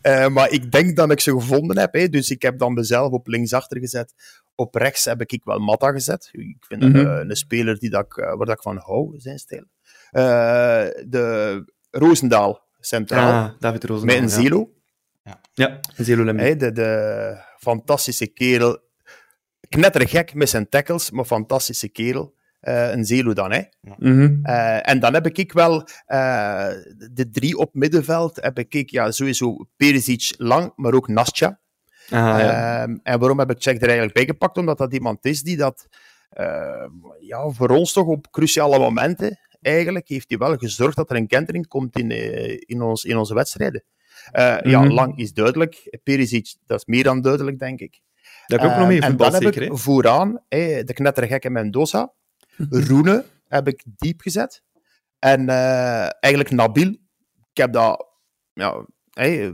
Eh, 0.00 0.28
maar 0.28 0.50
ik 0.50 0.70
denk 0.72 0.96
dat 0.96 1.10
ik 1.10 1.20
ze 1.20 1.30
gevonden 1.30 1.78
heb. 1.78 1.92
Hè. 1.92 2.08
Dus 2.08 2.30
ik 2.30 2.42
heb 2.42 2.58
dan 2.58 2.72
mezelf 2.74 3.12
op 3.12 3.26
linksachter 3.26 3.78
gezet. 3.78 4.14
Op 4.54 4.74
rechts 4.74 5.04
heb 5.04 5.20
ik 5.20 5.40
wel 5.44 5.58
Matta 5.58 5.90
gezet. 5.90 6.28
Ik 6.32 6.56
vind 6.60 6.82
Mhm. 6.82 6.96
eh, 6.96 7.18
een 7.28 7.36
speler 7.36 7.78
die 7.78 7.90
dat 7.90 8.04
ik, 8.04 8.16
eh, 8.16 8.24
waar 8.26 8.46
dat 8.46 8.56
ik 8.56 8.62
van 8.62 8.76
hou, 8.76 9.14
zijn 9.16 9.38
stijl. 9.38 9.64
De 11.08 11.64
Roosendaal, 11.90 12.66
centraal. 12.80 13.44
Ah, 13.44 13.50
David 13.58 13.84
Rozen. 13.84 14.06
met 14.06 14.16
een 14.16 14.22
ja. 14.22 14.28
Zelo. 14.28 14.70
Ja, 15.52 15.80
een 15.96 16.04
Zelo 16.04 16.24
Lemmy. 16.24 16.42
Hè, 16.42 16.56
de, 16.56 16.72
de 16.72 17.36
fantastische 17.60 18.26
kerel. 18.26 18.78
Knettergek 19.68 20.34
met 20.34 20.48
zijn 20.48 20.68
tackles, 20.68 21.10
maar 21.10 21.24
fantastische 21.24 21.88
kerel. 21.88 22.34
Eh, 22.60 22.90
een 22.90 23.04
Zelo 23.04 23.32
dan, 23.32 23.52
hè. 23.52 23.62
Mhm. 23.80 24.38
Eh, 24.42 24.88
en 24.88 25.00
dan 25.00 25.14
heb 25.14 25.26
ik 25.26 25.52
wel 25.52 25.88
eh, 26.06 26.68
de 27.10 27.28
drie 27.30 27.56
op 27.56 27.74
middenveld. 27.74 28.36
Heb 28.36 28.58
ik 28.58 28.90
ja, 28.90 29.10
sowieso 29.10 29.66
Perisic 29.76 30.34
lang, 30.36 30.72
maar 30.76 30.94
ook 30.94 31.08
Nastja. 31.08 31.60
Ah, 32.04 32.10
ja. 32.10 32.82
Ehm, 32.82 32.96
en 33.02 33.18
waarom 33.18 33.38
heb 33.38 33.50
ik 33.50 33.62
Check 33.62 33.76
er 33.76 33.82
eigenlijk 33.82 34.14
bij 34.14 34.24
gepakt? 34.24 34.58
Omdat 34.58 34.78
dat 34.78 34.92
iemand 34.92 35.24
is 35.24 35.42
die 35.42 35.56
dat 35.56 35.86
ja, 37.20 37.48
voor 37.48 37.68
ons 37.68 37.92
toch 37.92 38.06
op 38.06 38.30
cruciale 38.30 38.78
momenten 38.78 39.38
eigenlijk 39.60 40.08
heeft 40.08 40.28
hij 40.28 40.38
wel 40.38 40.56
gezorgd 40.56 40.96
dat 40.96 41.10
er 41.10 41.16
een 41.16 41.26
kentering 41.26 41.66
komt 41.66 41.98
in, 41.98 42.10
in, 42.66 42.82
ons, 42.82 43.04
in 43.04 43.16
onze 43.16 43.34
wedstrijden. 43.34 43.84
Eh, 44.32 44.56
Ja, 44.62 44.80
Mhm. 44.80 44.92
lang 44.92 45.18
is 45.18 45.32
duidelijk. 45.32 45.98
Perisic, 46.02 46.54
dat 46.66 46.78
is 46.78 46.84
meer 46.86 47.02
dan 47.02 47.20
duidelijk, 47.20 47.58
denk 47.58 47.80
ik. 47.80 48.00
Dat 48.46 48.60
heb 48.60 48.68
ik 48.68 48.74
ook 48.74 48.78
nog 48.80 48.88
mee 48.88 48.96
Ehm, 48.96 49.04
en 49.04 49.10
voetbal, 49.10 49.30
dan 49.30 49.42
heb 49.42 49.54
ik 49.54 49.70
vooraan 49.78 50.40
eh, 50.48 50.84
de 50.84 50.92
knettergekke 50.92 51.50
Mendoza. 51.50 52.12
Roene 52.70 53.24
heb 53.48 53.68
ik 53.68 53.82
diep 53.96 54.20
gezet. 54.20 54.62
En 55.18 55.48
eh, 55.48 56.08
eigenlijk 56.20 56.50
Nabil. 56.50 56.88
Ik 57.52 57.56
heb 57.56 57.72
dat... 57.72 58.06
Ja, 58.52 58.84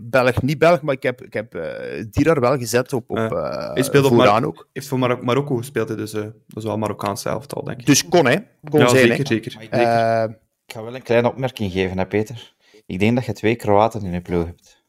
Belg, 0.00 0.42
niet 0.42 0.58
Belg, 0.58 0.82
maar 0.82 0.94
ik 0.94 1.02
heb, 1.02 1.22
ik 1.22 1.32
heb 1.32 1.54
eh, 1.54 2.04
die 2.10 2.24
daar 2.24 2.40
wel 2.40 2.58
gezet 2.58 2.92
op, 2.92 3.10
op 3.10 3.16
eh, 3.16 3.72
Hij 3.74 4.10
Mar- 4.10 4.44
ook. 4.44 4.68
heeft 4.72 4.88
voor 4.88 4.98
Mar- 4.98 5.24
Marokko 5.24 5.56
gespeeld, 5.56 5.88
dus 5.96 6.12
eh, 6.12 6.20
dat 6.22 6.32
is 6.56 6.64
wel 6.64 6.72
een 6.72 6.78
Marokkaanse 6.78 7.28
elftal, 7.28 7.64
denk 7.64 7.80
ik. 7.80 7.86
Dus 7.86 8.08
kon, 8.08 8.26
hè. 8.26 8.36
Kon 8.70 8.80
ja, 8.80 8.88
zijn, 8.88 9.06
zeker, 9.06 9.18
hè. 9.18 9.24
zeker. 9.26 9.52
Eh, 9.70 10.24
ik 10.66 10.72
ga 10.74 10.82
wel 10.82 10.94
een 10.94 11.02
kleine 11.02 11.28
opmerking 11.28 11.72
geven, 11.72 11.98
hè, 11.98 12.06
Peter. 12.06 12.54
Ik 12.86 12.98
denk 12.98 13.14
dat 13.14 13.24
je 13.24 13.32
twee 13.32 13.56
Kroaten 13.56 14.04
in 14.04 14.12
je 14.12 14.20
ploeg 14.20 14.44
hebt. 14.44 14.84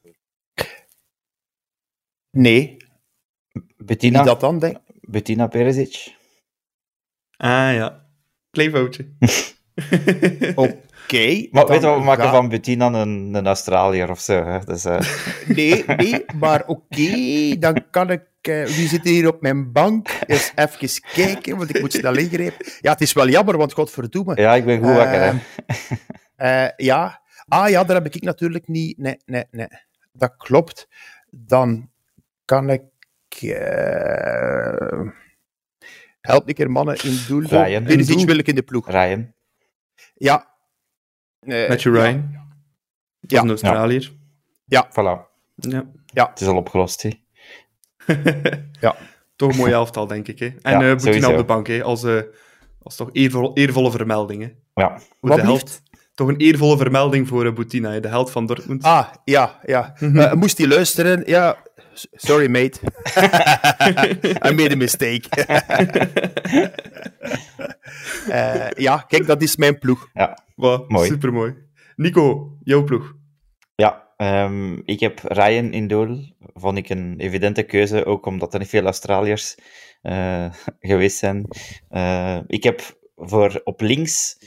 nee, 2.32 2.78
Bettina, 3.78 4.18
wie 4.18 4.28
dat 4.28 4.40
dan, 4.40 4.60
denk 4.60 4.78
Bettina 5.02 5.48
Perisic. 5.48 6.16
Ah 7.38 7.74
ja, 7.74 8.06
klein 8.52 8.72
foutje. 8.72 9.10
Oké. 10.56 11.48
Maar 11.52 11.68
weet 11.68 11.82
je 11.82 11.88
wat, 11.88 11.98
we 11.98 12.04
maken 12.04 12.24
ga- 12.24 12.32
van 12.32 12.50
Bettina 12.50 12.92
een, 12.94 13.34
een 13.34 13.48
Australiër 13.48 14.10
of 14.10 14.20
zo. 14.20 14.44
Hè? 14.46 14.60
Dus, 14.60 14.86
eh, 14.86 15.00
Nee, 15.58 15.84
nee, 15.86 16.26
maar 16.40 16.66
oké, 16.68 17.56
dan 17.60 17.90
kan 17.92 18.10
ik... 18.12 18.24
eh, 18.42 18.66
wie 18.66 18.88
zit 18.88 19.04
hier 19.04 19.28
op 19.28 19.42
mijn 19.42 19.72
bank? 19.72 20.10
Eens 20.26 20.52
even 20.56 21.02
kijken, 21.14 21.58
want 21.58 21.70
ik 21.76 21.82
moet 21.82 21.94
snel 21.94 22.18
ingrijpen. 22.18 22.66
Ja, 22.82 22.92
het 22.92 23.02
is 23.02 23.14
wel 23.14 23.28
jammer, 23.30 23.58
want 23.58 23.74
godverdomme. 23.74 24.36
ja, 24.36 24.56
ik 24.56 24.66
ben 24.66 24.78
goed 24.84 24.96
wakker. 24.96 25.22
Hè? 25.22 25.34
Eh, 26.36 26.70
ja. 26.78 27.22
Ah 27.48 27.70
ja, 27.70 27.84
daar 27.84 27.96
heb 28.04 28.16
ik 28.16 28.22
natuurlijk 28.22 28.68
niet... 28.68 28.98
Nee, 28.98 29.18
nee, 29.26 29.44
nee. 29.52 29.68
Dat 30.12 30.36
klopt. 30.38 30.88
Dan 31.30 31.92
kan 32.46 32.70
ik... 32.70 32.84
eh, 33.42 35.02
Help 36.22 36.48
een 36.48 36.54
keer 36.54 36.72
mannen 36.72 37.04
in 37.04 37.20
doel. 37.28 37.42
Ryan 37.42 37.66
in 37.68 37.84
Perisic 37.84 38.18
doel. 38.18 38.26
wil 38.26 38.38
ik 38.38 38.48
in 38.48 38.56
de 38.56 38.64
ploeg. 38.64 38.88
Ryan. 38.92 39.34
Ja. 40.14 40.56
Eh, 41.40 41.70
Matthew 41.70 41.96
Ryan. 41.96 42.32
Dat 43.20 43.32
is 43.32 43.38
Ja. 43.38 43.42
een 43.42 43.50
Australiër. 43.50 44.12
Voilà. 44.90 45.26
Ja. 46.06 46.30
Het 46.30 46.42
is 46.42 46.48
al 46.48 46.56
opgelost. 46.58 47.02
Hè? 47.02 47.10
Toch 49.36 49.52
een 49.52 49.58
mooie 49.58 49.74
elftal, 49.74 50.08
denk 50.08 50.28
ik. 50.28 50.40
Hè. 50.40 50.46
En 50.46 50.72
Ja, 50.72 50.72
eh 50.74 50.80
Boutina 50.80 51.00
sowieso. 51.00 51.32
op 51.32 51.38
de 51.38 51.44
bank, 51.44 51.68
hè, 51.68 51.84
als, 51.84 52.04
eh, 52.04 52.22
als 52.82 52.96
toch 52.96 53.10
eervol, 53.12 53.54
eervolle 53.58 53.92
vermelding. 53.92 54.42
Hè. 54.44 54.54
Ja. 54.82 55.00
Voor 55.00 55.30
Wat 55.30 55.38
de 55.38 55.44
helft. 55.44 55.82
Toch 56.18 56.28
een 56.28 56.38
eervolle 56.38 56.78
vermelding 56.78 57.28
voor 57.28 57.46
uh, 57.46 57.54
Boutina, 57.54 57.92
hè, 57.92 58.00
de 58.00 58.08
held 58.08 58.32
van 58.32 58.46
Dortmund. 58.46 58.84
Ah, 58.84 59.08
ja, 59.24 59.60
ja. 59.66 59.94
Eh, 60.00 60.34
moest 60.34 60.58
hij 60.58 60.68
luisteren? 60.68 61.24
Ja. 61.26 61.58
Sorry, 62.12 62.50
mate. 62.50 62.80
I 64.50 64.54
made 64.54 64.72
a 64.72 64.76
mistake. 64.76 65.24
Eh, 68.28 68.70
ja, 68.76 68.98
kijk, 68.98 69.28
dat 69.28 69.42
is 69.42 69.56
mijn 69.56 69.80
ploeg. 69.80 70.10
Wow, 70.56 70.90
mooi. 70.90 71.08
Supermooi. 71.08 71.56
Nico, 71.96 72.58
jouw 72.64 72.84
ploeg. 72.84 73.16
Ja, 73.76 74.08
ehm, 74.18 74.74
ik 74.74 75.00
heb 75.00 75.20
Ryan 75.24 75.72
in 75.74 75.88
doel. 75.88 76.36
Vond 76.54 76.78
ik 76.78 76.90
een 76.90 77.16
evidente 77.18 77.64
keuze, 77.64 78.06
ook 78.06 78.26
omdat 78.26 78.54
er 78.54 78.60
niet 78.60 78.70
veel 78.70 78.84
Australiërs 78.84 79.56
eh, 80.02 80.46
geweest 80.80 81.18
zijn. 81.18 81.48
Eh, 81.90 82.40
ik 82.48 82.64
heb 82.64 82.98
voor 83.16 83.62
op 83.64 83.82
links 83.82 84.38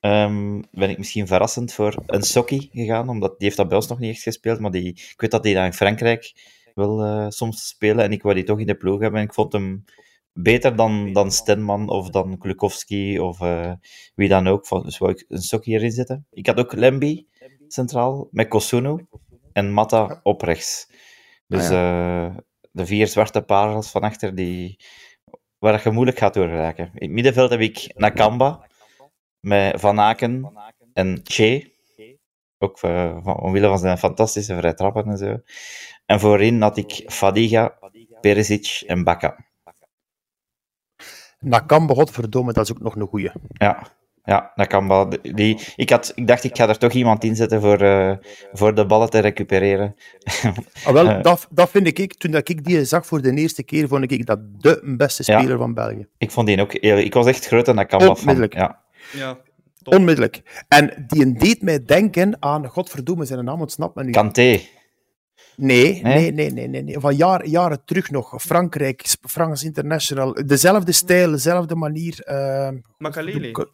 ehm, 0.00 0.62
ben 0.70 0.90
ik 0.90 0.98
misschien 0.98 1.26
verrassend 1.26 1.72
voor 1.72 2.02
een 2.06 2.22
Sokkie 2.22 2.68
gegaan, 2.72 3.08
omdat 3.08 3.30
die 3.30 3.46
heeft 3.46 3.56
dat 3.56 3.68
bij 3.68 3.76
ons 3.76 3.88
nog 3.88 3.98
niet 3.98 4.10
echt 4.10 4.22
gespeeld, 4.22 4.60
maar 4.60 4.70
die, 4.70 4.88
ik 4.88 5.14
weet 5.16 5.30
dat 5.30 5.44
hij 5.44 5.54
daar 5.54 5.66
in 5.66 5.72
Frankrijk 5.72 6.32
wil 6.74 7.04
eh, 7.04 7.26
soms 7.28 7.68
spelen 7.68 8.04
en 8.04 8.12
ik 8.12 8.22
wou 8.22 8.34
die 8.34 8.44
toch 8.44 8.60
in 8.60 8.66
de 8.66 8.74
ploeg 8.74 9.00
hebben 9.00 9.20
en 9.20 9.26
ik 9.26 9.34
vond 9.34 9.52
hem 9.52 9.84
beter 10.32 10.76
dan, 10.76 11.12
dan 11.12 11.30
Stenman 11.30 11.88
of 11.88 12.10
dan 12.10 12.38
Klukowski 12.38 13.20
of 13.20 13.40
eh, 13.40 13.72
wie 14.14 14.28
dan 14.28 14.46
ook. 14.46 14.68
Dus 14.84 14.98
wou 14.98 15.12
ik 15.12 15.24
een 15.28 15.42
sok 15.42 15.64
hierin 15.64 15.90
zetten. 15.90 16.26
Ik 16.30 16.46
had 16.46 16.58
ook 16.58 16.72
Lemby 16.72 17.26
centraal, 17.68 18.28
met 18.30 18.48
Kosunu 18.48 19.06
en 19.52 19.72
Matta 19.72 20.20
op 20.22 20.42
rechts. 20.42 20.88
Dus 21.46 21.70
eh, 21.70 22.36
de 22.72 22.86
vier 22.86 23.06
zwarte 23.06 23.42
parels 23.42 23.90
van 23.90 24.02
achter, 24.02 24.34
die, 24.34 24.78
waar 25.58 25.80
je 25.84 25.90
moeilijk 25.90 26.18
gaat 26.18 26.34
doorraken. 26.34 26.84
In 26.94 27.06
het 27.06 27.10
middenveld 27.10 27.50
heb 27.50 27.60
ik 27.60 27.92
Nakamba, 27.94 28.68
met 29.40 29.80
Van 29.80 30.00
Aken 30.00 30.52
en 30.92 31.20
Che. 31.24 31.70
Ook 32.58 32.78
eh, 32.80 33.16
van, 33.22 33.40
omwille 33.40 33.66
van 33.66 33.78
zijn 33.78 33.98
fantastische 33.98 34.56
vrije 34.56 34.74
trappen 34.74 35.04
en 35.06 35.18
zo. 35.18 35.38
En 36.06 36.20
voorin 36.20 36.62
had 36.62 36.76
ik 36.76 37.04
Fadiga, 37.06 37.78
Perisic 38.20 38.82
en 38.86 39.04
Bakka. 39.04 39.36
Nakamba, 41.38 41.94
godverdomme, 41.94 42.52
dat 42.52 42.64
is 42.64 42.70
ook 42.70 42.80
nog 42.80 42.94
een 42.96 43.06
goeie. 43.06 43.30
Ja, 43.48 43.86
ja 44.24 44.52
Nakamba. 44.54 45.04
Die, 45.22 45.58
ik, 45.76 45.90
had, 45.90 46.12
ik 46.14 46.26
dacht, 46.26 46.44
ik 46.44 46.56
ga 46.56 46.68
er 46.68 46.78
toch 46.78 46.92
iemand 46.92 47.24
in 47.24 47.36
zetten 47.36 47.60
voor, 47.60 47.80
eh, 47.80 48.12
voor 48.52 48.74
de 48.74 48.86
ballen 48.86 49.10
te 49.10 49.18
recupereren. 49.18 49.94
Ah, 50.84 50.92
wel, 50.92 51.08
Eh. 51.08 51.22
dat, 51.22 51.46
dat 51.50 51.70
vind 51.70 51.98
ik, 51.98 52.14
toen 52.14 52.30
dat 52.30 52.48
ik 52.48 52.64
die 52.64 52.84
zag 52.84 53.06
voor 53.06 53.22
de 53.22 53.34
eerste 53.34 53.62
keer, 53.62 53.88
vond 53.88 54.12
ik 54.12 54.26
dat 54.26 54.38
de 54.62 54.94
beste 54.96 55.32
Ja. 55.32 55.38
speler 55.40 55.58
van 55.58 55.74
België. 55.74 56.06
Ik 56.18 56.30
vond 56.30 56.46
die 56.46 56.60
ook. 56.60 56.72
Ik 56.74 57.14
was 57.14 57.26
echt 57.26 57.46
grote 57.46 57.72
Nakamba 57.72 58.06
fan. 58.06 58.16
Onmiddellijk. 58.18 58.54
Ja. 58.54 58.82
Ja, 59.12 59.38
top. 59.82 59.94
Onmiddellijk. 59.94 60.64
En 60.68 61.04
die 61.06 61.32
deed 61.32 61.62
mij 61.62 61.84
denken 61.84 62.36
aan, 62.42 62.66
godverdomme, 62.68 63.24
zijn 63.24 63.44
naam 63.44 63.60
ontsnapt 63.60 63.94
me 63.94 64.04
nu. 64.04 64.10
Kanté. 64.10 64.60
Nee, 65.56 66.02
Nee? 66.02 66.32
nee, 66.32 66.50
nee, 66.50 66.68
nee. 66.82 66.98
Van 66.98 67.16
jaar, 67.16 67.46
jaren 67.46 67.84
terug 67.84 68.10
nog. 68.10 68.34
Frankrijk, 68.42 69.14
Frans 69.28 69.64
International. 69.64 70.32
Dezelfde 70.46 70.92
stijl, 70.92 71.30
dezelfde 71.30 71.74
manier. 71.74 72.20
ehm, 72.20 72.78
Makalele. 72.98 73.68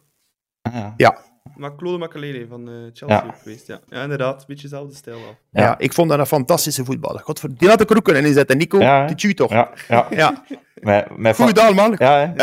Ah, 0.61 0.91
ja. 0.97 1.17
Maar 1.57 1.75
Claude 1.75 1.97
Makalele 1.97 2.45
van 2.49 2.67
eh, 2.67 2.73
Chelsea 2.93 3.07
Ja. 3.25 3.35
geweest. 3.41 3.67
Ja. 3.67 3.79
ja, 3.89 4.03
inderdaad. 4.03 4.39
Een 4.39 4.45
beetje 4.47 4.67
dezelfde 4.69 4.95
stijl 4.95 5.15
wel. 5.19 5.37
ja. 5.51 5.61
Ja. 5.61 5.77
ik 5.77 5.93
vond 5.93 6.09
dat 6.09 6.19
een 6.19 6.25
fantastische 6.25 6.85
voetballer. 6.85 7.21
Godver... 7.21 7.57
Die 7.57 7.69
had 7.69 7.81
ik 7.81 7.89
er 7.89 7.97
ook 7.97 8.03
kunnen 8.03 8.25
inzetten. 8.25 8.57
Nico, 8.57 8.79
Ja, 8.79 9.05
die 9.05 9.15
tjue 9.15 9.33
toch? 9.33 9.51
Ja, 9.51 9.71
ja. 9.87 10.07
Ja. 10.15 10.43
Met, 10.81 11.17
met 11.17 11.35
Goed 11.35 11.59
van, 11.59 11.75
man. 11.75 11.95
ja, 11.97 12.33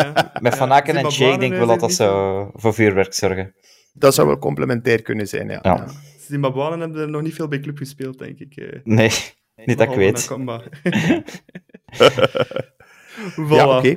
met 0.40 0.56
Van 0.56 0.68
Ja, 0.68 0.74
Aken 0.74 0.96
en 0.96 0.96
ik 0.96 1.02
denk 1.02 1.12
Zimbabweanen 1.12 1.58
wel 1.58 1.66
dat 1.66 1.80
dat 1.80 1.92
zou 1.92 2.50
voor 2.54 2.74
vuurwerk 2.74 3.14
zorgen. 3.14 3.54
Dat 3.92 4.14
zou 4.14 4.26
wel 4.26 4.38
complementair 4.38 5.02
kunnen 5.02 5.28
zijn, 5.28 5.48
ja. 5.48 5.58
Ja. 5.62 5.86
Zimbabweanen 6.18 6.80
hebben 6.80 7.00
er 7.00 7.10
nog 7.10 7.22
niet 7.22 7.34
veel 7.34 7.48
bij 7.48 7.60
club 7.60 7.78
gespeeld, 7.78 8.18
denk 8.18 8.38
ik. 8.38 8.56
eh. 8.56 8.80
Nee, 8.84 9.10
niet 9.56 9.78
dat 9.78 9.88
ik 9.88 9.94
weet. 9.96 10.28
Voilà. 13.36 13.48
Ja, 13.48 13.78
oké. 13.78 13.96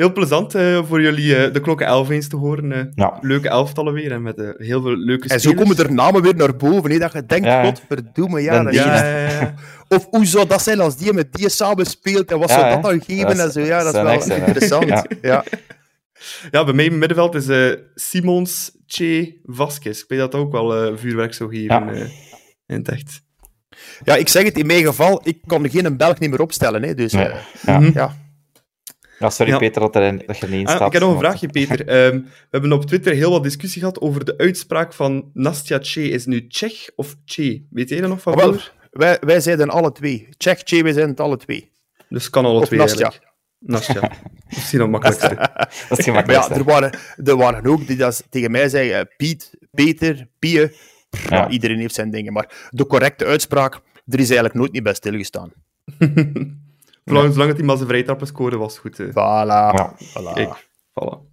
Heel 0.00 0.12
plezant 0.12 0.54
eh, 0.54 0.84
voor 0.86 1.00
jullie 1.02 1.36
eh, 1.36 1.52
de 1.52 1.60
klokken 1.60 1.86
11 1.86 2.08
eens 2.08 2.28
te 2.28 2.36
horen. 2.36 2.72
eh. 2.72 2.82
Ja. 2.94 3.18
Leuke 3.20 3.48
elftallen 3.48 3.92
weer 3.92 4.12
en 4.12 4.22
met 4.22 4.36
heel 4.56 4.82
veel 4.82 4.96
leuke 4.96 5.28
En 5.28 5.40
spelers. 5.40 5.42
zo 5.42 5.52
komen 5.64 5.76
er 5.86 5.92
namen 5.92 6.22
weer 6.22 6.36
naar 6.36 6.56
boven, 6.56 6.90
hè, 6.90 6.98
dat 6.98 7.12
je 7.12 7.26
denkt, 7.26 7.46
Ja. 7.46 7.64
godverdomme, 7.64 8.40
ja. 8.42 8.62
Dat 8.62 8.74
Ja, 8.74 9.04
ja, 9.06 9.28
ja. 9.30 9.54
Of 9.88 10.06
hoe 10.10 10.26
zou 10.26 10.46
dat 10.46 10.62
zijn 10.62 10.80
als 10.80 10.96
die 10.96 11.12
met 11.12 11.32
die 11.32 11.48
samen 11.48 11.86
speelt 11.86 12.30
en 12.32 12.38
wat 12.38 12.48
Ja, 12.48 12.58
zou 12.58 12.70
dat 12.70 12.82
dan 12.82 13.02
geven 13.02 13.24
Dat 13.26 13.36
is- 13.36 13.42
en 13.42 13.52
zo. 13.52 13.60
Ja, 13.60 13.78
dat 13.92 13.94
is 13.94 14.26
wel 14.26 14.36
interessant. 14.38 14.86
Ja. 14.88 15.04
Ja. 15.22 15.44
Ja, 16.50 16.64
bij 16.64 16.74
mij 16.74 16.84
in 16.84 16.90
het 16.90 17.00
middenveld 17.00 17.34
is 17.34 17.48
eh, 17.48 17.72
Simons, 17.94 18.70
Che, 18.86 19.40
Vasquez. 19.44 20.00
Ik 20.02 20.08
weet 20.08 20.18
dat 20.18 20.32
dat 20.32 20.40
ook 20.40 20.52
wel 20.52 20.76
eh, 20.84 20.92
vuurwerk 20.96 21.34
zou 21.34 21.50
geven 21.50 21.66
Ja. 21.86 21.92
eh, 21.92 22.00
in 22.66 22.76
het 22.76 22.88
echt. 22.88 23.22
ja, 24.04 24.16
ik 24.16 24.28
zeg 24.28 24.44
het, 24.44 24.58
in 24.58 24.66
mijn 24.66 24.84
geval, 24.84 25.20
ik 25.24 25.38
kon 25.46 25.70
geen 25.70 25.96
Belg 25.96 26.18
niet 26.18 26.30
meer 26.30 26.40
opstellen. 26.40 26.82
Hè, 26.82 26.94
dus 26.94 27.12
Nee. 27.12 27.28
Ja. 27.66 27.80
Ja. 27.94 28.16
Ja, 29.20 29.30
sorry 29.30 29.52
Ja. 29.52 29.58
Peter 29.58 29.80
dat, 29.80 29.96
er, 29.96 30.26
dat 30.26 30.38
je 30.38 30.44
er 30.46 30.50
niet 30.50 30.60
in 30.60 30.66
staat. 30.68 30.80
Ah, 30.80 30.86
ik 30.86 30.92
heb 30.92 31.02
nog 31.02 31.12
een 31.12 31.18
vraagje, 31.18 31.48
Peter. 31.48 31.86
Ehm, 31.86 32.14
we 32.20 32.22
hebben 32.50 32.72
op 32.72 32.84
Twitter 32.84 33.12
heel 33.14 33.30
wat 33.30 33.42
discussie 33.42 33.80
gehad 33.80 34.00
over 34.00 34.24
de 34.24 34.34
uitspraak 34.38 34.92
van 34.92 35.30
Nastja 35.34 35.78
Che. 35.82 36.00
Is 36.02 36.12
het 36.20 36.26
nu 36.26 36.46
Tsjech 36.46 36.90
of 36.96 37.16
Che? 37.24 37.62
Weet 37.70 37.88
jij 37.88 38.00
dat 38.00 38.08
nog 38.08 38.20
van 38.22 38.32
Ah, 38.32 38.38
wel, 38.38 38.56
wij, 38.90 39.18
wij 39.20 39.40
zeiden 39.40 39.68
alle 39.68 39.92
twee. 39.92 40.28
Check, 40.38 40.60
Che, 40.64 40.82
wij 40.82 40.92
zijn 40.92 41.08
het 41.08 41.20
alle 41.20 41.36
twee. 41.36 41.70
Dus 42.08 42.30
kan 42.30 42.44
alle 42.44 42.58
Of 42.60 42.66
twee 42.66 42.78
Nastja. 42.78 43.02
eigenlijk. 43.02 43.32
Nastja. 43.58 44.10
Misschien 44.48 44.80
het 44.80 44.90
makkelijkste. 44.90 45.34
Dat 45.88 45.98
is 45.98 46.04
ja, 46.26 46.50
er 46.50 46.64
waren, 46.64 46.98
er 47.24 47.36
waren 47.36 47.66
ook 47.66 47.86
die 47.86 47.96
dat 47.96 48.24
tegen 48.30 48.50
mij 48.50 48.68
zeiden, 48.68 48.98
eh, 48.98 49.16
Piet, 49.16 49.50
Peter, 49.70 50.26
Pie. 50.38 50.58
Ja. 50.60 50.68
Ja. 51.28 51.48
iedereen 51.48 51.78
heeft 51.78 51.94
zijn 51.94 52.10
dingen. 52.10 52.32
Maar 52.32 52.68
de 52.70 52.86
correcte 52.86 53.24
uitspraak, 53.24 53.74
er 54.06 54.18
is 54.18 54.26
eigenlijk 54.26 54.54
nooit 54.54 54.72
niet 54.72 54.82
bij 54.82 54.94
stilgestaan. 54.94 55.52
Zolang, 57.04 57.32
zolang 57.32 57.48
het 57.48 57.56
hij 57.58 57.66
maar 57.66 57.76
zijn 57.76 57.88
vrijtrappen 57.88 58.26
scoren, 58.26 58.58
was 58.58 58.72
het 58.72 58.80
goed. 58.80 58.98
eh. 58.98 59.06
Voilà. 59.08 59.12
Ja. 59.76 59.94
voilà. 59.98 60.32
Kijk, 60.34 60.68
voilà. 61.00 61.28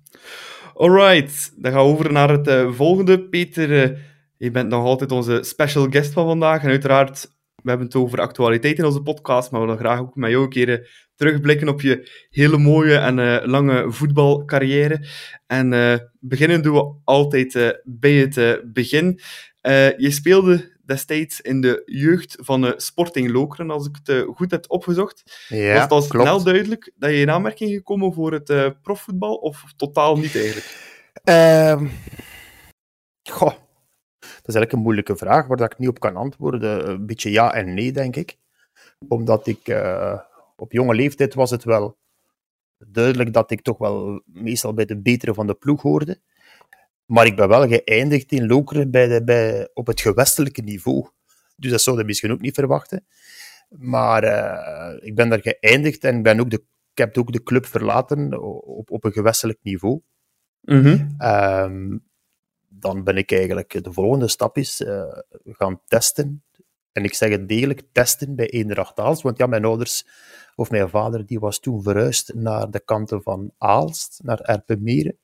Alright, 0.73 1.53
dan 1.55 1.71
gaan 1.71 1.81
we 1.85 1.91
over 1.91 2.11
naar 2.11 2.29
het 2.29 2.47
eh, 2.47 2.71
volgende. 2.71 3.23
Peter, 3.29 3.83
eh, 3.83 3.97
je 4.37 4.51
bent 4.51 4.69
nog 4.69 4.83
altijd 4.83 5.11
onze 5.11 5.39
special 5.43 5.87
guest 5.89 6.13
van 6.13 6.25
vandaag. 6.25 6.63
En 6.63 6.69
uiteraard, 6.69 7.35
we 7.55 7.69
hebben 7.69 7.87
het 7.87 7.95
over 7.95 8.19
actualiteit 8.21 8.77
in 8.77 8.85
onze 8.85 9.01
podcast, 9.01 9.51
maar 9.51 9.59
we 9.61 9.65
willen 9.67 9.81
graag 9.81 9.99
ook 9.99 10.15
met 10.15 10.29
jou 10.29 10.43
een 10.43 10.49
keer 10.49 10.69
eh, 10.79 10.85
terugblikken 11.15 11.67
op 11.69 11.81
je 11.81 12.11
hele 12.29 12.57
mooie 12.57 12.95
en 12.97 13.19
eh, 13.19 13.47
lange 13.47 13.91
voetbalcarrière. 13.91 15.07
En 15.47 15.73
eh, 15.73 15.97
beginnen 16.19 16.61
doen 16.61 16.73
we 16.75 16.93
altijd 17.03 17.55
eh, 17.55 17.69
bij 17.83 18.13
het 18.13 18.61
begin. 18.73 19.19
Eh, 19.61 19.97
je 19.97 20.11
speelde 20.11 20.76
destijds 20.87 21.41
in 21.41 21.61
de 21.61 21.81
jeugd 21.85 22.37
van 22.39 22.65
eh, 22.65 22.71
Sporting 22.77 23.31
Lokeren, 23.31 23.69
als 23.71 23.87
ik 23.87 23.95
het 23.95 24.09
eh, 24.09 24.35
goed 24.35 24.51
heb 24.51 24.65
opgezocht. 24.67 25.45
Ja, 25.47 25.73
Was 25.73 25.81
het 25.81 25.91
al 25.91 26.07
klopt. 26.07 26.25
snel 26.27 26.43
duidelijk 26.43 26.91
dat 26.95 27.09
je 27.09 27.15
in 27.17 27.29
aanmerking 27.31 27.71
gekomen 27.71 28.13
voor 28.13 28.31
het 28.33 28.49
eh, 28.49 28.69
profvoetbal, 28.81 29.35
of 29.35 29.63
totaal 29.75 30.17
niet 30.17 30.35
eigenlijk? 30.35 30.85
Ehm, 31.23 31.87
goh, 33.29 33.53
dat 34.19 34.47
is 34.47 34.55
eigenlijk 34.55 34.71
een 34.71 34.79
moeilijke 34.79 35.15
vraag 35.15 35.47
waar 35.47 35.57
dat 35.57 35.71
ik 35.71 35.77
niet 35.77 35.89
op 35.89 35.99
kan 35.99 36.15
antwoorden. 36.15 36.89
Een 36.89 37.05
beetje 37.05 37.31
ja 37.31 37.53
en 37.53 37.73
nee, 37.73 37.91
denk 37.91 38.15
ik. 38.15 38.37
Omdat 39.07 39.47
ik 39.47 39.67
eh, 39.67 40.19
op 40.55 40.71
jonge 40.71 40.95
leeftijd 40.95 41.33
was 41.33 41.51
het 41.51 41.63
wel 41.63 41.97
duidelijk 42.77 43.33
dat 43.33 43.51
ik 43.51 43.61
toch 43.61 43.77
wel 43.77 44.21
meestal 44.25 44.73
bij 44.73 44.85
de 44.85 45.01
betere 45.01 45.33
van 45.33 45.47
de 45.47 45.53
ploeg 45.53 45.81
hoorde. 45.81 46.19
Maar 47.07 47.25
ik 47.25 47.35
ben 47.35 47.47
wel 47.47 47.67
geëindigd 47.67 48.31
in 48.31 48.47
Lokeren 48.47 48.91
bij 48.91 49.07
de, 49.07 49.23
bij, 49.23 49.69
op 49.73 49.87
het 49.87 50.01
gewestelijke 50.01 50.61
niveau. 50.61 51.09
Dus 51.55 51.71
dat 51.71 51.81
zou 51.81 51.97
je 51.97 52.03
misschien 52.03 52.31
ook 52.31 52.41
niet 52.41 52.55
verwachten. 52.55 53.05
Maar 53.69 54.23
eh, 54.23 55.07
ik 55.07 55.15
ben 55.15 55.29
daar 55.29 55.41
geëindigd 55.41 56.03
en 56.03 56.17
ik, 56.17 56.23
ben 56.23 56.39
ook 56.39 56.49
de, 56.49 56.63
ik 56.91 56.97
heb 56.97 57.17
ook 57.17 57.31
de 57.31 57.43
club 57.43 57.65
verlaten 57.65 58.41
op, 58.63 58.91
op 58.91 59.03
een 59.03 59.11
gewestelijk 59.11 59.59
niveau. 59.61 60.01
Ehm, 61.17 61.97
dan 62.67 63.03
ben 63.03 63.17
ik 63.17 63.31
eigenlijk, 63.31 63.83
de 63.83 63.93
volgende 63.93 64.27
stap 64.27 64.57
is 64.57 64.81
eh, 64.81 65.17
gaan 65.43 65.81
testen. 65.87 66.43
En 66.91 67.03
ik 67.03 67.13
zeg 67.13 67.29
het 67.29 67.47
degelijk, 67.49 67.81
testen 67.91 68.35
bij 68.35 68.49
Eendracht 68.49 68.99
Aalst. 68.99 69.21
Want 69.21 69.37
ja, 69.37 69.45
mijn 69.45 69.65
ouders, 69.65 70.07
of 70.55 70.69
mijn 70.69 70.89
vader, 70.89 71.25
die 71.25 71.39
was 71.39 71.59
toen 71.59 71.83
verhuisd 71.83 72.33
naar 72.33 72.71
de 72.71 72.79
kanten 72.79 73.21
van 73.21 73.51
Aalst, 73.57 74.19
naar 74.23 74.39
Erpenmeren. 74.39 75.17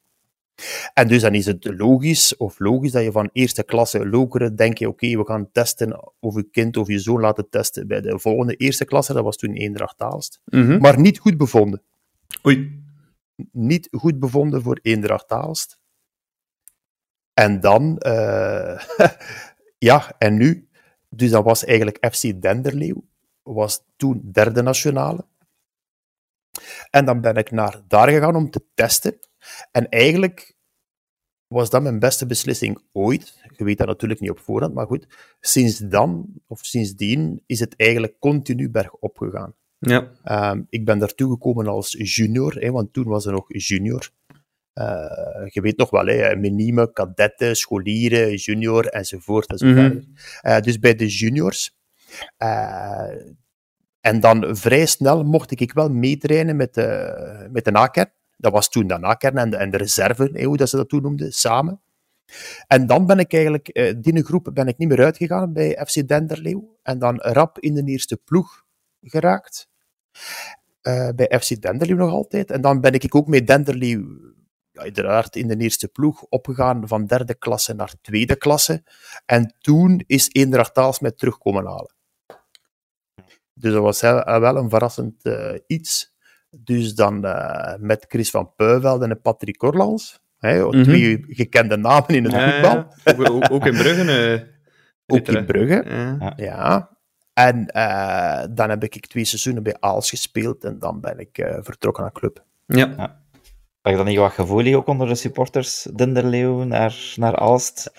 En 0.93 1.07
dus 1.07 1.21
dan 1.21 1.33
is 1.33 1.45
het 1.45 1.65
logisch, 1.77 2.37
of 2.37 2.59
logisch, 2.59 2.91
dat 2.91 3.03
je 3.03 3.11
van 3.11 3.29
eerste 3.33 3.63
klasse 3.63 4.07
Lokeren 4.07 4.55
denk 4.55 4.77
je, 4.77 4.87
oké, 4.87 5.17
we 5.17 5.25
gaan 5.25 5.51
testen 5.51 6.13
of 6.19 6.35
je 6.35 6.43
kind 6.43 6.77
of 6.77 6.87
je 6.87 6.99
zoon 6.99 7.19
laten 7.19 7.49
testen 7.49 7.87
bij 7.87 8.01
de 8.01 8.19
volgende 8.19 8.55
eerste 8.55 8.85
klasse. 8.85 9.13
Dat 9.13 9.23
was 9.23 9.37
toen 9.37 9.53
Eendracht 9.53 10.01
Aalst. 10.01 10.41
Maar 10.79 10.99
niet 10.99 11.19
goed 11.19 11.37
bevonden 11.37 11.81
Oei. 12.45 12.83
niet 13.51 13.87
goed 13.91 14.19
bevonden 14.19 14.61
voor 14.61 14.79
Eendracht 14.81 15.31
Aalst. 15.31 15.81
En 17.33 17.59
dan, 17.59 17.97
eh, 17.97 18.79
ja, 19.77 20.15
en 20.17 20.37
nu? 20.37 20.67
Dus 21.09 21.29
dat 21.29 21.43
was 21.43 21.65
eigenlijk 21.65 22.07
FC 22.11 22.41
Denderleeuw, 22.41 23.05
was 23.43 23.83
toen 23.95 24.21
derde 24.31 24.61
nationale. 24.61 25.25
En 26.89 27.05
dan 27.05 27.21
ben 27.21 27.35
ik 27.35 27.51
naar 27.51 27.81
daar 27.87 28.09
gegaan 28.09 28.35
om 28.35 28.49
te 28.49 28.65
testen. 28.73 29.19
En 29.71 29.89
eigenlijk 29.89 30.55
was 31.47 31.69
dat 31.69 31.81
mijn 31.81 31.99
beste 31.99 32.25
beslissing 32.25 32.81
ooit. 32.91 33.41
Je 33.57 33.63
weet 33.63 33.77
dat 33.77 33.87
natuurlijk 33.87 34.19
niet 34.19 34.29
op 34.29 34.39
voorhand, 34.39 34.73
maar 34.73 34.87
goed. 34.87 35.07
Sinds 35.39 35.77
dan, 35.77 36.25
of 36.47 36.59
sindsdien, 36.59 37.43
is 37.45 37.59
het 37.59 37.75
eigenlijk 37.75 38.19
continu 38.19 38.69
bergop 38.69 39.17
gegaan. 39.17 39.55
Ja. 39.79 40.11
Ehm, 40.23 40.61
ik 40.69 40.85
ben 40.85 40.99
daartoe 40.99 41.31
gekomen 41.31 41.67
als 41.67 41.95
junior, 41.97 42.55
hè, 42.59 42.71
want 42.71 42.93
toen 42.93 43.05
was 43.05 43.25
er 43.25 43.31
nog 43.31 43.45
junior. 43.47 44.09
Eh, 44.73 45.45
je 45.45 45.61
weet 45.61 45.77
nog 45.77 45.89
wel, 45.89 46.05
hè, 46.05 46.35
minime, 46.35 46.93
kadetten, 46.93 47.55
scholieren, 47.55 48.35
junior 48.35 48.85
enzovoort. 48.85 49.49
enzovoort. 49.49 49.93
Mhm. 49.93 50.03
Eh, 50.41 50.59
dus 50.59 50.79
bij 50.79 50.95
de 50.95 51.07
juniors. 51.07 51.75
Eh, 52.37 53.09
en 53.99 54.19
dan 54.19 54.55
vrij 54.57 54.85
snel 54.85 55.23
mocht 55.23 55.59
ik 55.59 55.73
wel 55.73 55.89
meetrainen 55.89 56.55
met 56.55 56.73
de, 56.73 57.47
met 57.51 57.65
de. 57.65 58.11
Dat 58.43 58.51
was 58.51 58.69
toen 58.69 58.87
de 58.87 58.97
nakern 58.97 59.37
en 59.37 59.49
de, 59.49 59.57
en 59.57 59.69
de 59.69 59.77
reserve, 59.77 60.43
hoe 60.45 60.57
dat 60.57 60.69
ze 60.69 60.75
dat 60.75 60.89
toen 60.89 61.01
noemden, 61.01 61.31
samen. 61.31 61.81
En 62.67 62.87
dan 62.87 63.05
ben 63.05 63.19
ik 63.19 63.33
eigenlijk, 63.33 63.67
eh, 63.67 63.93
die 63.97 64.23
groep 64.23 64.49
ben 64.53 64.67
ik 64.67 64.77
niet 64.77 64.87
meer 64.89 65.03
uitgegaan 65.03 65.53
bij 65.53 65.85
FC 65.85 66.07
Denderleeuw. 66.07 66.79
En 66.81 66.99
dan 66.99 67.21
rap 67.21 67.59
in 67.59 67.73
de 67.73 67.83
eerste 67.83 68.17
ploeg 68.17 68.63
geraakt. 69.01 69.67
eh, 70.81 71.09
bij 71.15 71.39
FC 71.39 71.61
Denderleeuw 71.61 71.97
nog 71.97 72.11
altijd. 72.11 72.51
En 72.51 72.61
dan 72.61 72.81
ben 72.81 72.93
ik 72.93 73.15
ook 73.15 73.27
met 73.27 73.47
Denderleeuw, 73.47 74.33
ja, 74.71 74.81
uiteraard 74.81 75.35
in 75.35 75.47
de 75.47 75.57
eerste 75.57 75.87
ploeg, 75.87 76.23
opgegaan 76.23 76.87
van 76.87 77.05
derde 77.05 77.35
klasse 77.35 77.73
naar 77.73 77.93
tweede 78.01 78.35
klasse. 78.35 78.83
En 79.25 79.55
toen 79.59 80.03
is 80.07 80.29
Eendracht 80.31 80.73
Taals 80.73 80.99
mij 80.99 81.11
terugkomen 81.11 81.65
halen. 81.65 81.95
Dus 83.53 83.73
dat 83.73 83.81
was 83.81 84.01
wel, 84.01 84.57
een 84.57 84.69
verrassend 84.69 85.25
uh, 85.25 85.57
iets. 85.67 86.12
Dus 86.55 86.95
dan 86.95 87.25
uh, 87.25 87.73
met 87.79 88.05
Chris 88.07 88.29
van 88.29 88.51
Puiveld 88.55 89.01
en 89.01 89.21
Patrick 89.21 89.57
Korlands. 89.57 90.21
Hè, 90.37 90.63
Mhm. 90.65 90.83
Twee 90.83 91.25
gekende 91.27 91.77
namen 91.77 92.07
in 92.09 92.23
het 92.23 92.33
Ja, 92.33 92.51
voetbal. 92.51 92.87
ja. 93.25 93.47
Ook, 93.49 93.65
in 93.65 93.73
Brugge. 93.73 94.33
eh, 94.33 94.41
Ook 95.17 95.27
in 95.27 95.45
Brugge. 95.45 95.83
Ja. 96.19 96.33
Ja. 96.35 96.89
En 97.33 97.67
eh, 97.67 98.43
dan 98.51 98.69
heb 98.69 98.83
ik 98.83 99.07
twee 99.07 99.25
seizoenen 99.25 99.63
bij 99.63 99.75
Aals 99.79 100.09
gespeeld 100.09 100.63
en 100.63 100.79
dan 100.79 100.99
ben 101.01 101.19
ik 101.19 101.37
eh, 101.37 101.57
vertrokken 101.61 102.03
naar 102.03 102.11
club. 102.11 102.43
Ja. 102.65 102.85
Lag 103.81 103.93
je 103.93 103.95
dan 103.95 104.05
niet 104.05 104.17
wat 104.17 104.31
gevoelig 104.31 104.75
ook 104.75 104.87
onder 104.87 105.07
de 105.07 105.15
supporters, 105.15 105.87
Denderleeuw, 105.95 106.63
naar, 106.63 106.95
naar 107.15 107.35
Aalst? 107.35 107.91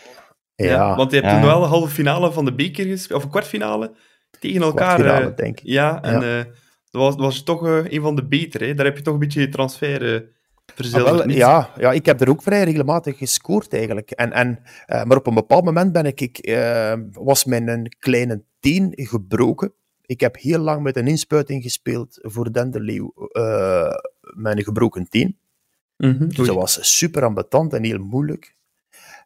Ja, 0.54 0.66
Ja, 0.66 0.96
want 0.96 1.10
je 1.10 1.16
hebt 1.16 1.28
Ja. 1.30 1.38
toen 1.38 1.46
wel 1.48 1.60
de 1.60 1.66
halve 1.66 1.94
finale 1.94 2.32
van 2.32 2.44
de 2.44 2.54
beker 2.54 2.84
gespeeld, 2.86 3.18
of 3.18 3.24
een 3.24 3.30
kwartfinale, 3.30 3.92
tegen 4.40 4.62
elkaar. 4.62 4.94
kwartfinale, 4.96 5.30
eh, 5.30 5.36
denk 5.36 5.60
ik. 5.60 5.66
Ja, 5.66 6.02
en 6.02 6.20
Ja. 6.20 6.38
eh, 6.38 6.44
dat 6.94 7.02
was, 7.02 7.14
was 7.16 7.42
toch 7.42 7.66
eh, 7.66 7.84
een 7.84 8.00
van 8.00 8.16
de 8.16 8.26
betere. 8.26 8.64
hè. 8.66 8.74
Daar 8.74 8.86
heb 8.86 8.96
je 8.96 9.02
toch 9.02 9.14
een 9.14 9.20
beetje 9.20 9.40
je 9.40 9.48
transfer 9.48 10.14
eh 10.14 10.20
Ah, 10.66 10.74
verzilverd. 10.76 11.26
Niet- 11.26 11.36
ja, 11.36 11.70
ja, 11.78 11.92
ik 11.92 12.06
heb 12.06 12.20
er 12.20 12.28
ook 12.28 12.42
vrij 12.42 12.64
regelmatig 12.64 13.18
gescoord 13.18 13.72
eigenlijk. 13.74 14.10
En, 14.10 14.32
en, 14.32 14.58
eh, 14.86 15.04
maar 15.04 15.16
op 15.16 15.26
een 15.26 15.34
bepaald 15.34 15.64
moment 15.64 15.92
ben 15.92 16.04
ik, 16.04 16.20
ik, 16.20 16.38
eh, 16.38 16.94
was 17.12 17.44
mijn 17.44 17.68
een 17.68 17.94
kleine 17.98 18.42
teen 18.60 18.92
gebroken. 18.96 19.72
Ik 20.06 20.20
heb 20.20 20.36
heel 20.36 20.58
lang 20.58 20.82
met 20.82 20.96
een 20.96 21.06
inspuiting 21.06 21.62
gespeeld 21.62 22.18
voor 22.22 22.52
Denderleeuw 22.52 23.12
eh 23.32 23.90
met 24.20 24.56
een 24.56 24.64
gebroken 24.64 25.08
teen. 25.08 25.38
Dus 26.28 26.46
dat 26.46 26.56
was 26.56 26.96
super 26.98 27.24
ambetant 27.24 27.72
en 27.72 27.84
heel 27.84 27.98
moeilijk. 27.98 28.56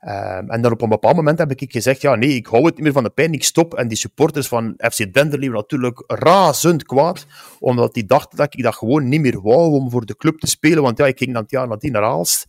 Ehm, 0.00 0.50
en 0.50 0.62
dan 0.62 0.72
op 0.72 0.82
een 0.82 0.88
bepaald 0.88 1.16
moment 1.16 1.38
heb 1.38 1.50
ik 1.50 1.72
gezegd, 1.72 2.00
ja 2.00 2.14
nee, 2.14 2.34
ik 2.34 2.46
hou 2.46 2.64
het 2.64 2.74
niet 2.74 2.82
meer 2.84 2.92
van 2.92 3.02
de 3.02 3.10
pijn, 3.10 3.32
ik 3.32 3.44
stop. 3.44 3.74
En 3.74 3.88
die 3.88 3.96
supporters 3.96 4.48
van 4.48 4.74
FC 4.76 5.12
Denderleeuw 5.12 5.52
natuurlijk 5.52 6.04
razend 6.06 6.84
kwaad, 6.84 7.26
omdat 7.58 7.94
die 7.94 8.04
dachten 8.06 8.38
dat 8.38 8.54
ik 8.54 8.62
dat 8.62 8.74
gewoon 8.74 9.08
niet 9.08 9.20
meer 9.20 9.40
wou 9.40 9.72
om 9.72 9.90
voor 9.90 10.06
de 10.06 10.16
club 10.16 10.38
te 10.38 10.46
spelen, 10.46 10.82
want 10.82 10.98
ja, 10.98 11.06
ik 11.06 11.18
ging 11.18 11.32
dan 11.32 11.42
het 11.42 11.50
jaar 11.50 11.68
nadien 11.68 11.92
naar 11.92 12.02
Aalst. 12.02 12.46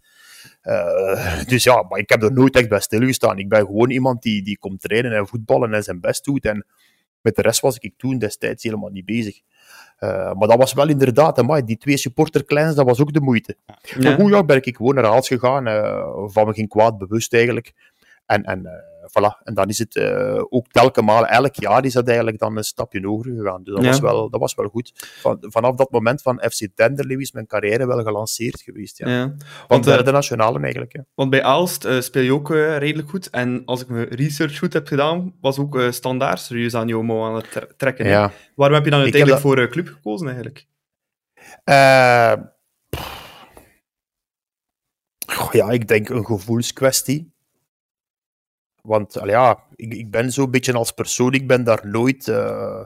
Eh, 0.62 1.44
dus 1.44 1.64
ja, 1.64 1.86
maar 1.90 2.00
ik 2.00 2.10
heb 2.10 2.24
er 2.24 2.34
nooit 2.34 2.56
echt 2.56 2.70
bij 2.70 2.80
stilgestaan. 2.80 3.40
Ik 3.40 3.50
ben 3.50 3.66
gewoon 3.66 3.90
iemand 3.90 4.22
die, 4.22 4.44
die 4.44 4.58
komt 4.58 4.82
trainen 4.82 5.12
en 5.12 5.28
voetballen 5.28 5.74
en 5.74 5.84
zijn 5.84 6.00
best 6.00 6.26
doet. 6.26 6.46
En 6.46 6.66
met 7.22 7.36
de 7.36 7.42
rest 7.42 7.60
was 7.60 7.78
ik 7.78 7.94
toen 7.98 8.18
destijds 8.18 8.64
helemaal 8.64 8.90
niet 8.90 9.06
bezig. 9.06 9.42
Eh, 10.00 10.34
maar 10.34 10.48
dat 10.48 10.58
was 10.58 10.74
wel 10.74 10.90
inderdaad, 10.90 11.40
amai, 11.40 11.64
die 11.64 11.78
twee 11.78 11.98
supporterkleins, 11.98 12.76
dat 12.76 12.86
was 12.86 13.02
ook 13.02 13.14
de 13.14 13.22
moeite. 13.22 13.56
Ja. 13.66 14.10
Maar 14.10 14.20
goed, 14.20 14.32
ja, 14.32 14.44
ben 14.44 14.62
ik 14.62 14.76
gewoon 14.76 14.96
naar 14.96 15.04
Haals 15.04 15.28
gegaan, 15.28 15.68
eh, 15.68 16.08
van 16.26 16.48
me 16.48 16.54
geen 16.54 16.68
kwaad 16.68 16.98
bewust 16.98 17.34
eigenlijk. 17.34 17.74
En, 18.26 18.44
en 18.44 18.66
eh, 18.66 18.72
voilà, 19.10 19.44
en 19.44 19.54
dan 19.54 19.70
is 19.70 19.80
het 19.80 19.96
eh, 19.96 20.42
ook 20.50 20.68
telkens 20.72 21.06
maal, 21.06 21.26
elk 21.28 21.56
jaar 21.56 21.86
is 21.86 21.94
dat 21.94 22.08
eigenlijk 22.08 22.40
dan 22.40 22.58
een 22.58 22.64
stapje 22.64 23.06
hoger 23.08 23.36
gegaan. 23.36 23.64
Dus 23.64 23.74
dat, 23.74 23.84
Ja. 23.84 23.90
was, 23.90 24.00
wel, 24.00 24.30
dat 24.30 24.40
was 24.40 24.56
wel 24.56 24.68
goed. 24.68 24.92
Van, 25.22 25.38
vanaf 25.40 25.76
dat 25.76 25.92
moment 25.92 26.22
van 26.22 26.42
FC 26.52 26.68
Denderleeuw 26.76 27.20
is 27.20 27.32
mijn 27.32 27.48
carrière 27.48 27.88
wel 27.88 28.04
gelanceerd 28.04 28.62
geweest. 28.62 28.98
Ja. 28.98 29.08
Ja. 29.10 29.36
Want 29.68 29.88
eh, 29.88 29.94
derde 29.94 30.12
nationale 30.12 30.60
eigenlijk. 30.60 30.94
Ja. 30.94 31.06
want 31.16 31.30
bij 31.30 31.44
Aalst 31.44 31.86
eh, 31.86 32.00
speel 32.00 32.24
je 32.24 32.34
ook 32.34 32.50
redelijk 32.50 33.10
goed. 33.10 33.30
En 33.30 33.62
als 33.66 33.82
ik 33.82 33.88
mijn 33.88 34.08
research 34.08 34.58
goed 34.58 34.74
heb 34.74 34.88
gedaan, 34.88 35.34
was 35.42 35.60
ook 35.60 35.82
standaard 35.90 36.40
serieus 36.40 36.76
aan 36.76 36.88
jouw 36.88 37.02
mouw 37.02 37.24
aan 37.26 37.36
het 37.36 37.52
tre- 37.52 37.68
trekken. 37.78 38.08
Ja. 38.08 38.32
Waarom 38.56 38.76
heb 38.76 38.86
je 38.86 38.92
dan 38.92 39.02
uiteindelijk 39.02 39.42
dat- 39.44 39.54
voor 39.56 39.68
club 39.70 39.88
gekozen 39.88 40.26
eigenlijk? 40.28 40.68
Ja, 45.52 45.70
ik 45.72 45.88
denk 45.88 46.10
een 46.10 46.26
gevoelskwestie. 46.26 47.34
Want 48.82 49.14
ja, 49.24 49.64
ik, 49.76 49.94
ik 49.94 50.12
ben 50.12 50.32
zo'n 50.32 50.52
beetje 50.52 50.74
als 50.74 50.92
persoon, 50.92 51.34
ik 51.34 51.48
ben 51.48 51.64
daar 51.64 51.88
nooit. 51.88 52.28
eh, 52.28 52.86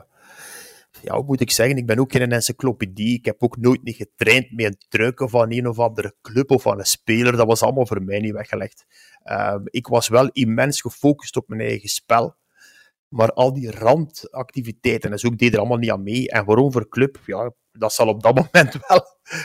ja, 1.02 1.22
moet 1.22 1.40
ik 1.40 1.50
zeggen? 1.50 1.76
Ik 1.76 1.86
ben 1.86 1.98
ook 1.98 2.12
geen 2.12 2.32
encyclopedie. 2.32 3.18
Ik 3.18 3.24
heb 3.24 3.42
ook 3.42 3.56
nooit 3.56 3.82
niet 3.82 3.96
getraind 3.96 4.52
met 4.52 4.66
een 4.66 4.76
truiken 4.88 5.28
van 5.28 5.52
een 5.52 5.68
of 5.68 5.78
andere 5.78 6.14
club 6.22 6.50
of 6.50 6.62
van 6.62 6.78
een 6.78 6.84
speler. 6.86 7.36
Dat 7.36 7.46
was 7.46 7.62
allemaal 7.62 7.86
voor 7.86 8.02
mij 8.02 8.18
niet 8.18 8.32
weggelegd. 8.32 8.84
Eh, 9.22 9.56
ik 9.64 9.86
was 9.86 10.08
wel 10.08 10.28
immens 10.32 10.80
gefocust 10.80 11.36
op 11.36 11.48
mijn 11.48 11.60
eigen 11.60 11.88
spel. 11.88 12.34
Maar 13.14 13.32
al 13.32 13.52
die 13.52 13.70
randactiviteiten 13.70 15.12
en 15.12 15.18
zo, 15.18 15.26
ik 15.26 15.38
deed 15.38 15.52
er 15.52 15.58
allemaal 15.58 15.78
niet 15.78 15.90
aan 15.90 16.02
mee. 16.02 16.30
En 16.30 16.44
waarom 16.44 16.72
voor 16.72 16.88
club? 16.88 17.18
Ja, 17.26 17.52
dat 17.72 17.92
zal 17.92 18.08
op 18.08 18.22
dat 18.22 18.34
moment 18.52 18.76
wel. 18.88 19.02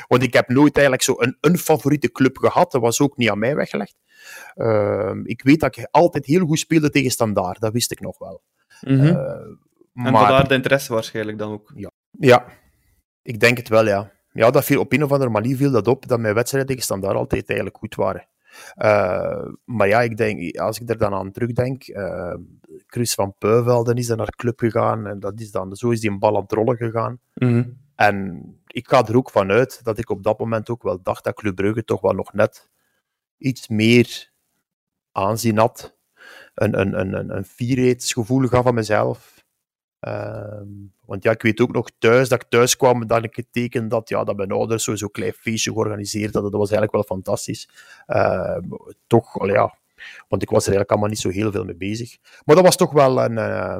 Want 0.08 0.24
ik 0.24 0.34
heb 0.34 0.48
nooit 0.48 0.74
eigenlijk 0.74 1.04
zo 1.06 1.14
een, 1.18 1.38
een 1.42 1.58
favoriete 1.58 2.12
club 2.12 2.38
gehad. 2.38 2.72
Dat 2.72 2.82
was 2.82 3.02
ook 3.02 3.18
niet 3.18 3.30
aan 3.30 3.40
mij 3.40 3.56
weggelegd. 3.56 3.96
Ehm, 4.56 5.26
ik 5.26 5.42
weet 5.44 5.60
dat 5.60 5.78
ik 5.78 5.88
altijd 5.92 6.26
heel 6.26 6.46
goed 6.46 6.60
speelde 6.60 6.90
tegen 6.90 7.12
Standaard. 7.12 7.60
Dat 7.60 7.74
wist 7.74 7.92
ik 7.92 8.00
nog 8.00 8.18
wel. 8.18 8.42
Eh, 8.80 8.94
en 8.94 9.62
maar 9.94 10.12
vandaar 10.12 10.48
de 10.48 10.54
interesse 10.54 10.94
waarschijnlijk 10.94 11.38
dan 11.38 11.52
ook. 11.52 11.72
ja, 12.12 12.46
ik 13.22 13.40
denk 13.40 13.58
het 13.58 13.70
wel, 13.70 13.86
ja. 13.86 14.12
Ja, 14.32 14.52
dat 14.52 14.66
viel 14.66 14.80
op 14.80 14.94
een 14.94 15.04
of 15.04 15.12
andere 15.12 15.30
manier 15.30 15.56
viel 15.56 15.72
dat 15.72 15.88
op, 15.88 16.08
dat 16.08 16.20
mijn 16.20 16.34
wedstrijden 16.34 16.70
tegen 16.70 16.86
Standaard 16.86 17.16
altijd 17.16 17.48
eigenlijk 17.48 17.78
goed 17.78 17.96
waren. 17.96 18.28
Eh, 18.76 19.48
maar 19.66 19.88
ja, 19.88 20.02
ik 20.02 20.18
denk, 20.18 20.58
als 20.58 20.80
ik 20.80 20.90
er 20.90 20.98
dan 20.98 21.14
aan 21.14 21.32
terugdenk, 21.32 21.84
eh 21.84 22.34
Chris 22.88 23.14
van 23.14 23.36
Peuvelden 23.38 23.96
is 23.96 24.08
dan 24.08 24.18
naar 24.18 24.36
club 24.36 24.60
gegaan 24.60 25.08
en 25.08 25.20
dat 25.20 25.40
is 25.40 25.52
dan, 25.52 25.76
zo 25.76 25.90
is 25.90 26.00
die 26.00 26.10
een 26.10 26.20
bal 26.20 26.36
aan 26.36 26.42
het 26.42 26.52
rollen 26.52 26.78
gegaan. 26.78 27.20
Mhm. 27.34 27.64
En 27.96 28.44
ik 28.68 28.88
ga 28.88 29.06
er 29.06 29.18
ook 29.18 29.30
vanuit 29.30 29.84
dat 29.84 29.98
ik 29.98 30.10
op 30.10 30.24
dat 30.24 30.40
moment 30.40 30.70
ook 30.70 30.84
wel 30.84 31.02
dacht 31.02 31.24
dat 31.24 31.36
Club 31.36 31.56
Brugge 31.56 31.84
toch 31.84 32.02
wel 32.02 32.14
nog 32.14 32.34
net 32.34 32.70
iets 33.38 33.68
meer 33.68 34.32
aanzien 35.12 35.58
had. 35.58 35.98
Een, 36.54 36.80
een, 36.80 37.00
een, 37.00 37.14
een, 37.14 37.36
een 37.36 37.46
fierheidsgevoel 37.46 38.48
gaf 38.48 38.66
aan 38.66 38.74
mezelf. 38.74 39.39
Ehm, 40.00 40.68
want 41.06 41.24
ja, 41.24 41.32
ik 41.32 41.42
weet 41.42 41.62
ook 41.62 41.72
nog 41.72 41.90
thuis, 41.98 42.30
dat 42.30 42.42
ik 42.42 42.50
thuis 42.50 42.78
kwam, 42.78 43.08
dat 43.08 43.24
ik 43.24 43.36
het 43.36 43.48
teken 43.52 43.88
dat, 43.88 44.10
ja, 44.10 44.24
dat 44.24 44.38
mijn 44.38 44.52
ouders 44.52 44.84
sowieso 44.84 45.06
een 45.06 45.12
klein 45.12 45.34
feestje 45.34 45.72
georganiseerd 45.72 46.34
hadden. 46.34 46.52
Dat 46.52 46.60
was 46.60 46.72
eigenlijk 46.72 46.92
wel 46.92 47.18
fantastisch. 47.18 47.70
Ehm, 48.06 48.62
toch, 49.08 49.40
al 49.40 49.48
ja, 49.48 49.78
want 50.28 50.42
ik 50.42 50.50
was 50.50 50.64
er 50.68 50.74
eigenlijk 50.74 50.90
allemaal 50.90 51.10
niet 51.10 51.20
zo 51.20 51.30
heel 51.30 51.52
veel 51.52 51.66
mee 51.66 51.76
bezig. 51.76 52.18
Maar 52.46 52.56
dat 52.56 52.66
was 52.66 52.76
toch 52.76 52.92
wel 52.92 53.22
een, 53.24 53.38
eh, 53.38 53.78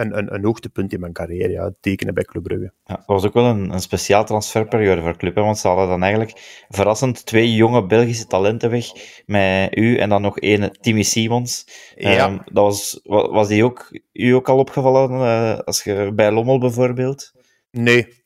een, 0.00 0.18
een, 0.18 0.34
een 0.34 0.44
hoogtepunt 0.44 0.92
in 0.92 1.00
mijn 1.00 1.12
carrière, 1.12 1.52
ja, 1.52 1.72
tekenen 1.80 2.14
bij 2.14 2.24
Club 2.24 2.42
Brugge. 2.42 2.72
Ja, 2.84 2.94
dat 2.94 3.06
was 3.06 3.24
ook 3.24 3.32
wel 3.32 3.44
een, 3.44 3.70
een 3.72 3.80
speciaal 3.80 4.24
transferperiode 4.24 5.00
voor 5.00 5.16
Club, 5.16 5.34
hè, 5.34 5.42
want 5.42 5.58
ze 5.58 5.68
hadden 5.68 5.88
dan 5.88 6.02
eigenlijk 6.02 6.64
verrassend 6.68 7.26
twee 7.26 7.54
jonge 7.54 7.86
Belgische 7.86 8.26
talenten 8.26 8.70
weg, 8.70 8.86
met 9.26 9.76
u 9.76 9.98
en 9.98 10.08
dan 10.08 10.22
nog 10.22 10.38
één, 10.38 10.72
Timmy 10.80 11.02
Simons. 11.02 11.66
Ja. 11.96 12.10
Ehm, 12.26 12.38
dat 12.52 12.64
was, 12.64 13.00
wa- 13.02 13.28
was 13.30 13.48
die 13.48 13.64
ook, 13.64 14.00
u 14.12 14.30
ook 14.30 14.48
al 14.48 14.58
opgevallen, 14.58 15.10
eh, 15.10 15.58
als 15.58 15.82
je 15.82 16.12
bij 16.14 16.32
Lommel 16.32 16.58
bijvoorbeeld? 16.58 17.32
Nee. 17.70 18.18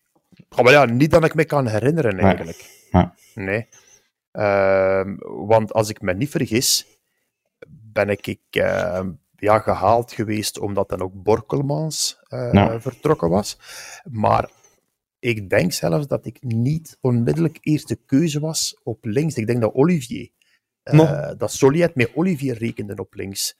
Oh, 0.57 0.65
maar 0.65 0.73
ja, 0.73 0.85
niet 0.85 1.11
dat 1.11 1.25
ik 1.25 1.35
me 1.35 1.45
kan 1.45 1.67
herinneren, 1.67 2.19
eigenlijk. 2.19 2.65
Nee. 2.91 3.05
Nee. 3.35 3.69
Ehm, 4.33 5.15
want 5.47 5.73
als 5.73 5.89
ik 5.91 6.01
me 6.01 6.15
niet 6.15 6.31
vergis, 6.31 6.87
ben 7.69 8.09
ik, 8.09 8.27
ik 8.27 8.41
ehm, 8.51 9.11
ja, 9.45 9.59
gehaald 9.59 10.13
geweest 10.13 10.59
omdat 10.59 10.89
dan 10.89 11.01
ook 11.01 11.23
Borkelmans 11.23 12.19
eh, 12.29 12.75
vertrokken 12.79 13.29
was. 13.29 13.59
Maar 14.11 14.51
ik 15.19 15.51
denk 15.51 15.73
zelfs 15.73 16.07
dat 16.07 16.27
ik 16.27 16.43
niet 16.43 16.99
onmiddellijk 17.01 17.59
eerste 17.61 17.97
keuze 17.97 18.41
was 18.41 18.81
op 18.83 19.05
links. 19.05 19.37
Ik 19.37 19.47
denk 19.47 19.61
dat 19.61 19.75
Olivier, 19.75 20.31
eh, 20.83 21.31
dat 21.39 21.53
Soliet 21.53 21.95
met 21.95 22.11
Olivier 22.15 22.59
rekende 22.59 22.97
op 22.97 23.15
links. 23.15 23.57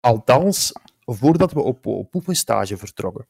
Althans, 0.00 0.72
voordat 1.04 1.52
we 1.52 1.60
op, 1.60 1.86
op 1.86 2.14
oefenstage 2.14 2.76
vertrokken. 2.76 3.26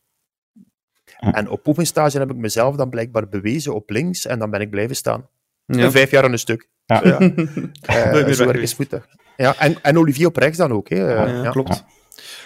En 1.19 1.49
op 1.49 1.67
oefenstage 1.67 2.19
heb 2.19 2.31
ik 2.31 2.37
mezelf 2.37 2.77
dan 2.77 2.91
blijkbaar 2.91 3.29
bewezen 3.29 3.75
op 3.75 3.91
links 3.91 4.27
en 4.27 4.39
dan 4.39 4.51
ben 4.51 4.61
ik 4.61 4.71
blijven 4.71 4.97
staan. 4.97 5.29
Ja. 5.67 5.91
Vijf 5.91 6.11
jaar 6.11 6.25
aan 6.25 6.33
een 6.33 6.39
stuk. 6.39 6.69
Ja. 6.91 7.01
Ja. 7.05 7.19
Eh, 7.81 8.29
zo 8.33 8.53
dat. 8.89 9.03
Ja, 9.37 9.57
en, 9.59 9.83
en 9.83 9.99
Olivier 9.99 10.27
op 10.27 10.37
rechts 10.37 10.59
dan 10.59 10.73
ook. 10.73 10.89
Hè. 10.89 10.97
Ja, 11.13 11.27
ja. 11.43 11.51
klopt. 11.51 11.85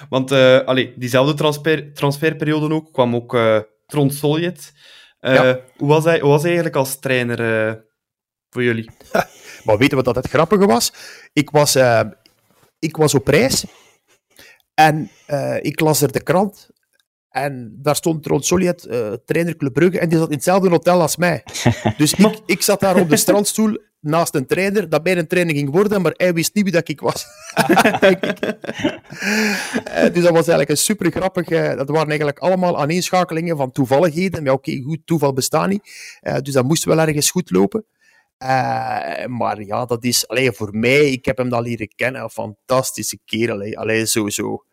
Want 0.08 0.30
eh 0.30 0.58
allee, 0.60 0.92
diezelfde 0.96 1.34
transfer, 1.34 1.92
transferperiode 1.94 2.74
ook 2.74 2.92
kwam 2.92 3.14
ook 3.14 3.34
eh 3.34 3.58
Trond 3.86 4.14
Soljet. 4.14 4.72
Eh, 5.20 5.34
Ja. 5.34 5.60
hoe, 5.76 5.88
was 5.88 6.04
hij, 6.04 6.20
hoe 6.20 6.28
was 6.30 6.40
hij 6.40 6.50
eigenlijk 6.50 6.76
als 6.76 6.98
trainer 6.98 7.66
eh, 7.68 7.74
voor 8.50 8.62
jullie? 8.62 8.90
Maar 9.64 9.78
weten 9.78 9.98
we 9.98 10.04
wat 10.04 10.14
het 10.16 10.28
grappige 10.28 10.66
was? 10.66 10.92
Ik 11.32 11.50
was, 11.50 11.74
eh, 11.74 12.00
ik 12.78 12.96
was 12.96 13.14
op 13.14 13.28
reis 13.28 13.64
en 14.74 15.10
eh, 15.26 15.56
ik 15.60 15.80
las 15.80 16.00
er 16.02 16.12
de 16.12 16.22
krant 16.22 16.68
En 17.34 17.78
daar 17.82 17.96
stond 17.96 18.26
Ron 18.26 18.42
Soliet, 18.42 18.86
uh, 18.90 19.12
trainer 19.24 19.56
Club 19.56 19.72
Brugge, 19.72 19.98
en 19.98 20.08
die 20.08 20.18
zat 20.18 20.28
in 20.28 20.34
hetzelfde 20.34 20.68
hotel 20.68 21.00
als 21.00 21.16
mij. 21.16 21.42
Dus 21.96 22.14
ik, 22.14 22.40
ik 22.46 22.62
zat 22.62 22.80
daar 22.80 23.00
op 23.00 23.08
de 23.08 23.16
strandstoel 23.16 23.78
naast 24.00 24.34
een 24.34 24.46
trainer, 24.46 24.88
dat 24.88 25.02
bij 25.02 25.16
een 25.16 25.26
training 25.26 25.58
ging 25.58 25.70
worden, 25.70 26.02
maar 26.02 26.12
hij 26.16 26.32
wist 26.32 26.54
niet 26.54 26.64
wie 26.64 26.72
dat 26.72 26.88
ik 26.88 27.00
was. 27.00 27.26
uh, 27.54 27.72
dus 30.12 30.22
dat 30.22 30.32
was 30.32 30.32
eigenlijk 30.32 30.68
een 30.68 30.76
super 30.76 31.10
grappig. 31.10 31.48
Uh, 31.48 31.76
dat 31.76 31.88
waren 31.88 32.08
eigenlijk 32.08 32.38
allemaal 32.38 32.78
aaneenschakelingen 32.78 33.56
van 33.56 33.72
toevalligheden. 33.72 34.42
Maar 34.42 34.52
oké, 34.52 34.70
okay, 34.70 34.82
goed, 34.82 35.00
toeval 35.04 35.32
bestaat 35.32 35.68
niet. 35.68 36.18
Uh, 36.22 36.38
dus 36.38 36.54
dat 36.54 36.64
moest 36.64 36.84
wel 36.84 37.00
ergens 37.00 37.30
goed 37.30 37.50
lopen. 37.50 37.84
maar 39.26 39.62
ja, 39.62 39.84
dat 39.84 40.04
is 40.04 40.28
allee, 40.28 40.52
voor 40.52 40.76
mij, 40.76 41.10
ik 41.10 41.24
heb 41.24 41.36
hem 41.38 41.48
dan 41.48 41.62
leren 41.62 41.88
kennen, 41.94 42.22
een 42.22 42.30
fantastische 42.30 43.18
kerel. 43.24 43.74
Allee, 43.74 44.06
sowieso. 44.06 44.64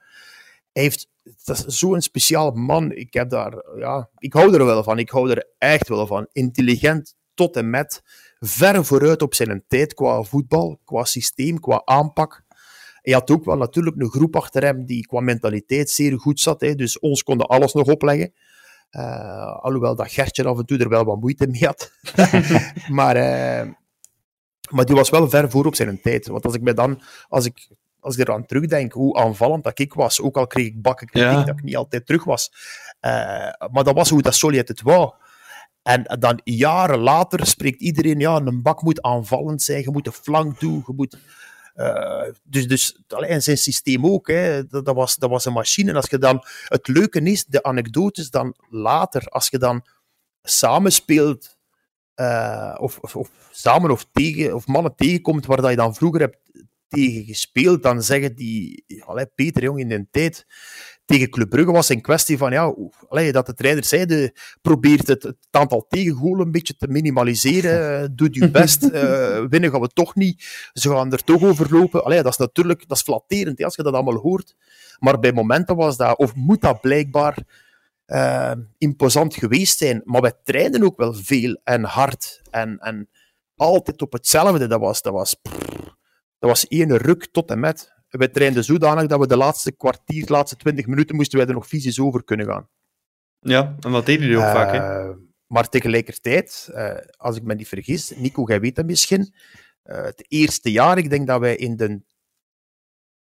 Hij 0.72 0.84
heeft 0.84 1.11
dat 1.44 1.66
is 1.68 1.80
zo'n 1.80 2.02
speciaal 2.02 2.52
man. 2.52 2.92
Ik, 2.92 3.14
heb 3.14 3.30
daar, 3.30 3.64
ja, 3.78 4.10
ik 4.18 4.34
hou 4.34 4.54
er 4.54 4.66
wel 4.66 4.84
van. 4.84 5.00
Ik 5.00 5.10
hou 5.10 5.32
er 5.32 5.48
echt 5.58 5.88
wel 5.88 6.08
van. 6.08 6.28
Intelligent 6.32 7.16
tot 7.34 7.56
en 7.56 7.70
met. 7.70 8.02
Ver 8.40 8.86
vooruit 8.86 9.22
op 9.22 9.34
zijn 9.34 9.64
tijd 9.68 9.94
qua 9.94 10.24
voetbal, 10.24 10.80
qua 10.86 11.04
systeem, 11.04 11.60
qua 11.60 11.82
aanpak. 11.86 12.44
Hij 13.02 13.14
had 13.14 13.32
ook 13.32 13.46
wel 13.46 13.58
natuurlijk 13.58 14.02
een 14.02 14.10
groep 14.10 14.36
achter 14.36 14.64
hem 14.64 14.86
die 14.86 15.06
qua 15.06 15.20
mentaliteit 15.20 15.90
zeer 15.90 16.20
goed 16.20 16.40
zat. 16.40 16.62
Hè. 16.62 16.76
Dus 16.76 17.00
ons 17.00 17.24
konden 17.24 17.48
alles 17.48 17.74
nog 17.74 17.88
opleggen. 17.88 18.34
Uh, 18.92 19.56
alhoewel 19.62 19.96
dat 19.96 20.12
Gertje 20.12 20.44
af 20.44 20.58
en 20.58 20.66
toe 20.66 20.78
er 20.78 20.90
wel 20.90 21.04
wat 21.04 21.20
moeite 21.20 21.48
mee 21.48 21.66
had. 21.66 21.92
maar, 23.00 23.16
uh, 23.16 23.74
maar 24.70 24.86
die 24.86 24.96
was 24.96 25.10
wel 25.10 25.30
ver 25.30 25.52
voor 25.52 25.66
op 25.66 25.76
zijn 25.76 26.02
tijd. 26.02 26.28
Want 26.28 26.46
als 26.46 26.56
ik 26.56 26.62
me 26.62 26.74
dan, 26.74 27.02
als 27.28 27.46
ik 27.46 27.70
als 28.02 28.18
ik 28.18 28.28
eraan 28.28 28.46
terugdenk, 28.46 28.92
hoe 28.92 29.18
aanvallend 29.18 29.64
dat 29.64 29.80
ik 29.80 29.94
was, 29.94 30.22
ook 30.22 30.38
al 30.38 30.48
kreeg 30.48 30.66
ik 30.66 30.82
bakken 30.82 31.08
kritiek 31.08 31.32
ja. 31.32 31.44
dat 31.44 31.58
ik 31.58 31.64
niet 31.64 31.76
altijd 31.76 32.06
terug 32.06 32.24
was. 32.24 32.52
Uh, 33.02 33.12
maar 33.72 33.84
dat 33.84 33.96
was 33.96 34.10
hoe 34.10 34.22
dat 34.22 34.36
Solid 34.36 34.68
het 34.68 34.82
wou. 34.82 35.14
En 35.82 36.04
dan 36.20 36.40
jaren 36.44 37.00
later 37.00 37.46
spreekt 37.46 37.82
iedereen, 37.82 38.20
ja, 38.20 38.36
een 38.36 38.62
bak 38.62 38.82
moet 38.82 39.02
aanvallend 39.02 39.62
zijn, 39.62 39.82
je 39.82 39.92
moet 39.92 40.06
de 40.06 40.12
flank 40.12 40.60
doen, 40.60 40.84
je 40.88 40.94
moet... 40.96 41.18
Uh, 41.76 42.24
dus 42.44 42.68
dus 42.68 43.02
alleen 43.08 43.42
zijn 43.42 43.58
systeem 43.58 44.06
ook, 44.06 44.28
hè, 44.28 44.68
dat, 44.68 44.86
dat, 44.86 44.96
was, 44.96 45.16
dat 45.16 45.30
was 45.30 45.46
een 45.46 45.54
machine. 45.54 45.90
En 45.90 45.96
als 45.96 46.10
je 46.10 46.18
dan, 46.18 46.44
het 46.66 46.88
leuke 46.88 47.22
is, 47.22 47.46
de 47.46 47.64
anekdotes 47.64 48.30
dan 48.30 48.56
later, 48.70 49.26
als 49.28 49.48
je 49.50 49.58
dan 49.58 49.86
samenspeelt, 50.42 51.58
uh, 52.16 52.76
of, 52.78 52.98
of, 52.98 53.16
of, 53.16 53.30
samen 53.52 53.92
of, 53.92 54.06
tegen, 54.12 54.56
of 54.56 54.68
mannen 54.68 54.96
tegenkomt 54.96 55.46
waar 55.46 55.62
dat 55.62 55.70
je 55.70 55.76
dan 55.76 55.96
vroeger 55.96 56.20
hebt 56.20 56.38
tegen 56.92 57.26
gespeeld, 57.26 57.84
dan 57.84 58.04
zeggen 58.04 58.36
die, 58.36 58.84
allee, 59.06 59.26
Peter 59.36 59.64
Jong 59.64 59.80
in 59.80 59.90
de 59.90 60.08
tijd, 60.12 60.46
tegen 61.06 61.30
Club 61.30 61.50
Brugge 61.50 61.72
was 61.72 61.90
een 61.90 62.02
kwestie 62.02 62.38
van, 62.38 62.52
ja, 62.52 62.76
allee, 63.10 63.32
dat 63.32 63.46
de 63.46 63.54
trainer 63.54 63.84
zei, 63.84 64.32
probeert 64.62 65.08
het, 65.08 65.24
het 65.24 65.38
aantal 65.50 65.86
tegengolen 65.88 66.46
een 66.46 66.52
beetje 66.52 66.76
te 66.76 66.88
minimaliseren, 66.88 68.16
doe 68.16 68.28
je 68.32 68.52
best, 68.52 68.84
uh, 68.84 68.92
winnen 69.50 69.72
gaan 69.72 69.82
we 69.82 69.88
toch 69.88 70.16
niet, 70.16 70.70
ze 70.74 70.90
gaan 70.90 71.12
er 71.12 71.24
toch 71.24 71.44
overlopen. 71.44 72.04
Allee, 72.04 72.22
dat 72.22 72.32
is 72.32 72.38
natuurlijk, 72.38 72.88
dat 72.88 72.98
is 72.98 73.04
flatterend, 73.04 73.64
als 73.64 73.76
je 73.76 73.84
dat 73.84 73.94
allemaal 73.94 74.16
hoort. 74.16 74.56
Maar 75.00 75.20
bij 75.20 75.34
momenten 75.34 75.76
was 75.76 75.98
dat, 75.98 76.18
of 76.18 76.36
moet 76.36 76.62
dat 76.62 76.82
blijkbaar 76.82 77.38
uh, 78.08 78.52
imposant 78.78 79.36
geweest 79.36 79.78
zijn. 79.78 80.02
Maar 80.06 80.22
wij 80.22 80.34
trainen 80.44 80.84
ook 80.84 80.98
wel 80.98 81.14
veel 81.14 81.60
en 81.64 81.84
hard 81.84 82.42
en, 82.50 82.78
en 82.80 83.10
altijd 83.56 84.02
op 84.02 84.14
hetzelfde. 84.14 84.68
Dat 84.68 84.80
was, 84.80 85.02
dat 85.02 85.14
was, 85.14 85.36
dat 86.42 86.50
was 86.50 86.68
één 86.68 86.98
ruk 86.98 87.28
tot 87.32 87.52
en 87.52 87.60
met. 87.60 87.94
We 88.10 88.32
trainden 88.32 88.64
zodanig 88.64 89.08
dat 89.08 89.20
we 89.20 89.28
de 89.28 89.38
laatste 89.38 89.72
kwartier, 89.72 90.26
de 90.26 90.32
laatste 90.32 90.56
twintig 90.56 90.86
minuten, 90.88 91.16
moesten 91.16 91.38
wij 91.38 91.48
er 91.48 91.54
nog 91.54 91.68
fysisch 91.68 92.00
over 92.00 92.24
kunnen 92.24 92.46
gaan. 92.46 92.70
Ja, 93.40 93.76
en 93.80 93.92
wat 93.92 94.06
deden 94.06 94.22
jullie 94.22 94.38
ook 94.38 94.52
vaak, 94.52 94.72
hè? 94.72 94.78
Eh, 94.78 95.16
maar 95.48 95.70
tegelijkertijd, 95.70 96.70
uh, 96.72 96.94
als 97.18 97.38
ik 97.38 97.44
me 97.44 97.56
niet 97.56 97.68
vergis, 97.68 98.12
Nico, 98.16 98.44
jij 98.48 98.60
weet 98.60 98.76
dat 98.76 98.86
misschien, 98.86 99.34
uh, 99.84 100.04
het 100.04 100.26
eerste 100.28 100.72
jaar, 100.72 100.98
ik 100.98 101.10
denk 101.10 101.28
dat 101.28 101.40
wij 101.40 101.56
in 101.56 101.76
de 101.76 102.02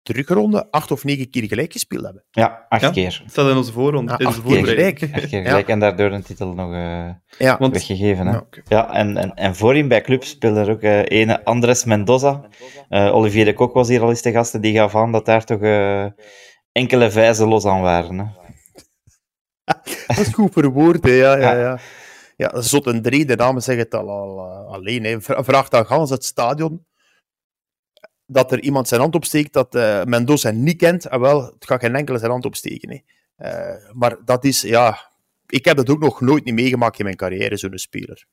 terugronde 0.04 0.72
acht 0.72 0.92
of 0.92 1.04
negen 1.04 1.30
keer 1.30 1.44
gelijk 1.44 1.72
gespeeld 1.72 2.04
hebben. 2.04 2.26
Ja, 2.32 2.66
acht 2.70 2.82
ja, 2.82 2.90
keer. 2.90 3.20
Dat 3.22 3.32
staat 3.32 3.50
in 3.50 3.58
onze 3.58 3.72
voorronde. 3.72 4.12
Ja, 4.12 4.18
in 4.18 4.26
acht 4.26 4.44
keer 4.44 4.66
gelijk. 4.66 5.02
Acht 5.14 5.28
keer 5.28 5.44
gelijk 5.44 5.68
ja. 5.68 5.74
en 5.74 5.80
daardoor 5.80 6.12
een 6.12 6.24
titel 6.24 6.54
nog 6.54 6.72
uh, 6.72 7.10
ja. 7.38 7.58
weggegeven. 7.58 8.28
Hè? 8.28 8.34
Ja, 8.34 8.40
okay. 8.40 8.64
ja 8.68 8.94
en, 8.94 9.18
en, 9.18 9.34
en 9.34 9.56
voorin 9.56 9.88
bij 9.88 10.02
club 10.02 10.24
speelde 10.24 10.60
er 10.60 10.70
ook 10.70 10.82
uh, 10.82 11.02
ene 11.06 11.46
Andres 11.46 11.84
Mendoza. 11.84 12.42
Uh, 12.90 13.16
Olivier 13.16 13.46
de 13.46 13.54
Kok 13.54 13.74
was 13.74 13.88
hier 13.88 14.02
al 14.02 14.10
eens 14.10 14.22
de 14.22 14.32
gasten, 14.32 14.62
die 14.62 14.76
gaf 14.76 14.96
aan 14.96 15.12
dat 15.12 15.26
daar 15.26 15.46
toch 15.46 15.62
enkele 16.72 17.12
vijzen 17.12 17.48
los 17.48 17.66
aan 17.66 17.82
waren. 17.82 18.18
Hè? 18.18 18.26
dat 20.08 20.18
is 20.18 20.34
goed 20.34 20.54
verwoord, 20.54 21.04
hè. 21.04 21.12
ja, 21.12 21.38
ja, 21.38 21.54
ja. 21.54 21.80
Ja, 22.36 22.62
zot 22.62 22.88
en 22.88 23.02
drie, 23.02 23.26
de 23.26 23.36
namen 23.36 23.62
zeggen 23.62 23.84
het 23.84 23.94
al, 23.94 24.10
al 24.10 24.40
alleen. 24.74 25.04
Hè. 25.04 25.22
Vraag 25.22 25.70
dan 25.70 25.86
gans 25.86 26.10
het 26.10 26.26
stadion 26.26 26.86
dat 28.26 28.52
er 28.52 28.62
iemand 28.62 28.88
zijn 28.88 29.02
hand 29.02 29.16
opsteekt 29.16 29.54
dat 29.54 29.76
uh, 29.76 30.04
Mendoza 30.04 30.52
niet 30.52 30.78
kent, 30.78 31.06
en 31.06 31.20
wel, 31.20 31.44
het 31.44 31.66
gaat 31.66 31.80
geen 31.80 31.96
enkele 31.96 32.18
zijn 32.18 32.32
hand 32.32 32.46
opsteken. 32.46 33.04
Uh, 33.38 33.92
maar 33.92 34.18
dat 34.26 34.46
is, 34.46 34.62
ja, 34.62 35.12
ik 35.48 35.66
heb 35.66 35.78
dat 35.78 35.90
ook 35.90 36.00
nog 36.00 36.22
nooit 36.22 36.44
niet 36.44 36.54
meegemaakt 36.54 37.00
in 37.00 37.06
mijn 37.06 37.18
carrière, 37.18 37.58
zo'n 37.58 37.78
speler. 37.78 38.26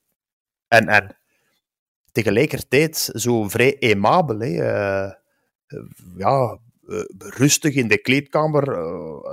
En, 0.69 0.89
en 0.89 1.17
tegelijkertijd 2.13 3.11
zo 3.15 3.49
vrij 3.49 3.77
aimabel, 3.81 4.39
hè. 4.39 4.49
Uh, 4.49 5.11
ja, 6.17 6.59
rustig 7.19 7.75
in 7.75 7.89
de 7.89 7.99
kleedkamer, 7.99 8.79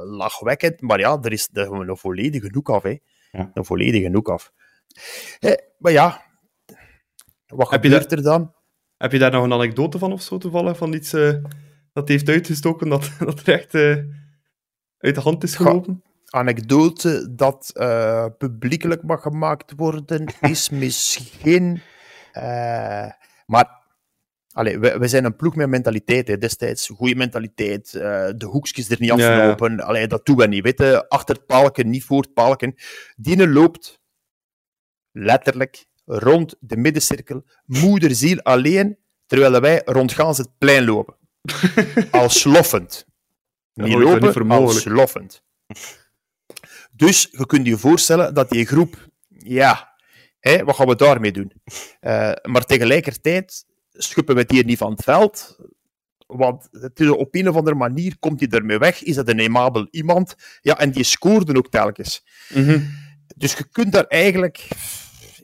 lachwekkend, 0.06 0.82
maar 0.82 1.00
ja, 1.00 1.18
er 1.22 1.32
is 1.32 1.50
er 1.54 1.72
een 1.72 1.98
volledige 1.98 2.50
hoek 2.54 2.70
af. 2.70 2.84
Hè. 2.84 2.98
Ja. 3.32 3.52
Een 3.54 3.66
volledige 3.66 4.10
hoek 4.12 4.30
af. 4.30 4.52
maar 5.78 5.92
ja, 5.92 6.26
wat 7.48 7.70
heb 7.70 7.82
gebeurt 7.82 8.12
er 8.12 8.22
dan? 8.22 8.56
Heb 8.98 9.12
je 9.12 9.20
daar 9.20 9.32
nog 9.32 9.44
een 9.44 9.54
anekdote 9.54 9.98
van 9.98 10.12
of 10.12 10.22
zo 10.22 10.38
toevallig? 10.38 10.78
Van 10.78 10.94
iets 10.94 11.14
uh, 11.14 11.34
dat 11.94 12.08
heeft 12.08 12.30
uitgestoken 12.30 12.90
dat, 12.90 13.12
dat 13.20 13.40
er 13.40 13.54
echt 13.54 13.74
uh, 13.74 13.98
uit 14.98 15.16
de 15.16 15.22
hand 15.22 15.44
is 15.44 15.56
gelopen? 15.56 16.04
Anekdote 16.26 17.36
dat 17.36 17.72
uh, 17.74 18.26
publiekelijk 18.38 19.04
mag 19.04 19.22
gemaakt 19.22 19.74
worden 19.76 20.34
is 20.42 20.70
misschien. 20.84 21.82
maar 23.46 23.86
Allee, 24.52 24.80
we, 24.80 24.98
we, 24.98 25.08
zijn 25.08 25.26
een 25.26 25.36
ploeg 25.36 25.56
met 25.56 25.70
mentaliteit. 25.70 26.28
Hè. 26.28 26.38
Destijds 26.38 26.88
goede 26.88 27.16
mentaliteit. 27.16 27.92
de 27.92 28.46
hoekjes 28.50 28.90
er 28.90 28.98
niet 29.00 29.12
aflopen. 29.12 29.76
Ja. 29.76 29.84
Allee, 29.84 30.08
dat 30.08 30.26
doen 30.26 30.36
we 30.36 30.48
niet. 30.48 30.64
Weten. 30.64 31.08
Achter 31.08 31.36
het 31.36 31.46
palken, 31.46 31.90
niet 31.90 32.04
voor 32.04 32.22
het 32.22 32.34
palken. 32.34 32.76
Diene 33.16 33.48
loopt 33.48 34.02
letterlijk 35.12 35.86
rond 36.08 36.56
de 36.60 36.78
middencirkel, 36.78 37.46
moederziel 37.66 38.42
alleen, 38.42 38.98
terwijl 39.26 39.62
wij 39.62 39.82
rondgaans 39.86 40.38
het 40.38 40.50
plein 40.58 40.86
lopen. 40.86 41.16
Als 42.12 42.40
sloffend. 42.40 43.06
Niet 43.74 43.92
Ja, 43.92 43.98
lopen, 43.98 44.48
niet 44.48 44.52
als 44.52 44.82
sloffend. 44.82 45.44
Dus 46.92 47.28
je 47.32 47.46
kunt 47.46 47.68
je 47.68 47.78
voorstellen 47.78 48.34
dat 48.34 48.50
die 48.50 48.66
groep, 48.66 49.10
ja, 49.28 49.94
wat 50.64 50.76
gaan 50.76 50.88
we 50.88 50.96
daarmee 50.96 51.32
doen? 51.32 51.52
Uh, 52.02 52.32
maar 52.42 52.66
tegelijkertijd 52.66 53.66
schuppen 53.92 54.36
we 54.36 54.42
het 54.42 54.52
hier 54.52 54.66
niet 54.66 54.78
van 54.78 54.92
het 54.92 55.04
veld, 55.04 55.60
want 56.28 56.68
het 56.72 57.00
is 57.00 57.10
op 57.10 57.36
een 57.36 57.50
of 57.50 57.56
andere 57.56 57.76
manier 57.76 58.20
komt 58.20 58.40
hij 58.40 58.50
ermee 58.50 58.78
weg. 58.78 59.04
Is 59.04 59.16
dat 59.16 59.30
een 59.30 59.40
aimabel 59.40 59.88
iemand? 59.92 60.36
Ja, 60.62 60.78
en 60.80 60.92
die 60.92 61.04
scoorde 61.04 61.58
ook 61.58 61.70
telkens. 61.70 62.26
Mm 62.50 62.66
-hmm. 62.66 62.90
Dus 63.36 63.54
je 63.54 63.70
kunt 63.72 63.92
daar 63.92 64.06
eigenlijk 64.06 64.68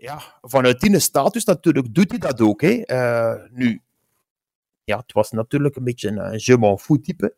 ja, 0.04 0.22
vanuit 0.42 0.80
die 0.80 1.00
status 1.00 1.44
natuurlijk 1.46 1.94
doet 1.94 2.10
hij 2.10 2.20
dat 2.20 2.42
ook. 2.42 2.62
Hè. 2.62 2.84
Uh, 2.86 3.50
nu, 3.52 3.82
ja, 4.84 4.98
het 4.98 5.14
was 5.14 5.32
natuurlijk 5.32 5.76
een 5.76 5.84
beetje 5.84 6.10
een 6.10 6.40
je 6.44 6.58
m'en 6.58 6.80
fout 6.80 7.04
type. 7.04 7.36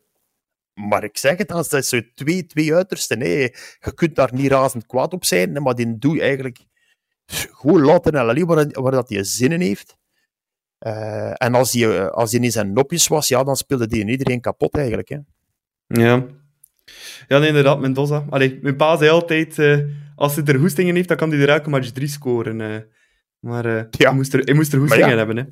Maar 0.74 1.04
ik 1.04 1.16
zeg 1.16 1.38
het, 1.38 1.48
dat 1.48 1.86
zo 1.86 2.00
twee, 2.14 2.46
twee 2.46 2.74
uitersten. 2.74 3.20
Hè. 3.20 3.26
Je 3.26 3.92
kunt 3.94 4.14
daar 4.14 4.34
niet 4.34 4.50
razend 4.50 4.86
kwaad 4.86 5.12
op 5.12 5.24
zijn, 5.24 5.62
maar 5.62 5.74
die 5.74 5.98
doe 5.98 6.14
je 6.14 6.20
eigenlijk 6.20 6.58
gewoon 7.26 7.80
laten 7.80 8.12
en 8.12 8.20
alleen 8.20 8.46
waar, 8.46 8.66
waar 8.72 8.92
dat 8.92 9.08
hij 9.08 9.24
zinnen 9.24 9.60
heeft. 9.60 9.96
Uh, 10.86 11.42
en 11.42 11.54
als 11.54 11.72
hij, 11.72 12.10
als 12.10 12.34
in 12.34 12.52
zijn 12.52 12.72
nopjes 12.72 13.08
was, 13.08 13.28
ja, 13.28 13.44
dan 13.44 13.56
speelde 13.56 13.86
die 13.86 14.06
iedereen 14.06 14.40
kapot 14.40 14.76
eigenlijk. 14.76 15.08
Hè. 15.08 15.18
Ja. 15.86 16.26
Ja, 17.28 17.44
inderdaad, 17.44 17.80
Mendoza. 17.80 18.26
Allee, 18.30 18.58
mijn 18.62 18.76
pa 18.76 18.96
zei 18.96 19.10
altijd, 19.10 19.58
uh, 19.58 20.05
als 20.16 20.36
hij 20.36 20.44
er 20.44 20.58
hoestingen 20.58 20.94
heeft, 20.94 21.08
dan 21.08 21.16
kan 21.16 21.30
hij 21.30 21.40
er 21.40 21.48
elke 21.48 21.70
match 21.70 21.90
drie 21.90 22.08
scoren. 22.08 22.60
Uh, 22.60 22.76
maar 23.38 23.66
uh, 23.66 23.82
ja. 23.90 24.08
hij, 24.08 24.12
moest 24.12 24.34
er, 24.34 24.40
hij 24.40 24.54
moest 24.54 24.72
er 24.72 24.78
hoestingen 24.78 25.08
ja. 25.08 25.16
hebben. 25.16 25.36
Hè. 25.36 25.44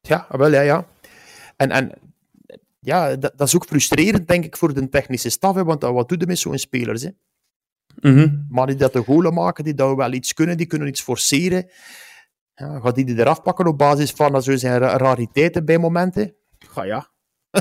Ja, 0.00 0.26
wel, 0.28 0.50
ja, 0.50 0.60
ja. 0.60 0.86
En, 1.56 1.70
en 1.70 1.92
ja, 2.80 3.16
dat, 3.16 3.32
dat, 3.36 3.46
is 3.46 3.54
ook 3.54 3.64
frustrerend, 3.64 4.28
denk 4.28 4.44
ik, 4.44 4.56
voor 4.56 4.74
de 4.74 4.88
technische 4.88 5.30
staf. 5.30 5.54
Hè, 5.54 5.64
want 5.64 5.82
wat 5.82 6.08
doe 6.08 6.18
je 6.18 6.26
met 6.26 6.38
zo'n 6.38 6.58
spelers? 6.58 7.02
Hè? 7.02 7.10
Mm 8.00 8.16
-hmm. 8.16 8.46
Maar 8.48 8.66
die 8.66 8.76
dat 8.76 8.92
de 8.92 9.02
golen 9.02 9.34
maken, 9.34 9.64
die 9.64 9.74
dat 9.74 9.96
wel 9.96 10.12
iets 10.12 10.34
kunnen, 10.34 10.56
die 10.56 10.66
kunnen 10.66 10.88
iets 10.88 11.02
forceren. 11.02 11.70
Ja, 12.54 12.80
gaat 12.80 12.94
die 12.94 13.04
die 13.04 13.18
eraf 13.18 13.42
pakken 13.42 13.66
op 13.66 13.78
basis 13.78 14.10
van 14.10 14.32
dat 14.32 14.44
zo 14.44 14.56
zijn 14.56 14.78
rariteiten 14.78 15.64
bij 15.64 15.78
momenten? 15.78 16.34
Ga 16.58 16.84
ja. 16.84 17.10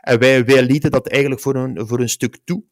En 0.00 0.18
wij, 0.18 0.44
wij 0.44 0.62
lieten 0.62 0.90
dat 0.90 1.08
eigenlijk 1.08 1.40
voor 1.40 1.54
een, 1.54 1.86
voor 1.86 2.00
een 2.00 2.08
stuk 2.08 2.38
toe. 2.44 2.64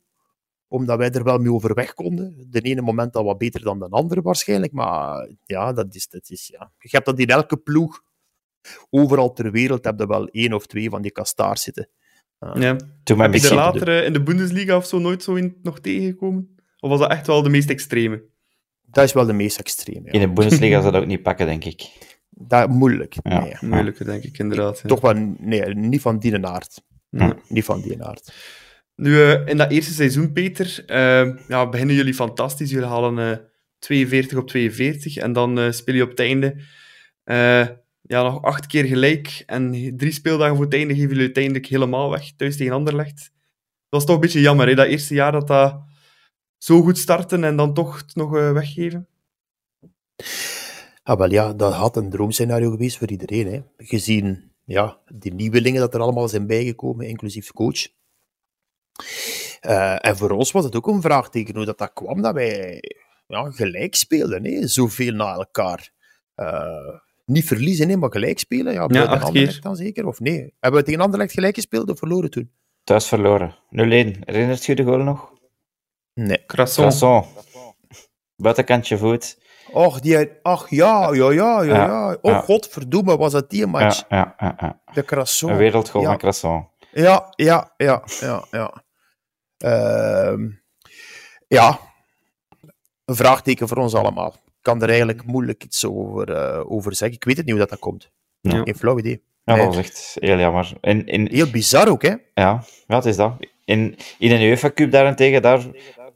Omdat 0.72 0.98
wij 0.98 1.10
er 1.10 1.24
wel 1.24 1.38
mee 1.38 1.52
overweg 1.52 1.94
konden. 1.94 2.46
De 2.50 2.60
ene 2.60 2.80
moment 2.80 3.16
al 3.16 3.24
wat 3.24 3.38
beter 3.38 3.62
dan 3.62 3.78
de 3.78 3.88
andere 3.88 4.22
waarschijnlijk, 4.22 4.72
maar 4.72 5.28
ja, 5.44 5.72
dat 5.72 5.94
is, 5.94 6.08
dat 6.08 6.30
is 6.30 6.46
ja. 6.46 6.72
Je 6.78 6.88
hebt 6.90 7.06
dat 7.06 7.18
in 7.18 7.26
elke 7.26 7.56
ploeg. 7.56 8.02
Overal 8.90 9.32
ter 9.32 9.50
wereld 9.50 9.84
heb 9.84 9.98
je 9.98 10.06
wel 10.06 10.28
één 10.28 10.52
of 10.52 10.66
twee 10.66 10.90
van 10.90 11.02
die 11.02 11.10
kastaars 11.10 11.62
zitten. 11.62 11.88
Ja. 12.54 12.76
Toen 13.02 13.20
Heb 13.20 13.34
je 13.34 13.48
er 13.48 13.54
later 13.54 14.04
in 14.04 14.12
de 14.12 14.22
Bundesliga 14.22 14.76
of 14.76 14.86
zo 14.86 14.98
nooit 14.98 15.22
zo 15.22 15.34
in, 15.34 15.56
nog 15.62 15.80
tegengekomen? 15.80 16.56
Of 16.80 16.90
was 16.90 16.98
dat 16.98 17.10
echt 17.10 17.26
wel 17.26 17.42
de 17.42 17.48
meest 17.48 17.70
extreme? 17.70 18.22
Dat 18.82 19.04
is 19.04 19.12
wel 19.12 19.26
de 19.26 19.32
meest 19.32 19.58
extreme. 19.58 20.10
In 20.10 20.20
de 20.20 20.32
Bundesliga 20.32 20.80
zou 20.80 20.92
dat 20.92 21.02
ook 21.02 21.08
niet 21.08 21.22
pakken, 21.22 21.46
denk 21.46 21.64
ik. 21.64 21.90
Dat 22.30 22.68
moeilijk. 22.68 23.16
Ja. 23.22 23.40
Nee. 23.40 23.54
Moeilijke, 23.60 24.04
denk 24.04 24.22
ik, 24.24 24.38
inderdaad. 24.38 24.78
ja. 24.78 24.88
Toch 24.88 25.00
wel, 25.00 25.14
nee, 25.38 25.74
niet 25.74 26.00
van 26.00 26.18
die 26.18 26.46
aard. 26.46 26.82
Ja. 27.08 27.36
Niet 27.48 27.64
van 27.64 27.80
die 27.80 28.02
aard. 28.02 28.32
Nu, 29.02 29.22
eh, 29.22 29.46
in 29.46 29.56
dat 29.56 29.70
eerste 29.70 29.92
seizoen, 29.92 30.32
Peter, 30.32 30.82
eh, 30.86 31.48
ja, 31.48 31.68
beginnen 31.68 31.96
jullie 31.96 32.14
fantastisch. 32.14 32.70
Jullie 32.70 32.88
halen 32.88 33.18
eh 33.18 33.50
42 33.82 34.38
op 34.38 34.48
42 34.48 35.16
en 35.16 35.32
dan 35.32 35.58
eh, 35.58 35.70
speel 35.70 35.94
je 35.94 36.02
op 36.02 36.10
het 36.10 36.18
einde 36.18 36.56
eh, 37.24 37.66
ja, 38.00 38.22
nog 38.22 38.42
acht 38.42 38.66
keer 38.66 38.84
gelijk. 38.84 39.42
En 39.46 39.92
drie 39.96 40.12
speeldagen 40.12 40.56
voor 40.56 40.64
het 40.64 40.74
einde 40.74 40.94
geven 40.94 41.08
jullie 41.08 41.24
uiteindelijk 41.24 41.66
helemaal 41.66 42.10
weg, 42.10 42.32
thuis 42.36 42.56
tegen 42.56 42.72
Anderlecht. 42.72 43.16
Dat 43.16 44.00
was 44.00 44.04
toch 44.04 44.14
een 44.14 44.20
beetje 44.20 44.40
jammer, 44.40 44.68
hè? 44.68 44.74
dat 44.74 44.86
eerste 44.86 45.14
jaar 45.14 45.32
dat 45.32 45.46
dat 45.46 45.82
zo 46.58 46.82
goed 46.82 46.98
starten 46.98 47.44
en 47.44 47.56
dan 47.56 47.74
toch 47.74 48.04
nog 48.14 48.36
eh, 48.36 48.52
weggeven. 48.52 49.08
Ah, 51.02 51.18
wel 51.18 51.30
ja, 51.30 51.52
dat 51.52 51.72
had 51.72 51.96
een 51.96 52.10
droomscenario 52.10 52.70
geweest 52.70 52.98
voor 52.98 53.10
iedereen. 53.10 53.46
Hè. 53.46 53.62
Gezien 53.76 54.52
ja, 54.64 54.98
die 55.14 55.34
nieuwelingen 55.34 55.80
dat 55.80 55.94
er 55.94 56.00
allemaal 56.00 56.28
zijn 56.28 56.46
bijgekomen, 56.46 57.08
inclusief 57.08 57.52
coach. 57.52 57.88
Eh, 59.60 60.06
en 60.06 60.16
voor 60.16 60.30
ons 60.30 60.52
was 60.52 60.64
het 60.64 60.76
ook 60.76 60.86
een 60.86 61.00
vraagteken 61.00 61.56
hoe 61.56 61.64
dat, 61.64 61.78
dat 61.78 61.92
kwam, 61.92 62.22
dat 62.22 62.34
wij 62.34 62.82
ja, 63.26 63.50
gelijk 63.50 63.94
speelden. 63.94 64.44
Hè. 64.44 64.66
Zoveel 64.66 65.12
na 65.12 65.32
elkaar. 65.34 65.90
Eh, 66.34 66.98
niet 67.24 67.46
verliezen, 67.46 67.88
hè, 67.88 67.96
maar 67.96 68.10
gelijk 68.10 68.38
spelen. 68.38 68.72
Ja, 68.72 68.86
buiten 68.86 69.20
acht 69.20 69.32
keer. 69.32 69.58
dan 69.60 69.76
zeker, 69.76 70.06
of 70.06 70.20
nee? 70.20 70.54
Hebben 70.60 70.80
we 70.80 70.86
tegen 70.86 71.00
Anderlecht 71.00 71.32
gelijk 71.32 71.54
gespeeld 71.54 71.90
of 71.90 71.98
verloren 71.98 72.30
toen? 72.30 72.52
Thuis 72.84 73.06
verloren. 73.06 73.54
0-1. 73.70 74.18
Herinnert 74.24 74.64
je 74.64 74.74
de 74.74 74.82
goal 74.84 74.98
nog? 74.98 75.32
Nee. 76.14 76.44
Crasson. 76.46 76.84
Crasson. 76.84 77.24
Buitenkantje 78.36 78.98
voet. 78.98 79.38
Och, 79.72 80.00
die, 80.00 80.28
ach 80.42 80.70
ja, 80.70 81.12
ja, 81.14 81.30
ja, 81.30 81.30
ja. 81.30 81.62
Ja, 81.62 81.74
ja. 81.74 82.18
Oh, 82.22 82.30
ja. 82.30 82.40
godverdomme, 82.40 83.16
was 83.16 83.32
dat 83.32 83.50
die 83.50 83.66
match? 83.66 84.04
Ja, 84.08 84.16
ja, 84.16 84.34
ja, 84.38 84.54
ja. 84.86 84.92
De 84.92 85.04
Crasson. 85.04 85.50
Een 85.50 85.56
wereldgoal 85.56 86.02
Ja. 86.02 86.08
van 86.08 86.18
Crasson. 86.18 86.68
Ja, 86.92 87.32
ja, 87.36 87.72
ja, 87.76 88.02
ja, 88.20 88.44
ja. 88.50 88.82
Ehm, 89.58 90.48
ja, 91.48 91.78
een 93.04 93.14
vraagteken 93.14 93.68
voor 93.68 93.76
ons 93.76 93.94
allemaal. 93.94 94.32
Ik 94.46 94.68
kan 94.68 94.82
er 94.82 94.88
eigenlijk 94.88 95.24
moeilijk 95.24 95.64
iets 95.64 95.84
over, 95.84 96.32
eh, 96.32 96.70
over 96.70 96.94
zeggen. 96.94 97.16
Ik 97.16 97.24
weet 97.24 97.36
het 97.36 97.44
niet 97.46 97.54
hoe 97.54 97.64
dat, 97.64 97.70
dat 97.70 97.78
komt. 97.78 98.10
Ja. 98.40 98.62
Geen 98.62 98.76
flauw 98.76 98.98
idee. 98.98 99.22
Ja, 99.44 99.56
dat 99.56 99.66
was 99.66 99.76
echt 99.76 100.16
heel 100.20 100.38
jammer. 100.38 100.72
In, 100.80 101.06
in, 101.06 101.28
Heel 101.30 101.50
bizar 101.50 101.88
ook, 101.88 102.02
hè? 102.02 102.14
ja, 102.34 102.64
ja, 102.86 102.96
het 102.96 103.04
is 103.04 103.16
dat. 103.16 103.32
In, 103.64 103.96
in 104.18 104.30
een 104.32 104.40
UEFA 104.42 104.70
Cup 104.70 104.90
daarentegen, 104.90 105.42
daar, 105.42 105.60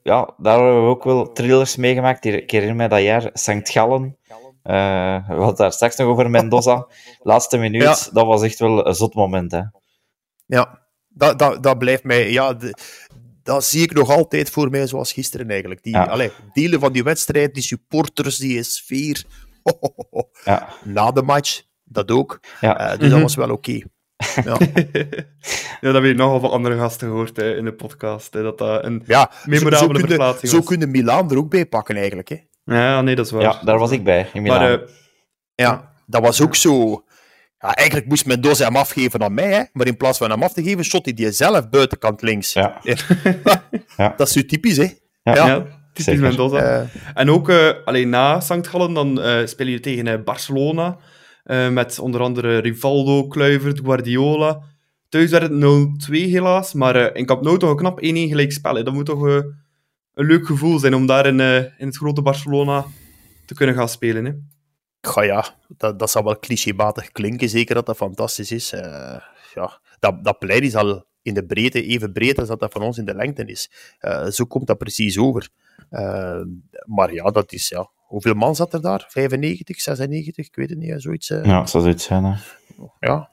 ja, 0.02 0.34
daar 0.38 0.58
hebben 0.58 0.82
we 0.82 0.88
ook 0.88 1.04
wel 1.04 1.32
thrillers 1.32 1.76
meegemaakt. 1.76 2.24
Ik 2.24 2.50
herinner 2.50 2.76
mij 2.76 2.88
dat 2.88 3.02
jaar, 3.02 3.30
St. 3.32 3.70
Gallen. 3.70 4.18
Eh, 4.62 5.28
we 5.28 5.34
hadden 5.34 5.56
daar 5.56 5.72
straks 5.72 5.96
nog 5.96 6.08
over 6.08 6.30
Mendoza. 6.30 6.86
Laatste 7.22 7.56
minuut, 7.56 7.82
Ja. 7.82 7.96
dat 8.12 8.26
was 8.26 8.42
echt 8.42 8.58
wel 8.58 8.86
een 8.86 8.94
zot 8.94 9.14
moment. 9.14 9.52
Hè. 9.52 9.60
Ja, 10.46 10.82
dat, 11.08 11.38
dat, 11.38 11.62
dat 11.62 11.78
blijft 11.78 12.04
mij... 12.04 12.30
Ja, 12.32 12.54
de- 12.54 12.74
dat 13.42 13.64
zie 13.64 13.82
ik 13.82 13.92
nog 13.92 14.10
altijd 14.10 14.50
voor 14.50 14.70
mij 14.70 14.86
zoals 14.86 15.12
gisteren 15.12 15.50
eigenlijk. 15.50 15.82
Die, 15.82 15.92
Ja. 15.92 16.04
allee, 16.04 16.30
delen 16.52 16.80
van 16.80 16.92
die 16.92 17.02
wedstrijd, 17.02 17.54
die 17.54 17.62
supporters, 17.62 18.36
die 18.36 18.62
sfeer. 18.62 19.24
Ja, 20.44 20.68
Na 20.84 21.10
de 21.10 21.22
match, 21.22 21.62
dat 21.84 22.10
ook. 22.10 22.40
ja. 22.60 22.78
Eh, 22.92 22.98
dus 22.98 23.10
dat 23.10 23.20
was 23.20 23.34
wel 23.34 23.50
oké. 23.50 23.80
Ja. 24.44 24.56
ja, 25.80 25.92
dat 25.92 25.94
heb 25.94 26.04
ik 26.04 26.16
nogal 26.16 26.40
van 26.40 26.50
andere 26.50 26.76
gasten 26.78 27.08
gehoord 27.08 27.36
hè, 27.36 27.56
in 27.56 27.64
de 27.64 27.72
podcast. 27.74 28.32
Hè, 28.34 28.42
dat 28.42 28.58
dat 28.58 28.84
een... 28.84 29.02
ja, 29.06 29.30
zo, 29.32 29.38
Memorabele 29.50 29.98
zo, 29.98 30.04
kun 30.06 30.08
je, 30.40 30.46
zo 30.48 30.56
was. 30.56 30.66
kun 30.66 30.80
je 30.80 30.86
Milaan 30.86 31.30
er 31.30 31.36
ook 31.36 31.50
bij 31.50 31.66
pakken 31.66 31.96
eigenlijk. 31.96 32.28
Hè. 32.28 32.36
Ja, 32.64 33.00
nee, 33.02 33.14
dat 33.14 33.24
is 33.26 33.30
waar. 33.32 33.42
ja, 33.42 33.60
daar 33.64 33.78
was 33.78 33.90
ik 33.90 34.04
bij, 34.04 34.30
in 34.32 34.42
Milaan. 34.42 34.60
Maar 34.60 34.82
eh, 34.82 34.88
Ja, 35.54 35.92
dat 36.06 36.22
was 36.22 36.40
ook 36.42 36.54
zo. 36.54 37.04
Ja, 37.58 37.74
eigenlijk 37.74 38.08
moest 38.08 38.26
Mendoza 38.26 38.64
hem 38.64 38.76
afgeven 38.76 39.22
aan 39.22 39.34
mij, 39.34 39.52
hè? 39.52 39.62
maar 39.72 39.86
in 39.86 39.96
plaats 39.96 40.18
van 40.18 40.30
hem 40.30 40.42
af 40.42 40.52
te 40.52 40.62
geven, 40.62 40.84
shot 40.84 41.04
hij 41.04 41.14
die 41.14 41.32
zelf 41.32 41.68
buitenkant 41.68 42.22
links. 42.22 42.52
ja, 42.52 42.80
Dat 44.16 44.26
is 44.26 44.32
zo 44.32 44.40
typisch, 44.42 44.76
hè? 44.76 44.82
Ja. 45.22 45.34
Ja. 45.34 45.46
ja, 45.46 45.58
typisch 45.86 46.04
zeker. 46.04 46.22
Mendoza. 46.22 46.58
Eh, 46.58 46.88
En 47.14 47.30
ook 47.30 47.48
uh, 47.48 47.70
alleen 47.84 48.08
na 48.08 48.40
St. 48.40 48.66
Gallen, 48.66 48.94
dan 48.94 49.18
uh, 49.26 49.46
speel 49.46 49.66
je 49.66 49.80
tegen 49.80 50.06
uh, 50.06 50.14
Barcelona. 50.24 50.98
Uh, 51.44 51.68
met 51.68 51.98
onder 51.98 52.20
andere 52.20 52.58
Rivaldo, 52.58 53.26
Kluivert, 53.26 53.80
Guardiola. 53.84 54.60
Thuis 55.08 55.30
werd 55.30 55.42
het 55.42 56.08
0-2 56.08 56.10
helaas, 56.10 56.72
maar 56.72 56.96
uh, 56.96 57.06
in 57.12 57.26
Camp 57.26 57.42
Nou 57.42 57.58
toch 57.58 57.70
een 57.70 57.76
knap 57.76 57.98
1-1 57.98 58.02
gelijk 58.02 58.52
spel. 58.52 58.74
Hè. 58.74 58.82
Dat 58.82 58.94
moet 58.94 59.06
toch 59.06 59.26
uh, 59.26 59.34
een 60.14 60.26
leuk 60.26 60.46
gevoel 60.46 60.78
zijn 60.78 60.94
om 60.94 61.06
daar 61.06 61.26
in, 61.26 61.38
uh, 61.38 61.56
in 61.56 61.86
het 61.86 61.96
grote 61.96 62.22
Barcelona 62.22 62.84
te 63.46 63.54
kunnen 63.54 63.74
gaan 63.74 63.88
spelen. 63.88 64.24
Hè. 64.24 64.30
Ja, 65.14 65.44
dat, 65.68 65.98
dat 65.98 66.10
zal 66.10 66.24
wel 66.24 66.38
clichématig 66.38 67.12
klinken, 67.12 67.48
zeker 67.48 67.74
dat 67.74 67.86
dat 67.86 67.96
fantastisch 67.96 68.50
is. 68.50 68.72
Uh, 68.72 68.80
ja, 69.54 69.80
dat, 69.98 70.24
dat 70.24 70.38
plein 70.38 70.62
is 70.62 70.74
al 70.74 71.04
in 71.22 71.34
de 71.34 71.46
breedte 71.46 71.82
even 71.82 72.12
breed 72.12 72.38
als 72.38 72.48
dat, 72.48 72.60
dat 72.60 72.72
van 72.72 72.82
ons 72.82 72.98
in 72.98 73.04
de 73.04 73.14
lengte 73.14 73.44
is. 73.44 73.70
Uh, 74.00 74.26
zo 74.26 74.44
komt 74.44 74.66
dat 74.66 74.78
precies 74.78 75.18
over. 75.18 75.48
Uh, 75.90 76.40
maar 76.84 77.12
ja, 77.12 77.30
dat 77.30 77.52
is 77.52 77.68
ja. 77.68 77.90
Hoeveel 77.96 78.34
man 78.34 78.54
zat 78.54 78.72
er 78.72 78.80
daar? 78.80 79.04
95, 79.08 79.80
96, 79.80 80.46
ik 80.46 80.56
weet 80.56 80.70
het 80.70 80.78
niet, 80.78 80.94
zoiets. 80.96 81.28
Ja, 81.28 81.66
zou 81.66 81.82
zoiets 81.82 82.04
zijn. 82.04 82.24
Hè. 82.24 82.34
Ja. 83.00 83.30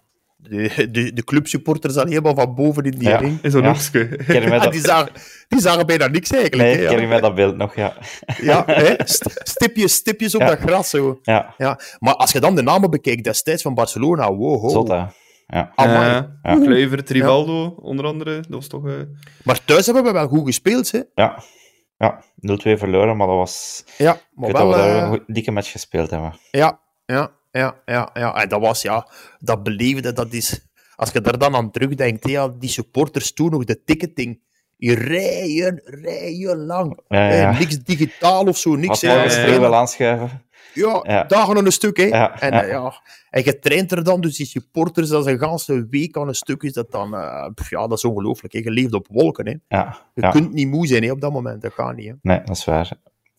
De, 0.50 0.88
de, 0.92 1.14
de 1.14 1.24
clubsupporters 1.24 1.96
al 1.98 2.06
helemaal 2.06 2.36
van 2.36 2.56
boven 2.56 2.84
in 2.84 2.92
die 2.92 3.08
ja. 3.10 3.18
ring. 3.18 3.40
In 3.42 3.52
zo'n 3.52 3.62
ja. 3.64 3.68
hoekje. 3.74 4.20
Ah, 4.52 4.72
die, 4.72 4.80
zagen, 4.80 5.12
die 5.48 5.60
zagen 5.62 5.86
bijna 5.86 6.08
niks 6.08 6.32
eigenlijk. 6.32 6.64
Nee, 6.64 6.72
hè, 6.76 6.82
ik 6.82 6.88
herinner 6.88 7.08
mij 7.10 7.22
dat 7.22 7.36
beeld 7.36 7.58
nog, 7.58 7.76
ja. 7.76 7.94
Ja, 8.42 8.64
hè? 8.84 8.94
stipjes, 9.44 9.94
stipjes 9.94 10.36
op 10.36 10.42
Ja. 10.42 10.48
dat 10.48 10.60
gras. 10.60 10.90
Zo. 10.90 11.20
Ja, 11.22 11.54
Ja. 11.58 11.80
Maar 12.00 12.16
als 12.16 12.32
je 12.32 12.40
dan 12.40 12.56
de 12.56 12.62
namen 12.62 12.90
bekijkt 12.90 13.24
destijds 13.24 13.62
van 13.62 13.74
Barcelona, 13.74 14.34
wow, 14.34 14.62
ho. 14.62 14.70
zot 14.70 14.88
hè. 14.88 14.96
Ja. 14.96 15.12
Ja, 15.48 16.36
Ja. 16.44 16.56
Kluivert, 16.56 17.10
Rivaldo, 17.10 17.76
onder 17.82 18.06
andere. 18.06 18.36
Dat 18.36 18.46
was 18.50 18.68
toch... 18.68 18.88
eh, 18.88 18.94
Maar 19.44 19.66
thuis 19.66 19.86
hebben 19.86 20.04
we 20.04 20.12
wel 20.12 20.28
goed 20.28 20.46
gespeeld, 20.46 20.92
hè? 20.92 21.00
Ja. 21.16 21.44
Ja, 21.98 22.24
0-2 22.24 22.78
verloren, 22.78 23.18
maar 23.18 23.28
dat 23.28 23.36
was... 23.36 23.84
Ja, 23.98 24.14
Ik 24.14 24.20
maar 24.34 24.46
weet 24.52 24.58
dat 24.62 24.68
wel... 24.68 24.72
we 24.72 24.78
daar 24.78 25.04
eh, 25.06 25.12
een 25.12 25.24
dikke 25.28 25.52
match 25.52 25.72
gespeeld 25.72 26.10
hebben. 26.10 26.34
ja, 26.52 26.80
ja, 27.06 27.32
ja, 27.62 27.76
ja, 27.86 28.10
ja. 28.14 28.36
En 28.42 28.50
dat 28.50 28.62
was, 28.62 28.82
ja, 28.82 29.08
dat 29.40 29.64
beleefde, 29.64 30.14
dat 30.14 30.34
is... 30.34 30.68
Als 30.96 31.12
je 31.12 31.22
daar 31.22 31.38
dan 31.38 31.56
aan 31.56 31.72
terugdenkt, 31.72 32.28
ja, 32.28 32.48
die 32.48 32.70
supporters 32.70 33.34
toen 33.34 33.52
nog, 33.52 33.64
de 33.64 33.84
ticketing, 33.84 34.42
die 34.78 34.94
rijen, 34.96 35.82
rijen 35.84 36.58
lang. 36.66 37.00
Ja, 37.08 37.34
ja, 37.34 37.58
niks 37.58 37.80
digitaal 37.80 38.46
of 38.48 38.58
zo, 38.58 38.76
niks. 38.76 39.00
Ja, 39.02 39.60
wel 39.60 39.76
aanschuiven. 39.76 40.46
Ja, 40.74 41.00
Ja. 41.04 41.24
dagen 41.24 41.58
aan 41.58 41.66
een 41.66 41.72
stuk, 41.72 41.98
hè. 41.98 42.04
Ja, 42.04 42.40
en, 42.40 42.52
ja. 42.52 42.64
eh, 42.64 42.70
ja. 42.70 43.02
en 43.30 43.42
je 43.44 43.60
traint 43.60 43.92
er 43.92 44.04
dan, 44.04 44.22
dus 44.22 44.38
die 44.38 44.46
supporters, 44.46 45.10
dat 45.10 45.26
is 45.26 45.32
een 45.32 45.40
ganse 45.40 45.88
week 45.90 46.18
aan 46.18 46.28
een 46.28 46.36
stuk, 46.36 46.64
is 46.64 46.74
dat 46.74 46.92
dan... 46.92 47.16
eh, 47.16 47.48
pff, 47.54 47.70
ja, 47.70 47.88
dat 47.88 47.98
is 47.98 48.06
ongelooflijk, 48.06 48.54
hè. 48.54 48.60
Je 48.60 48.72
leeft 48.72 48.94
op 48.94 49.08
wolken, 49.10 49.46
hè. 49.48 49.78
Je 50.14 50.30
kunt 50.30 50.54
niet 50.54 50.68
moe 50.68 50.88
zijn, 50.88 51.04
hè, 51.04 51.12
op 51.12 51.22
dat 51.22 51.32
moment. 51.32 51.62
Dat 51.62 51.74
gaat 51.74 51.96
niet, 51.96 52.08
hè. 52.08 52.14
Nee, 52.22 52.42
dat 52.44 52.56
is 52.56 52.66
waar. 52.66 52.92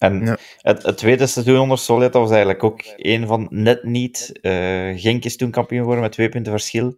En 0.05 0.25
Ja. 0.25 0.37
het, 0.61 0.83
het 0.83 0.97
tweede 0.99 1.27
seizoen 1.27 1.59
onder 1.59 1.79
Solid 1.79 2.13
dat 2.13 2.23
was 2.23 2.31
eigenlijk 2.31 2.65
ook 2.65 2.81
een 2.97 3.27
van 3.27 3.47
net 3.51 3.85
niet. 3.85 4.39
eh 4.41 4.53
Genk 4.97 5.25
is 5.25 5.37
toen 5.37 5.51
kampioen 5.51 5.81
geworden 5.81 6.03
met 6.03 6.13
twee 6.13 6.29
punten 6.29 6.53
verschil. 6.53 6.97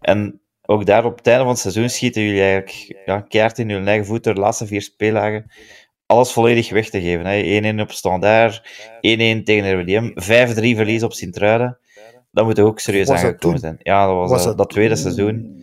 En 0.00 0.40
ook 0.62 0.86
daar 0.86 1.04
op 1.04 1.16
het 1.16 1.26
einde 1.26 1.42
van 1.42 1.50
het 1.52 1.60
seizoen 1.60 1.88
schieten 1.90 2.22
jullie 2.22 2.40
eigenlijk 2.40 3.02
ja, 3.06 3.20
keihard 3.20 3.58
in 3.58 3.70
hun 3.70 3.88
eigen 3.88 4.06
voet 4.06 4.24
door 4.24 4.34
de 4.34 4.40
laatste 4.40 4.66
vier 4.66 4.82
speeldagen 4.82 5.50
alles 6.06 6.32
volledig 6.32 6.70
weg 6.70 6.90
te 6.90 7.00
geven. 7.00 7.26
hè. 7.26 7.72
1-1 7.76 7.80
op 7.80 7.90
Standaard, 7.92 8.62
1-1 9.00 9.42
tegen 9.44 9.80
RWDM, 9.80 10.10
5-3 10.14 10.76
verlies 10.76 11.02
op 11.02 11.12
Sint-Truiden. 11.12 11.78
Dat 12.30 12.44
moet 12.44 12.60
ook 12.60 12.80
serieus 12.80 13.08
aangekomen 13.08 13.58
zijn. 13.58 13.76
Ja, 13.82 14.06
dat 14.06 14.14
was, 14.14 14.30
Was 14.30 14.40
eh, 14.40 14.46
dat- 14.46 14.56
dat 14.58 14.70
tweede 14.70 14.96
seizoen. 14.96 15.60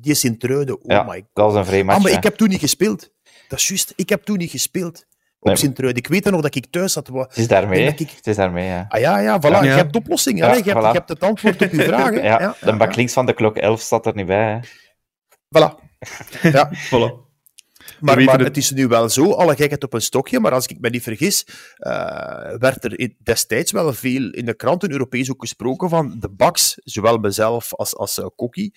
Die 0.00 0.14
Sint-Truiden, 0.14 0.74
oh 0.76 0.80
Ja, 0.86 1.02
my 1.02 1.24
dat 1.32 1.44
was 1.44 1.54
een 1.54 1.64
vreemd 1.64 1.84
match. 1.86 1.96
Ah, 1.98 2.02
maar 2.02 2.12
hè. 2.12 2.18
ik 2.18 2.24
heb 2.24 2.34
toen 2.34 2.48
niet 2.48 2.60
gespeeld. 2.60 3.12
Dat 3.48 3.58
is 3.58 3.68
juist. 3.68 3.92
Ik 3.96 4.08
heb 4.08 4.22
toen 4.22 4.38
niet 4.38 4.50
gespeeld 4.50 5.06
op 5.40 5.46
Nee. 5.46 5.56
Sint-Truiden. 5.56 6.02
Ik 6.02 6.08
weet 6.08 6.24
nog 6.30 6.40
dat 6.40 6.54
ik 6.54 6.66
thuis 6.70 6.92
zat. 6.92 7.06
Het 7.06 7.36
is 7.36 7.48
daarmee. 7.48 7.86
ik- 7.86 7.98
Het 7.98 8.26
is 8.26 8.36
daarmee, 8.36 8.66
ja. 8.66 8.84
Ah 8.88 9.00
ja, 9.00 9.18
ja, 9.18 9.38
voilà. 9.38 9.42
Ja. 9.50 9.62
Je 9.62 9.68
hebt 9.68 9.92
de 9.92 9.98
oplossing. 9.98 10.38
Ja, 10.38 10.46
hè. 10.48 10.54
je, 10.54 10.62
hebt, 10.62 10.76
voilà. 10.78 10.80
je 10.86 10.92
hebt 10.92 11.08
het 11.08 11.20
antwoord 11.22 11.62
op 11.62 11.70
je 11.72 11.82
vragen. 11.82 12.22
Ja, 12.30 12.56
de 12.60 12.76
bak 12.76 12.94
links 12.96 13.12
van 13.12 13.26
de 13.26 13.32
klok 13.32 13.56
11 13.56 13.80
staat 13.80 14.06
er 14.06 14.14
niet 14.14 14.26
bij. 14.26 14.50
Hè. 14.52 14.58
Voilà. 15.58 15.74
Ja. 16.52 16.70
voilà. 16.74 17.28
Maar, 18.00 18.38
het- 18.40 18.56
is 18.56 18.70
nu 18.70 18.86
wel 18.88 19.08
zo, 19.08 19.32
alle 19.32 19.56
gekheid 19.56 19.84
op 19.84 19.92
een 19.92 20.00
stokje, 20.00 20.40
maar 20.40 20.52
als 20.52 20.66
ik 20.66 20.80
me 20.80 20.88
niet 20.90 21.02
vergis, 21.02 21.46
eh, 21.76 21.92
werd 22.58 22.84
er 22.84 23.10
destijds 23.22 23.72
wel 23.72 23.92
veel 23.92 24.30
in 24.30 24.44
de 24.44 24.54
kranten 24.54 24.90
Europees 24.92 25.30
ook 25.30 25.40
gesproken 25.40 25.88
van 25.88 26.16
de 26.18 26.28
baks, 26.30 26.74
zowel 26.84 27.18
mezelf 27.18 27.74
als, 27.74 27.96
als 27.96 28.20
Kokkie, 28.36 28.74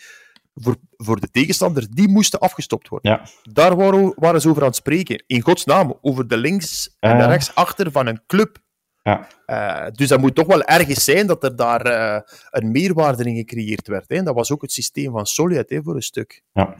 voor, 0.54 0.76
voor 0.92 1.20
de 1.20 1.32
tegenstander, 1.32 1.88
die 1.90 2.08
moesten 2.08 2.40
afgestopt 2.40 2.88
worden. 2.88 3.12
Ja. 3.12 3.26
Daar 3.52 3.76
waren, 3.76 4.14
waren 4.16 4.42
ze 4.42 4.50
over 4.50 4.62
aan 4.62 4.68
het 4.68 4.78
spreken. 4.78 5.24
In 5.28 5.42
godsnaam, 5.42 5.98
over 6.02 6.28
de 6.28 6.38
links 6.38 6.96
en 7.00 7.18
de 7.18 7.24
Ah. 7.24 7.30
rechtsachter 7.30 7.92
van 7.92 8.08
een 8.08 8.22
club. 8.28 8.62
Ja. 9.02 9.28
Eh, 9.46 9.92
dus 9.92 10.08
dat 10.08 10.20
moet 10.20 10.36
toch 10.36 10.48
wel 10.48 10.64
ergens 10.64 11.04
zijn 11.04 11.28
dat 11.28 11.44
er 11.44 11.56
daar 11.56 11.82
eh, 11.82 12.22
een 12.50 12.72
meerwaarde 12.72 13.24
in 13.24 13.36
gecreëerd 13.36 13.88
werd. 13.88 14.06
Hè. 14.10 14.24
Dat 14.24 14.36
was 14.36 14.52
ook 14.52 14.62
het 14.62 14.72
systeem 14.72 15.12
van 15.12 15.26
Solid 15.26 15.70
hè, 15.70 15.82
voor 15.84 15.96
een 15.96 16.02
stuk. 16.02 16.44
Ja. 16.52 16.76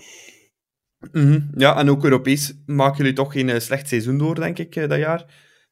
Mhm. 1.12 1.42
Ja, 1.56 1.78
en 1.78 1.90
ook 1.90 2.04
Europees 2.04 2.54
maken 2.66 2.98
jullie 2.98 3.14
toch 3.14 3.32
geen 3.32 3.50
eh, 3.50 3.60
slecht 3.60 3.88
seizoen 3.88 4.18
door, 4.18 4.36
denk 4.36 4.58
ik, 4.60 4.76
eh, 4.76 4.90
dat 4.90 5.00
jaar. 5.00 5.26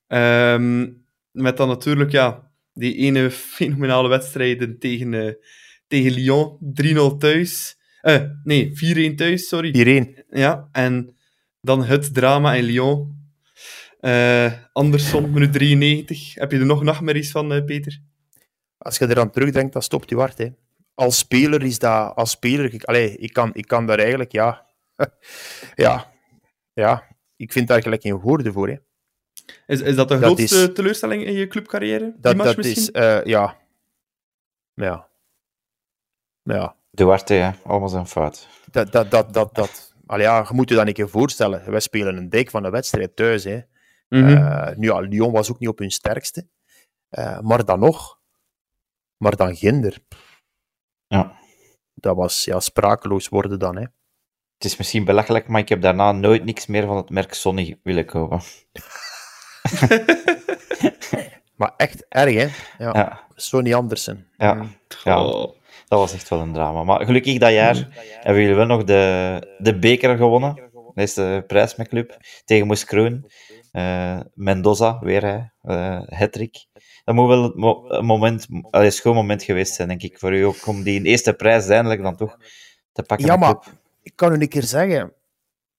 Ehm, 0.07 0.89
met 1.31 1.57
dan 1.57 1.67
natuurlijk, 1.67 2.11
ja, 2.11 2.51
die 2.73 2.95
ene 2.95 3.31
fenomenale 3.55 4.07
wedstrijden 4.07 4.79
tegen, 4.79 5.13
eh, 5.13 5.33
tegen 5.87 6.11
Lyon. 6.11 6.57
3-0 6.59 7.17
thuis. 7.17 7.79
Eh, 8.01 8.21
nee, 8.43 8.71
4-1 9.11 9.15
thuis, 9.15 9.47
sorry. 9.47 9.71
Hierheen. 9.71 10.23
Ja, 10.29 10.69
en 10.71 11.15
dan 11.61 11.83
het 11.83 12.13
drama 12.13 12.53
in 12.53 12.63
Lyon. 12.63 13.19
Eh 13.99 14.53
Anderson, 14.73 15.31
minuut 15.31 15.53
93. 15.53 16.33
Heb 16.35 16.51
je 16.51 16.57
er 16.59 16.65
nog 16.65 16.83
nachtmerries 16.83 17.31
van, 17.31 17.53
eh, 17.53 17.65
Peter? 17.65 17.99
Als 18.77 18.97
je 18.97 19.09
eraan 19.09 19.31
terugdenkt, 19.31 19.73
dan 19.73 19.81
stopt 19.81 20.09
je 20.09 20.15
hart. 20.15 20.37
Hè. 20.37 20.47
Als 20.93 21.17
speler 21.17 21.63
is 21.63 21.79
dat... 21.79 22.15
Als 22.15 22.31
speler... 22.31 22.73
Ik, 22.73 22.83
allee, 22.83 23.17
ik, 23.17 23.33
kan, 23.33 23.49
ik 23.53 23.67
kan 23.67 23.85
daar 23.85 23.99
eigenlijk... 23.99 24.31
Ja... 24.31 24.65
ja. 25.75 26.11
Ja. 26.73 27.07
Ik 27.35 27.51
vind 27.51 27.67
daar 27.67 27.81
gelijk 27.81 28.01
geen 28.01 28.19
woorden 28.19 28.53
voor. 28.53 28.69
Hè. 28.69 28.75
Is, 29.67 29.81
is 29.81 29.95
dat 29.95 30.07
de 30.09 30.19
Dat 30.19 30.23
grootste 30.23 30.61
is- 30.67 30.73
teleurstelling 30.73 31.25
in 31.25 31.33
je 31.33 31.47
clubcarrière? 31.47 32.15
Dat, 32.19 32.35
misschien? 32.35 32.63
is... 32.63 32.89
ja. 33.23 33.57
Ja. 34.73 35.07
Ja. 36.43 36.75
Duarte, 37.01 37.33
ja, 37.33 37.55
allemaal 37.63 37.89
zijn 37.89 38.07
fout. 38.07 38.47
Dat, 38.71 38.91
dat, 38.91 39.11
dat, 39.11 39.33
dat, 39.33 39.55
dat. 39.55 39.93
Allee, 40.05 40.25
ja, 40.25 40.45
je 40.47 40.53
moet 40.53 40.69
je 40.69 40.75
dat 40.75 40.87
een 40.87 40.93
keer 40.93 41.09
voorstellen. 41.09 41.71
Wij 41.71 41.79
spelen 41.79 42.17
een 42.17 42.29
dijk 42.29 42.49
van 42.49 42.63
de 42.63 42.69
wedstrijd 42.69 43.15
thuis. 43.15 43.43
Hè. 43.43 43.59
Mhm. 44.09 44.27
Eh, 44.27 44.75
nu 44.75 44.87
ja, 44.87 44.99
Lyon 44.99 45.31
was 45.31 45.51
ook 45.51 45.59
niet 45.59 45.69
op 45.69 45.77
hun 45.79 45.91
sterkste. 45.91 46.47
Eh, 47.09 47.39
maar 47.39 47.65
dan 47.65 47.79
nog. 47.79 48.19
Maar 49.17 49.35
dan 49.35 49.55
Ginder. 49.55 49.97
Ja. 51.07 51.39
Dat 51.93 52.15
was 52.15 52.43
ja, 52.43 52.59
sprakeloos 52.59 53.27
worden 53.27 53.59
dan. 53.59 53.75
Hè. 53.75 53.85
Het 54.53 54.65
is 54.65 54.77
misschien 54.77 55.05
belachelijk, 55.05 55.47
maar 55.47 55.61
ik 55.61 55.69
heb 55.69 55.81
daarna 55.81 56.11
nooit 56.11 56.43
niks 56.43 56.65
meer 56.65 56.85
van 56.85 56.97
het 56.97 57.09
merk 57.09 57.33
Sony 57.33 57.79
willen 57.83 58.05
kopen. 58.05 58.41
Maar 61.55 61.73
echt 61.77 62.05
erg, 62.09 62.33
hè? 62.33 62.47
Ja. 62.85 62.93
Ja, 62.93 63.27
Sonny 63.35 63.73
Andersen. 63.73 64.27
ja, 64.37 64.65
ja, 65.03 65.23
Oh. 65.23 65.55
Dat 65.91 65.99
was 65.99 66.13
echt 66.13 66.29
wel 66.29 66.39
een 66.39 66.53
drama. 66.53 66.83
Maar 66.83 67.05
gelukkig 67.05 67.37
dat 67.37 67.51
jaar 67.51 67.87
hebben 68.19 68.41
jullie 68.41 68.55
wel 68.57 68.65
nog 68.65 68.83
de, 68.83 69.55
de 69.57 69.79
beker 69.79 70.17
gewonnen. 70.17 70.55
Dat 70.73 71.03
is 71.03 71.13
de 71.13 71.43
prijs 71.47 71.75
met 71.75 71.87
club. 71.87 72.17
Tegen 72.45 72.67
Moes 72.67 72.85
Kroon. 72.85 73.29
Eh, 73.71 74.19
Mendoza, 74.33 74.99
weer 74.99 75.21
hij. 75.21 75.51
eh 75.61 76.01
Hattrick. 76.07 76.65
Dat 77.03 77.15
moet 77.15 77.27
wel 77.27 77.43
een 77.89 78.05
moment, 78.05 78.47
een 78.69 78.91
schoon 78.91 79.15
moment 79.15 79.43
geweest 79.43 79.73
zijn, 79.73 79.87
denk 79.87 80.01
ik, 80.01 80.19
voor 80.19 80.33
u 80.33 80.41
ook, 80.41 80.67
om 80.67 80.83
die 80.83 81.03
eerste 81.03 81.33
prijs 81.33 81.67
eindelijk 81.67 82.01
dan 82.01 82.15
toch 82.15 82.37
te 82.91 83.03
pakken. 83.03 83.27
Ja, 83.27 83.35
maar 83.35 83.55
ik 84.03 84.15
kan 84.15 84.31
u 84.33 84.35
een 84.41 84.47
keer 84.47 84.63
zeggen. 84.63 85.13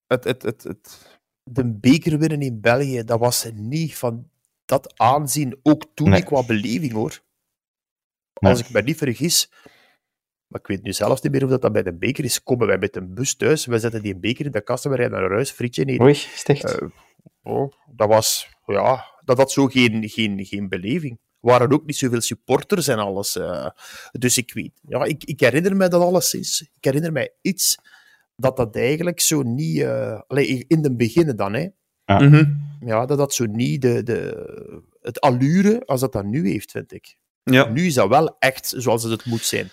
Het, 0.06 0.24
het, 0.24 0.42
het, 0.42 0.62
het, 0.62 1.18
de 1.42 1.66
beker 1.66 2.18
winnen 2.18 2.40
in 2.42 2.60
België, 2.60 3.04
dat 3.04 3.18
was 3.18 3.46
niet 3.54 3.96
van 3.96 4.28
dat 4.64 4.92
aanzien. 4.96 5.58
Ook 5.62 5.84
toen 5.94 6.08
Nee. 6.08 6.18
niet 6.18 6.28
qua 6.28 6.42
beleving, 6.44 6.92
hoor. 6.92 7.20
Nee. 8.40 8.50
Als 8.52 8.60
ik 8.60 8.70
me 8.70 8.82
niet 8.82 8.96
vergis, 8.98 9.50
maar 10.52 10.60
ik 10.60 10.66
weet 10.66 10.82
nu 10.82 10.92
zelfs 10.92 11.20
niet 11.22 11.32
meer 11.32 11.44
of 11.44 11.50
dat, 11.50 11.62
dat 11.62 11.72
bij 11.72 11.82
de 11.82 11.94
beker 11.94 12.24
is, 12.24 12.42
komen 12.42 12.66
wij 12.66 12.78
met 12.78 12.96
een 12.96 13.14
bus 13.14 13.34
thuis, 13.36 13.66
wij 13.66 13.78
zetten 13.78 14.02
die 14.02 14.16
beker 14.16 14.44
in 14.46 14.52
de 14.52 14.60
kast 14.60 14.84
en 14.84 14.90
we 14.90 14.96
rijden 14.96 15.20
naar 15.20 15.30
huis, 15.30 15.50
frietje 15.50 15.84
eten. 15.84 16.02
Oei, 16.04 16.12
is 16.12 16.44
het 16.44 16.48
echt? 16.48 16.78
Eh, 16.80 16.88
oh, 17.42 17.72
dat 17.94 18.08
was, 18.08 18.48
ja, 18.66 19.04
dat 19.24 19.36
had 19.36 19.52
zo 19.52 19.66
geen, 19.66 20.08
geen, 20.08 20.44
geen 20.44 20.68
beleving. 20.68 21.12
Er 21.40 21.48
waren 21.50 21.72
ook 21.72 21.86
niet 21.86 21.96
zoveel 21.96 22.20
supporters 22.20 22.88
en 22.88 22.98
alles. 22.98 23.36
eh. 23.36 23.66
dus 24.12 24.36
ik 24.38 24.52
weet, 24.52 24.80
ja, 24.88 25.04
ik, 25.04 25.24
ik 25.24 25.40
herinner 25.40 25.76
me 25.76 25.88
dat 25.88 26.02
alles 26.02 26.34
is. 26.34 26.70
Ik 26.74 26.84
herinner 26.84 27.12
mij 27.12 27.34
iets 27.40 27.78
dat 28.36 28.56
dat 28.56 28.76
eigenlijk 28.76 29.20
zo 29.20 29.42
niet, 29.42 29.80
eh, 29.80 30.20
allee, 30.26 30.64
in 30.68 30.82
de 30.82 30.94
beginnen 30.96 31.36
dan, 31.36 31.52
hè. 31.54 31.66
Mhm. 32.06 32.44
Ja, 32.80 33.06
dat 33.06 33.18
dat 33.18 33.34
zo 33.34 33.44
niet 33.44 33.82
de, 33.82 34.02
de, 34.02 34.46
het 35.00 35.20
allure 35.20 35.82
als 35.86 36.00
dat 36.00 36.12
dat 36.12 36.24
nu 36.24 36.48
heeft, 36.50 36.70
vind 36.70 36.92
ik. 36.92 37.16
Ja. 37.44 37.68
Nu 37.68 37.86
is 37.86 37.94
dat 37.94 38.08
wel 38.08 38.36
echt 38.38 38.74
zoals 38.76 39.02
het 39.02 39.24
moet 39.24 39.44
zijn. 39.44 39.70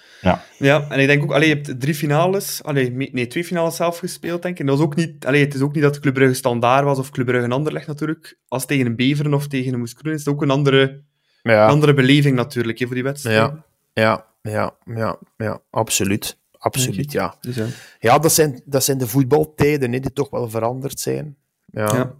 ja, 0.57 0.85
en 0.89 0.99
ik 0.99 1.07
denk 1.07 1.23
ook, 1.23 1.31
allee, 1.31 1.47
je 1.49 1.55
hebt 1.55 1.79
drie 1.79 1.95
finales, 1.95 2.63
allee, 2.63 2.91
nee, 2.91 3.27
twee 3.27 3.43
finales 3.43 3.75
zelf 3.75 3.97
gespeeld, 3.97 4.41
denk 4.41 4.53
ik. 4.53 4.59
En 4.59 4.65
dat 4.65 4.77
was 4.77 4.85
ook 4.85 4.95
niet, 4.95 5.25
allee, 5.25 5.43
het 5.45 5.53
is 5.53 5.61
ook 5.61 5.73
niet 5.73 5.83
dat 5.83 5.99
Club 5.99 6.13
Brugge 6.13 6.33
standaard 6.33 6.83
was 6.83 6.99
of 6.99 7.09
Club 7.09 7.25
Brugge 7.25 7.45
een 7.45 7.51
ander 7.51 7.73
leg 7.73 7.87
natuurlijk. 7.87 8.37
Als 8.47 8.65
tegen 8.65 8.85
een 8.85 8.95
Beveren 8.95 9.33
of 9.33 9.47
tegen 9.47 9.73
een 9.73 9.79
Moeskroen 9.79 10.13
is 10.13 10.19
het 10.25 10.33
ook 10.33 10.41
een 10.41 10.49
andere, 10.49 11.03
Ja, 11.41 11.67
andere 11.67 11.93
beleving 11.93 12.35
natuurlijk 12.35 12.79
hè, 12.79 12.85
voor 12.85 12.95
die 12.95 13.03
wedstrijd. 13.03 13.37
ja, 13.37 13.63
ja, 13.93 14.25
ja, 14.41 14.75
ja, 14.95 15.19
ja 15.37 15.61
absoluut. 15.69 16.37
Absoluut, 16.57 17.11
ja. 17.11 17.35
Dus, 17.41 17.55
ja. 17.55 17.65
Ja, 17.99 18.19
dat 18.19 18.31
zijn, 18.31 18.61
dat 18.65 18.83
zijn 18.83 18.97
de 18.97 19.07
voetbaltijden 19.07 19.91
hè, 19.93 19.99
die 19.99 20.13
toch 20.13 20.29
wel 20.29 20.49
veranderd 20.49 20.99
zijn. 20.99 21.37
Ja, 21.65 21.85
Ja. 21.95 22.13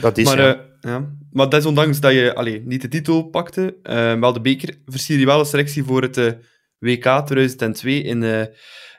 dat 0.00 0.18
is 0.18 0.24
Maar, 0.24 0.38
ja. 0.40 0.54
eh, 0.54 0.60
ja. 0.82 1.10
maar 1.32 1.48
desondanks 1.48 2.00
dat 2.00 2.12
je 2.12 2.34
allee, 2.34 2.62
niet 2.64 2.82
de 2.82 2.88
titel 2.88 3.22
pakte, 3.22 3.76
eh, 3.82 4.18
wel 4.18 4.32
de 4.32 4.40
beker, 4.40 4.78
versier 4.86 5.18
je 5.18 5.26
wel 5.26 5.38
een 5.38 5.46
selectie 5.46 5.84
voor 5.84 6.02
het 6.02 6.16
eh, 6.16 6.32
WK 6.78 7.22
2002 7.24 8.02
in 8.02 8.22
eh, 8.22 8.46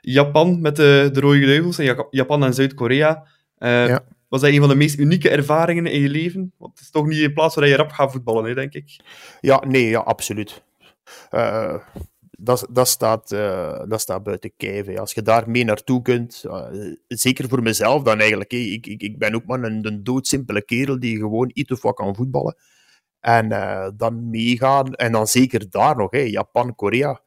Japan 0.02 0.62
met 0.62 0.76
de, 0.76 1.10
de 1.14 1.20
Rode 1.20 1.46
Duivels 1.46 1.80
in 1.80 1.86
Ja- 1.86 2.08
Japan 2.10 2.44
en 2.44 2.54
Zuid-Korea. 2.54 3.28
Ja. 3.58 4.06
Was 4.28 4.42
dat 4.42 4.52
een 4.52 4.60
van 4.60 4.70
de 4.70 4.76
meest 4.76 5.00
unieke 5.00 5.30
ervaringen 5.30 5.86
in 5.86 6.02
je 6.02 6.10
leven? 6.10 6.54
Want 6.58 6.72
het 6.74 6.82
is 6.82 6.90
toch 6.90 7.08
niet 7.08 7.22
een 7.22 7.34
plaats 7.34 7.56
waar 7.56 7.68
je 7.68 7.76
rap 7.76 7.92
gaat 7.92 8.12
voetballen, 8.12 8.46
hè, 8.46 8.54
denk 8.54 8.74
ik. 8.74 9.00
Ja, 9.42 9.64
nee, 9.68 9.90
ja, 9.90 10.00
absoluut. 10.00 10.64
Dat, 12.44 12.68
dat, 12.70 12.88
staat, 12.88 13.32
eh, 13.32 13.84
dat 13.88 14.02
staat 14.02 14.24
buiten 14.24 14.52
kijf. 14.58 14.86
hè. 14.86 15.00
Als 15.00 15.14
je 15.14 15.22
daar 15.22 15.50
mee 15.50 15.64
naartoe 15.64 16.02
kunt, 16.02 16.44
eh, 16.48 16.66
zeker 17.08 17.50
voor 17.50 17.62
mezelf 17.62 18.04
dan 18.04 18.20
eigenlijk. 18.20 18.52
hè. 18.52 18.58
Ik, 18.58 18.86
ik, 18.88 19.02
ik 19.02 19.18
ben 19.18 19.36
ook 19.36 19.46
maar 19.46 19.64
een, 19.64 19.86
een 19.88 20.04
doodsimpele 20.04 20.62
kerel 20.66 21.00
die 21.00 21.18
gewoon 21.18 21.52
iets 21.54 21.72
of 21.72 21.82
wat 21.82 21.96
kan 21.96 22.16
voetballen. 22.16 22.56
En 23.20 23.52
eh, 23.52 23.90
dan 23.96 24.30
meegaan, 24.30 24.94
en 24.94 25.12
dan 25.12 25.28
zeker 25.28 25.70
daar 25.70 25.96
nog, 25.96 26.12
hè, 26.12 26.20
Japan, 26.20 26.76
Korea. 26.76 27.22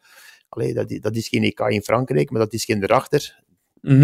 Allee, 0.49 0.75
dat, 0.75 0.91
is- 0.91 1.01
dat 1.01 1.17
is 1.17 1.29
geen 1.29 1.43
EK 1.43 1.61
in 1.61 1.83
Frankrijk, 1.83 2.31
maar 2.31 2.41
dat 2.41 2.53
is 2.53 2.65
geen 2.65 2.83
erachter. 2.83 3.43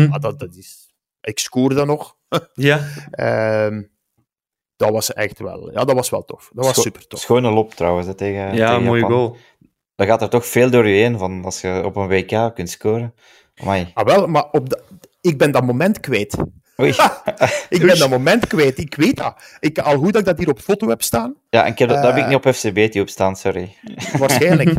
Maar 0.08 0.20
dat, 0.20 0.38
dat 0.38 0.54
is... 0.56 0.90
Ik 1.20 1.38
scoorde 1.38 1.84
nog. 1.84 2.16
Ja, 2.54 2.88
Ehm, 3.10 3.82
dat 4.76 4.90
was 4.90 5.12
echt 5.12 5.38
wel... 5.38 5.72
Ja, 5.72 5.84
dat 5.84 5.94
was 5.94 6.10
wel 6.10 6.24
tof. 6.24 6.50
Dat 6.54 6.64
was 6.64 6.72
Scho- 6.74 6.82
super 6.82 7.06
tof. 7.06 7.20
Schone 7.20 7.50
lop 7.50 7.74
trouwens, 7.74 8.06
hè, 8.06 8.14
tegen, 8.14 8.54
ja 8.54 8.68
tegen 8.70 8.82
mooie 8.86 9.00
Japan. 9.00 9.16
goal. 9.16 9.36
Dan 10.02 10.10
gaat 10.10 10.22
er 10.22 10.28
toch 10.28 10.46
veel 10.46 10.70
door 10.70 10.88
je 10.88 10.94
heen 11.02 11.18
van 11.18 11.44
als 11.44 11.60
je 11.60 11.82
op 11.84 11.96
een 11.96 12.06
WK 12.08 12.54
kunt 12.54 12.70
scoren. 12.70 13.14
Amai. 13.56 13.90
Ah, 13.94 14.04
wel, 14.06 14.26
maar 14.26 14.44
op 14.50 14.68
de, 14.70 14.82
ik 15.20 15.38
ben 15.38 15.50
dat 15.50 15.64
moment 15.64 16.00
kwijt. 16.00 16.36
Oei. 16.80 16.94
Ik 17.68 17.80
ben 17.86 17.98
dat 17.98 18.10
moment 18.10 18.46
kwijt, 18.46 18.78
ik 18.78 18.94
weet 18.94 19.16
dat. 19.16 19.56
Ik, 19.60 19.78
al 19.78 19.96
goed 19.98 20.12
dat 20.12 20.20
ik 20.20 20.26
dat 20.26 20.38
hier 20.38 20.48
op 20.48 20.60
foto 20.60 20.88
heb 20.88 21.02
staan, 21.02 21.34
Ja, 21.50 21.64
en 21.64 21.72
ik 21.72 21.78
heb, 21.78 21.88
dat 21.88 21.96
dat 22.02 22.06
heb 22.06 22.16
ik 22.16 22.22
Eh. 22.22 22.28
niet 22.28 22.36
op 22.46 22.54
FCB 22.54 22.96
op 23.00 23.08
staan, 23.08 23.36
sorry. 23.36 23.76
waarschijnlijk. 24.18 24.74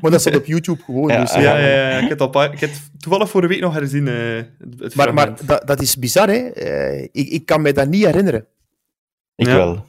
maar 0.00 0.10
dat 0.10 0.20
staat 0.20 0.36
op 0.36 0.46
YouTube 0.54 0.82
gewoon. 0.82 1.08
Ja, 1.08 1.20
dus, 1.20 1.32
ja, 1.32 1.40
Ja, 1.40 1.56
ja, 1.58 1.88
ja, 1.90 1.98
ik 1.98 2.08
heb, 2.18 2.30
pa- 2.30 2.52
ik 2.52 2.60
heb 2.60 2.70
toevallig 2.98 3.30
vorige 3.30 3.52
week 3.52 3.60
nog 3.60 3.74
herzien. 3.74 4.08
eh, 4.08 4.42
het 4.78 4.94
Maar, 4.94 5.14
maar 5.14 5.46
dat, 5.46 5.66
dat 5.66 5.80
is 5.80 5.96
bizar, 5.96 6.28
hè. 6.28 6.48
Eh, 6.50 7.02
ik, 7.02 7.28
ik 7.28 7.46
kan 7.46 7.62
me 7.62 7.72
dat 7.72 7.88
niet 7.88 8.04
herinneren. 8.04 8.46
Ik 9.34 9.46
Ja. 9.46 9.54
wel. 9.56 9.84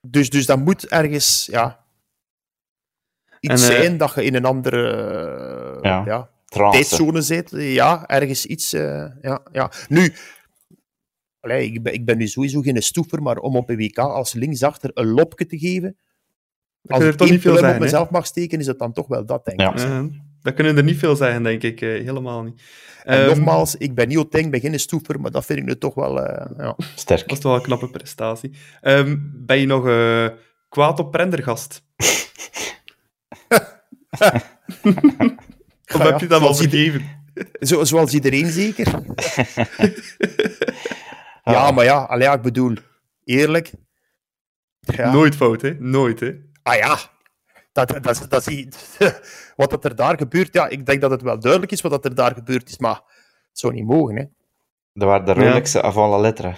Dus, 0.00 0.30
dus 0.30 0.46
dat 0.46 0.58
moet 0.58 0.86
ergens, 0.88 1.48
ja... 1.50 1.80
Iets 3.42 3.68
En, 3.68 3.74
eh, 3.74 3.80
zijn 3.80 3.96
dat 3.96 4.14
je 4.14 4.24
in 4.24 4.34
een 4.34 4.44
andere 4.44 4.90
eh, 5.82 5.82
Ja. 5.82 6.02
ja. 6.06 6.30
Tijdzone 6.70 7.22
zit. 7.22 7.50
Ja, 7.52 8.06
ergens 8.08 8.46
iets. 8.46 8.72
eh, 8.72 9.04
ja, 9.22 9.42
ja. 9.52 9.70
Nu, 9.88 10.12
allee, 11.40 11.66
ik, 11.72 11.82
ben, 11.82 11.92
ik 11.94 12.04
ben 12.04 12.18
nu 12.18 12.26
sowieso 12.26 12.60
geen 12.60 12.82
stoever, 12.82 13.22
maar 13.22 13.36
om 13.36 13.56
op 13.56 13.68
een 13.70 13.76
WK 13.76 13.98
als 13.98 14.32
linksachter 14.32 14.90
een 14.94 15.06
lopje 15.06 15.46
te 15.46 15.58
geven, 15.58 15.96
Dat 16.82 16.92
als 16.92 17.02
ik 17.04 17.10
er 17.10 17.16
toch 17.16 17.30
niet 17.30 17.40
veel 17.40 17.52
op 17.52 17.58
zijn, 17.58 17.72
hè? 17.74 17.78
mezelf 17.80 18.10
mag 18.10 18.26
steken, 18.26 18.58
is 18.58 18.66
het 18.66 18.78
dan 18.78 18.92
toch 18.92 19.06
wel 19.06 19.26
dat, 19.26 19.44
denk 19.44 19.60
ik. 19.60 19.78
Ja. 19.78 19.84
Ja, 19.84 20.08
dat 20.42 20.54
kunnen 20.54 20.76
er 20.76 20.82
niet 20.82 20.98
veel 20.98 21.16
zijn, 21.16 21.42
denk 21.42 21.62
ik. 21.62 21.80
eh, 21.80 21.88
helemaal 21.88 22.42
niet. 22.42 22.62
En 23.02 23.18
Ehm, 23.18 23.26
nogmaals, 23.26 23.76
ik 23.76 23.94
ben 23.94 24.08
niet 24.08 24.18
Oteng, 24.18 24.44
ik 24.44 24.50
ben 24.50 24.60
geen 24.60 24.80
stoever, 24.80 25.20
maar 25.20 25.30
dat 25.30 25.44
vind 25.44 25.58
ik 25.58 25.64
nu 25.64 25.78
toch 25.78 25.94
wel... 25.94 26.20
eh, 26.22 26.50
ja. 26.58 26.76
Sterk. 26.94 27.20
Dat 27.20 27.30
is 27.32 27.38
toch 27.38 27.50
wel 27.52 27.54
een 27.60 27.66
knappe 27.66 27.90
prestatie. 27.90 28.50
Ehm, 28.80 29.16
ben 29.20 29.58
je 29.58 29.66
nog 29.66 29.82
kwaad 30.68 30.98
op 30.98 31.10
Prendergast? 31.10 31.82
Of 34.18 35.98
Ja, 35.98 36.04
heb 36.10 36.20
je 36.20 36.26
dat 36.26 36.42
al 36.42 36.54
vergeven? 36.54 37.20
Zo, 37.60 37.84
zoals 37.84 38.12
iedereen 38.14 38.46
zeker. 38.50 38.94
Ah. 41.42 41.54
Ja, 41.54 41.70
maar 41.70 41.84
ja, 41.84 42.02
allee, 42.02 42.26
ja, 42.26 42.32
ik 42.34 42.42
bedoel, 42.42 42.74
eerlijk. 43.24 43.70
Ja. 44.80 45.12
Nooit 45.12 45.36
fout, 45.36 45.62
hè? 45.62 45.74
Nooit, 45.78 46.20
hè? 46.20 46.32
Ah 46.62 46.76
ja, 46.76 46.98
dat, 47.72 47.88
dat, 47.88 48.02
dat, 48.02 48.26
dat 48.28 48.46
is, 48.46 48.66
wat 49.56 49.70
dat 49.70 49.84
er 49.84 49.96
daar 49.96 50.18
gebeurt, 50.18 50.54
ja, 50.54 50.68
ik 50.68 50.86
denk 50.86 51.00
dat 51.00 51.10
het 51.10 51.22
wel 51.22 51.38
duidelijk 51.40 51.72
is 51.72 51.80
wat 51.80 51.90
dat 51.90 52.04
er 52.04 52.14
daar 52.14 52.34
gebeurd 52.34 52.68
is, 52.68 52.78
maar 52.78 52.94
Dat 52.94 53.58
zou 53.58 53.72
niet 53.72 53.86
mogen, 53.86 54.16
hè. 54.16 54.24
Dat 54.92 55.08
waren 55.08 55.26
de 55.26 55.40
Ja. 55.40 55.48
Rolexen 55.48 55.82
avant 55.82 56.10
la 56.10 56.18
lettre. 56.18 56.54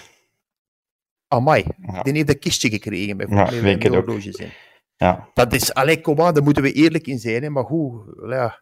Amai, 1.28 1.64
Ja. 1.80 2.02
die 2.02 2.12
heeft 2.12 2.28
een 2.28 2.38
kistje 2.38 2.70
gekregen 2.70 3.16
met, 3.16 3.28
Ja, 3.28 3.36
met, 3.44 3.52
ik 3.52 3.62
met 3.62 3.82
het 3.82 3.86
ook. 3.86 3.92
horloges 4.04 4.34
in. 4.36 4.52
Ja, 4.96 5.28
Dat 5.34 5.52
is, 5.52 5.74
allee, 5.74 6.00
kom 6.00 6.20
aan, 6.20 6.34
daar 6.34 6.42
moeten 6.42 6.62
we 6.62 6.72
eerlijk 6.72 7.06
in 7.06 7.18
zijn, 7.18 7.42
hè. 7.42 7.50
maar 7.50 7.64
goed, 7.64 8.02
ja. 8.28 8.60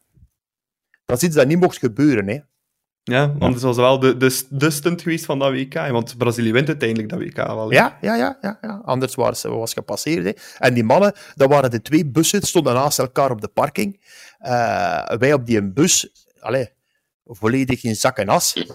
Dat 1.05 1.17
is 1.17 1.23
iets 1.29 1.37
dat 1.37 1.47
niet 1.47 1.61
mocht 1.61 1.79
gebeuren, 1.79 2.29
hè. 2.29 2.39
Ja, 3.05 3.37
want 3.39 3.55
het 3.55 3.63
was 3.63 3.77
wel 3.77 3.99
de, 3.99 4.17
de, 4.17 4.43
de 4.51 4.71
stunt 4.71 5.03
geweest 5.03 5.25
van 5.25 5.39
dat 5.39 5.51
WK. 5.53 5.75
Want 5.75 6.19
Brazilië 6.19 6.53
wint 6.53 6.69
uiteindelijk 6.69 7.09
dat 7.09 7.19
WK 7.19 7.37
wel. 7.37 7.69
hè. 7.71 7.77
Ja, 7.77 7.99
ja, 8.01 8.15
ja, 8.15 8.39
ja, 8.41 8.59
ja. 8.61 8.81
anders 8.85 9.15
waren 9.15 9.37
ze, 9.37 9.49
was 9.49 9.73
gepasseerd. 9.73 10.25
Hè. 10.25 10.33
En 10.59 10.75
die 10.75 10.85
mannen, 10.85 11.15
dat 11.35 11.49
waren 11.49 11.71
de 11.71 11.83
twee 11.83 12.07
bussen, 12.07 12.43
stonden 12.43 12.75
naast 12.75 12.99
elkaar 12.99 13.31
op 13.31 13.41
de 13.41 13.49
parking. 13.49 14.01
Eh, 14.39 15.09
wij 15.17 15.33
op 15.33 15.47
die 15.47 15.73
bus, 15.73 16.09
allee, 16.41 16.69
volledig 17.25 17.83
in 17.85 17.97
zak 17.97 18.19
en 18.19 18.29
as. 18.29 18.67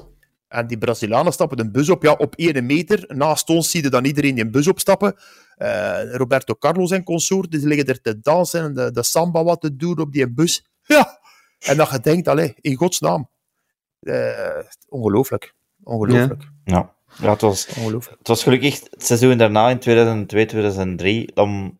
En 0.48 0.68
die 0.68 0.78
Brazilianen 0.78 1.34
stappen 1.34 1.60
een 1.60 1.72
bus 1.72 1.89
op, 1.89 2.04
ja, 2.04 2.14
op 2.14 2.36
één 2.36 2.66
meter. 2.66 3.06
Naast 3.08 3.50
ons 3.50 3.72
zie 3.72 3.84
je 3.84 3.89
dan 3.89 4.06
iedereen 4.06 4.36
die 4.36 4.43
een 4.43 4.52
bus 4.52 4.68
opstappen. 4.68 5.16
Eh, 5.56 6.16
Roberto 6.16 6.56
Carlos 6.56 6.91
en 6.91 7.04
consorten, 7.04 7.60
die 7.60 7.68
liggen 7.68 7.88
er 7.88 8.02
te 8.02 8.20
dansen 8.20 8.62
en 8.62 8.74
de, 8.74 8.91
de 8.91 9.04
samba 9.04 9.43
wat 9.43 9.62
te 9.62 9.76
doen 9.76 10.00
op 10.00 10.12
die 10.12 10.34
bus. 10.34 10.66
Ja, 10.82 11.20
en 11.60 11.78
dat 11.78 11.89
je 11.89 12.00
denkt, 12.00 12.28
allee, 12.28 12.54
in 12.62 12.76
godsnaam. 12.76 13.30
Eh 14.00 14.60
ongelooflijk. 14.89 15.54
Ongelooflijk. 15.84 16.43
ja. 16.64 16.95
ja 17.22 17.32
het, 17.32 17.41
was, 17.41 17.68
Ongelooflijk. 17.68 18.18
het 18.18 18.28
was 18.28 18.43
gelukkig 18.43 18.80
het 18.89 19.04
seizoen 19.04 19.38
daarna, 19.38 19.70
in 19.70 19.80
2002, 19.80 20.45
2003, 20.45 21.32
dan 21.34 21.78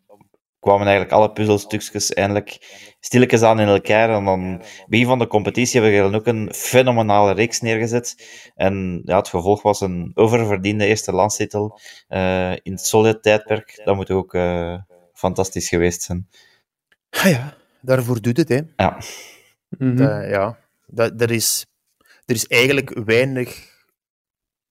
kwamen 0.60 0.88
eigenlijk 0.88 1.12
alle 1.12 1.32
puzzelstukjes 1.32 2.14
eindelijk 2.14 2.58
stilletjes 3.00 3.42
aan 3.42 3.60
in 3.60 3.68
elkaar. 3.68 4.10
En 4.10 4.26
dan, 4.26 4.64
begin 4.88 5.06
van 5.06 5.20
de 5.20 5.28
competitie, 5.28 5.82
hebben 5.82 5.98
we 6.00 6.10
dan 6.10 6.20
ook 6.20 6.28
een 6.28 6.54
fenomenale 6.54 7.34
reeks 7.34 7.62
neergezet. 7.62 8.16
En 8.56 9.02
ja, 9.06 9.18
het 9.18 9.28
gevolg 9.28 9.62
was 9.62 9.82
een 9.82 10.12
oververdiende 10.14 10.86
eerste 10.86 11.12
landstitel 11.12 11.80
eh, 12.08 12.52
in 12.52 12.72
het 12.72 12.86
solid 12.86 13.24
tijdperk. 13.24 13.82
Dat 13.84 13.96
moet 13.96 14.12
ook 14.12 14.34
eh, 14.34 14.78
fantastisch 15.14 15.70
geweest 15.70 16.02
zijn. 16.02 16.28
Ah 17.10 17.32
ja, 17.32 17.54
daarvoor 17.82 18.22
doet 18.22 18.38
het, 18.38 18.50
hè. 18.50 18.62
Ja, 18.76 18.98
Mhm. 19.70 20.02
Eh, 20.02 20.30
ja, 20.30 20.60
dat, 20.88 21.22
er, 21.22 21.32
is, 21.32 21.66
er 22.26 22.36
is 22.36 22.48
eigenlijk 22.48 23.00
weinig 23.06 23.76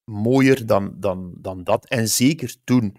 mooier 0.04 0.66
dan, 0.66 0.94
dan, 0.96 1.34
dan 1.36 1.64
dat. 1.64 1.88
En 1.88 2.08
zeker 2.08 2.56
toen. 2.64 2.96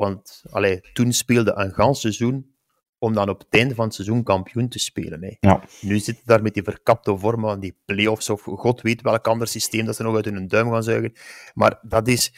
Want 0.00 0.42
allee, 0.50 0.80
toen 0.92 1.12
speelde 1.12 1.52
een 1.54 1.72
gans 1.72 2.00
seizoen 2.00 2.54
om 2.98 3.14
dan 3.14 3.28
op 3.28 3.38
het 3.38 3.48
einde 3.50 3.74
van 3.74 3.84
het 3.84 3.94
seizoen 3.94 4.22
kampioen 4.22 4.68
te 4.68 4.78
spelen. 4.78 5.22
Hè. 5.22 5.36
ja. 5.40 5.62
Nu 5.80 5.98
zitten 5.98 6.24
daar 6.26 6.42
met 6.42 6.54
die 6.54 6.62
verkapte 6.62 7.18
vormen 7.18 7.50
van 7.50 7.60
die 7.60 7.76
play-offs 7.84 8.30
of 8.30 8.42
god 8.42 8.80
weet 8.80 9.02
welk 9.02 9.26
ander 9.26 9.46
systeem 9.46 9.84
dat 9.84 9.96
ze 9.96 10.02
nog 10.02 10.14
uit 10.14 10.24
hun 10.24 10.48
duim 10.48 10.70
gaan 10.70 10.82
zuigen. 10.82 11.12
Maar 11.54 11.78
dat 11.82 12.08
is, 12.08 12.32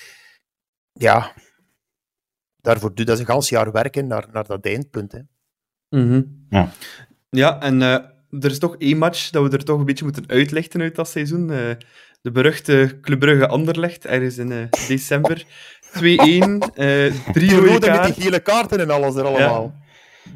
ja, 0.92 1.32
daarvoor 2.56 2.94
doet 2.94 3.06
dat 3.06 3.18
een 3.18 3.26
gans 3.26 3.48
jaar 3.48 3.72
werken 3.72 4.06
naar, 4.06 4.28
naar 4.32 4.46
dat 4.46 4.66
eindpunt. 4.66 5.12
Hè. 5.12 5.20
Mhm. 5.88 6.22
Ja. 6.48 6.72
Ja, 7.30 7.60
en 7.60 7.82
eh, 7.82 7.92
er 8.30 8.50
is 8.50 8.58
toch 8.58 8.76
één 8.76 8.98
match 8.98 9.30
dat 9.30 9.50
we 9.50 9.56
er 9.56 9.64
toch 9.64 9.78
een 9.78 9.84
beetje 9.84 10.04
moeten 10.04 10.28
uitlichten 10.28 10.80
uit 10.80 10.94
dat 10.94 11.08
seizoen. 11.08 11.50
Eh, 11.50 11.70
de 12.22 12.30
beruchte 12.30 12.98
Club 13.00 13.18
Brugge 13.18 13.48
Anderlecht, 13.48 14.06
ergens 14.06 14.38
in 14.38 14.52
eh, 14.52 14.70
december. 14.88 15.46
2-1, 15.98 16.58
eh, 16.74 17.12
drie 17.32 17.54
rode 17.56 17.90
met 17.90 18.04
die 18.14 18.22
gele 18.24 18.40
kaarten 18.40 18.80
en 18.80 18.90
alles 18.90 19.14
er 19.14 19.24
allemaal. 19.24 19.74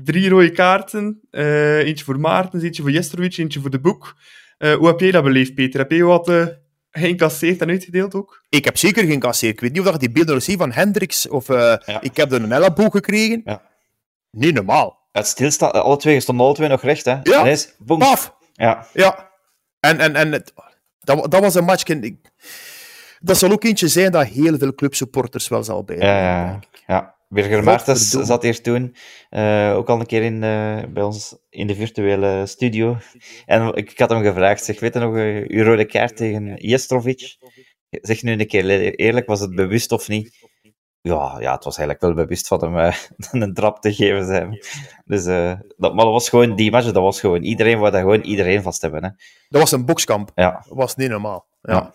Drie 0.04 0.28
rode 0.28 0.50
kaarten. 0.50 1.20
eh, 1.30 1.78
eentje 1.78 2.04
voor 2.04 2.20
Maartens, 2.20 2.62
eentje 2.62 2.82
voor 2.82 2.90
Jestrovic, 2.90 3.36
eentje 3.36 3.60
voor 3.60 3.70
de 3.70 3.80
Boek. 3.80 4.16
Eh, 4.58 4.74
hoe 4.74 4.86
heb 4.86 5.00
jij 5.00 5.10
dat 5.10 5.22
beleefd, 5.24 5.54
Peter? 5.54 5.80
Heb 5.80 5.90
jij 5.90 6.02
wat 6.02 6.28
eh, 6.28 6.46
geïncasseerd 6.90 7.60
en 7.60 7.68
uitgedeeld 7.68 8.14
ook? 8.14 8.44
Ik 8.48 8.64
heb 8.64 8.76
zeker 8.76 9.04
geen 9.06 9.18
kasseer. 9.18 9.48
Ik 9.50 9.60
weet 9.60 9.72
niet 9.72 9.80
of 9.86 9.92
je 9.92 9.98
die 9.98 10.10
beelden 10.10 10.34
nog 10.34 10.42
ziet 10.42 10.58
van 10.58 10.72
Hendricks 10.72 11.28
of 11.28 11.48
eh, 11.48 11.56
Ja. 11.86 12.00
ik 12.00 12.16
heb 12.16 12.32
er 12.32 12.42
een 12.42 12.52
elleboog 12.52 12.90
gekregen. 12.92 13.40
Ja. 13.44 13.62
Niet 14.30 14.54
normaal. 14.54 15.08
Het 15.12 15.26
stilstaan, 15.26 15.72
alle 15.72 15.96
twee 15.96 16.20
stonden 16.20 16.44
alle 16.46 16.54
twee 16.54 16.68
nog 16.68 16.82
recht, 16.82 17.04
hè? 17.04 17.16
Ja. 17.22 17.56
Boem. 17.78 17.98
Paf! 17.98 18.34
Ja, 18.52 18.86
Ja. 18.92 19.30
En, 19.80 19.98
en, 19.98 20.14
en 20.14 20.32
het, 20.32 20.52
dat, 21.00 21.30
dat 21.30 21.40
was 21.40 21.54
een 21.54 21.64
match. 21.64 21.84
ik- 21.84 22.30
Dat 23.26 23.38
zal 23.38 23.50
ook 23.50 23.64
eentje 23.64 23.88
zijn 23.88 24.12
dat 24.12 24.26
heel 24.26 24.58
veel 24.58 24.74
clubsupporters 24.74 25.48
wel 25.48 25.64
zal 25.64 25.84
bij. 25.84 25.96
ja, 25.96 26.60
ja. 26.86 27.14
Birger 27.28 27.64
Maartens 27.64 28.10
zat 28.10 28.42
hier 28.42 28.62
toen 28.62 28.96
eh, 29.30 29.72
ook 29.76 29.88
al 29.88 30.00
een 30.00 30.06
keer 30.06 30.22
in, 30.22 30.42
eh, 30.42 30.82
bij 30.88 31.02
ons 31.02 31.36
in 31.50 31.66
de 31.66 31.74
virtuele 31.74 32.46
studio. 32.46 32.96
En 33.46 33.74
ik, 33.74 33.90
ik 33.90 33.98
had 33.98 34.10
hem 34.10 34.22
gevraagd, 34.22 34.64
zeg, 34.64 34.80
weet 34.80 34.94
je 34.94 35.00
nog, 35.00 35.16
eh, 35.16 35.48
uw 35.48 35.64
rode 35.64 35.84
kaart 35.84 36.16
tegen 36.16 36.54
Jestrovic? 36.56 37.36
Zeg 37.90 38.22
nu 38.22 38.32
een 38.32 38.46
keer 38.46 38.70
eerlijk, 38.94 39.26
was 39.26 39.40
het 39.40 39.54
bewust 39.54 39.92
of 39.92 40.08
niet? 40.08 40.36
Ja, 41.00 41.36
ja, 41.40 41.54
het 41.54 41.64
was 41.64 41.78
eigenlijk 41.78 42.00
wel 42.00 42.24
bewust 42.24 42.46
van 42.46 42.74
hem 42.74 42.92
een 43.42 43.54
trap 43.54 43.80
te 43.80 43.94
geven 43.94 44.26
zijn. 44.26 44.58
Dus, 45.04 45.24
dat, 45.76 45.94
maar 45.94 46.04
dat 46.04 46.12
was 46.12 46.28
gewoon, 46.28 46.56
die 46.56 46.70
match, 46.70 46.92
dat 46.92 47.02
was 47.02 47.20
gewoon, 47.20 47.42
iedereen 47.42 47.78
wou 47.78 47.92
daar 47.92 48.00
gewoon 48.00 48.20
iedereen 48.20 48.62
vast 48.62 48.82
hebben. 48.82 49.04
Hè. 49.04 49.10
Dat 49.48 49.60
was 49.60 49.72
een 49.72 49.84
bokskamp. 49.84 50.30
Ja, 50.34 50.50
Dat 50.50 50.76
was 50.76 50.96
niet 50.96 51.08
normaal. 51.08 51.46
Ja. 51.62 51.74
Ja. 51.74 51.92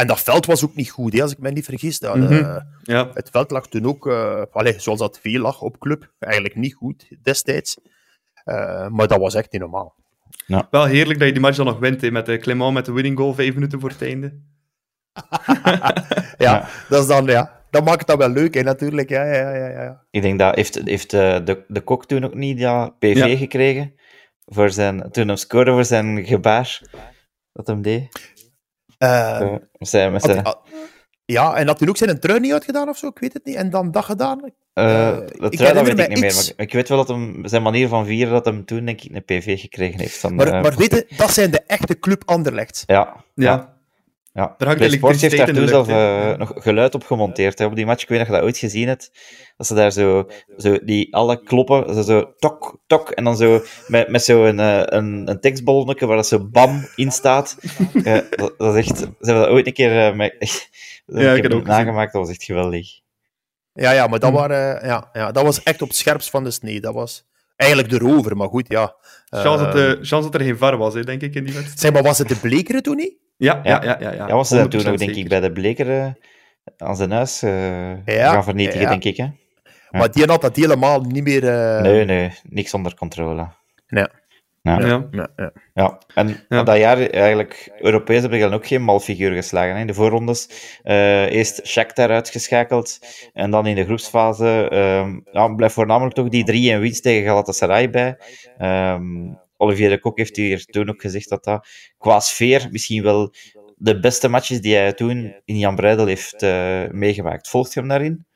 En 0.00 0.06
dat 0.06 0.20
veld 0.20 0.46
was 0.46 0.64
ook 0.64 0.74
niet 0.74 0.90
goed, 0.90 1.12
hè, 1.12 1.22
als 1.22 1.32
ik 1.32 1.38
me 1.38 1.50
niet 1.50 1.64
vergis. 1.64 1.98
Dat, 1.98 2.16
Mhm. 2.16 2.32
eh, 2.32 2.56
Ja. 2.82 3.10
het 3.14 3.28
veld 3.30 3.50
lag 3.50 3.66
toen 3.68 3.86
ook, 3.86 4.06
eh, 4.06 4.42
allee, 4.52 4.74
zoals 4.80 4.98
dat 4.98 5.18
veel 5.22 5.40
lag 5.40 5.60
op 5.62 5.78
club, 5.78 6.12
eigenlijk 6.18 6.54
niet 6.54 6.74
goed 6.74 7.08
destijds. 7.22 7.78
Eh, 8.44 8.88
maar 8.88 9.06
dat 9.08 9.18
was 9.18 9.34
echt 9.34 9.52
niet 9.52 9.60
normaal. 9.60 9.94
Wel 10.70 10.84
heerlijk 10.84 11.18
dat 11.18 11.26
je 11.28 11.34
die 11.34 11.42
match 11.42 11.56
dan 11.56 11.66
nog 11.66 11.78
wint, 11.78 12.00
hè, 12.00 12.10
met 12.10 12.26
de 12.26 12.36
Clement 12.38 12.72
met 12.74 12.84
de 12.84 12.92
winning 12.92 13.18
goal, 13.18 13.34
vijf 13.34 13.54
minuten 13.54 13.80
voor 13.80 13.88
het 13.90 14.02
einde. 14.02 14.38
Ja, 15.64 15.92
Ja. 16.38 16.68
dat 16.88 17.00
is 17.02 17.06
dan, 17.08 17.24
ja. 17.26 17.58
Dat 17.70 17.84
maakt 17.84 18.06
dat 18.06 18.18
wel 18.18 18.28
leuk, 18.28 18.54
hè, 18.54 18.62
natuurlijk. 18.62 19.08
Ja, 19.08 19.24
ja, 19.24 19.54
ja, 19.54 19.66
ja, 19.68 19.82
ja. 19.82 20.04
ik 20.10 20.22
denk 20.22 20.38
dat 20.38 20.54
heeft, 20.54 20.80
heeft 20.84 21.12
eh, 21.12 21.38
de, 21.44 21.64
de 21.68 21.80
kok 21.80 22.06
toen 22.06 22.24
ook 22.24 22.34
niet 22.34 22.58
ja, 22.58 22.88
PV 22.88 23.14
Ja. 23.16 23.36
gekregen. 23.36 23.94
Voor 24.46 24.70
zijn, 24.70 25.10
toen 25.10 25.28
hem 25.28 25.36
scoorde 25.36 25.70
voor 25.70 25.84
zijn 25.84 26.24
gebaar. 26.26 26.80
Dat 27.52 27.66
hem 27.66 27.82
deed. 27.82 28.08
Eh, 29.00 29.40
Eh, 29.40 29.54
zijn, 29.78 30.12
met 30.12 30.22
had- 30.22 30.30
zijn, 30.32 30.44
ah, 30.44 30.54
ja, 31.24 31.54
en 31.54 31.66
had 31.66 31.78
hij 31.80 31.88
ook 31.88 31.96
zijn 31.96 32.20
trui 32.20 32.40
niet 32.40 32.52
uitgedaan 32.52 32.88
of 32.88 32.96
zo? 32.96 33.06
Ik 33.06 33.18
weet 33.18 33.32
het 33.32 33.44
niet. 33.44 33.54
En 33.56 33.70
dan 33.70 33.90
dat 33.90 34.04
gedaan? 34.04 34.52
eh, 34.72 35.08
eh, 35.08 35.16
dat 35.16 35.24
ik 35.24 35.30
trui, 35.30 35.48
dat 35.48 35.58
herinner 35.58 35.84
weet 35.84 35.96
me 35.96 36.02
ik 36.02 36.08
niet 36.08 36.20
meer. 36.20 36.34
Maar 36.56 36.66
ik 36.66 36.72
weet 36.72 36.88
wel 36.88 36.98
dat 36.98 37.08
hem, 37.08 37.40
zijn 37.46 37.62
manier 37.62 37.88
van 37.88 38.06
vieren, 38.06 38.32
dat 38.32 38.44
hem 38.44 38.64
toen 38.64 38.84
denk 38.84 39.00
ik 39.00 39.14
een 39.14 39.24
PV 39.24 39.60
gekregen 39.60 40.00
heeft. 40.00 40.16
Van, 40.18 40.34
Maar, 40.34 40.46
eh, 40.46 40.62
maar 40.62 40.76
weet 40.76 40.90
je, 40.94 41.06
dat 41.16 41.30
zijn 41.30 41.50
de 41.50 41.60
echte 41.66 41.98
club 41.98 42.22
Anderlecht. 42.26 42.82
ja, 42.86 42.96
Ja. 43.34 43.44
ja. 43.44 43.78
Ja, 44.32 44.54
Er 44.58 44.66
hangt 44.66 44.92
Sports 44.92 45.20
heeft 45.20 45.36
daar 45.36 45.52
toen 45.52 45.68
zelf 45.68 45.86
hè. 45.86 46.30
eh, 46.32 46.38
nog 46.38 46.52
geluid 46.54 46.94
op 46.94 47.04
gemonteerd 47.04 47.58
hè, 47.58 47.64
op 47.64 47.76
die 47.76 47.86
match. 47.86 48.02
Ik 48.02 48.08
weet 48.08 48.18
niet 48.18 48.28
of 48.28 48.34
je 48.34 48.40
dat 48.40 48.48
ooit 48.48 48.58
gezien 48.58 48.88
hebt. 48.88 49.10
Dat 49.56 49.66
ze 49.66 49.74
daar 49.74 49.92
zo, 49.92 50.28
zo 50.56 50.78
die 50.84 51.14
alle 51.14 51.42
kloppen, 51.42 51.94
zo, 51.94 52.02
zo 52.02 52.34
tok, 52.38 52.78
tok, 52.86 53.10
en 53.10 53.24
dan 53.24 53.36
zo 53.36 53.62
met, 53.86 54.08
met 54.08 54.22
zo'n 54.22 54.58
een, 54.58 54.96
een, 54.96 55.30
een 55.30 55.40
tekstballonnetje 55.40 56.06
waar 56.06 56.16
dat 56.16 56.26
zo 56.26 56.48
bam 56.48 56.88
in 56.94 57.10
staat. 57.12 57.56
Eh, 58.04 58.18
dat, 58.30 58.54
dat 58.58 58.76
is 58.76 58.86
echt... 58.86 58.98
Ze 58.98 59.06
hebben 59.20 59.42
dat 59.42 59.48
ooit 59.48 59.66
een 59.66 59.72
keer 59.72 60.06
eh, 60.06 60.16
met, 60.16 60.34
ik 61.06 61.36
ik 61.36 61.42
heb 61.42 61.52
ook 61.52 61.66
nagemaakt. 61.66 62.12
Dat 62.12 62.22
was 62.22 62.30
echt 62.30 62.44
geweldig. 62.44 63.00
Ja, 63.72 63.90
ja, 63.90 64.06
maar 64.06 64.18
dat, 64.18 64.32
waren, 64.32 64.86
ja, 64.86 65.08
ja, 65.12 65.32
dat 65.32 65.44
was 65.44 65.62
echt 65.62 65.82
op 65.82 65.88
het 65.88 65.96
scherpst 65.96 66.30
van 66.30 66.44
de 66.44 66.50
snee. 66.50 66.80
Dat 66.80 66.94
was 66.94 67.24
eigenlijk 67.56 67.90
de 67.90 67.98
rover, 67.98 68.36
maar 68.36 68.48
goed, 68.48 68.68
ja. 68.68 68.96
Chance 69.30 69.64
dat, 69.64 69.66
Eh, 69.66 69.72
de, 69.74 69.98
chance 70.02 70.30
dat 70.30 70.40
er 70.40 70.46
geen 70.46 70.56
VAR 70.58 70.76
was, 70.76 70.94
hè, 70.94 71.04
denk 71.04 71.22
ik, 71.22 71.34
in 71.34 71.44
die 71.44 71.52
wedstrijd. 71.54 71.80
Zeg 71.80 71.92
maar, 71.92 72.02
was 72.02 72.18
het 72.18 72.28
de 72.28 72.36
Blekeren 72.36 72.82
toen 72.82 72.96
niet? 72.96 73.14
Ja, 73.36 73.60
ja, 73.62 73.70
Ja. 73.70 73.84
ja. 73.84 73.96
ja, 74.00 74.12
ja. 74.12 74.26
Ja, 74.28 74.34
was 74.34 74.48
ze 74.48 74.54
daar 74.54 74.68
toen 74.68 74.80
100% 74.80 74.84
nog, 74.84 74.96
denk 74.96 75.14
ik, 75.14 75.28
bij 75.28 75.40
de 75.40 75.52
Bleker 75.52 75.90
eh, 75.90 76.06
aan 76.76 76.96
zijn 76.96 77.10
huis 77.10 77.42
eh, 77.42 78.06
Ja, 78.06 78.32
gaan 78.32 78.44
vernietigen, 78.44 78.80
ja. 78.80 78.88
denk 78.88 79.04
ik. 79.04 79.16
Hè? 79.16 79.24
Ja. 79.24 79.98
Maar 79.98 80.10
die 80.12 80.24
had 80.24 80.40
dat 80.40 80.56
helemaal 80.56 81.00
niet 81.00 81.24
meer... 81.24 81.48
eh, 81.48 81.82
Nee, 81.82 82.04
nee, 82.04 82.32
niks 82.42 82.74
onder 82.74 82.94
controle. 82.94 83.48
Nee. 83.88 84.06
Ja. 84.62 84.80
Ja. 84.80 85.08
Ja, 85.10 85.28
ja. 85.36 85.52
Ja, 85.74 85.98
en 86.14 86.44
Ja. 86.48 86.62
dat 86.62 86.76
jaar 86.76 86.98
eigenlijk, 87.00 87.72
Europees 87.78 88.20
hebben 88.20 88.40
dan 88.40 88.52
ook 88.52 88.66
geen 88.66 88.82
malfiguur 88.82 89.32
geslagen. 89.32 89.74
Hè. 89.74 89.80
In 89.80 89.86
de 89.86 89.94
voorrondes 89.94 90.48
eh, 90.82 91.30
eerst 91.32 91.66
Shakhtar 91.66 92.10
uitgeschakeld 92.10 92.98
en 93.32 93.50
dan 93.50 93.66
in 93.66 93.74
de 93.74 93.84
groepsfase 93.84 94.68
ehm 94.70 95.20
ja, 95.32 95.48
blijft 95.54 95.74
voornamelijk 95.74 96.14
toch 96.14 96.28
die 96.28 96.44
3 96.44 96.72
en 96.72 96.80
winst 96.80 97.02
tegen 97.02 97.24
Galatasaray 97.24 97.90
bij. 97.90 98.18
Ehm, 98.58 99.32
Olivier 99.56 99.88
de 99.88 99.98
Kok 99.98 100.18
heeft 100.18 100.36
hier 100.36 100.64
toen 100.64 100.88
ook 100.88 101.00
gezegd 101.00 101.28
dat 101.28 101.44
dat 101.44 101.68
qua 101.98 102.20
sfeer 102.20 102.68
misschien 102.70 103.02
wel 103.02 103.32
de 103.76 104.00
beste 104.00 104.28
matches 104.28 104.60
die 104.60 104.76
hij 104.76 104.92
toen 104.92 105.34
in 105.44 105.58
Jan 105.58 105.74
Breidel 105.76 106.06
heeft 106.06 106.42
eh, 106.42 106.82
meegemaakt. 106.90 107.48
Volgt 107.48 107.72
je 107.72 107.80
hem 107.80 107.88
daarin? 107.88 108.26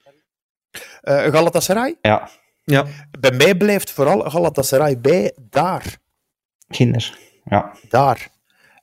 Eh, 1.01 1.23
Galatasaray? 1.25 1.97
Ja, 2.01 2.29
Ja. 2.65 2.85
Bij 3.21 3.33
mij 3.33 3.55
blijft 3.55 3.91
vooral 3.91 4.21
Galatasaray 4.31 5.01
bij 5.01 5.33
daar. 5.51 6.03
Kinder. 6.69 7.19
Ja, 7.45 7.73
Daar. 7.89 8.29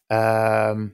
Ehm, 0.08 0.88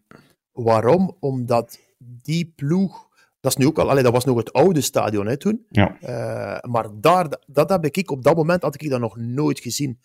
waarom? 0.51 1.17
Omdat 1.19 1.79
die 1.97 2.53
ploeg... 2.55 3.05
Dat, 3.39 3.51
is 3.51 3.57
nu 3.57 3.65
ook 3.65 3.79
al, 3.79 3.89
allee, 3.89 4.03
dat 4.03 4.13
was 4.13 4.25
nog 4.25 4.37
het 4.37 4.53
oude 4.53 4.81
stadion 4.81 5.27
hè, 5.27 5.37
toen. 5.37 5.65
ja. 5.69 5.97
Eh, 6.01 6.69
maar 6.69 6.87
daar, 6.93 7.27
dat 7.47 7.69
heb 7.69 7.85
ik 7.85 8.11
op 8.11 8.23
dat 8.23 8.35
moment 8.35 8.61
had 8.61 8.81
ik 8.81 8.89
dat 8.89 8.99
nog 8.99 9.17
nooit 9.17 9.59
gezien. 9.59 9.99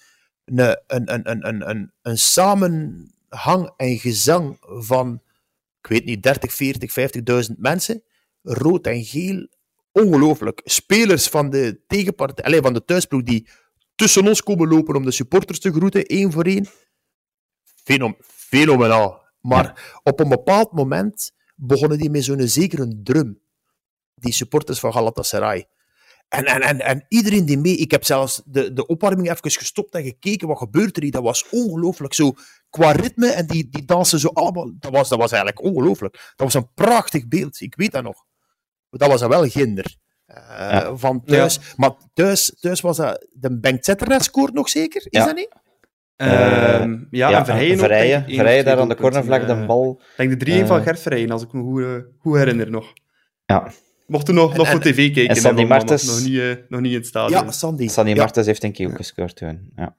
Een, 0.44 0.58
een, 0.58 1.12
een, 1.12 1.30
een, 1.30 1.48
een, 1.48 1.70
een, 1.70 1.92
een 2.02 2.18
samenhang 2.18 3.72
en 3.76 3.98
gezang 3.98 4.56
van 4.60 5.22
ik 5.82 5.88
weet 5.88 6.04
niet, 6.04 6.22
30, 6.22 6.52
40, 6.52 7.48
50.000 7.50 7.56
mensen. 7.56 8.02
Rood 8.42 8.86
en 8.86 9.04
geel, 9.04 9.48
ongelooflijk. 9.92 10.60
Spelers 10.64 11.28
van 11.28 11.50
de 11.50 11.80
tegenpartij, 11.86 12.44
alleen 12.44 12.62
van 12.62 12.72
de 12.72 12.84
thuisploeg, 12.84 13.22
die 13.22 13.48
tussen 14.03 14.26
ons 14.26 14.42
komen 14.42 14.68
lopen 14.68 14.96
om 14.96 15.05
de 15.05 15.11
supporters 15.11 15.59
te 15.59 15.72
groeten, 15.72 16.05
één 16.05 16.32
voor 16.32 16.44
één. 16.44 16.66
Fenom 17.84 18.16
fenomenaal. 18.20 19.30
Maar 19.40 20.00
op 20.03 20.20
een 20.20 20.28
bepaald 20.28 20.72
moment 20.72 21.32
begonnen 21.55 21.98
die 21.98 22.11
met 22.11 22.24
zo'n 22.24 22.48
zekere 22.48 23.00
drum. 23.03 23.40
Die 24.14 24.32
supporters 24.32 24.80
van 24.80 24.92
Galatasaray. 24.92 25.68
En, 26.28 26.44
en, 26.44 26.61
en, 26.61 26.80
en 26.80 27.05
iedereen 27.09 27.44
die 27.44 27.59
mee... 27.59 27.76
Ik 27.76 27.90
heb 27.90 28.05
zelfs 28.05 28.42
de, 28.44 28.72
de 28.72 28.86
opwarming 28.86 29.30
even 29.30 29.50
gestopt 29.50 29.94
en 29.94 30.03
gekeken. 30.03 30.48
Wat 30.48 30.59
gebeurt 30.59 30.96
er 30.96 31.03
hier? 31.03 31.12
Dat 31.12 31.22
was 31.22 31.48
ongelooflijk. 31.48 32.14
Zo 32.14 32.34
qua 32.70 32.90
ritme 32.90 33.26
en 33.26 33.46
die, 33.46 33.68
die 33.68 33.84
dansen 33.84 34.18
zo 34.18 34.28
allemaal... 34.28 34.72
Dat 34.78 34.92
was, 34.92 35.09
dat 35.09 35.18
was 35.18 35.32
eigenlijk 35.32 35.62
ongelooflijk. 35.62 36.12
Dat 36.14 36.53
was 36.53 36.55
een 36.55 36.72
prachtig 36.74 37.28
beeld. 37.28 37.61
Ik 37.61 37.74
weet 37.74 37.92
dat 37.92 38.03
nog. 38.03 38.24
Dat 38.90 39.09
was 39.09 39.20
dan 39.20 39.28
wel 39.28 39.48
ginder. 39.48 39.96
Uh, 40.60 40.90
Van 40.94 41.24
thuis. 41.24 41.58
Maar 41.76 41.90
thuis, 42.14 42.56
thuis 42.60 42.80
was 42.80 42.96
dat... 42.96 43.26
De 43.32 43.58
Benkzetternet 43.58 44.22
scoort 44.24 44.52
nog 44.54 44.68
zeker? 44.68 45.00
Is 45.04 45.06
Ja. 45.10 45.24
dat 45.26 45.34
niet? 45.36 45.48
Ehm, 46.16 46.96
ja, 47.10 47.28
ja, 47.28 47.38
en 47.38 47.44
Verheyen 47.44 47.72
ook, 47.72 47.78
Verheyen, 47.78 48.08
denk 48.10 48.22
ik, 48.22 48.28
één 48.28 48.36
Verheyen 48.38 48.64
daar 48.64 48.78
aan 48.80 48.88
de 48.88 48.94
cornervlag, 48.96 49.46
de 49.46 49.52
Eh, 49.52 49.66
bal. 49.66 50.00
Ik 50.00 50.16
denk 50.16 50.30
de 50.30 50.36
3-1 50.36 50.66
van 50.66 50.78
Eh. 50.78 50.82
Gert 50.84 51.00
Verheyen, 51.00 51.30
als 51.30 51.42
ik 51.42 51.52
me 51.52 51.62
goed, 51.62 51.82
eh, 51.82 51.88
goed 52.18 52.36
herinner 52.36 52.70
nog. 52.70 52.92
Ja, 53.46 53.66
Mocht 54.06 54.26
toen 54.26 54.34
nog, 54.34 54.56
nog 54.56 54.66
en- 54.66 54.72
voor 54.72 54.80
tv 54.80 54.94
kijken. 55.12 55.28
en 55.28 55.36
Sandy 55.36 55.62
maar 55.64 55.78
nog- 55.78 55.88
Martens- 55.88 56.06
Nog 56.06 56.28
niet, 56.30 56.38
eh, 56.40 56.50
nog 56.68 56.80
niet 56.80 56.92
in 56.92 56.98
het 56.98 57.06
stadion. 57.06 57.44
Ja, 57.44 57.50
Sandy. 57.50 57.88
Sandy 57.88 58.10
ja. 58.10 58.16
Martens 58.16 58.46
heeft 58.46 58.60
denk 58.60 58.78
ik 58.78 58.88
ook 58.88 58.96
gescoord 58.96 59.36
toen. 59.36 59.72
Ja. 59.76 59.96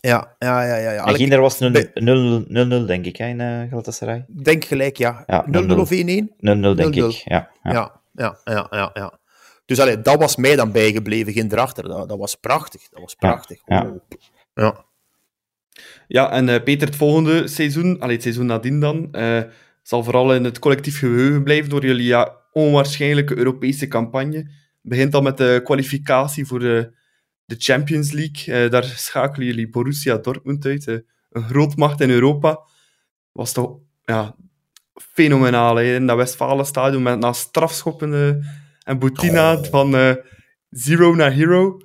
Ja, 0.00 0.34
ja, 0.38 0.62
ja. 0.64 0.76
ja, 0.76 0.90
ja. 0.92 1.04
En 1.06 1.14
Ginder 1.14 1.40
was 1.40 1.58
0-0, 1.58 1.70
Nee. 1.70 1.90
0-0, 1.94 2.86
denk 2.86 3.06
ik, 3.06 3.16
hè, 3.16 3.26
in 3.26 3.40
eh, 3.40 3.60
Galatasaray. 3.70 4.24
0-0, 4.28 4.42
Denk 4.42 4.64
gelijk, 4.64 4.96
ja. 4.96 5.24
Ja, 5.26 5.44
0-0 5.46 5.80
of 5.80 5.90
1-1? 5.90 5.94
denk 6.38 6.94
0-0. 6.94 7.08
ik. 7.08 7.22
Ja, 7.24 7.48
ja. 7.62 7.72
Ja, 7.72 8.00
ja, 8.12 8.36
ja, 8.44 8.66
ja. 8.70 8.90
ja. 8.94 9.20
Dus 9.64 9.80
allee, 9.80 10.00
dat 10.00 10.18
was 10.18 10.36
mij 10.36 10.56
dan 10.56 10.72
bijgebleven, 10.72 11.32
geen 11.32 11.52
erachter. 11.52 11.88
Dat, 11.88 12.08
dat 12.08 12.18
was 12.18 12.34
prachtig. 12.34 12.88
Dat 12.88 13.00
was 13.00 13.14
prachtig. 13.14 13.60
ja. 13.64 13.86
Oh. 13.86 13.96
ja. 14.54 14.84
Ja, 16.06 16.30
en 16.30 16.48
eh, 16.48 16.62
Peter, 16.62 16.86
het 16.86 16.96
volgende 16.96 17.48
seizoen, 17.48 18.00
allee, 18.00 18.14
het 18.14 18.22
seizoen 18.22 18.46
nadien 18.46 18.80
dan, 18.80 19.12
eh, 19.12 19.42
zal 19.82 20.04
vooral 20.04 20.34
in 20.34 20.44
het 20.44 20.58
collectief 20.58 20.98
geheugen 20.98 21.42
blijven 21.42 21.70
door 21.70 21.84
jullie 21.84 22.06
ja, 22.06 22.36
onwaarschijnlijke 22.52 23.36
Europese 23.36 23.88
campagne. 23.88 24.36
Het 24.36 24.90
begint 24.90 25.14
al 25.14 25.22
met 25.22 25.36
de 25.36 25.60
kwalificatie 25.64 26.46
voor 26.46 26.58
de, 26.58 26.92
de 27.44 27.54
Champions 27.58 28.12
League. 28.12 28.54
Eh, 28.54 28.70
daar 28.70 28.84
schakelen 28.84 29.46
jullie 29.46 29.68
Borussia 29.68 30.16
Dortmund 30.16 30.64
uit, 30.64 30.86
eh, 30.86 30.96
een 31.30 31.42
grootmacht 31.42 32.00
in 32.00 32.10
Europa. 32.10 32.60
Was 33.32 33.52
toch 33.52 33.78
ja, 34.04 34.36
fenomenaal, 34.94 35.76
hè, 35.76 35.94
in 35.94 36.06
dat 36.06 36.16
Westfalenstadion 36.16 37.02
met 37.02 37.18
na 37.18 37.32
strafschoppen 37.32 38.14
eh, 38.14 38.46
en 38.84 38.98
Boutina 38.98 39.54
Oh. 39.54 39.64
van 39.64 39.96
eh, 39.96 40.14
zero 40.70 41.14
naar 41.14 41.32
hero. 41.32 41.76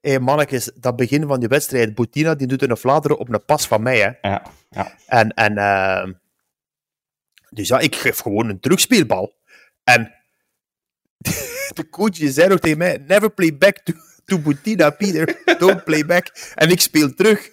Hé, 0.00 0.18
mannetjes, 0.18 0.70
dat 0.74 0.96
begin 0.96 1.26
van 1.26 1.40
die 1.40 1.48
wedstrijd, 1.48 1.94
Boutina 1.94 2.34
die 2.34 2.46
doet 2.46 2.62
een 2.62 2.76
Vlaanderen 2.76 3.18
op 3.18 3.28
een 3.28 3.44
pas 3.44 3.66
van 3.66 3.82
mij. 3.82 3.98
Hè. 3.98 4.28
Ja, 4.28 4.42
ja. 4.68 4.92
En, 5.06 5.34
en 5.34 5.58
ehm, 5.58 6.12
dus 7.50 7.68
ja, 7.68 7.78
ik 7.78 7.94
geef 7.96 8.18
gewoon 8.18 8.48
een 8.48 8.60
terugspeelbal. 8.60 9.38
En 9.84 10.14
de 11.76 11.88
coach 11.90 12.10
die 12.10 12.30
zei 12.30 12.48
nog 12.48 12.58
tegen 12.58 12.78
mij, 12.78 13.04
never 13.06 13.30
play 13.30 13.56
back 13.56 13.78
to, 13.78 13.92
to 14.24 14.38
Boutina, 14.38 14.90
Peter. 14.90 15.42
Don't 15.58 15.84
play 15.84 16.06
back. 16.06 16.52
En 16.54 16.70
ik 16.70 16.80
speel 16.80 17.14
terug. 17.14 17.50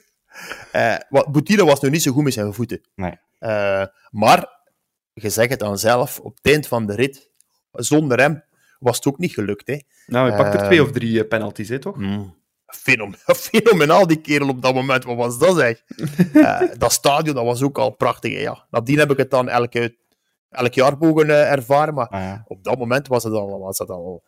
Eh 0.72 0.96
wat, 1.10 1.32
Boutina 1.32 1.64
was 1.64 1.80
nog 1.80 1.92
niet 1.92 2.02
zo 2.02 2.12
goed 2.12 2.24
met 2.24 2.34
zijn 2.34 2.54
voeten. 2.54 2.82
Nee. 2.96 3.20
Eh, 3.40 3.86
maar, 4.10 4.48
je 5.14 5.30
zegt 5.30 5.50
het 5.50 5.60
dan 5.60 5.78
zelf, 5.78 6.20
op 6.20 6.36
het 6.36 6.46
eind 6.46 6.68
van 6.68 6.86
de 6.86 6.96
rit, 6.96 7.27
zonder 7.78 8.20
hem, 8.20 8.44
was 8.80 8.96
het 8.96 9.06
ook 9.08 9.18
niet 9.18 9.32
gelukt. 9.34 9.68
Hè. 9.68 9.80
Nou, 10.06 10.30
hij 10.30 10.38
pakt 10.38 10.54
er 10.54 10.60
Eh, 10.60 10.66
twee 10.66 10.82
of 10.84 10.92
drie 10.92 11.22
eh, 11.22 11.28
penalties, 11.28 11.70
hè, 11.70 11.80
toch? 11.80 11.98
Fenom- 12.66 13.16
fenomenaal, 13.50 14.08
die 14.08 14.22
kerel 14.22 14.50
op 14.50 14.62
dat 14.62 14.74
moment. 14.74 15.04
Wat 15.04 15.16
was 15.18 15.40
dat, 15.40 15.56
zeg? 15.58 15.84
Eh, 16.34 16.62
dat 16.78 16.92
stadion, 16.92 17.36
dat 17.36 17.46
was 17.46 17.62
ook 17.64 17.78
al 17.78 17.90
prachtig. 17.92 18.34
hè, 18.34 18.40
Ja. 18.40 18.66
Nadien 18.70 18.98
heb 18.98 19.12
ik 19.12 19.18
het 19.18 19.30
dan 19.30 19.50
elke, 19.50 19.98
elk 20.50 20.74
jaar 20.74 20.98
mogen 20.98 21.30
ervaren, 21.50 21.94
maar 21.94 22.08
Ah, 22.08 22.22
ja. 22.22 22.44
op 22.48 22.64
dat 22.64 22.78
moment 22.78 23.08
was 23.08 23.24
het 23.24 23.34
al, 23.34 23.60
was 23.60 23.78
het 23.78 23.90
al 23.90 24.24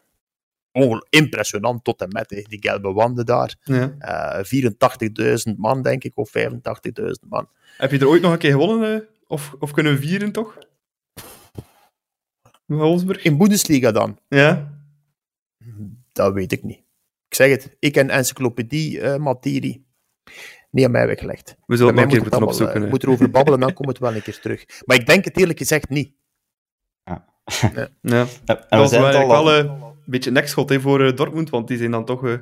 impressionant 1.10 1.84
tot 1.84 2.02
en 2.02 2.08
met. 2.12 2.30
hè. 2.30 2.42
Die 2.42 2.60
gelbe 2.62 2.92
wanden 2.94 3.26
daar. 3.26 3.56
Ja. 3.64 3.94
Eh 4.00 4.44
84.000 4.44 5.56
man, 5.58 5.82
denk 5.82 6.04
ik, 6.04 6.18
of 6.18 6.32
85.000 6.38 7.28
man. 7.30 7.50
Heb 7.78 7.92
je 7.92 8.00
er 8.00 8.08
ooit 8.08 8.22
nog 8.22 8.32
een 8.32 8.38
keer 8.38 8.52
gewonnen? 8.52 9.08
Of, 9.28 9.56
of 9.60 9.72
kunnen 9.72 9.94
we 9.94 10.00
vieren, 10.00 10.32
toch? 10.32 10.58
Wolfsburg? 12.78 13.24
In 13.24 13.38
Bundesliga 13.38 13.92
dan? 13.92 14.20
Ja? 14.28 14.78
Dat 16.12 16.34
weet 16.34 16.52
ik 16.52 16.64
niet. 16.64 16.78
Ik 17.28 17.36
zeg 17.36 17.50
het, 17.50 17.76
ik 17.80 17.96
en 17.96 18.10
encyclopedie-materie. 18.10 19.86
niet 20.72 20.86
aan 20.86 20.92
mij 20.92 21.08
weggelegd. 21.08 21.56
We 21.66 21.76
zullen 21.78 21.96
het 21.96 21.96
nog 21.96 22.04
een 22.04 22.10
keer 22.12 22.22
moet 22.22 22.30
moeten 22.32 22.48
opzoeken. 22.50 22.76
eh, 22.76 22.82
hè. 22.84 22.90
moet 22.90 23.04
erover 23.04 23.30
babbelen, 23.30 23.60
dan 23.60 23.74
komt 23.74 23.88
het 23.88 24.00
wel 24.00 24.16
een 24.16 24.22
keer 24.22 24.40
terug. 24.40 24.66
Maar 24.86 24.98
ik 24.98 25.06
denk 25.06 25.26
het 25.26 25.38
eerlijk 25.38 25.58
gezegd 25.58 25.90
niet. 25.90 26.12
Ja. 27.04 27.28
En 28.02 28.28
Dat 28.46 28.66
we 28.70 28.76
was 28.78 28.90
zijn 28.90 29.28
wel, 29.28 29.52
eh, 29.52 29.58
een 29.58 29.94
beetje 30.06 30.32
nekschot 30.32 30.70
hè, 30.70 30.80
voor 30.82 31.06
eh, 31.06 31.16
Dortmund, 31.16 31.50
want 31.50 31.68
die 31.68 31.78
zijn 31.78 31.92
dan 31.92 32.06
toch 32.06 32.26
eh, 32.28 32.34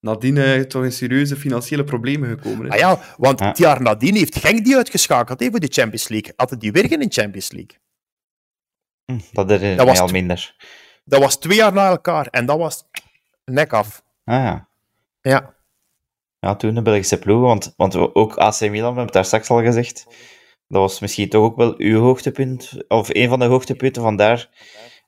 nadien 0.00 0.36
eh, 0.36 0.60
toch 0.60 0.84
in 0.84 0.92
serieuze 0.92 1.36
financiële 1.36 1.84
problemen 1.84 2.28
gekomen. 2.28 2.66
hè. 2.66 2.72
Ah 2.72 2.78
ja, 2.78 3.00
want 3.16 3.38
Ja. 3.40 3.46
het 3.48 3.58
jaar 3.58 3.82
nadien 3.82 4.14
heeft 4.14 4.36
Genk 4.38 4.64
die 4.64 4.76
uitgeschakeld 4.76 5.40
hè, 5.40 5.50
voor 5.50 5.60
de 5.60 5.68
Champions 5.70 6.08
League. 6.08 6.32
Hadden 6.36 6.58
die 6.58 6.72
weer 6.72 6.86
geen 6.88 7.06
Champions 7.12 7.52
League. 7.52 7.78
Hm, 9.06 9.18
Dat 9.32 9.50
herinner 9.50 9.76
Dat 9.76 9.86
was 9.86 10.00
al 10.00 10.08
minder. 10.08 10.54
Dat 11.04 11.20
was 11.20 11.36
twee 11.36 11.56
jaar 11.56 11.72
na 11.72 11.88
elkaar 11.88 12.26
en 12.26 12.46
dat 12.46 12.58
was 12.58 12.84
nek 13.44 13.72
af. 13.72 14.02
Ah 14.24 14.34
ja. 14.44 14.68
Ja. 15.20 15.54
Ja, 16.38 16.56
toen 16.56 16.74
de 16.74 16.82
Belgische 16.82 17.18
ploegen, 17.18 17.46
want, 17.46 17.74
want 17.76 17.94
we- 17.94 18.14
ook 18.14 18.36
AC 18.36 18.60
Milan, 18.60 18.70
we 18.72 18.80
hebben 18.84 19.04
het 19.04 19.12
daar 19.12 19.24
straks 19.24 19.50
al 19.50 19.62
gezegd, 19.62 20.04
dat 20.68 20.80
was 20.80 21.00
misschien 21.00 21.28
toch 21.28 21.42
ook 21.44 21.56
wel 21.56 21.74
uw 21.78 22.00
hoogtepunt, 22.00 22.72
of 22.88 23.08
een 23.12 23.28
van 23.28 23.38
de 23.38 23.44
hoogtepunten, 23.44 24.02
vandaar 24.02 24.48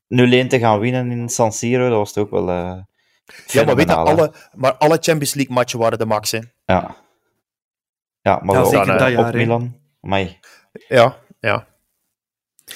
0-1 0.08 0.48
te 0.48 0.58
gaan 0.58 0.78
winnen 0.78 1.10
in 1.10 1.28
San 1.28 1.52
Siro, 1.52 1.88
dat 1.88 1.98
was 1.98 2.12
toch 2.12 2.24
ook 2.24 2.30
wel 2.30 2.48
eh 2.50 2.78
Ja, 3.46 3.64
maar 3.64 3.74
weet 3.76 3.88
je, 3.88 3.94
alle, 3.94 4.32
maar 4.54 4.74
alle 4.76 4.98
Champions 5.00 5.34
League 5.34 5.54
matchen 5.54 5.78
waren 5.78 5.98
de 5.98 6.06
max. 6.06 6.30
Hè. 6.30 6.38
Ja. 6.64 6.96
Ja, 8.20 8.40
maar 8.42 8.54
Ja, 8.54 8.60
wel 8.62 8.70
zeker 8.70 8.92
op, 8.92 8.98
dat 8.98 9.10
jaar, 9.10 9.26
op 9.26 9.32
hè. 9.32 9.38
Milan. 9.38 9.76
Amai. 10.00 10.38
Ja, 10.88 11.16
ja. 11.40 11.66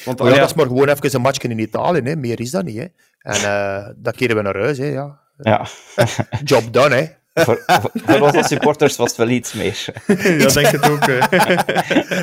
Want 0.04 0.18
Maar 0.18 0.28
ja, 0.28 0.34
ja, 0.34 0.40
dat 0.40 0.50
is 0.50 0.56
maar 0.56 0.66
gewoon 0.66 0.88
even 0.88 1.14
een 1.14 1.20
matchje 1.20 1.48
in 1.48 1.58
Italië. 1.58 2.00
Hè. 2.04 2.16
Meer 2.16 2.40
is 2.40 2.50
dat 2.50 2.64
niet. 2.64 2.76
Hè. 2.78 2.86
En 3.18 3.34
eh 3.34 3.88
dan 3.96 4.12
keren 4.12 4.36
we 4.36 4.42
naar 4.42 4.56
huis. 4.58 4.78
Hè, 4.78 4.86
ja. 4.86 5.20
Ja. 5.36 5.66
Job 6.44 6.72
done, 6.72 6.94
hè. 6.94 7.04
voor, 7.44 7.62
voor, 7.66 7.90
voor 7.94 8.20
ons 8.20 8.36
als 8.36 8.46
supporters 8.46 8.96
was 8.96 9.08
het 9.08 9.16
wel 9.18 9.28
iets 9.28 9.52
meer. 9.52 9.84
ja, 10.38 10.46
denk 10.48 10.66
het 10.66 10.90
ook. 10.90 11.04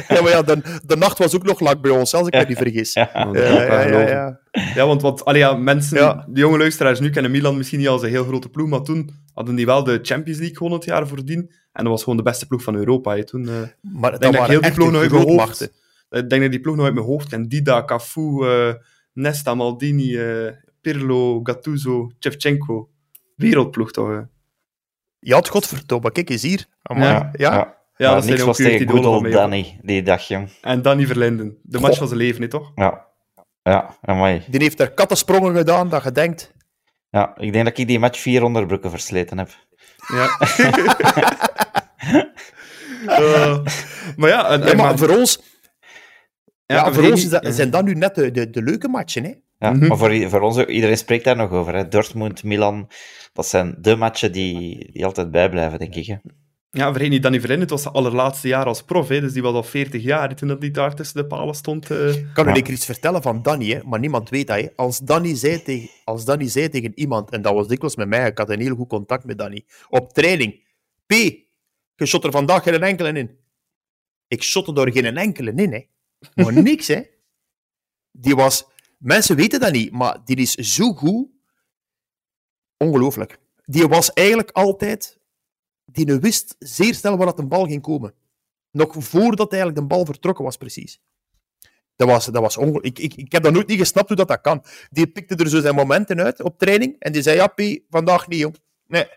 Ja, 0.08 0.22
maar 0.22 0.32
ja, 0.32 0.42
de, 0.42 0.80
de 0.86 0.96
nacht 0.98 1.18
was 1.18 1.36
ook 1.36 1.44
nog 1.44 1.60
lang 1.60 1.82
bij 1.82 1.92
ons, 1.92 2.14
als 2.14 2.28
ik 2.28 2.34
me 2.34 2.46
niet 2.48 2.58
vergis. 2.58 2.94
Ja, 2.94 3.10
Ja. 3.14 3.26
Dat 3.26 3.36
ik 3.36 3.42
ja, 3.44 3.64
ja, 3.64 3.82
geloven. 3.82 4.08
ja. 4.10 4.40
Ja, 4.76 4.86
want, 4.86 5.02
want 5.02 5.26
allee, 5.26 5.42
ja, 5.42 5.54
mensen, 5.54 5.98
Ja. 5.98 6.26
de 6.30 6.40
jonge 6.40 6.58
luisteraars 6.58 7.00
nu 7.00 7.10
kennen 7.10 7.32
Milan 7.32 7.58
misschien 7.58 7.80
niet 7.80 7.88
als 7.88 8.02
een 8.04 8.10
heel 8.10 8.24
grote 8.24 8.50
ploeg, 8.50 8.70
maar 8.70 8.82
toen 8.82 9.10
hadden 9.34 9.56
die 9.56 9.66
wel 9.66 9.84
de 9.84 10.00
Champions 10.02 10.38
League 10.40 10.58
gewonnen 10.58 10.80
het 10.80 10.88
jaar 10.88 11.08
voordien. 11.08 11.40
En 11.74 11.84
dat 11.84 11.94
was 11.94 12.04
gewoon 12.04 12.18
de 12.18 12.24
beste 12.24 12.48
ploeg 12.48 12.64
van 12.64 12.76
Europa. 12.76 13.16
hè. 13.16 13.24
Toen, 13.26 13.48
eh, 13.48 13.54
Maar 13.54 13.62
ik 13.62 13.72
dat 13.82 14.02
denk 14.02 14.20
dat 14.22 14.28
ik 14.34 14.38
waren 14.38 14.50
heel 14.52 14.60
die 14.60 14.70
echt 14.70 14.78
nog 14.78 15.60
grootmachten. 16.10 16.24
Ik 16.24 16.30
denk 16.30 16.42
dat 16.42 16.52
die 16.52 16.60
ploeg 16.60 16.76
nog 16.76 16.86
uit 16.86 16.94
mijn 16.94 17.06
hoofd 17.06 17.30
ken. 17.30 17.48
Dida, 17.48 17.84
Cafu, 17.86 18.46
eh, 18.48 18.74
Nesta, 19.14 19.54
Maldini, 19.56 20.18
eh, 20.18 20.52
Pirlo, 20.82 21.40
Gattuso, 21.44 22.10
Shevchenko. 22.20 22.90
Wereldploeg 23.36 23.92
toch? 23.92 24.08
hè. 24.10 24.20
Je 25.20 25.34
had 25.34 25.48
godverdomme, 25.50 26.12
kijk 26.12 26.30
eens 26.30 26.42
hier. 26.42 26.66
Amai. 26.82 27.08
Ja. 27.14 27.30
Ja. 27.34 27.78
Ja, 27.96 28.14
dat 28.14 28.26
niks 28.26 28.42
was 28.42 28.58
tegen 28.58 28.90
good 28.90 29.06
old. 29.06 29.32
Danny, 29.32 29.80
die 29.82 30.04
dag, 30.04 30.28
jong. 30.28 30.50
En 30.62 30.82
Danny 30.82 31.06
Verlinden. 31.06 31.58
De 31.64 31.80
match 31.80 31.98
van 31.98 32.08
zijn 32.08 32.20
leven, 32.20 32.42
hè, 32.42 32.48
toch? 32.48 32.72
Ja. 32.76 33.08
Ja, 33.64 33.98
amai. 34.02 34.44
Die 34.48 34.62
heeft 34.62 34.80
er 34.80 34.92
kattensprongen 34.92 35.56
gedaan 35.56 35.90
dat 35.90 36.04
je 36.04 36.12
denkt... 36.12 36.54
Ja, 37.10 37.38
ik 37.38 37.54
denk 37.54 37.66
dat 37.66 37.78
ik 37.78 37.88
die 37.88 38.00
match 38.00 38.20
vier 38.20 38.44
onderbroeken 38.44 38.90
versleten 38.90 39.38
heb. 39.38 39.50
Ja. 40.08 40.28
Eh, 43.06 43.60
maar 44.18 44.30
ja, 44.30 44.50
en, 44.50 44.60
Ja, 44.60 44.66
en- 44.66 44.78
maar 44.78 44.86
maar- 44.86 44.98
voor 44.98 45.10
ons, 45.10 45.40
ja, 46.76 46.76
ja, 46.86 46.94
voor 46.94 47.04
ons 47.04 47.12
niet- 47.24 47.24
is 47.24 47.30
dat- 47.30 47.54
zijn 47.56 47.70
dat 47.70 47.86
nu 47.86 47.94
net 47.94 48.16
de, 48.16 48.32
de, 48.32 48.50
de 48.50 48.62
leuke 48.64 48.88
matchen. 48.88 49.24
Hè? 49.24 49.34
Ja, 49.58 49.72
Mhm. 49.72 49.88
maar 49.88 49.98
voor, 49.98 50.30
voor 50.30 50.42
ons, 50.42 50.66
iedereen 50.66 50.98
spreekt 50.98 51.24
daar 51.24 51.36
nog 51.36 51.52
over. 51.52 51.76
Hè. 51.76 51.88
Dortmund, 51.88 52.44
Milan, 52.44 52.88
dat 53.34 53.46
zijn 53.48 53.76
de 53.82 53.96
matchen 53.96 54.32
die, 54.32 54.90
die 54.92 55.06
altijd 55.06 55.32
bijblijven, 55.32 55.80
denk 55.80 55.96
ik. 55.96 56.06
Hè. 56.06 56.16
Ja, 56.72 56.92
vergeet 56.92 57.10
niet, 57.10 57.24
Danny 57.24 57.40
Verlinden, 57.40 57.64
het 57.68 57.74
was 57.76 57.82
zijn 57.82 57.94
allerlaatste 57.94 58.48
jaar 58.48 58.66
als 58.66 58.84
prof, 58.84 59.08
hè, 59.08 59.20
dus 59.22 59.34
die 59.34 59.42
was 59.42 59.54
al 59.54 59.64
40 59.64 60.04
jaar 60.04 60.36
toen 60.36 60.48
dat 60.48 60.62
die 60.62 60.72
daar 60.72 60.96
tussen 60.96 61.22
de 61.22 61.28
palen 61.28 61.56
stond. 61.56 61.92
eh. 61.92 62.10
Ik 62.16 62.26
kan 62.34 62.46
u 62.46 62.50
Ja. 62.50 62.56
een 62.56 62.64
keer 62.64 62.74
iets 62.74 62.86
vertellen 62.86 63.22
van 63.22 63.42
Danny, 63.42 63.70
hè, 63.70 63.80
maar 63.86 64.00
niemand 64.00 64.30
weet 64.30 64.48
dat. 64.48 64.60
Hè. 64.60 64.68
Als, 64.76 65.00
Danny 65.00 65.36
zei 65.36 65.62
tegen, 65.64 65.90
als 66.04 66.26
Danny 66.26 66.48
zei 66.48 66.70
tegen 66.70 66.92
iemand, 66.96 67.30
en 67.32 67.42
dat 67.42 67.54
was 67.54 67.68
dikwijls 67.68 67.96
met 67.96 68.08
mij, 68.08 68.28
ik 68.28 68.38
had 68.38 68.50
een 68.50 68.60
heel 68.62 68.76
goed 68.76 68.88
contact 68.88 69.26
met 69.26 69.38
Danny, 69.38 69.64
op 69.90 70.14
training, 70.14 70.54
P, 71.06 71.12
je 71.96 72.06
shot 72.06 72.24
er 72.24 72.32
vandaag 72.32 72.64
geen 72.64 72.84
enkele 72.84 73.12
in. 73.20 73.38
Ik 74.28 74.44
shotte 74.44 74.74
er 74.82 74.92
geen 74.92 75.18
enkele 75.18 75.54
in, 75.56 75.72
hè. 75.74 75.82
Maar 76.36 76.54
niks, 76.54 76.88
hè. 76.88 77.02
die 78.12 78.36
was... 78.36 78.68
Mensen 78.98 79.36
weten 79.36 79.60
dat 79.60 79.72
niet, 79.72 79.92
maar 79.92 80.18
die 80.26 80.36
is 80.36 80.56
zo 80.56 80.94
goed. 80.94 81.28
Ongelooflijk. 82.78 83.40
Die 83.66 83.88
was 83.88 84.14
eigenlijk 84.14 84.52
altijd... 84.52 85.18
Die 85.86 86.06
wist 86.06 86.56
zeer 86.60 86.96
snel 86.96 87.18
waar 87.18 87.26
dat 87.26 87.40
een 87.40 87.48
bal 87.48 87.66
ging 87.66 87.82
komen. 87.82 88.14
Nog 88.72 88.96
voordat 88.98 89.52
eigenlijk 89.52 89.82
de 89.82 89.88
bal 89.88 90.06
vertrokken 90.06 90.44
was, 90.44 90.58
precies. 90.58 91.02
Dat 91.96 92.08
was, 92.08 92.26
dat 92.26 92.42
was 92.42 92.58
onge- 92.58 92.82
ik, 92.82 93.00
ik, 93.00 93.14
ik 93.14 93.32
heb 93.32 93.44
dat 93.44 93.54
nooit 93.54 93.68
niet 93.68 93.80
gesnapt 93.80 94.08
hoe 94.08 94.18
dat, 94.18 94.28
dat 94.28 94.42
kan. 94.42 94.64
Die 94.90 95.08
pikte 95.08 95.36
er 95.36 95.50
zo 95.50 95.62
zijn 95.62 95.76
momenten 95.76 96.20
uit 96.20 96.42
op 96.42 96.58
training. 96.58 96.96
En 97.00 97.12
die 97.12 97.22
zei, 97.22 97.36
ja, 97.36 97.48
P, 97.48 97.62
vandaag 97.90 98.28
niet, 98.28 98.40
jong. 98.40 98.56
Nee. 98.88 99.08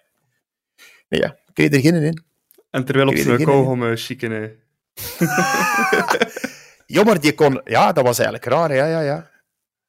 Nee, 1.08 1.20
ja. 1.20 1.36
Kreeg 1.52 1.72
er 1.72 1.80
geen 1.80 1.94
in. 1.94 2.24
En 2.70 2.84
terwijl 2.84 3.08
op 3.08 3.16
zijn 3.16 3.80
uh, 3.82 3.96
chicken. 3.96 4.58
hè. 6.92 6.98
Ja, 6.98 7.04
maar 7.04 7.20
die 7.20 7.34
kon... 7.34 7.60
Ja, 7.64 7.92
dat 7.92 8.04
was 8.04 8.18
eigenlijk 8.18 8.48
raar, 8.48 8.74
ja, 8.74 8.86
ja, 8.86 9.00
ja. 9.00 9.30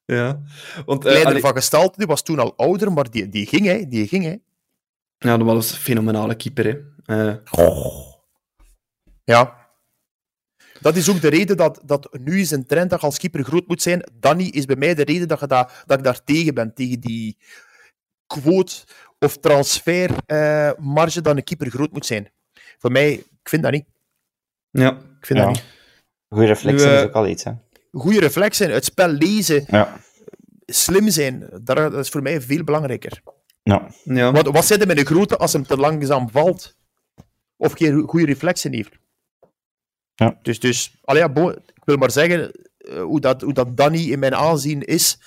Ja. 0.04 0.40
Want, 0.86 1.04
eh, 1.04 1.10
Leider 1.10 1.26
allee, 1.30 1.40
van 1.40 1.52
gestalte, 1.54 1.98
die 1.98 2.06
was 2.06 2.22
toen 2.22 2.38
al 2.38 2.56
ouder, 2.56 2.92
maar 2.92 3.10
die, 3.10 3.28
die 3.28 3.46
ging, 3.46 3.66
hè. 3.66 3.88
Die 3.88 4.08
ging, 4.08 4.24
hè. 4.24 4.36
ja, 5.18 5.36
dat 5.36 5.46
was 5.46 5.72
een 5.72 5.78
fenomenale 5.78 6.34
keeper. 6.34 6.86
Hè. 7.04 7.30
Eh, 7.30 8.04
Ja. 9.24 9.62
Dat 10.80 10.96
is 10.96 11.08
ook 11.10 11.20
de 11.20 11.28
reden 11.28 11.56
dat, 11.56 11.80
dat 11.84 12.18
nu 12.20 12.40
is 12.40 12.50
een 12.50 12.66
trend 12.66 12.90
dat 12.90 13.00
je 13.00 13.06
als 13.06 13.18
keeper 13.18 13.44
groot 13.44 13.66
moet 13.66 13.82
zijn. 13.82 14.02
Danny 14.12 14.44
is 14.44 14.64
bij 14.64 14.76
mij 14.76 14.94
de 14.94 15.04
reden 15.04 15.28
dat, 15.28 15.40
je 15.40 15.46
dat, 15.46 15.82
dat 15.86 15.98
ik 15.98 16.04
daar 16.04 16.24
tegen 16.24 16.54
ben. 16.54 16.74
Tegen 16.74 17.00
die 17.00 17.36
quote 18.26 18.72
of 19.18 19.38
transfermarge 19.38 20.76
marge 20.80 21.20
dat 21.20 21.36
een 21.36 21.44
keeper 21.44 21.70
groot 21.70 21.92
moet 21.92 22.06
zijn. 22.06 22.30
Voor 22.78 22.92
mij, 22.92 23.12
ik 23.12 23.48
vind 23.48 23.62
dat 23.62 23.72
niet. 23.72 23.84
ja. 24.70 24.90
Ik 25.20 25.26
vind 25.26 25.38
Ja. 25.38 25.44
dat 25.44 25.54
niet. 25.54 25.64
Goede 26.28 26.46
reflexen 26.46 26.88
Nu, 26.90 26.96
is 26.96 27.02
ook 27.02 27.12
al 27.12 27.26
iets, 27.26 27.44
hè. 27.44 27.52
Goede 27.92 28.20
reflexen, 28.20 28.70
het 28.70 28.84
spel 28.84 29.08
lezen, 29.08 29.64
Ja. 29.66 29.96
slim 30.66 31.10
zijn, 31.10 31.48
dat 31.62 31.94
is 31.94 32.08
voor 32.08 32.22
mij 32.22 32.40
veel 32.40 32.64
belangrijker. 32.64 33.22
Ja. 33.62 33.90
ja. 34.04 34.32
Wat, 34.32 34.46
wat 34.46 34.64
zit 34.64 34.80
er 34.80 34.86
met 34.86 34.98
een 34.98 35.06
grote 35.06 35.36
als 35.36 35.52
hem 35.52 35.66
te 35.66 35.76
langzaam 35.76 36.30
valt? 36.30 36.76
Of 37.56 37.72
geen 37.72 38.02
goede 38.08 38.26
reflexen 38.26 38.72
heeft? 38.72 38.98
Ja. 40.14 40.38
Dus, 40.42 40.60
dus 40.60 40.96
ja, 41.02 41.28
bo- 41.28 41.50
ik 41.50 41.82
wil 41.84 41.96
maar 41.96 42.10
zeggen, 42.10 42.50
eh, 42.78 43.02
hoe, 43.02 43.20
dat, 43.20 43.40
hoe 43.40 43.52
dat 43.52 43.76
Danny 43.76 43.98
in 44.10 44.18
mijn 44.18 44.34
aanzien 44.34 44.82
is, 44.82 45.18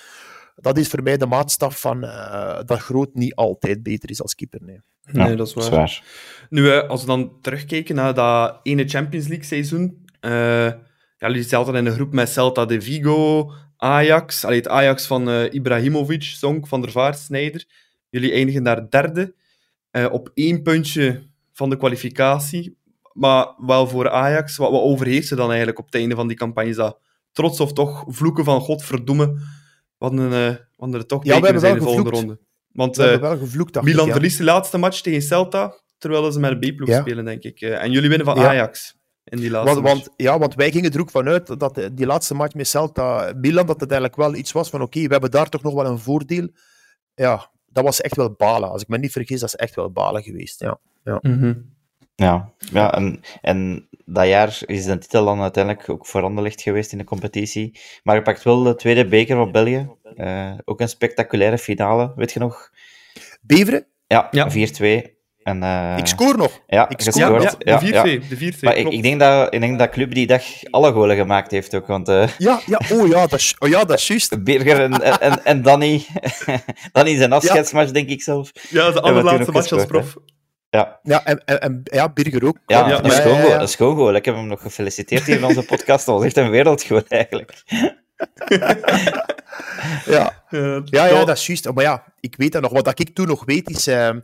dat 0.56 0.78
is 0.78 0.88
voor 0.88 1.04
mij 1.04 1.18
de 1.18 1.26
maatstaf 1.26 1.80
van 1.80 2.04
eh, 2.04 2.60
dat 2.66 2.80
groot 2.80 3.14
niet 3.14 3.36
altijd 3.36 3.84
beter 3.84 4.10
is 4.10 4.22
als 4.22 4.36
keeper. 4.36 4.60
Nee. 4.64 4.82
Nee, 5.12 5.36
dat 5.36 5.48
is 5.48 5.54
waar. 5.54 5.64
Zwaar. 5.64 6.04
Nu, 6.50 6.72
eh, 6.72 6.90
als 6.90 7.02
we 7.02 7.08
dan 7.08 7.42
terugkijken 7.42 7.96
naar 7.96 8.14
dat 8.14 8.60
ene 8.64 8.88
Champions 8.88 9.28
League 9.28 9.46
seizoen. 9.46 10.06
eh 10.20 10.72
ja, 11.18 11.28
jullie 11.28 11.44
zaten 11.44 11.76
in 11.76 11.86
een 11.86 11.94
groep 11.94 12.14
met 12.14 12.30
Celta 12.30 12.66
de 12.66 12.82
Vigo, 12.82 13.52
Ajax. 13.78 14.46
Allee, 14.46 14.58
het 14.58 14.68
Ajax 14.68 15.06
van 15.08 15.30
eh, 15.30 15.54
Ibrahimovic, 15.54 16.24
Zonk, 16.24 16.68
Van 16.68 16.82
der 16.82 16.92
Vaart, 16.92 17.20
Snijder. 17.20 17.66
Jullie 18.10 18.32
eindigen 18.32 18.64
daar 18.64 18.90
derde. 18.90 19.36
eh, 19.92 20.06
op 20.12 20.32
één 20.34 20.62
puntje 20.62 21.24
van 21.54 21.70
de 21.70 21.78
kwalificatie. 21.78 22.78
Maar 23.14 23.48
wel 23.58 23.88
voor 23.88 24.10
Ajax. 24.10 24.58
Wat, 24.58 24.72
wat 24.72 24.82
overheerste 24.82 25.36
dan 25.36 25.48
eigenlijk 25.48 25.80
op 25.80 25.86
het 25.86 25.96
einde 25.96 26.16
van 26.16 26.28
die 26.28 26.38
campagne? 26.38 26.70
Is 26.70 26.76
dat 26.76 27.00
trots 27.32 27.60
of 27.60 27.74
toch 27.74 28.04
vloeken 28.08 28.44
van 28.44 28.62
godverdomme? 28.62 29.26
We 29.98 30.06
hadden, 30.06 30.26
eh, 30.26 30.30
we 30.32 30.60
hadden 30.78 31.00
er 31.00 31.06
toch 31.06 31.24
Ja, 31.24 31.40
we 31.40 31.46
hebben 31.46 31.62
wel 31.62 31.72
in 31.72 31.78
de 31.78 31.84
volgende 31.84 32.10
ronde. 32.10 32.40
Want 32.72 32.96
We 32.96 33.04
eh, 33.04 33.10
hebben 33.10 33.30
wel 33.30 33.40
gevloekt, 33.40 33.82
Milan 33.82 34.06
ja. 34.06 34.12
verliest 34.12 34.38
de 34.38 34.44
laatste 34.44 34.78
match 34.78 35.02
tegen 35.02 35.22
Celta, 35.22 35.74
terwijl 35.98 36.32
ze 36.32 36.40
met 36.40 36.52
een 36.52 36.60
B-ploeg 36.60 36.90
Ja. 36.90 37.00
spelen, 37.02 37.26
denk 37.26 37.44
ik. 37.44 37.62
Eh, 37.62 37.84
en 37.84 37.92
jullie 37.92 38.10
winnen 38.10 38.28
van 38.28 38.40
Ja. 38.40 38.48
Ajax 38.48 38.97
in 39.30 39.38
die 39.40 39.50
laatste 39.50 39.74
Want, 39.74 39.86
match. 39.86 39.96
want, 40.06 40.14
ja, 40.18 40.40
want 40.40 40.56
wij 40.56 40.72
gingen 40.72 40.94
er 40.94 41.00
ook 41.00 41.12
vanuit 41.12 41.60
dat 41.60 41.76
de- 41.76 41.94
die 41.94 42.06
laatste 42.06 42.34
match 42.36 42.54
met 42.56 42.68
Celta 42.68 43.34
Milan, 43.36 43.66
dat 43.66 43.80
het 43.80 43.92
eigenlijk 43.92 44.22
wel 44.22 44.36
iets 44.36 44.52
was 44.52 44.70
van 44.70 44.82
oké, 44.82 45.02
we 45.02 45.12
hebben 45.12 45.32
daar 45.32 45.50
toch 45.50 45.64
nog 45.64 45.74
wel 45.74 45.86
een 45.86 46.00
voordeel. 46.00 46.48
Ja, 47.16 47.50
dat 47.66 47.84
was 47.84 48.02
echt 48.02 48.16
wel 48.16 48.32
balen. 48.32 48.70
Als 48.72 48.82
ik 48.82 48.88
me 48.88 48.98
niet 48.98 49.12
vergis, 49.12 49.40
dat 49.40 49.50
is 49.50 49.56
echt 49.56 49.76
wel 49.76 49.92
balen 49.92 50.24
geweest. 50.24 50.60
Ja. 50.60 50.80
Mhm. 51.22 51.54
Ja, 52.16 52.52
ja 52.72 52.94
en, 52.94 53.22
en 53.42 53.88
dat 54.06 54.28
jaar 54.28 54.60
is 54.66 54.86
de 54.86 54.98
titel 54.98 55.26
dan 55.26 55.42
uiteindelijk 55.42 55.90
ook 55.90 56.06
voor 56.06 56.22
Anderlecht 56.24 56.62
geweest 56.62 56.92
in 56.92 56.98
de 56.98 57.04
competitie. 57.04 57.80
Maar 58.04 58.16
je 58.16 58.22
pakt 58.22 58.44
wel 58.44 58.64
de 58.64 58.76
tweede 58.76 59.08
beker 59.08 59.36
van 59.36 59.52
België. 59.52 59.90
Eh, 60.16 60.54
ook 60.66 60.80
een 60.82 60.90
spectaculaire 60.90 61.58
finale, 61.58 62.14
weet 62.16 62.32
je 62.32 62.40
nog? 62.40 62.72
Beveren, 63.42 63.86
Ja, 64.08 64.28
Ja. 64.32 64.50
4-2. 64.52 65.17
En, 65.48 65.64
eh, 65.64 65.98
ik 65.98 66.06
scoor 66.06 66.38
nog. 66.38 66.62
Ja, 66.68 66.90
ik 66.90 67.02
scoor 67.02 67.42
Ja, 67.42 67.56
ja, 67.58 67.78
de 67.80 67.90
Ja, 67.90 68.04
4-2. 68.04 68.22
ja. 68.22 68.28
De 68.30 68.38
4-2 68.38 68.60
Maar 68.62 68.76
ik, 68.76 68.82
klopt. 68.82 68.96
ik, 68.98 69.04
denk 69.04 69.20
dat, 69.20 69.54
ik 69.54 69.60
denk 69.60 69.80
dat 69.80 69.90
Club 69.90 70.14
die 70.14 70.28
dag 70.28 70.44
alle 70.70 70.92
golen 70.92 71.16
gemaakt 71.16 71.52
heeft 71.52 71.76
ook. 71.76 71.88
Want 71.88 72.10
eh, 72.10 72.28
Ja, 72.38 72.60
ja, 72.66 72.82
oh 72.92 73.08
ja, 73.08 73.28
dat 73.28 73.40
is, 73.40 73.56
oh 73.60 73.70
ja, 73.70 73.84
dat 73.84 73.98
is 73.98 74.08
juist. 74.08 74.44
Birger 74.44 74.80
en, 74.80 75.02
en, 75.22 75.46
en, 75.46 75.62
Danny, 75.62 76.06
Danny 76.92 77.16
zijn 77.16 77.32
afscheidsmatch, 77.32 77.92
denk 77.92 78.10
ik 78.10 78.22
zelf. 78.22 78.52
Ja, 78.70 78.92
de 78.92 79.02
allerlaatste 79.02 79.52
match 79.52 79.72
als 79.72 79.86
prof. 79.86 80.16
Ja, 80.70 81.00
Ja, 81.04 81.26
en, 81.26 81.42
en, 81.46 81.60
en 81.62 81.82
ja, 81.84 82.10
Birger 82.10 82.46
ook. 82.46 82.58
ja, 82.66 82.88
Ja, 82.88 82.98
een 82.98 83.04
ja, 83.04 83.10
schoon 83.10 83.34
ja, 83.36 83.42
goal, 83.42 83.52
ja. 83.54 83.62
een 83.62 83.68
schoon 83.68 83.96
goal. 83.96 84.16
Ik 84.16 84.26
heb 84.26 84.36
hem 84.36 84.48
nog 84.48 84.62
gefeliciteerd 84.62 85.24
hier 85.24 85.38
in 85.38 85.46
onze 85.46 85.64
podcast. 85.66 86.06
Dat 86.06 86.16
was 86.16 86.24
echt 86.26 86.38
een 86.38 86.50
wereldgoal 86.50 87.02
eigenlijk. 87.08 87.64
Ja, 90.06 90.46
Eh, 90.50 90.80
ja, 90.86 91.06
ja, 91.06 91.26
dat 91.26 91.38
is 91.38 91.46
juist. 91.48 91.74
Maar 91.74 91.84
ja, 91.84 92.04
ik 92.20 92.36
weet 92.38 92.52
dat 92.52 92.62
nog. 92.62 92.72
Wat 92.72 93.00
ik 93.00 93.10
toen 93.16 93.28
nog 93.28 93.46
weet 93.46 93.70
is... 93.70 93.88
ehm, 93.88 94.20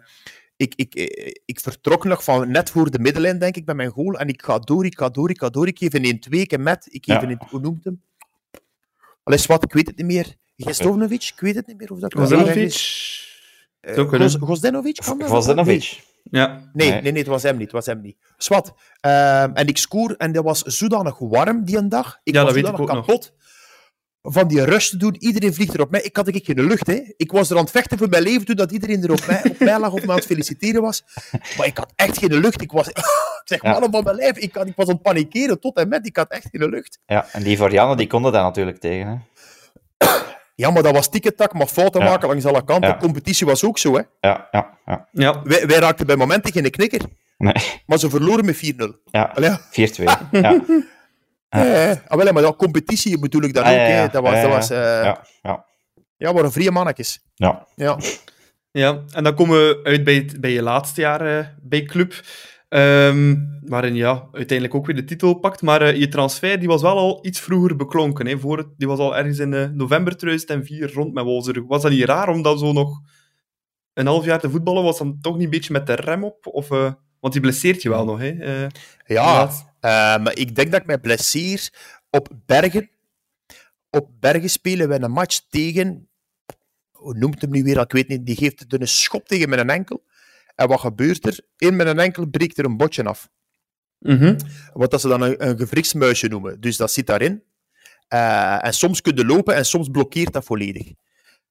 ik, 0.56 0.74
ik, 0.76 0.96
eh, 0.96 1.32
ik 1.46 1.60
vertrok 1.60 2.04
nog 2.04 2.24
van 2.24 2.52
net 2.52 2.70
voor 2.70 2.92
de 2.92 3.00
middenlijn, 3.00 3.40
denk 3.40 3.56
ik, 3.56 3.66
bij 3.66 3.76
mijn 3.76 3.90
goal. 3.90 4.14
En 4.20 4.28
ik 4.28 4.42
ga 4.44 4.60
door, 4.60 4.86
ik 4.86 4.98
ga 4.98 5.10
door, 5.10 5.30
ik 5.30 5.40
ga 5.40 5.50
door. 5.50 5.68
Ik 5.68 5.78
geef 5.78 5.94
een 5.94 6.06
1-2, 6.06 6.40
ik 6.42 6.52
heb 6.52 6.60
met. 6.62 6.88
Ik 6.90 7.06
geef 7.06 7.22
Ja. 7.22 7.28
een... 7.30 7.40
Hoe 7.50 7.60
noemt 7.60 7.84
hem? 7.84 8.02
Allee, 9.24 9.40
wat, 9.48 9.64
ik 9.64 9.74
weet 9.74 9.88
het 9.88 9.98
niet 9.98 10.06
meer. 10.06 10.36
Gestovnovic, 10.58 11.24
ik 11.24 11.40
weet 11.40 11.56
het 11.56 11.68
niet 11.68 11.78
meer. 11.78 11.92
Of 11.92 12.00
dat. 12.00 12.14
Eh, 13.82 13.98
Gosdenovic? 14.40 14.96
kan 15.06 15.18
dat? 15.20 15.30
Vosdenovic. 15.30 16.02
Nee, 16.24 16.42
Ja. 16.42 16.70
nee, 16.74 16.92
Nee. 16.92 17.02
nee, 17.02 17.14
het 17.18 17.28
was 17.28 17.44
hem 17.44 17.54
niet. 17.54 17.64
Het 17.64 17.72
was 17.72 17.86
hem 17.86 18.02
niet. 18.02 18.18
Swat. 18.38 18.74
Ehm, 19.00 19.52
en 19.54 19.68
ik 19.68 19.78
scoor 19.78 20.12
en 20.18 20.32
dat 20.32 20.44
was 20.44 20.62
zodanig 20.62 21.18
warm 21.20 21.66
die 21.66 21.78
een 21.78 21.90
dag. 21.90 22.20
Ik 22.24 22.34
Ja, 22.34 22.44
was 22.44 22.54
dat 22.54 22.62
weet 22.64 22.74
ik 22.74 22.80
ook 22.80 22.92
nog. 22.94 23.06
Van 24.26 24.48
die 24.48 24.64
rush 24.66 24.90
te 24.90 24.98
doen. 24.98 25.16
Iedereen 25.20 25.54
vliegt 25.54 25.74
er 25.74 25.82
op 25.82 25.92
mij. 25.92 26.02
Ik 26.02 26.16
had 26.16 26.28
ik 26.28 26.46
geen 26.46 26.62
lucht. 26.68 26.88
Hè. 26.88 27.14
Ik 27.18 27.32
was 27.32 27.50
er 27.50 27.56
aan 27.58 27.62
het 27.62 27.72
vechten 27.72 27.98
voor 27.98 28.10
mijn 28.10 28.24
leven 28.24 28.46
toen 28.46 28.56
dat 28.56 28.72
iedereen 28.72 29.04
er 29.04 29.12
op 29.12 29.26
mij, 29.28 29.42
op 29.50 29.60
mij 29.60 29.80
lag 29.80 29.92
of 29.92 30.02
me 30.06 30.10
aan 30.10 30.16
het 30.16 30.26
feliciteren 30.26 30.82
was. 30.82 31.04
Maar 31.58 31.66
ik 31.68 31.78
had 31.78 31.92
echt 31.96 32.18
geen 32.18 32.34
lucht. 32.34 32.62
Ik 32.62 32.72
was, 32.72 32.88
ik 32.90 32.98
zeg, 33.44 33.62
Ja. 33.62 33.72
mannen 33.72 33.92
van 33.92 34.04
mijn 34.04 34.16
lijf. 34.16 34.38
Ik, 34.38 34.56
had, 34.56 34.68
ik 34.68 34.76
was 34.76 34.88
aan 34.88 34.94
het 34.94 35.02
panikeren 35.04 35.60
tot 35.60 35.78
en 35.78 35.88
met. 35.88 36.08
Ik 36.08 36.16
had 36.18 36.30
echt 36.32 36.48
geen 36.52 36.70
lucht. 36.70 37.00
Ja, 37.06 37.26
en 37.32 37.44
die 37.44 37.58
Varianen 37.58 37.98
die 37.98 38.08
konden 38.08 38.32
daar 38.32 38.44
natuurlijk 38.44 38.80
tegen. 38.80 39.08
Hè. 39.08 39.16
Ja, 40.56 40.72
maar 40.72 40.84
dat 40.84 40.94
was 40.94 41.10
tikketak, 41.10 41.54
maar 41.54 41.68
fouten 41.68 42.02
Ja. 42.02 42.10
maken 42.10 42.28
langs 42.28 42.46
alle 42.46 42.64
kanten. 42.64 42.90
Ja. 42.90 42.96
De 42.96 43.02
competitie 43.02 43.46
was 43.46 43.64
ook 43.64 43.78
zo. 43.78 43.94
Hè. 43.96 44.02
Ja, 44.22 44.48
ja, 44.52 44.78
ja. 44.86 45.08
Ja. 45.12 45.42
Wij, 45.44 45.68
wij 45.68 45.80
raakten 45.80 46.06
bij 46.06 46.16
momenten 46.16 46.52
geen 46.52 46.70
knikker. 46.72 47.02
Nee, 47.38 47.54
Maar 47.86 47.98
ze 47.98 48.10
verloren 48.10 48.46
met 48.46 48.56
4-0. 48.56 48.60
ja. 49.12 49.32
Allee, 49.36 49.50
ja. 49.52 49.60
4-2. 51.54 51.58
Ja, 51.60 51.90
Eh, 51.90 51.98
ah, 52.08 52.18
wel, 52.24 52.34
maar 52.34 52.42
dat 52.42 52.56
competitie 52.56 53.20
bedoel 53.20 53.42
ik 53.42 53.54
daar 53.54 53.64
Ah, 53.64 53.70
ook. 53.72 53.76
ja, 53.78 53.84
hè. 53.84 54.02
ja. 54.02 54.08
Dat 54.08 54.22
was, 54.24 54.34
Ja, 54.34 54.42
dat 54.42 54.52
was, 54.52 54.70
eh, 54.70 54.78
ja, 54.78 55.22
ja. 55.42 55.66
ja, 56.18 56.34
waren 56.34 56.52
vrije 56.52 56.72
mannetjes. 56.72 57.20
ja. 57.36 57.68
Ja. 57.76 57.98
Ja, 58.72 59.04
en 59.14 59.24
dan 59.24 59.36
komen 59.36 59.58
we 59.58 59.80
uit 59.84 60.04
bij, 60.04 60.16
het- 60.16 60.42
bij 60.42 60.52
je 60.52 60.62
laatste 60.62 61.02
jaar 61.02 61.38
eh, 61.40 61.46
bij 61.62 61.84
Club. 61.84 62.14
Ehm, 62.70 63.36
waarin 63.62 63.96
ja, 63.96 64.28
uiteindelijk 64.32 64.76
ook 64.78 64.86
weer 64.86 64.96
de 64.96 65.04
titel 65.04 65.34
pakt. 65.34 65.62
Maar 65.62 65.82
eh, 65.82 65.96
je 66.00 66.08
transfer 66.08 66.60
die 66.60 66.68
was 66.68 66.82
wel 66.82 66.98
al 66.98 67.20
iets 67.26 67.40
vroeger 67.40 67.76
beklonken. 67.76 68.28
Hè, 68.28 68.40
voor 68.40 68.58
het, 68.58 68.68
die 68.78 68.88
was 68.88 69.00
al 69.00 69.18
ergens 69.18 69.40
in 69.40 69.54
eh, 69.54 69.66
november 69.70 70.18
2004 70.18 70.94
rond 70.94 71.14
met 71.14 71.24
Wolfsburg. 71.24 71.66
Was 71.68 71.82
dat 71.82 71.92
niet 71.92 72.04
raar 72.06 72.30
om 72.30 72.42
dan 72.42 72.58
zo 72.60 72.72
nog 72.72 73.00
een 73.94 74.06
half 74.08 74.26
jaar 74.26 74.40
te 74.40 74.50
voetballen? 74.50 74.84
Was 74.84 74.98
dan 74.98 75.18
toch 75.22 75.34
niet 75.36 75.44
een 75.44 75.50
beetje 75.50 75.74
met 75.74 75.88
de 75.88 75.94
rem 75.96 76.24
op? 76.24 76.48
Of, 76.48 76.72
eh, 76.72 76.92
want 77.20 77.34
die 77.34 77.42
blesseert 77.42 77.82
je 77.82 77.90
wel 77.90 78.06
nog. 78.06 78.20
Hè? 78.20 78.30
Eh, 78.30 78.68
Ja, 79.06 79.42
eh, 79.44 79.54
maar 80.24 80.36
ik 80.38 80.56
denk 80.56 80.72
dat 80.72 80.82
ik 80.82 80.88
mij 80.88 81.00
blesseer 81.00 81.70
op 82.10 82.30
Bergen. 82.46 82.90
Op 83.90 84.10
Bergen 84.20 84.50
spelen 84.50 84.90
we 84.90 85.02
een 85.02 85.12
match 85.12 85.40
tegen... 85.50 86.08
Hoe 86.92 87.14
noemt 87.14 87.42
hem 87.42 87.52
nu 87.52 87.64
weer? 87.64 87.80
Ik 87.80 87.92
weet 87.92 88.08
niet. 88.08 88.26
Die 88.26 88.36
geeft 88.36 88.60
het 88.60 88.74
een 88.74 88.88
schop 88.88 89.28
tegen 89.28 89.50
mijn 89.50 89.70
enkel. 89.70 90.04
En 90.56 90.68
wat 90.68 90.80
gebeurt 90.80 91.26
er? 91.26 91.40
In 91.58 91.76
mijn 91.76 92.00
enkel 92.00 92.26
breekt 92.26 92.58
er 92.58 92.66
een 92.66 92.78
botje 92.78 93.04
af. 93.04 93.30
Mhm. 94.00 94.40
Wat 94.74 94.92
dat 94.92 95.02
ze 95.02 95.08
dan 95.08 95.22
een, 95.22 95.48
een 95.48 95.58
gewrichtsmuisje 95.58 96.28
noemen. 96.28 96.62
Dus 96.62 96.78
dat 96.78 96.92
zit 96.92 97.08
daarin. 97.08 97.44
Eh, 98.08 98.66
en 98.66 98.74
soms 98.74 99.02
kun 99.02 99.16
je 99.16 99.26
lopen 99.26 99.56
en 99.56 99.66
soms 99.66 99.90
blokkeert 99.90 100.34
dat 100.34 100.46
volledig. 100.46 100.92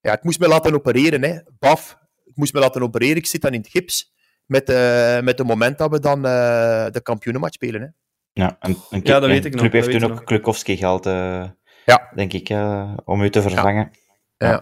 Ja, 0.01 0.13
ik 0.13 0.23
moest 0.23 0.39
me 0.39 0.49
laten 0.49 0.75
opereren. 0.75 1.23
Hè. 1.23 1.39
Baf, 1.59 1.99
ik 2.25 2.37
moest 2.37 2.53
me 2.53 2.61
laten 2.61 2.83
opereren. 2.83 3.17
Ik 3.17 3.27
zit 3.27 3.41
dan 3.41 3.53
in 3.53 3.61
het 3.61 3.71
gips. 3.71 4.13
Met, 4.47 4.69
eh 4.69 5.21
met 5.21 5.39
het 5.39 5.47
moment 5.47 5.79
dat 5.79 5.91
we 5.91 6.01
dan 6.01 6.27
eh, 6.27 6.87
de 6.91 7.01
kampioenenmatch 7.03 7.55
spelen. 7.55 7.81
Hè. 7.81 7.87
Ja, 8.33 8.57
en, 8.61 8.77
en 8.91 9.01
Ja, 9.03 9.13
dat 9.21 9.23
en 9.23 9.29
weet 9.29 9.45
ik 9.45 9.53
nog, 9.53 9.61
Club 9.61 9.73
dat 9.73 9.85
heeft 9.87 10.01
toen 10.01 10.13
ook. 10.13 10.25
Klukowski 10.27 10.77
gehaald, 10.77 11.07
eh, 11.07 11.45
Ja. 11.85 12.11
denk 12.15 12.33
ik, 12.33 12.49
eh, 12.49 12.93
om 13.05 13.23
u 13.23 13.31
te 13.31 13.43
vervangen. 13.43 13.91
Ja. 14.37 14.61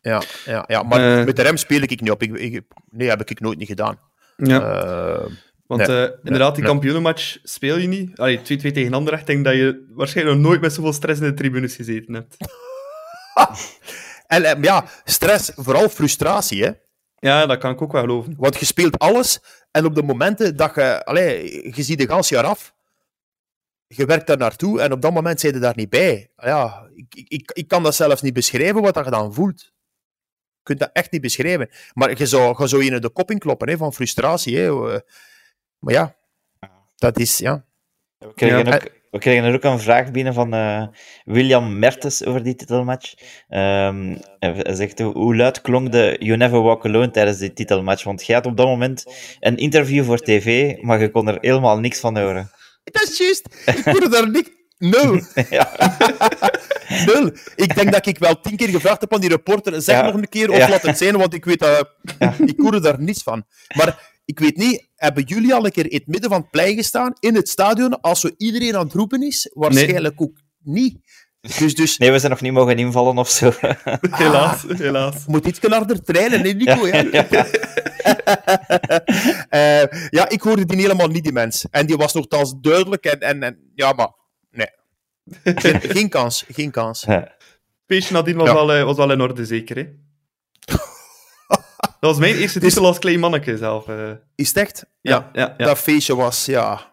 Ja, 0.00 0.22
ja, 0.44 0.64
ja. 0.66 0.82
maar 0.82 1.18
Eh. 1.18 1.24
met 1.24 1.36
de 1.36 1.42
rem 1.42 1.56
speel 1.56 1.80
ik 1.82 2.00
niet 2.00 2.10
op. 2.10 2.22
Ik, 2.22 2.36
ik, 2.38 2.62
nee, 2.90 3.08
heb 3.08 3.30
ik 3.30 3.40
nooit 3.40 3.58
niet 3.58 3.68
gedaan. 3.68 3.98
ja. 4.36 4.60
Eh, 4.60 5.30
Want 5.66 5.86
Nee, 5.86 6.06
eh, 6.06 6.12
inderdaad, 6.22 6.54
die 6.54 6.62
nee. 6.62 6.72
kampioenenmatch 6.72 7.38
speel 7.42 7.76
je 7.78 7.88
niet. 7.88 8.18
Allee, 8.18 8.42
2-2 8.42 8.70
tegen 8.72 8.94
Anderlecht. 8.94 9.22
Ik 9.22 9.26
denk 9.28 9.44
dat 9.44 9.54
je 9.54 9.86
waarschijnlijk 9.94 10.36
nog 10.38 10.46
nooit 10.46 10.60
met 10.60 10.72
zoveel 10.72 10.92
stress 10.92 11.20
in 11.20 11.26
de 11.26 11.34
tribunes 11.34 11.76
gezeten 11.76 12.14
hebt. 12.14 12.36
en 14.26 14.62
ja, 14.62 14.84
stress, 15.04 15.52
vooral 15.54 15.88
frustratie, 15.88 16.64
hè. 16.64 16.70
Ja, 17.18 17.46
dat 17.46 17.58
kan 17.58 17.70
ik 17.72 17.82
ook 17.82 17.92
wel 17.92 18.00
geloven. 18.00 18.34
Want 18.38 18.58
je 18.58 18.64
speelt 18.64 18.98
alles 18.98 19.40
en 19.70 19.84
op 19.84 19.94
de 19.94 20.02
momenten 20.02 20.56
dat 20.56 20.74
je... 20.74 21.04
Allee, 21.04 21.42
je 21.76 21.82
ziet 21.82 21.98
de 21.98 22.06
gans 22.06 22.28
jaar 22.28 22.44
af. 22.44 22.73
Je 23.86 24.04
werkt 24.06 24.26
daar 24.26 24.36
naartoe 24.36 24.80
en 24.80 24.92
op 24.92 25.02
dat 25.02 25.12
moment 25.12 25.40
zijn 25.40 25.54
je 25.54 25.58
daar 25.60 25.76
niet 25.76 25.88
bij. 25.90 26.30
Ja, 26.36 26.88
ik, 26.94 27.14
ik, 27.28 27.50
ik 27.54 27.68
kan 27.68 27.82
dat 27.82 27.94
zelfs 27.94 28.22
niet 28.22 28.34
beschrijven 28.34 28.82
wat 28.82 28.94
dat 28.94 29.04
je 29.04 29.10
dan 29.10 29.34
voelt. 29.34 29.60
Je 29.62 30.62
kunt 30.62 30.78
dat 30.78 30.90
echt 30.92 31.12
niet 31.12 31.20
beschrijven. 31.20 31.68
Maar 31.92 32.18
je 32.18 32.26
zou, 32.26 32.62
je 32.62 32.66
zou 32.68 32.84
je 32.84 32.90
in 32.90 33.00
de 33.00 33.10
kop 33.10 33.30
inkloppen 33.30 33.68
hè, 33.68 33.76
van 33.76 33.92
frustratie. 33.92 34.56
Hè. 34.58 34.92
Eh, 34.94 35.00
Maar 35.78 35.94
ja, 35.94 36.16
dat 36.96 37.18
is... 37.18 37.38
Ja. 37.38 37.64
We 38.18 38.34
kregen, 38.34 38.64
Ja. 38.66 38.74
ook, 38.74 38.90
we 39.10 39.18
kregen 39.18 39.44
er 39.44 39.54
ook 39.54 39.64
een 39.64 39.78
vraag 39.80 40.10
binnen 40.10 40.34
van 40.34 40.54
eh, 40.54 40.86
William 41.24 41.78
Mertens 41.78 42.24
over 42.24 42.42
die 42.42 42.54
titelmatch. 42.54 43.14
Ehm, 43.48 44.16
hij 44.38 44.74
zegt, 44.74 44.98
hoe- 44.98 45.12
hoe 45.12 45.36
luid 45.36 45.60
klonk 45.60 45.92
de 45.92 46.16
You 46.18 46.36
Never 46.36 46.62
Walk 46.62 46.84
Alone 46.84 47.10
tijdens 47.10 47.38
die 47.38 47.52
titelmatch? 47.52 48.04
Want 48.04 48.26
jij 48.26 48.36
had 48.36 48.46
op 48.46 48.56
dat 48.56 48.66
moment 48.66 49.04
een 49.40 49.56
interview 49.56 50.04
voor 50.04 50.18
tv, 50.18 50.76
maar 50.82 51.00
je 51.00 51.10
kon 51.10 51.28
er 51.28 51.38
helemaal 51.40 51.78
niks 51.78 52.00
van 52.00 52.18
horen. 52.18 52.50
Dat 52.84 53.02
is 53.08 53.18
juist. 53.18 53.48
Ik 53.66 53.84
hoorde 53.84 54.08
daar 54.08 54.30
niks... 54.30 54.50
Nul. 54.78 55.20
Ja. 55.50 55.96
Nul. 57.06 57.30
Ik 57.56 57.74
denk 57.74 57.92
dat 57.92 58.06
ik 58.06 58.18
wel 58.18 58.40
tien 58.40 58.56
keer 58.56 58.68
gevraagd 58.68 59.00
heb 59.00 59.14
aan 59.14 59.20
die 59.20 59.28
reporter, 59.28 59.82
zeg 59.82 59.96
Ja. 59.96 60.06
nog 60.06 60.14
een 60.14 60.28
keer 60.28 60.50
of 60.50 60.56
Ja. 60.56 60.68
laat 60.68 60.82
het 60.82 60.98
zijn, 60.98 61.16
want 61.16 61.34
ik 61.34 61.44
weet 61.44 61.58
dat... 61.58 61.88
Ik 62.46 62.54
hoorde 62.56 62.80
daar 62.80 63.00
niets 63.00 63.22
van. 63.22 63.44
Maar 63.76 64.12
ik 64.24 64.38
weet 64.38 64.56
niet, 64.56 64.88
hebben 64.96 65.24
jullie 65.24 65.54
al 65.54 65.64
een 65.64 65.72
keer 65.72 65.90
in 65.90 65.96
het 65.98 66.06
midden 66.06 66.30
van 66.30 66.40
het 66.40 66.50
plein 66.50 66.76
gestaan, 66.76 67.12
in 67.20 67.34
het 67.34 67.48
stadion, 67.48 68.00
als 68.00 68.20
zo 68.20 68.30
iedereen 68.36 68.76
aan 68.76 68.84
het 68.84 68.94
roepen 68.94 69.22
is? 69.22 69.50
Waarschijnlijk 69.54 70.20
ook 70.20 70.38
niet. 70.62 70.98
Dus, 71.58 71.74
dus 71.74 71.98
Nee, 71.98 72.10
we 72.12 72.18
zijn 72.18 72.30
nog 72.30 72.40
niet 72.40 72.52
mogen 72.52 72.78
invallen 72.78 73.18
of 73.18 73.28
zo. 73.30 73.52
Helaas, 74.10 74.62
helaas. 74.68 75.26
moet 75.26 75.46
iets 75.46 75.58
harder 75.60 76.02
trainen, 76.02 76.40
hè, 76.40 76.52
Nico? 76.52 76.86
Ja, 76.86 77.02
Eh, 79.48 80.08
ja, 80.10 80.28
ik 80.28 80.40
hoorde 80.42 80.64
die 80.64 80.76
helemaal 80.80 81.06
niet, 81.08 81.22
die 81.22 81.32
mens. 81.32 81.66
En 81.70 81.86
die 81.86 81.96
was 81.96 82.12
nogthans 82.12 82.54
duidelijk 82.60 83.04
en, 83.04 83.20
en, 83.20 83.42
en 83.42 83.70
ja, 83.74 83.92
maar 83.92 84.12
nee. 84.50 84.66
Geen, 85.54 85.80
geen 85.80 86.08
kans, 86.08 86.44
geen 86.48 86.70
kans. 86.70 87.04
Feestje 87.86 88.14
nadien 88.14 88.36
was, 88.36 88.46
Ja. 88.48 88.54
wel, 88.54 88.72
eh, 88.72 88.84
was 88.84 88.96
wel 88.96 89.12
in 89.12 89.20
orde, 89.20 89.44
zeker. 89.46 89.76
Hè? 89.76 89.84
Dat 92.00 92.12
was 92.12 92.18
mijn 92.18 92.34
eerste 92.36 92.58
Dus- 92.60 92.68
titel 92.72 92.86
als 92.88 92.98
klein 92.98 93.20
manneke 93.20 93.56
zelf. 93.56 93.88
eh. 93.88 94.10
Is 94.34 94.48
het 94.48 94.56
echt? 94.56 94.86
ja, 95.00 95.30
ja, 95.32 95.54
ja. 95.56 95.66
Dat 95.66 95.78
feestje 95.78 96.16
was, 96.16 96.44
ja, 96.44 96.92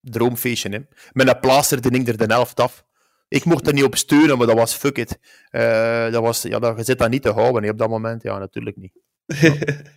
droomfeestje. 0.00 0.68
Hè. 0.68 0.78
Met 1.12 1.28
een 1.28 1.40
plaster 1.40 1.80
ik 1.94 2.08
er 2.08 2.16
de 2.16 2.34
helft 2.34 2.60
af. 2.60 2.84
Ik 3.32 3.44
mocht 3.44 3.66
er 3.66 3.72
niet 3.72 3.84
op 3.84 3.96
steunen, 3.96 4.38
maar 4.38 4.46
dat 4.46 4.56
was 4.56 4.74
fuck 4.74 4.98
it. 4.98 5.18
Eh, 5.50 6.10
dat 6.10 6.22
was, 6.22 6.42
ja, 6.42 6.74
je 6.76 6.84
zit 6.84 6.98
dat 6.98 7.10
niet 7.10 7.22
te 7.22 7.30
houden 7.30 7.70
op 7.70 7.78
dat 7.78 7.88
moment. 7.88 8.22
Ja, 8.22 8.38
natuurlijk 8.38 8.76
niet. 8.76 8.92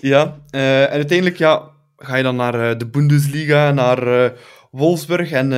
Ja, 0.00 0.40
eh, 0.50 0.82
en 0.82 0.90
uiteindelijk 0.90 1.38
ja, 1.38 1.70
ga 1.96 2.16
je 2.16 2.22
dan 2.22 2.36
naar 2.36 2.70
eh, 2.70 2.78
de 2.78 2.86
Bundesliga, 2.86 3.70
naar 3.70 4.32
Wolfsburg 4.70 5.30
en 5.30 5.48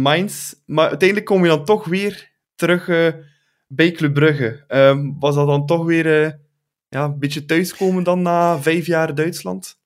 Mainz. 0.00 0.54
Maar 0.66 0.88
uiteindelijk 0.88 1.28
kom 1.28 1.42
je 1.42 1.48
dan 1.48 1.64
toch 1.64 1.84
weer 1.84 2.30
terug 2.54 2.86
bij 3.66 3.90
Club 3.90 4.14
Brugge. 4.14 4.64
Ehm, 4.68 5.12
was 5.18 5.34
dat 5.34 5.46
dan 5.46 5.66
toch 5.66 5.84
weer 5.84 6.38
ja, 6.88 7.04
een 7.04 7.18
beetje 7.18 7.44
thuiskomen 7.44 8.04
dan 8.04 8.22
na 8.22 8.58
vijf 8.58 8.86
jaar 8.86 9.14
Duitsland? 9.14 9.80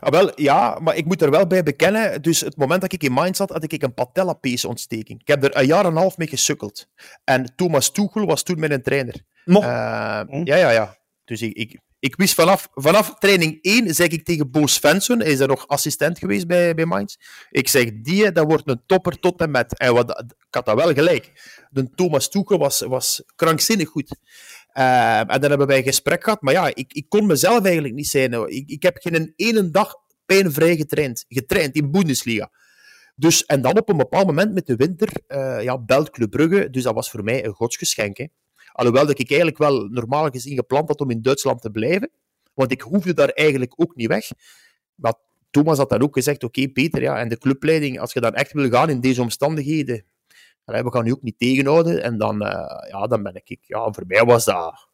Ah, 0.00 0.10
wel, 0.10 0.40
ja, 0.40 0.78
maar 0.82 0.96
ik 0.96 1.04
moet 1.04 1.22
er 1.22 1.30
wel 1.30 1.46
bij 1.46 1.62
bekennen. 1.62 2.22
Dus 2.22 2.40
het 2.40 2.56
moment 2.56 2.80
dat 2.80 2.92
ik 2.92 3.02
in 3.02 3.12
Mainz 3.12 3.36
zat, 3.36 3.50
had 3.50 3.72
ik 3.72 3.82
een 3.82 3.94
patellapeesontsteking. 3.94 5.20
Ik 5.20 5.28
heb 5.28 5.44
er 5.44 5.56
een 5.56 5.66
jaar 5.66 5.84
en 5.84 5.90
een 5.90 5.96
half 5.96 6.16
mee 6.16 6.28
gesukkeld. 6.28 6.86
En 7.24 7.52
Thomas 7.56 7.90
Tuchel 7.92 8.26
was 8.26 8.42
toen 8.42 8.58
mijn 8.58 8.82
trainer. 8.82 9.14
Nog? 9.44 9.64
Eh, 9.64 10.20
Hm. 10.20 10.40
ja, 10.44 10.56
ja, 10.56 10.70
ja. 10.70 10.98
Dus 11.24 11.42
ik, 11.42 11.52
ik, 11.52 11.78
ik 11.98 12.16
wist 12.16 12.34
vanaf, 12.34 12.68
vanaf 12.74 13.14
training 13.18 13.58
1, 13.62 13.94
zeg 13.94 14.06
ik 14.08 14.24
tegen 14.24 14.50
Bo 14.50 14.66
Svensson, 14.66 15.18
hij 15.18 15.30
is 15.30 15.40
er 15.40 15.48
nog 15.48 15.68
assistent 15.68 16.18
geweest 16.18 16.46
bij, 16.46 16.74
bij 16.74 16.84
Mainz. 16.84 17.16
Ik 17.50 17.68
zeg, 17.68 17.90
die, 18.02 18.32
dat 18.32 18.46
wordt 18.46 18.68
een 18.68 18.82
topper 18.86 19.20
tot 19.20 19.40
en 19.40 19.50
met. 19.50 19.78
En 19.78 19.94
wat, 19.94 20.24
ik 20.48 20.54
had 20.54 20.64
dat 20.66 20.76
wel 20.76 20.92
gelijk. 20.92 21.32
De 21.70 21.90
Thomas 21.94 22.28
Tuchel 22.28 22.58
was, 22.58 22.80
was 22.80 23.22
krankzinnig 23.36 23.88
goed. 23.88 24.16
Eh, 24.74 25.18
en 25.18 25.40
dan 25.40 25.48
hebben 25.50 25.66
wij 25.66 25.76
een 25.76 25.84
gesprek 25.84 26.24
gehad. 26.24 26.42
Maar 26.42 26.54
ja, 26.54 26.66
ik, 26.74 26.92
ik 26.92 27.08
kon 27.08 27.26
mezelf 27.26 27.64
eigenlijk 27.64 27.94
niet 27.94 28.06
zijn. 28.06 28.32
Ik, 28.32 28.68
ik 28.68 28.82
heb 28.82 28.96
geen 29.00 29.32
ene 29.36 29.70
dag 29.70 29.94
pijnvrij 30.26 30.76
getraind. 30.76 31.24
Getraind 31.28 31.74
in 31.74 31.90
Bundesliga. 31.90 32.50
Dus, 33.16 33.44
en 33.44 33.62
dan 33.62 33.78
op 33.78 33.88
een 33.88 33.96
bepaald 33.96 34.26
moment 34.26 34.54
met 34.54 34.66
de 34.66 34.76
winter 34.76 35.08
eh, 35.26 35.62
ja, 35.62 35.78
belt 35.78 36.10
Club 36.10 36.30
Brugge. 36.30 36.70
Dus 36.70 36.82
dat 36.82 36.94
was 36.94 37.10
voor 37.10 37.24
mij 37.24 37.44
een 37.44 37.52
godsgeschenk. 37.52 38.28
Alhoewel 38.72 39.06
dat 39.06 39.18
ik 39.18 39.28
eigenlijk 39.28 39.58
wel 39.58 39.84
normaal 39.84 40.28
gezien 40.30 40.56
gepland 40.56 40.88
had 40.88 41.00
om 41.00 41.10
in 41.10 41.22
Duitsland 41.22 41.60
te 41.60 41.70
blijven. 41.70 42.10
Want 42.54 42.72
ik 42.72 42.80
hoefde 42.80 43.14
daar 43.14 43.28
eigenlijk 43.28 43.72
ook 43.76 43.94
niet 43.96 44.08
weg. 44.08 44.28
Maar 44.94 45.14
Thomas 45.50 45.78
had 45.78 45.88
dan 45.88 46.02
ook 46.02 46.14
gezegd, 46.14 46.44
oké 46.44 46.68
Peter, 46.68 47.02
ja, 47.02 47.18
en 47.18 47.28
de 47.28 47.38
clubleiding, 47.38 48.00
als 48.00 48.12
je 48.12 48.20
dan 48.20 48.34
echt 48.34 48.52
wil 48.52 48.70
gaan 48.70 48.90
in 48.90 49.00
deze 49.00 49.22
omstandigheden, 49.22 50.04
we 50.64 50.92
gaan 50.92 51.04
je 51.04 51.12
ook 51.12 51.22
niet 51.22 51.38
tegenhouden. 51.38 52.02
En 52.02 52.18
dan, 52.18 52.42
eh, 52.42 52.90
ja, 52.90 53.06
dan 53.06 53.22
ben 53.22 53.34
ik, 53.44 53.58
ja, 53.60 53.92
voor 53.92 54.04
mij 54.06 54.24
was 54.24 54.44
dat 54.44 54.88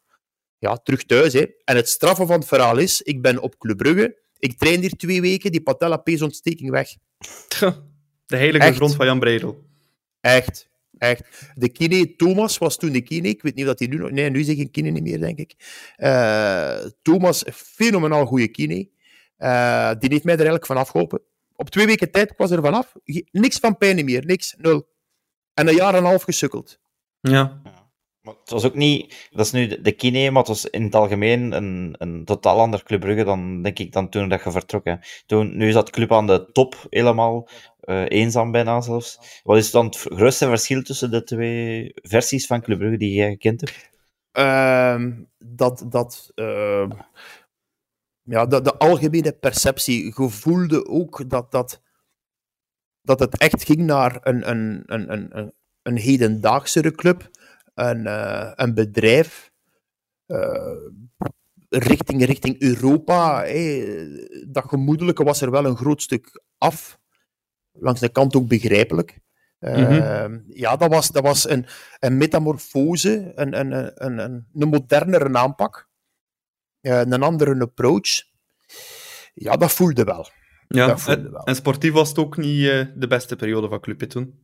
ja, 0.57 0.75
terug 0.77 1.05
thuis. 1.05 1.33
Hè. 1.33 1.45
En 1.63 1.75
het 1.75 1.89
straffen 1.89 2.27
van 2.27 2.39
het 2.39 2.47
verhaal 2.47 2.77
is, 2.77 3.01
ik 3.01 3.21
ben 3.21 3.41
op 3.41 3.57
Club 3.57 3.77
Brugge, 3.77 4.21
ik 4.37 4.57
train 4.57 4.79
hier 4.79 4.95
twee 4.95 5.21
weken, 5.21 5.51
die 5.51 5.61
patella 5.61 5.97
peesontsteking 5.97 6.69
weg. 6.69 6.89
De 8.25 8.37
heilige 8.37 8.65
Echt? 8.65 8.75
grond 8.75 8.95
van 8.95 9.05
Jan 9.05 9.19
Breidel. 9.19 9.63
Echt, 10.21 10.69
echt. 10.97 11.51
De 11.55 11.69
kine, 11.69 12.15
Thomas 12.15 12.57
was 12.57 12.77
toen 12.77 12.91
de 12.91 13.01
kine. 13.01 13.27
Ik 13.27 13.41
weet 13.41 13.55
niet 13.55 13.63
of 13.63 13.69
dat 13.69 13.79
hij 13.79 13.87
nu 13.87 13.97
nog... 13.97 14.11
Nee, 14.11 14.29
nu 14.29 14.43
zeg 14.43 14.55
ik 14.55 14.71
kine 14.71 14.89
niet 14.89 15.03
meer, 15.03 15.19
denk 15.19 15.37
ik. 15.37 15.55
Eh, 15.95 16.77
Thomas, 17.01 17.43
fenomenaal 17.53 18.25
goede 18.25 18.47
kine. 18.47 18.89
Eh, 19.37 19.91
die 19.99 20.09
heeft 20.09 20.23
mij 20.23 20.33
er 20.33 20.39
eigenlijk 20.39 20.65
van 20.65 20.77
afgeholpen. 20.77 21.21
Op 21.55 21.69
twee 21.69 21.85
weken 21.85 22.11
tijd 22.11 22.33
was 22.37 22.51
er 22.51 22.61
vanaf. 22.61 22.95
Niks 23.31 23.57
van 23.57 23.77
pijn 23.77 24.05
meer, 24.05 24.25
niks, 24.25 24.55
nul. 24.57 24.89
En 25.61 25.67
een 25.67 25.75
jaar 25.75 25.93
en 25.93 25.99
een 25.99 26.09
half 26.09 26.23
gesukkeld. 26.23 26.79
Ja. 27.19 27.61
Maar 28.21 28.33
het 28.33 28.49
was 28.49 28.65
ook 28.65 28.75
niet, 28.75 29.29
dat 29.31 29.45
is 29.45 29.51
nu 29.51 29.67
de, 29.67 29.81
de 29.81 29.91
kine, 29.91 30.31
maar 30.31 30.39
het 30.39 30.47
was 30.47 30.65
in 30.65 30.83
het 30.83 30.95
algemeen 30.95 31.51
een, 31.51 31.95
een 31.97 32.25
totaal 32.25 32.59
ander 32.59 32.83
Club 32.83 32.99
Brugge 32.99 33.23
dan, 33.23 33.61
denk 33.61 33.79
ik, 33.79 33.91
dan 33.91 34.09
toen 34.09 34.29
dat 34.29 34.43
je 34.43 34.51
vertrok. 34.51 34.85
Hè. 34.85 34.95
Toen, 35.25 35.57
nu 35.57 35.67
is 35.67 35.73
dat 35.73 35.89
club 35.89 36.11
aan 36.11 36.27
de 36.27 36.49
top, 36.51 36.85
helemaal 36.89 37.47
eh, 37.79 38.05
eenzaam 38.07 38.51
bijna 38.51 38.81
zelfs. 38.81 39.41
Wat 39.43 39.57
is 39.57 39.71
dan 39.71 39.85
het 39.85 39.97
grootste 39.97 40.47
verschil 40.47 40.81
tussen 40.81 41.11
de 41.11 41.23
twee 41.23 41.91
versies 41.93 42.45
van 42.45 42.61
Club 42.61 42.77
Brugge 42.77 42.97
die 42.97 43.13
jij 43.13 43.29
gekend 43.29 43.61
hebt? 43.61 43.89
Ehm, 44.31 45.11
dat, 45.37 45.85
dat, 45.89 46.31
ehm, 46.35 46.89
ja, 48.23 48.45
de, 48.45 48.61
de 48.61 48.77
algemene 48.77 49.31
perceptie. 49.31 50.05
Je 50.05 50.29
voelde 50.29 50.87
ook 50.87 51.29
dat, 51.29 51.51
dat, 51.51 51.81
dat 53.01 53.19
het 53.19 53.37
echt 53.37 53.63
ging 53.63 53.79
naar 53.79 54.17
een, 54.21 54.49
een, 54.49 54.83
een, 54.85 55.11
een, 55.11 55.37
een, 55.37 55.53
een 55.81 55.97
hedendaagse 55.97 56.91
club, 56.91 57.29
een, 57.73 58.07
eh, 58.07 58.51
een 58.55 58.73
bedrijf, 58.73 59.51
eh, 60.25 60.75
richting, 61.69 62.25
richting 62.25 62.61
Europa. 62.61 63.43
Dat 64.47 64.65
gemoedelijke 64.65 65.23
was 65.23 65.41
er 65.41 65.51
wel 65.51 65.65
een 65.65 65.77
groot 65.77 66.01
stuk 66.01 66.41
af. 66.57 66.99
Langs 67.71 67.99
de 67.99 68.09
kant 68.09 68.35
ook 68.35 68.47
begrijpelijk. 68.47 69.19
Ehm, 69.59 70.39
Ja, 70.47 70.75
dat 70.75 70.89
was, 70.89 71.11
dat 71.11 71.23
was 71.23 71.49
een, 71.49 71.65
een 71.99 72.17
metamorfose, 72.17 73.31
een, 73.35 73.59
een, 73.59 73.71
een, 73.71 74.19
een, 74.19 74.45
een, 74.53 74.69
modernere 74.69 75.37
aanpak, 75.37 75.89
Eh, 76.81 76.99
een 76.99 77.23
andere 77.23 77.59
approach. 77.59 78.23
Ja, 79.33 79.55
dat 79.57 79.71
voelde 79.71 80.03
wel. 80.03 80.29
Ja. 80.71 80.97
En, 81.43 81.55
sportief 81.55 81.91
was 81.91 82.09
het 82.09 82.17
ook 82.17 82.37
niet 82.37 82.67
eh, 82.67 82.85
de 82.95 83.07
beste 83.07 83.35
periode 83.35 83.67
van 83.69 83.79
Club 83.79 83.99
hè, 83.99 84.07
toen. 84.07 84.39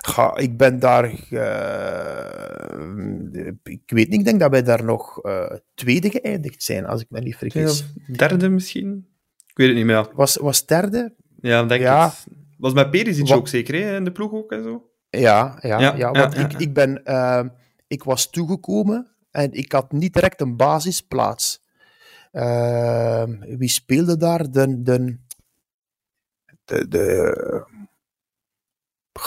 Ga, 0.00 0.36
ik 0.36 0.56
ben 0.56 0.78
daar. 0.78 1.04
eh, 1.30 3.48
ik 3.62 3.82
weet 3.86 4.08
niet, 4.08 4.18
ik 4.18 4.24
denk 4.24 4.40
dat 4.40 4.50
wij 4.50 4.62
daar 4.62 4.84
nog 4.84 5.20
eh, 5.22 5.50
tweede 5.74 6.10
geëindigd 6.10 6.62
zijn, 6.62 6.86
als 6.86 7.00
ik 7.00 7.06
me 7.10 7.20
niet 7.20 7.32
Ja, 7.32 7.38
vergis. 7.38 7.84
derde 8.16 8.48
misschien? 8.48 9.08
Ik 9.46 9.56
weet 9.56 9.66
het 9.68 9.76
niet 9.76 9.86
meer. 9.86 9.94
Ja, 9.96 10.08
Was, 10.14 10.36
was 10.36 10.66
derde? 10.66 11.14
ja 11.40 11.64
denk 11.64 11.82
Ja. 11.82 12.04
het. 12.08 12.26
Was 12.58 12.72
met 12.72 12.90
Perisic 12.90 13.30
ook 13.30 13.48
zeker, 13.48 13.74
hè? 13.74 13.96
in 13.96 14.04
de 14.04 14.12
ploeg 14.12 14.32
ook 14.32 14.52
en 14.52 14.62
zo? 14.62 14.90
Ja, 15.10 15.58
ja, 15.60 15.96
Ja, 15.96 16.10
want 16.10 16.38
ik, 16.38 16.52
ik, 16.52 16.74
ben, 16.74 17.02
ik 17.86 18.04
was 18.04 18.30
toegekomen 18.30 19.14
en 19.30 19.52
ik 19.52 19.72
had 19.72 19.92
niet 19.92 20.14
direct 20.14 20.40
een 20.40 20.56
basisplaats. 20.56 21.62
Eh, 22.34 23.24
wie 23.58 23.68
speelde 23.68 24.16
daar? 24.16 24.50
De, 24.50 24.82
de, 24.82 25.18
de, 26.64 26.88
de, 26.88 27.66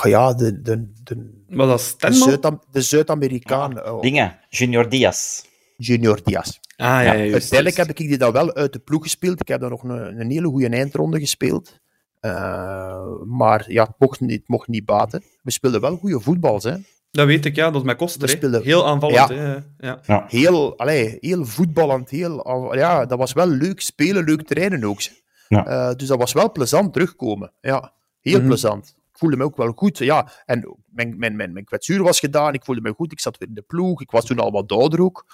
ja, 0.03 0.33
de, 0.33 0.61
de, 0.61 0.91
de, 1.03 1.43
Was 1.49 1.97
dat? 1.97 2.15
Zuid- 2.15 2.57
de 2.71 2.81
Zuid-Amerikaan, 2.81 3.79
eh, 3.79 3.99
Dingen, 4.01 4.39
Junior 4.49 4.89
Diaz. 4.89 5.43
Junior 5.77 6.23
Diaz. 6.23 6.59
Ah, 6.75 6.85
ja, 6.87 7.01
ja, 7.01 7.13
juist, 7.15 7.33
Uiteindelijk 7.33 7.77
heb 7.77 7.89
ik 7.89 7.97
die 7.97 8.17
dan 8.17 8.31
wel 8.31 8.53
uit 8.55 8.73
de 8.73 8.79
ploeg 8.79 9.03
gespeeld. 9.03 9.41
Ik 9.41 9.47
heb 9.47 9.59
dan 9.59 9.69
nog 9.69 9.83
een, 9.83 10.19
een 10.19 10.31
hele 10.31 10.47
goede 10.47 10.69
eindronde 10.69 11.19
gespeeld. 11.19 11.79
Eh, 12.19 13.21
maar 13.25 13.71
ja, 13.71 13.83
het 13.83 13.95
mocht, 13.99 14.19
niet, 14.19 14.39
het 14.39 14.47
mocht 14.47 14.67
niet 14.67 14.85
baten. 14.85 15.23
We 15.41 15.51
speelden 15.51 15.81
wel 15.81 15.97
goede 15.97 16.19
voetbal, 16.19 16.61
hè. 16.61 16.75
Dat 17.11 17.25
weet 17.27 17.45
ik, 17.45 17.55
ja. 17.55 17.65
Dat 17.71 17.81
is 17.81 17.87
met 17.87 17.97
Koster. 17.97 18.61
Heel 18.63 18.85
aanvallend. 18.87 19.29
Ja. 19.29 19.35
Hè. 19.35 19.57
Ja. 20.05 20.25
Heel, 20.27 20.77
allee, 20.77 21.17
heel 21.19 21.45
voetballend. 21.45 22.09
Heel, 22.09 22.75
ja, 22.75 23.05
dat 23.05 23.17
was 23.17 23.33
wel 23.33 23.47
leuk 23.47 23.81
spelen, 23.81 24.23
leuk 24.23 24.41
trainen 24.41 24.83
ook. 24.83 24.99
Ja. 25.47 25.65
Eh, 25.65 25.95
dus 25.95 26.07
dat 26.07 26.17
was 26.17 26.33
wel 26.33 26.51
plezant 26.51 26.93
terugkomen. 26.93 27.51
Ja, 27.61 27.93
heel 28.21 28.37
Mhm. 28.37 28.47
plezant. 28.47 28.95
Ik 29.11 29.17
voelde 29.23 29.37
me 29.37 29.43
ook 29.43 29.57
wel 29.57 29.71
goed. 29.75 29.97
Ja, 29.97 30.29
en 30.45 30.77
mijn, 30.85 31.15
mijn, 31.17 31.35
mijn, 31.35 31.53
mijn 31.53 31.65
kwetsuur 31.65 32.03
was 32.03 32.19
gedaan. 32.19 32.53
Ik 32.53 32.63
voelde 32.65 32.81
me 32.81 32.93
goed. 32.93 33.11
Ik 33.11 33.19
zat 33.19 33.37
weer 33.37 33.47
in 33.47 33.53
de 33.53 33.61
ploeg. 33.61 34.01
Ik 34.01 34.11
was 34.11 34.25
toen 34.25 34.39
al 34.39 34.51
wat 34.51 34.71
ouder 34.71 35.01
ook. 35.01 35.25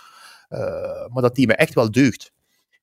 Eh, 0.47 0.59
maar 1.13 1.21
dat 1.21 1.35
die 1.35 1.47
me 1.47 1.55
echt 1.55 1.73
wel 1.73 1.91
deugt. 1.91 2.31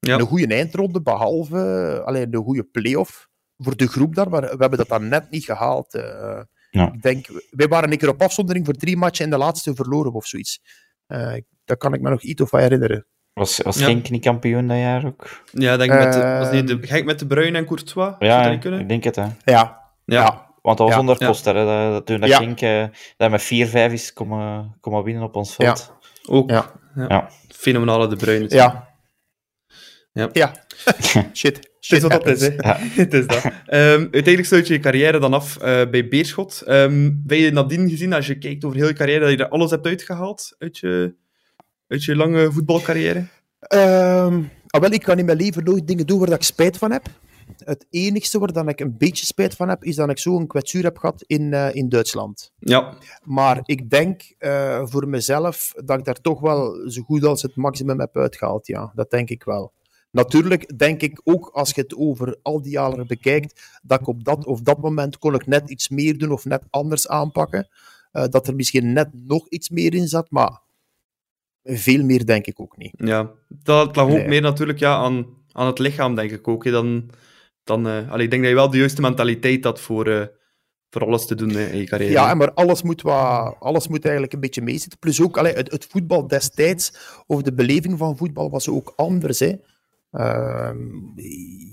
Ja. 0.00 0.18
Een 0.18 0.26
goede 0.26 0.46
eindronde, 0.54 1.02
behalve 1.02 2.02
alleen 2.04 2.34
een 2.34 2.42
goede 2.44 2.64
play-off 2.64 3.28
voor 3.58 3.76
de 3.76 3.86
groep 3.88 4.14
daar. 4.14 4.30
Maar 4.30 4.40
we 4.40 4.56
hebben 4.58 4.78
dat 4.78 4.88
dan 4.88 5.08
net 5.08 5.30
niet 5.30 5.44
gehaald. 5.44 5.94
eh. 5.94 6.40
Ja. 6.70 6.92
Ik 6.92 7.02
denk, 7.02 7.26
wij 7.51 7.68
waren 7.68 7.92
een 7.92 7.98
keer 7.98 8.09
op 8.09 8.22
afzondering 8.22 8.64
voor 8.64 8.74
drie 8.74 8.97
matchen 8.97 9.24
en 9.24 9.30
de 9.30 9.36
laatste 9.38 9.74
verloren 9.74 10.12
of 10.12 10.26
zoiets. 10.26 10.60
Eh, 11.06 11.34
dat 11.64 11.78
kan 11.78 11.94
ik 11.94 12.01
me 12.01 12.10
nog 12.10 12.22
iets 12.22 12.42
of 12.42 12.51
wat 12.51 12.60
herinneren. 12.60 13.06
Was, 13.32 13.59
was 13.59 13.78
Ja. 13.78 13.84
Genk 13.84 14.10
niet 14.10 14.22
kampioen 14.24 14.66
dat 14.66 14.76
jaar 14.76 15.06
ook? 15.06 15.42
Ja, 15.52 15.76
denk 15.76 15.92
met, 15.92 16.12
de- 16.12 16.18
was 16.38 16.51
niet 16.51 16.66
de. 16.68 16.78
Genk 16.80 17.05
met 17.05 17.18
de 17.18 17.26
Bruin 17.26 17.55
en 17.56 17.66
Courtois? 17.66 18.14
Zou 18.18 18.24
Ja, 18.24 18.51
ik 18.51 18.88
denk 18.88 19.05
het, 19.05 19.16
hè. 19.16 19.26
Ja, 19.44 19.80
Ja. 20.05 20.48
Want 20.62 20.78
dat 20.78 20.86
was 20.86 20.88
Ja. 20.88 20.94
zonder 20.97 21.16
Ja. 21.18 21.26
Koster, 21.26 21.56
hè. 21.56 21.64
Dat, 21.64 22.06
toen 22.06 22.20
dat 22.20 22.28
Ja. 22.28 22.36
Genk 22.36 22.60
eh, 22.60 22.84
dat 23.16 23.30
met 23.30 23.42
4-5 23.42 23.92
is 23.92 24.12
komen, 24.12 24.76
komen 24.80 25.02
winnen 25.05 25.22
op 25.22 25.36
ons 25.36 25.55
veld. 25.55 25.92
Ook. 26.28 26.51
Ja. 26.51 26.70
Ja. 26.94 27.05
Ja. 27.09 27.30
Fenomenale 27.48 28.06
de 28.06 28.16
Bruin. 28.16 28.47
ja. 28.48 28.88
Ja. 30.12 30.28
ja. 30.32 30.52
Shit. 31.81 32.02
Het 32.02 32.11
is 32.11 32.16
wat 32.16 32.24
dat 32.24 32.36
is, 32.36 32.47
hè. 32.47 32.55
Ja. 32.55 32.77
Het 33.02 33.15
is 33.15 33.27
dat. 33.27 33.44
Ehm, 33.44 34.01
uiteindelijk 34.01 34.47
sluit 34.47 34.66
je 34.66 34.73
je 34.73 34.81
carrière 34.81 35.19
dan 35.19 35.35
af 35.35 35.57
eh, 35.57 35.90
bij 35.90 36.09
Beerschot. 36.09 36.62
Ehm 36.66 37.11
ben 37.15 37.39
je 37.39 37.51
nadien 37.51 37.89
gezien, 37.89 38.12
als 38.12 38.27
je 38.27 38.39
kijkt 38.39 38.65
over 38.65 38.77
heel 38.77 38.86
je 38.86 38.93
carrière, 38.93 39.20
dat 39.20 39.31
je 39.31 39.36
er 39.36 39.48
alles 39.48 39.70
hebt 39.70 39.86
uitgehaald 39.86 40.55
uit 40.59 40.78
je, 40.78 41.15
uit 41.89 42.05
je 42.05 42.16
lange 42.16 42.52
voetbalcarrière? 42.52 43.27
Ehm, 43.61 44.43
ah, 44.66 44.81
wel, 44.81 44.93
ik 44.93 45.02
kan 45.02 45.19
in 45.19 45.24
mijn 45.24 45.39
leven 45.39 45.65
nooit 45.65 45.86
dingen 45.86 46.07
doen 46.07 46.19
waar 46.19 46.28
dat 46.28 46.36
ik 46.36 46.44
spijt 46.44 46.77
van 46.78 46.90
heb. 46.90 47.07
Het 47.65 47.86
enigste 47.90 48.39
waar 48.39 48.52
dan 48.52 48.69
ik 48.69 48.81
een 48.81 48.97
beetje 48.98 49.27
spijt 49.27 49.57
van 49.57 49.69
heb, 49.69 49.85
is 49.85 49.97
dat 49.97 50.11
ik 50.11 50.19
zo'n 50.19 50.47
kwetsuur 50.47 50.82
heb 50.82 50.98
gehad 50.98 51.24
in, 51.27 51.52
eh, 51.52 51.74
in 51.74 51.89
Duitsland. 51.89 52.52
Ja. 52.59 52.94
Maar 53.24 53.61
ik 53.65 53.90
denk 53.90 54.23
eh, 54.39 54.81
voor 54.85 55.09
mezelf 55.09 55.73
dat 55.85 55.98
ik 55.98 56.05
daar 56.05 56.20
toch 56.20 56.40
wel 56.40 56.90
zo 56.90 57.02
goed 57.02 57.24
als 57.24 57.43
het 57.43 57.57
maximum 57.57 58.01
heb 58.01 58.16
uitgehaald. 58.16 58.66
Ja, 58.66 58.93
dat 58.94 59.11
denk 59.11 59.31
ik 59.31 59.44
wel. 59.44 59.73
Natuurlijk 60.10 60.78
denk 60.78 61.00
ik 61.02 61.20
ook, 61.24 61.48
als 61.52 61.70
je 61.70 61.80
het 61.80 61.96
over 61.96 62.36
al 62.42 62.62
die 62.62 62.72
jaren 62.72 63.06
bekijkt, 63.06 63.78
dat 63.82 64.00
ik 64.00 64.06
op 64.06 64.24
dat 64.24 64.46
of 64.46 64.60
dat 64.60 64.78
moment 64.78 65.18
kon 65.18 65.34
ik 65.34 65.46
net 65.46 65.70
iets 65.70 65.88
meer 65.88 66.18
doen 66.18 66.32
of 66.32 66.44
net 66.44 66.62
anders 66.70 67.08
aanpakken. 67.08 67.68
Eh, 68.12 68.24
dat 68.28 68.46
er 68.46 68.54
misschien 68.54 68.92
net 68.92 69.08
nog 69.12 69.48
iets 69.48 69.68
meer 69.68 69.94
in 69.94 70.08
zat, 70.08 70.30
maar 70.30 70.60
veel 71.64 72.04
meer 72.04 72.26
denk 72.26 72.46
ik 72.46 72.60
ook 72.60 72.76
niet. 72.76 72.92
ja. 72.96 73.30
Dat 73.48 73.96
lag 73.96 74.04
ook 74.06 74.12
Nee. 74.12 74.28
meer 74.28 74.40
natuurlijk 74.42 74.78
ja, 74.78 74.94
aan, 74.96 75.26
aan 75.52 75.66
het 75.66 75.78
lichaam, 75.78 76.14
denk 76.14 76.30
ik 76.30 76.48
ook. 76.48 76.64
hè, 76.64 76.70
Dan, 76.70 77.10
dan, 77.64 77.86
eh, 77.88 78.10
allee, 78.10 78.24
ik 78.24 78.30
denk 78.30 78.42
dat 78.42 78.50
je 78.50 78.56
wel 78.56 78.70
de 78.70 78.78
juiste 78.78 79.00
mentaliteit 79.00 79.64
had 79.64 79.80
voor, 79.80 80.06
eh, 80.06 80.26
voor 80.90 81.04
alles 81.04 81.26
te 81.26 81.34
doen 81.34 81.50
in 81.50 81.76
je 81.76 81.84
carrière. 81.84 82.12
Ja, 82.12 82.34
maar 82.34 82.52
alles 82.52 82.82
moet, 82.82 83.02
wat, 83.02 83.56
alles 83.58 83.88
moet 83.88 84.02
eigenlijk 84.04 84.32
een 84.32 84.40
beetje 84.40 84.62
meezitten. 84.62 84.98
Plus 84.98 85.22
ook, 85.22 85.38
allee, 85.38 85.52
het, 85.52 85.70
het 85.70 85.86
voetbal 85.90 86.26
destijds, 86.26 86.92
of 87.26 87.42
de 87.42 87.52
beleving 87.54 87.98
van 87.98 88.16
voetbal, 88.16 88.50
was 88.50 88.68
ook 88.68 88.92
anders. 88.96 89.38
Hè. 89.38 89.54
Ehm, 90.10 90.78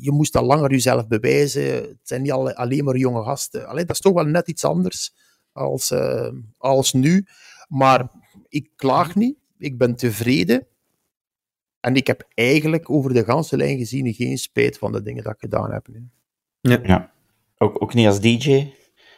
je 0.02 0.12
moest 0.12 0.36
al 0.36 0.44
langer 0.46 0.72
jezelf 0.72 1.08
bewijzen. 1.08 1.64
Het 1.74 1.98
zijn 2.04 2.22
niet 2.22 2.32
alle- 2.32 2.56
alleen 2.56 2.84
maar 2.84 2.98
jonge 2.98 3.24
gasten. 3.24 3.68
Allee, 3.68 3.86
dat 3.86 3.96
is 3.96 4.02
toch 4.02 4.14
wel 4.14 4.26
net 4.26 4.48
iets 4.48 4.66
anders 4.66 5.14
als, 5.52 5.92
eh, 5.92 6.30
als 6.58 6.94
nu. 6.94 7.26
Maar 7.68 8.10
ik 8.50 8.70
klaag 8.76 9.16
niet. 9.16 9.38
Ik 9.58 9.78
ben 9.78 9.96
tevreden. 9.96 10.68
En 11.80 11.96
ik 11.96 12.08
heb 12.08 12.28
eigenlijk 12.34 12.90
over 12.90 13.14
de 13.14 13.24
ganse 13.24 13.58
lijn 13.58 13.78
gezien 13.78 14.14
geen 14.14 14.38
spijt 14.38 14.78
van 14.78 14.92
de 14.92 15.02
dingen 15.02 15.24
dat 15.24 15.34
ik 15.34 15.40
gedaan 15.40 15.72
heb. 15.72 15.86
hè. 15.86 16.00
Ook, 17.58 17.82
ook 17.82 17.94
niet 17.94 18.08
als 18.08 18.20
DJ. 18.22 18.74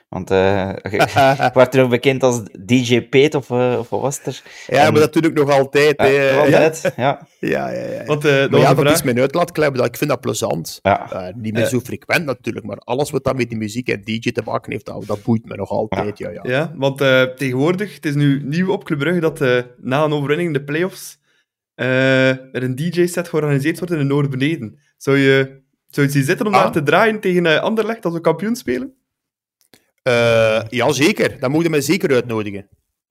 Want 0.10 0.32
eh 0.32 0.70
ik 0.82 1.02
werd 1.54 1.76
er 1.76 1.84
ook 1.84 1.90
bekend 1.90 2.24
als 2.24 2.42
DJ 2.60 3.02
Peet, 3.02 3.36
of, 3.36 3.50
eh, 3.50 3.76
of 3.80 3.90
wat 3.90 4.02
was 4.02 4.18
het 4.18 4.26
er? 4.28 4.42
Ja, 4.68 4.86
En- 4.86 4.92
maar 4.92 5.02
dat 5.02 5.14
doe 5.14 5.22
ik 5.22 5.34
nog 5.34 5.50
altijd. 5.50 5.94
Ja, 6.02 6.06
hè. 6.06 6.32
nog 6.36 6.40
altijd, 6.44 6.94
ja. 6.96 7.28
Ja, 7.40 7.70
ja, 7.72 7.82
ja. 7.92 8.04
Want, 8.06 8.26
eh, 8.26 8.32
dat 8.50 8.62
ja, 8.62 8.74
dat 8.74 8.92
is 8.92 9.04
mijn 9.04 9.20
uitlaatklep. 9.20 9.76
dat- 9.76 9.86
Ik 9.86 9.98
vind 9.98 10.10
dat 10.10 10.22
plezant. 10.22 10.80
ja. 10.82 11.12
Eh, 11.12 11.34
niet 11.36 11.54
meer 11.54 11.64
Eh. 11.64 11.70
zo 11.70 11.80
frequent 11.80 12.26
natuurlijk, 12.26 12.66
maar 12.66 12.78
alles 12.78 13.10
wat 13.10 13.24
dan 13.24 13.36
met 13.36 13.50
die 13.50 13.58
muziek 13.58 13.90
en 13.90 14.02
DJ 14.04 14.32
te 14.32 14.42
maken 14.46 14.72
heeft, 14.72 14.86
dat, 14.86 15.04
dat 15.08 15.24
boeit 15.24 15.46
me 15.46 15.56
nog 15.56 15.70
altijd. 15.70 16.18
Ja. 16.18 16.30
Ja, 16.30 16.40
Ja, 16.44 16.74
want 16.76 17.02
eh, 17.02 17.24
tegenwoordig, 17.24 17.96
het 17.96 18.06
is 18.06 18.16
nu 18.16 18.42
nieuw 18.46 18.72
op 18.72 18.84
Club 18.84 19.00
Brugge 19.00 19.20
dat 19.20 19.42
eh, 19.42 19.62
na 19.78 20.04
een 20.04 20.14
overwinning 20.14 20.48
in 20.48 20.54
de 20.54 20.64
playoffs 20.64 21.18
eh, 21.76 22.30
er 22.30 22.64
een 22.64 22.76
DJ-set 22.76 23.28
georganiseerd 23.30 23.78
wordt 23.80 23.94
in 23.94 24.00
de 24.00 24.06
Noord-Beneden. 24.06 24.80
Zou 24.98 25.18
je, 25.18 25.62
zou 25.88 26.06
je 26.08 26.12
zien 26.14 26.24
zitten 26.24 26.48
om 26.48 26.54
Ah. 26.54 26.62
daar 26.62 26.72
te 26.72 26.84
draaien 26.84 27.20
tegen 27.20 27.46
eh, 27.46 27.62
Anderlecht 27.62 28.06
als 28.06 28.14
we 28.14 28.22
kampioen 28.22 28.56
spelen? 28.56 28.94
Eh, 30.10 30.62
ja, 30.70 30.92
zeker. 30.92 31.40
Dat 31.40 31.50
moet 31.50 31.64
je 31.64 31.70
mij 31.70 31.82
zeker 31.82 32.14
uitnodigen. 32.14 32.68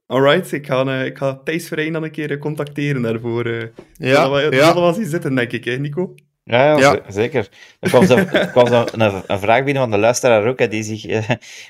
Alright, 0.06 0.52
ik 0.52 0.66
ga, 0.66 0.84
eh, 0.86 1.04
ik 1.04 1.16
ga 1.16 1.40
Thijs 1.44 1.68
Verheyen 1.68 1.92
dan 1.92 2.02
een 2.02 2.10
keer 2.10 2.30
eh, 2.30 2.38
contacteren 2.38 3.02
daarvoor. 3.02 3.46
eh. 3.46 3.62
Ja, 3.94 4.22
dat 4.22 4.30
wel, 4.30 4.52
ja. 4.54 4.74
wel 4.74 4.92
zien 4.92 5.06
zitten, 5.06 5.34
denk 5.34 5.52
ik, 5.52 5.64
hè, 5.64 5.76
Nico? 5.76 6.14
Ja, 6.44 6.78
ja, 6.78 7.00
zeker. 7.08 7.48
Er 7.80 7.88
kwam, 7.88 8.06
zo, 8.06 8.16
er 8.16 8.48
kwam 8.50 8.66
zo 8.66 8.84
een, 8.92 9.22
een 9.26 9.38
vraag 9.40 9.64
binnen 9.64 9.82
van 9.82 9.90
de 9.90 9.98
luisteraar 9.98 10.46
ook, 10.46 10.58
hè, 10.58 10.68
die, 10.68 10.82
zich, 10.82 11.26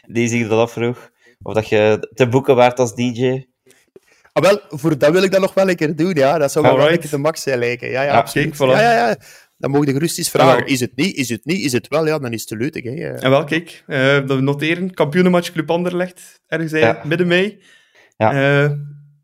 die 0.06 0.28
zich 0.28 0.48
dat 0.48 0.58
afvroeg. 0.58 1.10
Of 1.42 1.54
dat 1.54 1.68
je 1.68 2.08
te 2.14 2.28
boeken 2.28 2.56
waard 2.56 2.78
als 2.78 2.94
DJ. 2.94 3.44
Ah, 4.32 4.42
wel, 4.42 4.60
voor 4.68 4.98
dat 4.98 5.12
wil 5.12 5.22
ik 5.22 5.30
dat 5.32 5.40
nog 5.40 5.54
wel 5.54 5.68
een 5.68 5.76
keer 5.76 5.96
doen, 5.96 6.14
ja. 6.14 6.38
Dat 6.38 6.52
zou 6.52 6.64
wel 6.64 6.90
een 6.90 6.98
keer 6.98 7.10
de 7.10 7.18
max 7.18 7.42
zijn 7.42 7.58
lijken. 7.58 7.88
Ja, 7.90 8.02
ja, 8.02 8.12
Ja, 8.12 8.16
absoluut. 8.18 8.56
kijk, 8.56 8.70
voilà. 8.70 8.72
Ja, 8.72 8.92
ja, 8.92 9.08
ja. 9.08 9.16
Dan 9.58 9.70
mogen 9.70 9.86
de 9.86 9.92
gerust 9.92 10.18
eens 10.18 10.30
vragen. 10.30 10.66
Is 10.66 10.80
het 10.80 10.92
niet? 10.94 11.16
Is 11.16 11.28
het 11.28 11.44
niet? 11.44 11.64
Is 11.64 11.72
het 11.72 11.88
wel? 11.88 12.06
Ja, 12.06 12.18
dan 12.18 12.32
is 12.32 12.40
het 12.40 12.48
te 12.48 12.56
leutig. 12.56 12.82
Hè. 12.84 12.90
Eh, 12.90 13.24
En 13.24 13.30
wel, 13.30 13.44
kijk, 13.44 13.82
eh, 13.86 14.14
dat 14.14 14.36
we 14.36 14.40
noteren. 14.40 14.94
Kampioenenmatch 14.94 15.52
Club 15.52 15.70
Anderlecht, 15.70 16.40
ergens 16.46 16.72
in 16.72 16.78
Ja. 16.78 17.00
midden 17.04 17.26
mei. 17.26 17.62
Ja. 18.16 18.62
Eh, 18.62 18.70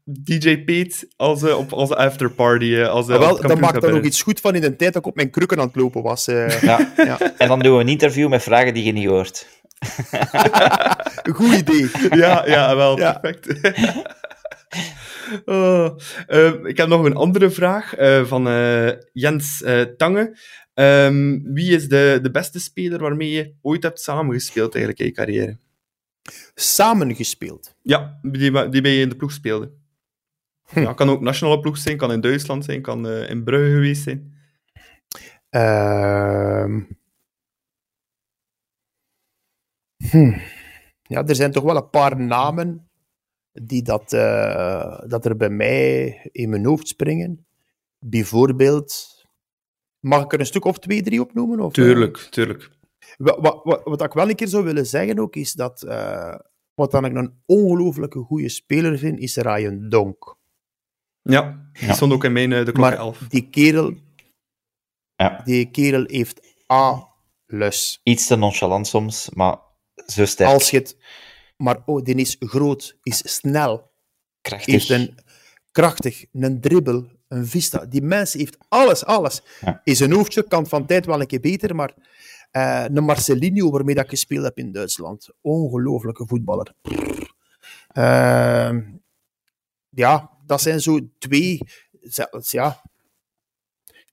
DJ 0.04 0.58
Peet 0.64 1.06
als, 1.16 1.42
eh, 1.42 1.58
op 1.58 1.72
als 1.72 1.90
afterparty. 1.90 2.74
eh, 2.74 2.88
als, 2.88 3.08
Ah, 3.08 3.16
als 3.16 3.26
wel, 3.40 3.48
dat 3.48 3.60
maakt 3.60 3.82
er 3.84 3.98
is. 4.00 4.06
iets 4.06 4.22
goed 4.22 4.40
van 4.40 4.54
in 4.54 4.60
de 4.60 4.76
tijd 4.76 4.92
dat 4.92 5.02
ik 5.02 5.08
op 5.08 5.16
mijn 5.16 5.30
krukken 5.30 5.58
aan 5.60 5.66
het 5.66 5.76
lopen 5.76 6.02
was. 6.02 6.26
eh. 6.28 6.60
Ja. 6.62 6.92
ja. 6.96 7.18
En 7.38 7.48
dan 7.48 7.58
doen 7.60 7.74
we 7.76 7.80
een 7.82 7.88
interview 7.88 8.28
met 8.28 8.42
vragen 8.42 8.74
die 8.74 8.84
je 8.84 8.92
niet 8.92 9.06
hoort. 9.08 9.46
Een 11.22 11.34
goed 11.40 11.54
idee. 11.54 11.90
Ja, 12.10 12.46
ja, 12.46 12.76
wel, 12.76 12.98
Ja. 12.98 13.12
perfect. 13.12 13.46
Oh, 15.44 15.96
eh, 16.26 16.64
ik 16.64 16.76
heb 16.76 16.88
nog 16.88 17.04
een 17.04 17.14
andere 17.14 17.50
vraag 17.50 17.94
eh, 17.94 18.24
van 18.24 18.48
eh, 18.48 18.90
Jens 19.12 19.62
eh, 19.62 19.80
Tange. 19.80 20.38
Ehm, 20.74 21.40
wie 21.42 21.74
is 21.74 21.88
de, 21.88 22.18
de 22.22 22.30
beste 22.30 22.60
speler 22.60 23.00
waarmee 23.00 23.30
je 23.30 23.54
ooit 23.62 23.82
hebt 23.82 24.00
samengespeeld 24.00 24.74
eigenlijk 24.74 24.98
in 24.98 25.06
je 25.06 25.12
carrière? 25.12 25.58
Samengespeeld. 26.54 27.74
Ja, 27.82 28.18
die, 28.22 28.68
die 28.68 28.80
bij 28.80 28.90
je 28.90 29.00
in 29.00 29.08
de 29.08 29.16
ploeg 29.16 29.32
speelde. 29.32 29.72
Hm. 30.68 30.80
Ja, 30.80 30.92
kan 30.92 31.10
ook 31.10 31.20
nationale 31.20 31.60
ploeg 31.60 31.78
zijn, 31.78 31.96
kan 31.96 32.12
in 32.12 32.20
Duitsland 32.20 32.64
zijn, 32.64 32.82
kan 32.82 33.08
in 33.08 33.44
Brugge 33.44 33.72
geweest 33.72 34.02
zijn. 34.02 34.34
Ehm. 35.50 36.80
Hm. 40.10 40.38
Ja, 41.02 41.26
er 41.26 41.34
zijn 41.34 41.52
toch 41.52 41.64
wel 41.64 41.76
een 41.76 41.90
paar 41.90 42.20
namen 42.20 42.88
die 43.62 43.82
dat, 43.82 44.12
eh, 44.12 44.98
dat 45.06 45.24
er 45.24 45.36
bij 45.36 45.48
mij 45.50 46.18
in 46.32 46.48
mijn 46.48 46.64
hoofd 46.64 46.88
springen. 46.88 47.46
Bijvoorbeeld, 48.06 49.22
mag 50.00 50.24
ik 50.24 50.32
er 50.32 50.40
een 50.40 50.46
stuk 50.46 50.64
of 50.64 50.78
twee, 50.78 51.02
drie 51.02 51.20
opnoemen? 51.20 51.60
Of, 51.60 51.66
eh? 51.66 51.72
Tuurlijk, 51.84 52.16
tuurlijk. 52.16 52.70
Wat, 53.16 53.38
wat, 53.40 53.60
wat, 53.64 53.80
wat 53.84 54.02
ik 54.02 54.12
wel 54.12 54.28
een 54.28 54.34
keer 54.34 54.48
zou 54.48 54.64
willen 54.64 54.86
zeggen 54.86 55.18
ook, 55.18 55.36
is 55.36 55.52
dat 55.52 55.82
eh, 55.82 56.34
wat 56.74 56.90
dan 56.90 57.04
ik 57.04 57.14
een 57.14 57.42
ongelooflijke 57.46 58.18
goede 58.18 58.48
speler 58.48 58.98
vind, 58.98 59.18
is 59.18 59.36
Ryan 59.36 59.88
Donk. 59.88 60.36
Ja, 61.22 61.68
die 61.72 61.86
Ja. 61.86 61.92
stond 61.92 62.12
ook 62.12 62.24
in 62.24 62.32
mijn 62.32 62.50
de 62.50 62.62
klok 62.64 62.76
Maar 62.76 62.92
11. 62.96 63.18
die 63.28 63.48
kerel, 63.50 63.94
Ja. 65.16 65.40
die 65.44 65.70
kerel 65.70 66.04
heeft 66.06 66.56
alles. 66.66 68.00
Iets 68.02 68.26
te 68.26 68.36
nonchalant 68.36 68.86
soms, 68.86 69.30
maar 69.30 69.58
zo 70.06 70.24
sterk. 70.24 70.50
Als 70.50 70.70
je 70.70 70.76
het... 70.78 70.96
Maar 71.56 71.82
oh, 71.86 72.02
die 72.02 72.14
is 72.14 72.36
groot, 72.38 72.96
is 73.02 73.34
snel, 73.34 73.90
krachtig. 74.40 74.72
heeft 74.72 74.88
een 74.90 75.14
krachtig, 75.70 76.24
een 76.32 76.60
dribbel, 76.60 77.06
een 77.28 77.46
vista. 77.46 77.86
Die 77.86 78.02
mens 78.02 78.32
heeft 78.32 78.56
alles, 78.68 79.04
alles. 79.04 79.42
Ja. 79.60 79.80
In 79.84 79.96
zijn 79.96 80.12
hoofdje 80.12 80.48
kan 80.48 80.66
van 80.66 80.86
tijd 80.86 81.06
wel 81.06 81.20
een 81.20 81.26
keer 81.26 81.40
beter, 81.40 81.74
maar 81.74 81.94
eh 82.50 82.84
een 82.84 83.04
Marcelinho 83.04 83.70
waarmee 83.70 83.94
dat 83.94 84.04
ik 84.04 84.10
gespeeld 84.10 84.44
heb 84.44 84.58
in 84.58 84.72
Duitsland. 84.72 85.28
Ongelooflijke 85.40 86.26
voetballer. 86.26 86.74
Ehm, 87.88 88.82
ja, 89.88 90.30
dat 90.46 90.60
zijn 90.60 90.80
zo 90.80 90.98
twee... 91.18 91.60
Zelfs, 92.00 92.50
ja, 92.50 92.82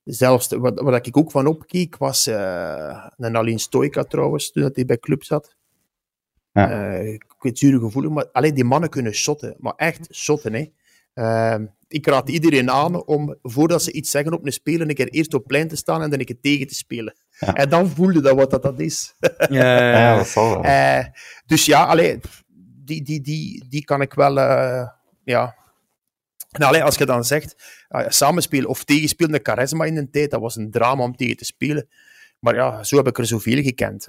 zelfs 0.03 0.47
wat, 0.47 0.79
wat 0.79 1.07
ik 1.07 1.17
ook 1.17 1.31
van 1.31 1.47
opkeek 1.47 1.97
was 1.97 2.27
eh, 2.27 3.07
een 3.17 3.35
Alin 3.35 3.59
Stoika 3.59 4.03
trouwens, 4.03 4.51
toen 4.51 4.69
hij 4.73 4.85
bij 4.85 4.97
club 4.97 5.23
zat. 5.23 5.55
Ja. 6.51 6.99
Uh, 7.01 7.17
kwetsurengevoelig, 7.41 8.11
maar 8.11 8.29
alleen 8.31 8.53
die 8.53 8.63
mannen 8.63 8.89
kunnen 8.89 9.13
shotten. 9.13 9.55
Maar 9.59 9.73
echt 9.75 10.07
shotten, 10.11 10.53
hè. 10.53 10.65
Uh, 11.15 11.67
ik 11.87 12.07
raad 12.07 12.29
iedereen 12.29 12.71
aan 12.71 13.05
om, 13.05 13.37
voordat 13.41 13.83
ze 13.83 13.91
iets 13.91 14.11
zeggen 14.11 14.33
op 14.33 14.45
een 14.45 14.51
speler, 14.51 14.89
een 14.89 14.95
keer 14.95 15.07
eerst 15.07 15.33
op 15.33 15.47
plein 15.47 15.67
te 15.67 15.75
staan 15.75 16.01
en 16.01 16.09
dan 16.09 16.19
een 16.19 16.25
keer 16.25 16.39
tegen 16.41 16.67
te 16.67 16.75
spelen. 16.75 17.15
Ja. 17.39 17.53
En 17.53 17.69
dan 17.69 17.89
voelde 17.89 18.21
dat 18.21 18.35
wat 18.35 18.51
dat, 18.51 18.63
dat 18.63 18.79
is. 18.79 19.15
Ja, 19.49 19.91
ja 19.91 20.15
dat 20.17 20.27
zal 20.27 20.49
wel. 20.49 20.65
Uh, 20.65 21.05
dus 21.45 21.65
ja, 21.65 21.85
allee, 21.85 22.19
die, 22.85 23.03
die, 23.03 23.21
die, 23.21 23.65
die 23.69 23.83
kan 23.83 24.01
ik 24.01 24.13
wel... 24.13 24.37
Uh, 24.37 24.87
ja. 25.23 25.55
En 26.51 26.61
allee, 26.61 26.83
als 26.83 26.95
je 26.95 27.05
dan 27.05 27.23
zegt, 27.23 27.55
uh, 27.89 28.05
samenspelen 28.07 28.69
of 28.69 28.83
tegenspelen, 28.83 29.31
de 29.31 29.39
charisma 29.43 29.85
in 29.85 29.97
een 29.97 30.11
tijd, 30.11 30.31
dat 30.31 30.41
was 30.41 30.55
een 30.55 30.71
drama 30.71 31.03
om 31.03 31.15
tegen 31.15 31.37
te 31.37 31.45
spelen. 31.45 31.87
Maar 32.39 32.55
ja, 32.55 32.83
zo 32.83 32.97
heb 32.97 33.07
ik 33.07 33.17
er 33.17 33.25
zoveel 33.25 33.61
gekend. 33.63 34.05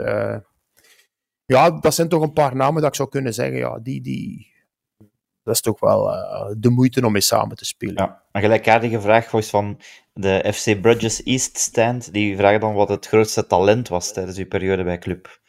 Ja, 1.44 1.70
dat 1.70 1.94
zijn 1.94 2.08
toch 2.08 2.22
een 2.22 2.32
paar 2.32 2.56
namen 2.56 2.80
dat 2.82 2.90
ik 2.90 2.96
zou 2.96 3.08
kunnen 3.08 3.34
zeggen, 3.34 3.58
ja, 3.58 3.78
die... 3.78 4.00
die 4.00 4.50
dat 5.44 5.54
is 5.54 5.60
toch 5.60 5.80
wel 5.80 6.14
uh, 6.14 6.50
de 6.56 6.70
moeite 6.70 7.06
om 7.06 7.12
mee 7.12 7.20
samen 7.20 7.56
te 7.56 7.64
spelen. 7.64 7.94
Ja, 7.94 8.22
een 8.32 8.40
gelijkaardige 8.40 9.00
vraag 9.00 9.30
was 9.30 9.50
van 9.50 9.80
de 10.12 10.52
FC 10.54 10.80
Bridges 10.80 11.22
East 11.22 11.58
Stand. 11.58 12.12
Die 12.12 12.36
vraagt 12.36 12.60
dan 12.60 12.74
wat 12.74 12.88
het 12.88 13.06
grootste 13.06 13.46
talent 13.46 13.88
was 13.88 14.12
tijdens 14.12 14.38
uw 14.38 14.46
periode 14.46 14.84
bij 14.84 14.98
club. 14.98 15.40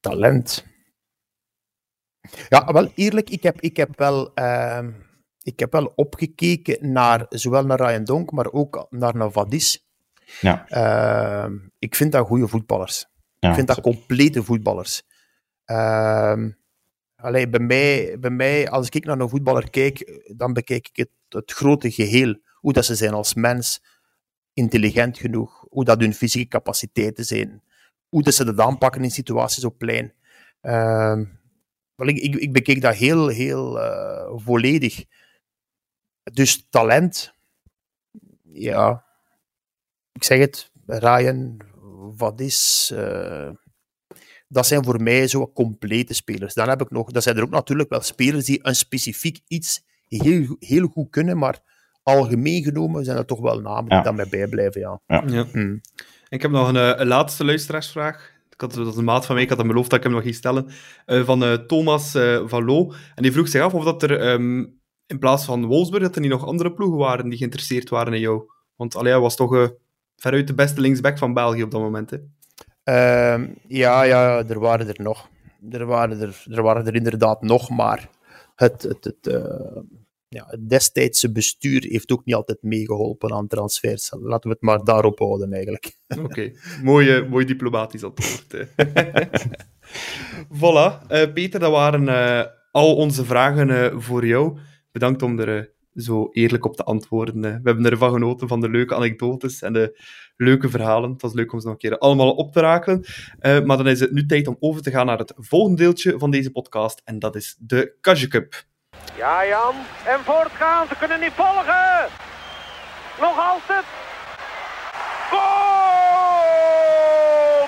Talent. 0.00 0.66
Ja, 2.48 2.72
wel 2.72 2.92
eerlijk, 2.94 3.30
ik 3.30 3.42
heb, 3.42 3.60
ik 3.60 3.76
heb, 3.76 3.98
wel, 3.98 4.30
uh, 4.34 4.88
ik 5.42 5.58
heb 5.58 5.72
wel 5.72 5.92
opgekeken 5.94 6.92
naar 6.92 7.26
zowel 7.28 7.64
naar 7.64 7.80
Ryan 7.80 8.04
Donk, 8.04 8.30
maar 8.30 8.52
ook 8.52 8.86
naar 8.90 9.16
Navadis. 9.16 9.81
Ja. 10.40 10.66
Uh, 10.70 11.52
ik 11.78 11.94
vind 11.94 12.12
dat 12.12 12.26
goede 12.26 12.48
voetballers. 12.48 13.06
Ja, 13.38 13.48
ik 13.48 13.54
vind 13.54 13.66
dat 13.66 13.80
complete 13.80 14.42
voetballers. 14.42 15.02
Uh, 15.66 16.44
Allee, 17.22 17.48
bij, 17.48 17.60
mij, 17.60 18.16
bij 18.20 18.30
mij, 18.30 18.70
als 18.70 18.88
ik 18.88 19.04
naar 19.04 19.20
een 19.20 19.28
voetballer 19.28 19.70
kijk, 19.70 20.22
dan 20.36 20.52
bekijk 20.52 20.88
ik 20.88 20.96
het, 20.96 21.10
het 21.28 21.52
grote 21.52 21.90
geheel. 21.90 22.40
Hoe 22.54 22.72
dat 22.72 22.84
ze 22.84 22.94
zijn 22.94 23.12
als 23.12 23.34
mens, 23.34 23.82
intelligent 24.52 25.18
genoeg, 25.18 25.66
hoe 25.68 25.84
dat 25.84 26.00
hun 26.00 26.14
fysieke 26.14 26.48
capaciteiten 26.48 27.24
zijn, 27.24 27.62
hoe 28.08 28.22
dat 28.22 28.34
ze 28.34 28.44
dat 28.44 28.60
aanpakken 28.60 29.02
in 29.02 29.10
situaties 29.10 29.64
op 29.64 29.78
plein. 29.78 30.12
Uh, 30.62 31.20
wel, 31.94 32.08
ik, 32.08 32.18
ik, 32.18 32.34
ik, 32.34 32.52
bekeek 32.52 32.80
dat 32.80 32.94
heel, 32.94 33.28
heel 33.28 33.78
uh, 33.78 34.32
volledig. 34.34 35.04
Dus 36.22 36.66
talent, 36.70 37.34
ja, 38.42 39.04
ik 40.12 40.24
zeg 40.24 40.38
het, 40.38 40.70
Ryan, 40.86 41.56
wat 42.16 42.40
is... 42.40 42.90
Uh, 42.94 43.50
dat 44.48 44.66
zijn 44.66 44.84
voor 44.84 45.02
mij 45.02 45.28
zo 45.28 45.52
complete 45.52 46.14
spelers. 46.14 46.54
Dan 46.54 46.68
heb 46.68 46.80
ik 46.80 46.90
nog, 46.90 47.10
dan 47.10 47.22
zijn 47.22 47.36
er 47.36 47.42
ook 47.42 47.50
natuurlijk 47.50 47.88
wel 47.88 48.00
spelers 48.00 48.44
die 48.44 48.58
een 48.62 48.74
specifiek 48.74 49.40
iets 49.48 49.84
heel, 50.08 50.56
heel 50.58 50.86
goed 50.86 51.10
kunnen, 51.10 51.38
maar 51.38 51.60
algemeen 52.02 52.62
genomen 52.62 53.04
zijn 53.04 53.16
er 53.16 53.24
toch 53.24 53.40
wel 53.40 53.60
namen 53.60 53.88
die 53.90 54.02
dan 54.02 54.14
mij 54.14 54.28
bijblijven. 54.28 54.80
Ja. 54.80 55.00
ja. 55.06 55.22
ja. 55.26 55.46
Mm. 55.52 55.80
Ik 56.28 56.42
heb 56.42 56.50
nog 56.50 56.68
een, 56.68 56.76
eh, 56.76 56.92
een, 56.94 57.06
laatste 57.06 57.44
luisteraarsvraag. 57.44 58.30
Ik 58.50 58.60
had, 58.60 58.74
dat 58.74 58.86
is 58.86 58.96
een 58.96 59.04
maat 59.04 59.26
van 59.26 59.34
mij, 59.34 59.44
ik 59.44 59.50
had 59.50 59.58
hem 59.58 59.66
beloofd 59.66 59.90
dat 59.90 59.98
ik 59.98 60.04
hem 60.04 60.14
nog 60.14 60.22
ging 60.22 60.34
stellen. 60.34 60.68
Uh, 61.06 61.24
van 61.24 61.42
uh, 61.42 61.52
Thomas 61.52 62.14
uh, 62.14 62.48
Vallot. 62.48 62.94
En 63.14 63.22
die 63.22 63.32
vroeg 63.32 63.48
zich 63.48 63.62
af 63.62 63.74
of 63.74 63.84
dat 63.84 64.02
er 64.02 64.32
um, 64.32 64.80
in 65.06 65.18
plaats 65.18 65.44
van 65.44 65.66
Wolfsburg, 65.66 66.02
dat 66.02 66.14
er 66.14 66.20
niet 66.20 66.30
nog 66.30 66.46
andere 66.46 66.72
ploegen 66.72 66.98
waren 66.98 67.28
die 67.28 67.38
geïnteresseerd 67.38 67.88
waren 67.88 68.12
in 68.12 68.20
jou. 68.20 68.42
Want 68.76 68.96
allee, 68.96 69.12
hij 69.12 69.20
was 69.20 69.36
toch 69.36 69.70
veruit 70.22 70.46
de 70.46 70.54
beste 70.54 70.80
linksback 70.80 71.18
van 71.18 71.34
België 71.34 71.62
op 71.62 71.70
dat 71.70 71.80
moment. 71.80 72.10
Hè? 72.10 72.18
Uh, 72.84 73.48
ja, 73.68 74.02
ja, 74.02 74.44
er 74.48 74.60
waren 74.60 74.88
er 74.88 75.02
nog. 75.02 75.28
Er 75.70 75.86
waren 75.86 76.20
er, 76.20 76.44
er, 76.50 76.62
waren 76.62 76.86
er 76.86 76.94
inderdaad 76.94 77.42
nog, 77.42 77.70
maar 77.70 78.08
het, 78.54 78.82
het, 78.82 79.04
het, 79.04 79.26
uh, 79.26 79.82
ja, 80.28 80.46
het 80.46 80.68
destijdse 80.68 81.32
bestuur 81.32 81.84
heeft 81.88 82.12
ook 82.12 82.24
niet 82.24 82.34
altijd 82.34 82.62
meegeholpen 82.62 83.32
aan 83.32 83.46
transfers. 83.46 84.12
Laten 84.20 84.50
we 84.50 84.54
het 84.54 84.60
maar 84.62 84.84
daarop 84.84 85.18
houden, 85.18 85.52
eigenlijk. 85.52 85.98
Oké, 86.08 86.22
okay. 86.24 86.56
mooi, 86.82 87.22
mooi 87.28 87.44
diplomatisch 87.44 88.04
antwoord. 88.04 88.54
voilà, 90.60 91.06
uh, 91.08 91.32
Peter, 91.32 91.60
dat 91.60 91.70
waren 91.70 92.02
uh, 92.02 92.44
al 92.70 92.96
onze 92.96 93.24
vragen 93.24 94.02
voor 94.02 94.26
jou. 94.26 94.58
Bedankt 94.92 95.22
om 95.22 95.38
er 95.38 95.72
zo 95.94 96.28
eerlijk 96.32 96.64
op 96.64 96.76
te 96.76 96.84
antwoorden. 96.84 97.40
We 97.40 97.48
hebben 97.48 97.90
ervan 97.90 98.12
genoten 98.12 98.48
van 98.48 98.60
de 98.60 98.68
leuke 98.68 98.94
anekdotes 98.94 99.62
en 99.62 99.72
de 99.72 100.00
leuke 100.36 100.68
verhalen. 100.68 101.10
Het 101.10 101.22
was 101.22 101.32
leuk 101.32 101.52
om 101.52 101.60
ze 101.60 101.66
nog 101.66 101.74
een 101.74 101.80
keer 101.80 101.98
allemaal 101.98 102.32
op 102.32 102.52
te 102.52 102.60
rakelen. 102.60 103.04
Uh, 103.40 103.60
maar 103.60 103.76
dan 103.76 103.88
is 103.88 104.00
het 104.00 104.12
nu 104.12 104.26
tijd 104.26 104.46
om 104.46 104.56
over 104.60 104.82
te 104.82 104.90
gaan 104.90 105.06
naar 105.06 105.18
het 105.18 105.32
volgende 105.36 105.82
deeltje 105.82 106.18
van 106.18 106.30
deze 106.30 106.50
podcast. 106.50 107.02
En 107.04 107.18
dat 107.18 107.36
is 107.36 107.56
de 107.58 107.94
Kajje 108.00 108.28
Cup. 108.28 108.64
Ja, 109.16 109.46
Jan. 109.46 109.74
En 110.06 110.20
voortgaan. 110.20 110.86
Ze 110.88 110.96
kunnen 110.98 111.20
niet 111.20 111.32
volgen. 111.32 112.08
Nog 113.20 113.38
altijd. 113.38 113.84
Goal! 115.30 115.80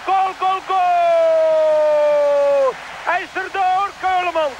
Goal, 0.04 0.32
goal, 0.38 0.60
goal! 0.60 2.72
Hij 3.04 3.22
is 3.22 3.42
erdoor, 3.42 3.90
Keuleman. 4.00 4.50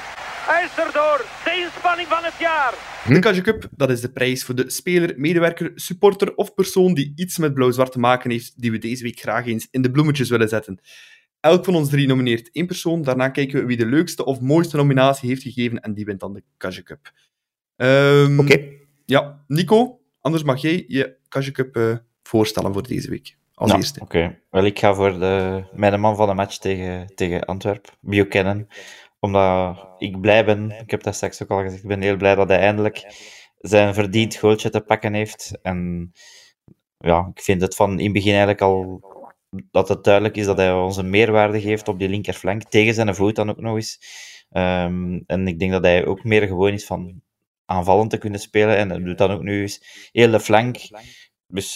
Hij 0.49 0.63
is 0.63 0.77
erdoor. 0.85 1.34
De 1.55 1.61
inspanning 1.61 2.07
van 2.07 2.23
het 2.23 2.33
jaar. 2.39 2.73
De 3.07 3.19
Kajje 3.19 3.41
Cup, 3.41 3.67
dat 3.71 3.89
is 3.89 4.01
de 4.01 4.11
prijs 4.11 4.43
voor 4.43 4.55
de 4.55 4.69
speler, 4.69 5.13
medewerker, 5.17 5.71
supporter 5.75 6.35
of 6.35 6.53
persoon 6.53 6.93
die 6.93 7.13
iets 7.15 7.37
met 7.37 7.53
blauw-zwart 7.53 7.91
te 7.91 7.99
maken 7.99 8.31
heeft, 8.31 8.61
die 8.61 8.71
we 8.71 8.77
deze 8.77 9.03
week 9.03 9.19
graag 9.19 9.45
eens 9.45 9.67
in 9.71 9.81
de 9.81 9.91
bloemetjes 9.91 10.29
willen 10.29 10.49
zetten. 10.49 10.79
Elk 11.39 11.65
van 11.65 11.75
ons 11.75 11.89
drie 11.89 12.07
nomineert 12.07 12.49
één 12.51 12.65
persoon, 12.65 13.01
daarna 13.01 13.29
kijken 13.29 13.59
we 13.59 13.65
wie 13.65 13.77
de 13.77 13.85
leukste 13.85 14.25
of 14.25 14.39
mooiste 14.39 14.75
nominatie 14.75 15.29
heeft 15.29 15.41
gegeven 15.41 15.79
en 15.79 15.93
die 15.93 16.05
wint 16.05 16.19
dan 16.19 16.33
de 16.33 16.43
Kajje 16.57 16.83
Cup. 16.83 17.11
Um, 17.75 18.39
Oké. 18.39 18.53
Okay. 18.53 18.79
Ja, 19.05 19.43
Nico, 19.47 19.99
anders 20.21 20.43
mag 20.43 20.61
jij 20.61 20.85
je 20.87 21.15
Kajje 21.27 21.51
Cup 21.51 21.77
uh, 21.77 21.95
voorstellen 22.23 22.73
voor 22.73 22.87
deze 22.87 23.09
week. 23.09 23.37
Als 23.53 23.71
ja, 23.71 23.77
eerste. 23.77 23.99
Oké, 24.01 24.17
okay. 24.17 24.39
wel 24.49 24.65
ik 24.65 24.79
ga 24.79 24.93
voor 24.93 25.19
de, 25.19 25.63
mijn 25.73 25.99
man 25.99 26.15
van 26.15 26.27
de 26.27 26.33
match 26.33 26.57
tegen, 26.57 27.15
tegen 27.15 27.45
Antwerpen, 27.45 27.93
Buchanan 28.01 28.67
omdat 29.19 29.87
ik 29.97 30.21
blij 30.21 30.45
ben, 30.45 30.71
ik 30.71 30.91
heb 30.91 31.03
dat 31.03 31.15
straks 31.15 31.43
ook 31.43 31.49
al 31.49 31.61
gezegd, 31.61 31.83
ik 31.83 31.89
ben 31.89 32.01
heel 32.01 32.17
blij 32.17 32.35
dat 32.35 32.49
hij 32.49 32.59
eindelijk 32.59 33.05
zijn 33.57 33.93
verdiend 33.93 34.35
goaltje 34.35 34.69
te 34.69 34.81
pakken 34.81 35.13
heeft. 35.13 35.59
En 35.61 36.11
ja, 36.97 37.31
ik 37.33 37.41
vind 37.41 37.61
het 37.61 37.75
van 37.75 37.99
in 37.99 38.03
het 38.03 38.13
begin 38.13 38.31
eigenlijk 38.31 38.61
al 38.61 39.01
dat 39.71 39.89
het 39.89 40.03
duidelijk 40.03 40.37
is 40.37 40.45
dat 40.45 40.57
hij 40.57 40.73
ons 40.73 40.97
een 40.97 41.09
meerwaarde 41.09 41.61
geeft 41.61 41.87
op 41.87 41.99
die 41.99 42.09
linkerflank, 42.09 42.63
tegen 42.63 42.93
zijn 42.93 43.15
voet 43.15 43.35
dan 43.35 43.49
ook 43.49 43.59
nog 43.59 43.75
eens. 43.75 43.99
Um, 44.51 45.23
en 45.27 45.47
ik 45.47 45.59
denk 45.59 45.71
dat 45.71 45.83
hij 45.83 46.05
ook 46.05 46.23
meer 46.23 46.47
gewoon 46.47 46.73
is 46.73 46.85
van 46.85 47.21
aanvallend 47.65 48.09
te 48.09 48.17
kunnen 48.17 48.39
spelen. 48.39 48.77
En 48.77 48.89
hij 48.89 48.99
doet 48.99 49.17
dan 49.17 49.31
ook 49.31 49.41
nu 49.41 49.61
eens 49.61 50.09
heel 50.11 50.31
de 50.31 50.39
flank. 50.39 50.77
Dus 51.47 51.75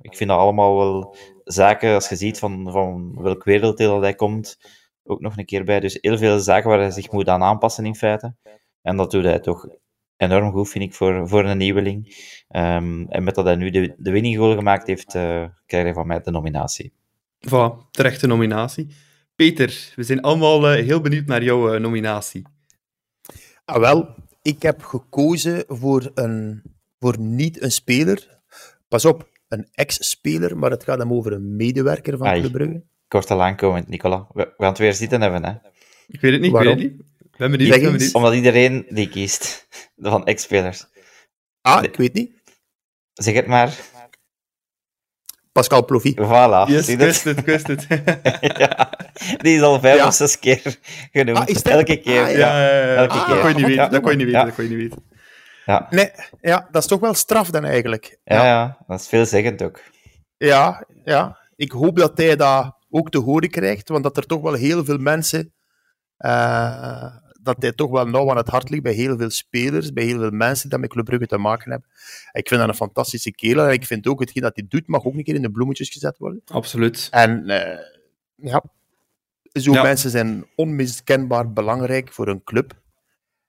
ik 0.00 0.16
vind 0.16 0.30
dat 0.30 0.38
allemaal 0.38 0.76
wel 0.76 1.16
zaken, 1.44 1.94
als 1.94 2.08
je 2.08 2.16
ziet 2.16 2.38
van, 2.38 2.72
van 2.72 3.22
welk 3.22 3.44
werelddeel 3.44 4.00
hij 4.00 4.14
komt, 4.14 4.58
ook 5.04 5.20
nog 5.20 5.36
een 5.36 5.44
keer 5.44 5.64
bij. 5.64 5.80
Dus 5.80 5.98
heel 6.00 6.18
veel 6.18 6.38
zaken 6.38 6.68
waar 6.68 6.78
hij 6.78 6.90
zich 6.90 7.10
moet 7.10 7.28
aan 7.28 7.42
aanpassen 7.42 7.86
in 7.86 7.94
feite. 7.94 8.34
En 8.82 8.96
dat 8.96 9.10
doet 9.10 9.24
hij 9.24 9.40
toch 9.40 9.68
enorm 10.16 10.50
goed, 10.50 10.68
vind 10.68 10.84
ik, 10.84 10.94
voor, 10.94 11.28
voor 11.28 11.44
een 11.44 11.58
nieuweling. 11.58 12.06
Um, 12.48 13.08
en 13.08 13.24
met 13.24 13.34
dat 13.34 13.44
hij 13.44 13.56
nu 13.56 13.70
de, 13.70 13.94
de 13.98 14.10
winning 14.10 14.36
goal 14.36 14.54
gemaakt 14.54 14.86
heeft, 14.86 15.14
uh, 15.14 15.44
krijg 15.66 15.84
hij 15.84 15.92
van 15.92 16.06
mij 16.06 16.20
de 16.20 16.30
nominatie. 16.30 16.92
Voilà, 17.46 17.90
terechte 17.90 18.26
nominatie. 18.26 18.88
Peter, 19.34 19.92
we 19.96 20.02
zijn 20.02 20.20
allemaal 20.20 20.76
uh, 20.76 20.84
heel 20.84 21.00
benieuwd 21.00 21.26
naar 21.26 21.42
jouw 21.42 21.74
uh, 21.74 21.80
nominatie. 21.80 22.46
Ah, 23.64 23.78
wel, 23.78 24.14
ik 24.42 24.62
heb 24.62 24.82
gekozen 24.82 25.64
voor, 25.66 26.10
een, 26.14 26.62
voor 26.98 27.18
niet 27.18 27.62
een 27.62 27.72
speler. 27.72 28.40
Pas 28.88 29.04
op, 29.04 29.28
een 29.48 29.68
ex-speler, 29.72 30.58
maar 30.58 30.70
het 30.70 30.84
gaat 30.84 30.98
hem 30.98 31.12
over 31.12 31.32
een 31.32 31.56
medewerker 31.56 32.18
van 32.18 32.32
Club 32.32 32.52
Brugge 32.52 32.82
kort 33.10 33.30
al 33.30 33.42
aankomend, 33.42 33.88
Nicola. 33.88 34.26
We, 34.32 34.42
we 34.44 34.54
gaan 34.56 34.68
het 34.68 34.78
weer 34.78 34.94
zitten 34.94 35.20
hebben, 35.20 35.44
hè? 35.44 35.52
Ik 36.08 36.20
weet 36.20 36.32
het 36.32 36.40
niet, 36.40 36.52
Waarom? 36.52 36.72
ik 36.72 36.78
weet 36.78 36.88
het 36.88 36.98
niet. 36.98 37.08
Ben 37.36 37.50
benieuwd, 37.50 37.80
ben 37.80 37.92
benieuwd. 37.92 38.14
Omdat 38.14 38.34
iedereen 38.34 38.86
die 38.88 39.08
kiest, 39.08 39.66
van 39.96 40.26
ex-spelers. 40.26 40.86
Ah, 41.60 41.82
ik 41.82 41.96
weet 41.96 42.12
niet. 42.12 42.32
Zeg 43.12 43.34
het 43.34 43.46
maar. 43.46 43.78
Pascal 45.52 45.84
Plovy. 45.84 46.14
Voilà. 46.14 46.66
Yes, 46.66 46.88
ik 46.88 46.98
wist 46.98 47.24
het, 47.24 47.38
ik 47.38 47.66
het. 47.66 47.86
ja, 48.58 48.90
die 49.36 49.56
is 49.56 49.62
al 49.62 49.80
vijf 49.80 49.96
ja. 49.96 50.06
of 50.06 50.14
zes 50.14 50.38
keer 50.38 50.78
genoemd. 51.12 51.38
Ah, 51.38 51.48
is 51.48 51.62
Elke 51.62 51.96
keer. 51.96 52.22
Ah, 52.22 52.30
ja, 52.30 52.36
ja, 52.36 52.68
ja, 52.68 52.94
Elke 52.94 53.14
ah, 53.14 53.26
keer. 53.26 53.34
Dat 53.34 53.40
kon 53.42 53.50
je 53.50 53.56
niet 53.56 53.66
weten. 53.66 53.90
Dat 53.90 54.02
kon 54.02 54.10
je 54.10 54.16
niet 54.16 54.26
weten. 54.26 54.44
Dat 54.44 54.54
kon 54.54 54.64
je 54.64 54.70
niet 54.70 54.78
weten. 54.78 55.08
Ja. 55.64 55.86
Nee, 55.90 56.10
ja, 56.40 56.68
dat 56.70 56.82
is 56.82 56.88
toch 56.88 57.00
wel 57.00 57.14
straf 57.14 57.50
dan 57.50 57.64
eigenlijk. 57.64 58.18
Ja, 58.24 58.44
ja. 58.44 58.76
dat 58.86 59.00
is 59.00 59.08
veelzeggend 59.08 59.62
ook. 59.62 59.80
Ja, 60.36 60.86
ja. 61.04 61.38
Ik 61.56 61.72
hoop 61.72 61.96
dat 61.96 62.18
hij 62.18 62.36
dat 62.36 62.79
ook 62.90 63.10
te 63.10 63.18
horen 63.18 63.50
krijgt, 63.50 63.88
want 63.88 64.02
dat 64.02 64.16
er 64.16 64.26
toch 64.26 64.40
wel 64.42 64.52
heel 64.52 64.84
veel 64.84 64.98
mensen, 64.98 65.52
uh, 66.18 67.16
dat 67.42 67.56
hij 67.58 67.72
toch 67.72 67.90
wel 67.90 68.06
nauw 68.06 68.30
aan 68.30 68.36
het 68.36 68.48
hart 68.48 68.70
ligt 68.70 68.82
bij 68.82 68.92
heel 68.92 69.16
veel 69.18 69.30
spelers, 69.30 69.92
bij 69.92 70.04
heel 70.04 70.18
veel 70.18 70.30
mensen 70.30 70.62
die 70.62 70.70
dat 70.70 70.80
met 70.80 70.90
Club 70.90 71.04
Brugge 71.04 71.26
te 71.26 71.38
maken 71.38 71.70
hebben. 71.70 71.88
Ik 72.32 72.48
vind 72.48 72.60
dat 72.60 72.68
een 72.68 72.74
fantastische 72.74 73.30
kerel 73.32 73.66
en 73.66 73.72
ik 73.72 73.84
vind 73.86 74.06
ook 74.06 74.20
hetgeen 74.20 74.42
dat 74.42 74.56
hij 74.56 74.66
doet, 74.68 74.86
mag 74.86 75.04
ook 75.04 75.14
een 75.14 75.24
keer 75.24 75.34
in 75.34 75.42
de 75.42 75.50
bloemetjes 75.50 75.88
gezet 75.88 76.18
worden. 76.18 76.42
Absoluut. 76.46 77.08
En 77.10 77.42
uh, 77.46 77.60
ja, 78.34 78.62
Zo 79.52 79.72
Ja. 79.72 79.82
mensen 79.82 80.10
zijn 80.10 80.46
onmiskenbaar 80.54 81.52
belangrijk 81.52 82.12
voor 82.12 82.28
een 82.28 82.44
club. 82.44 82.78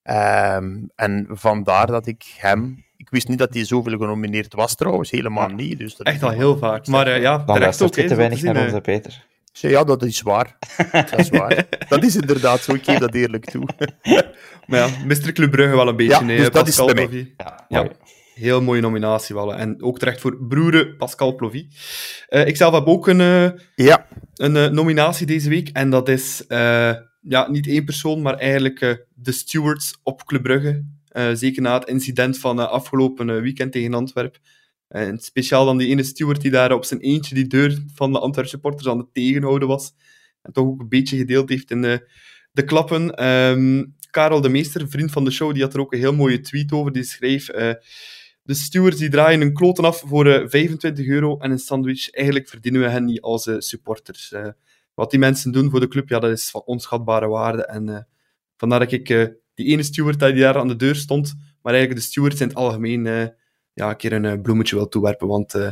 Ehm, 0.04 0.78
en 0.96 1.28
vandaar 1.30 1.88
dat 1.88 2.08
ik 2.08 2.34
hem... 2.38 2.86
Ik 2.98 3.10
wist 3.10 3.28
niet 3.28 3.38
dat 3.40 3.54
hij 3.54 3.66
zoveel 3.66 3.98
genomineerd 3.98 4.54
was 4.54 4.76
trouwens, 4.76 5.12
helemaal 5.12 5.48
niet. 5.50 5.78
Dus 5.80 5.96
dat 5.96 6.08
Echt 6.08 6.16
is 6.16 6.24
al 6.24 6.30
heel 6.30 6.58
vaak. 6.58 6.88
Maar 6.88 7.08
eh, 7.08 7.22
ja, 7.22 7.38
Dan 7.38 7.56
terecht 7.56 7.82
ook. 7.82 7.94
te 7.94 8.16
weinig 8.16 8.42
naar 8.42 8.56
eh. 8.56 8.64
onze 8.64 8.82
Peter. 8.82 9.26
Ja, 9.52 9.84
dat 9.84 10.04
is 10.04 10.22
waar. 10.22 10.58
Dat 10.92 11.20
is 11.20 11.30
waar. 11.30 11.68
dat 11.90 12.04
is 12.04 12.16
inderdaad 12.16 12.62
zo, 12.62 12.74
ik 12.74 12.84
geef 12.84 12.98
dat 12.98 13.14
eerlijk 13.14 13.46
toe. 13.50 13.68
Maar 14.68 14.80
ja, 14.80 15.06
Mr. 15.06 15.32
Club 15.32 15.52
Brugge 15.52 15.76
wel 15.76 15.88
een 15.88 15.96
beetje. 15.96 16.26
Ja, 16.26 16.38
dus 16.38 16.50
dat 16.50 16.68
is 16.68 16.76
Pascal 16.76 16.86
bij 16.86 16.96
mij. 16.96 17.06
Plovy. 17.06 17.34
Ja, 17.38 17.66
Ja. 17.70 17.88
Heel 18.34 18.62
mooie 18.62 18.82
nominatie 18.82 19.36
wel. 19.36 19.56
En 19.56 19.84
ook 19.84 20.00
terecht 20.00 20.22
voor 20.22 20.38
broeren 20.48 20.98
Pascal 20.98 21.36
Plovy. 21.36 21.68
Eh 22.28 22.48
ik 22.48 22.58
zelf 22.58 22.74
heb 22.74 22.86
ook 22.86 23.08
een, 23.08 23.22
eh, 23.22 23.50
Ja, 23.76 24.08
een 24.36 24.56
eh, 24.56 24.68
nominatie 24.68 25.26
deze 25.26 25.50
week. 25.50 25.70
En 25.70 25.90
dat 25.90 26.10
is 26.10 26.48
eh, 26.48 26.94
ja, 27.22 27.50
niet 27.50 27.68
één 27.68 27.86
persoon, 27.86 28.22
maar 28.22 28.34
eigenlijk 28.38 29.06
de 29.14 29.32
stewards 29.32 30.00
op 30.04 30.24
Club 30.26 30.44
Brugge. 30.44 30.86
Eh, 31.08 31.30
zeker 31.34 31.62
na 31.62 31.74
het 31.80 31.88
incident 31.88 32.38
van 32.38 32.60
eh, 32.60 32.68
afgelopen 32.68 33.42
weekend 33.42 33.72
tegen 33.72 33.94
Antwerpen. 33.94 34.42
Eh, 34.92 35.08
en 35.08 35.20
speciaal 35.20 35.66
dan 35.66 35.78
die 35.78 35.88
ene 35.88 36.04
steward 36.04 36.42
die 36.42 36.52
daar 36.52 36.72
op 36.72 36.86
zijn 36.86 37.00
eentje 37.00 37.36
die 37.36 37.48
deur 37.48 37.84
van 37.94 38.12
de 38.12 38.20
Antwerp 38.20 38.48
supporters 38.48 38.88
aan 38.88 38.98
het 38.98 39.14
tegenhouden 39.14 39.68
was. 39.68 39.94
En 40.42 40.54
toch 40.54 40.66
ook 40.66 40.80
een 40.80 40.90
beetje 40.90 41.18
gedeeld 41.18 41.50
heeft 41.50 41.72
in 41.72 41.82
de, 41.82 42.10
de 42.52 42.64
klappen. 42.64 43.16
Ehm, 43.16 43.84
Karel 44.10 44.42
de 44.42 44.50
Meester, 44.50 44.90
vriend 44.90 45.12
van 45.12 45.26
de 45.26 45.32
show, 45.32 45.54
die 45.54 45.64
had 45.64 45.74
er 45.74 45.80
ook 45.80 45.94
een 45.94 46.00
heel 46.00 46.14
mooie 46.16 46.40
tweet 46.40 46.72
over. 46.72 46.92
Die 46.92 47.04
schreef... 47.04 47.50
eh, 47.50 47.74
de 48.44 48.54
stewards 48.54 48.98
die 48.98 49.10
draaien 49.10 49.42
een 49.42 49.54
kloten 49.54 49.86
af 49.86 50.04
voor 50.06 50.28
eh, 50.28 50.48
25 50.50 51.06
euro 51.08 51.38
en 51.38 51.52
een 51.52 51.60
sandwich. 51.60 52.10
Eigenlijk 52.12 52.50
verdienen 52.50 52.82
we 52.82 52.88
hen 52.88 53.06
niet 53.06 53.22
als 53.22 53.48
eh, 53.48 53.56
supporters. 53.58 54.32
Eh, 54.32 54.48
wat 54.94 55.10
die 55.12 55.20
mensen 55.20 55.52
doen 55.52 55.70
voor 55.70 55.80
de 55.80 55.88
club, 55.88 56.10
ja, 56.10 56.20
dat 56.20 56.32
is 56.32 56.50
van 56.50 56.62
onschatbare 56.66 57.28
waarde. 57.28 57.66
En 57.66 57.90
eh, 57.90 58.02
vandaar 58.58 58.80
dat 58.80 58.92
ik 58.92 59.10
eh, 59.10 59.26
die 59.54 59.66
ene 59.66 59.84
steward 59.84 60.20
die 60.20 60.34
daar 60.34 60.58
aan 60.58 60.68
de 60.68 60.76
deur 60.76 60.96
stond, 60.96 61.34
maar 61.62 61.74
eigenlijk 61.74 62.04
de 62.04 62.08
stewards 62.08 62.42
in 62.42 62.48
het 62.48 62.58
algemeen 62.58 63.08
eh, 63.08 63.26
ja, 63.74 63.90
een 63.90 63.96
keer 63.98 64.14
een 64.14 64.26
eh, 64.26 64.42
bloemetje 64.42 64.76
wil 64.76 64.88
toewerpen. 64.88 65.28
Want 65.28 65.54
eh, 65.54 65.72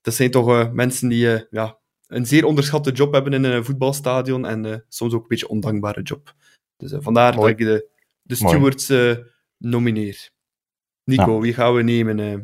dat 0.00 0.14
zijn 0.14 0.30
toch 0.30 0.48
eh, 0.48 0.70
mensen 0.70 1.08
die 1.08 1.46
ja, 1.50 1.78
een 2.06 2.26
zeer 2.26 2.44
onderschatte 2.44 2.92
job 2.92 3.12
hebben 3.12 3.32
in 3.32 3.44
een 3.44 3.64
voetbalstadion 3.64 4.46
en 4.46 4.84
soms 4.88 5.14
ook 5.14 5.22
een 5.22 5.28
beetje 5.28 5.44
een 5.44 5.50
ondankbare 5.50 6.02
job. 6.02 6.34
Dus 6.76 6.94
vandaar 6.98 7.34
Mooi. 7.34 7.54
dat 7.54 7.60
ik 7.60 7.66
de, 7.66 7.88
de 8.22 8.34
stewards 8.34 8.92
nomineer. 9.58 10.30
Nico, 11.04 11.32
Ja. 11.34 11.38
wie 11.40 11.54
gaan 11.54 11.74
we 11.74 11.82
nemen? 11.82 12.18
eh? 12.20 12.36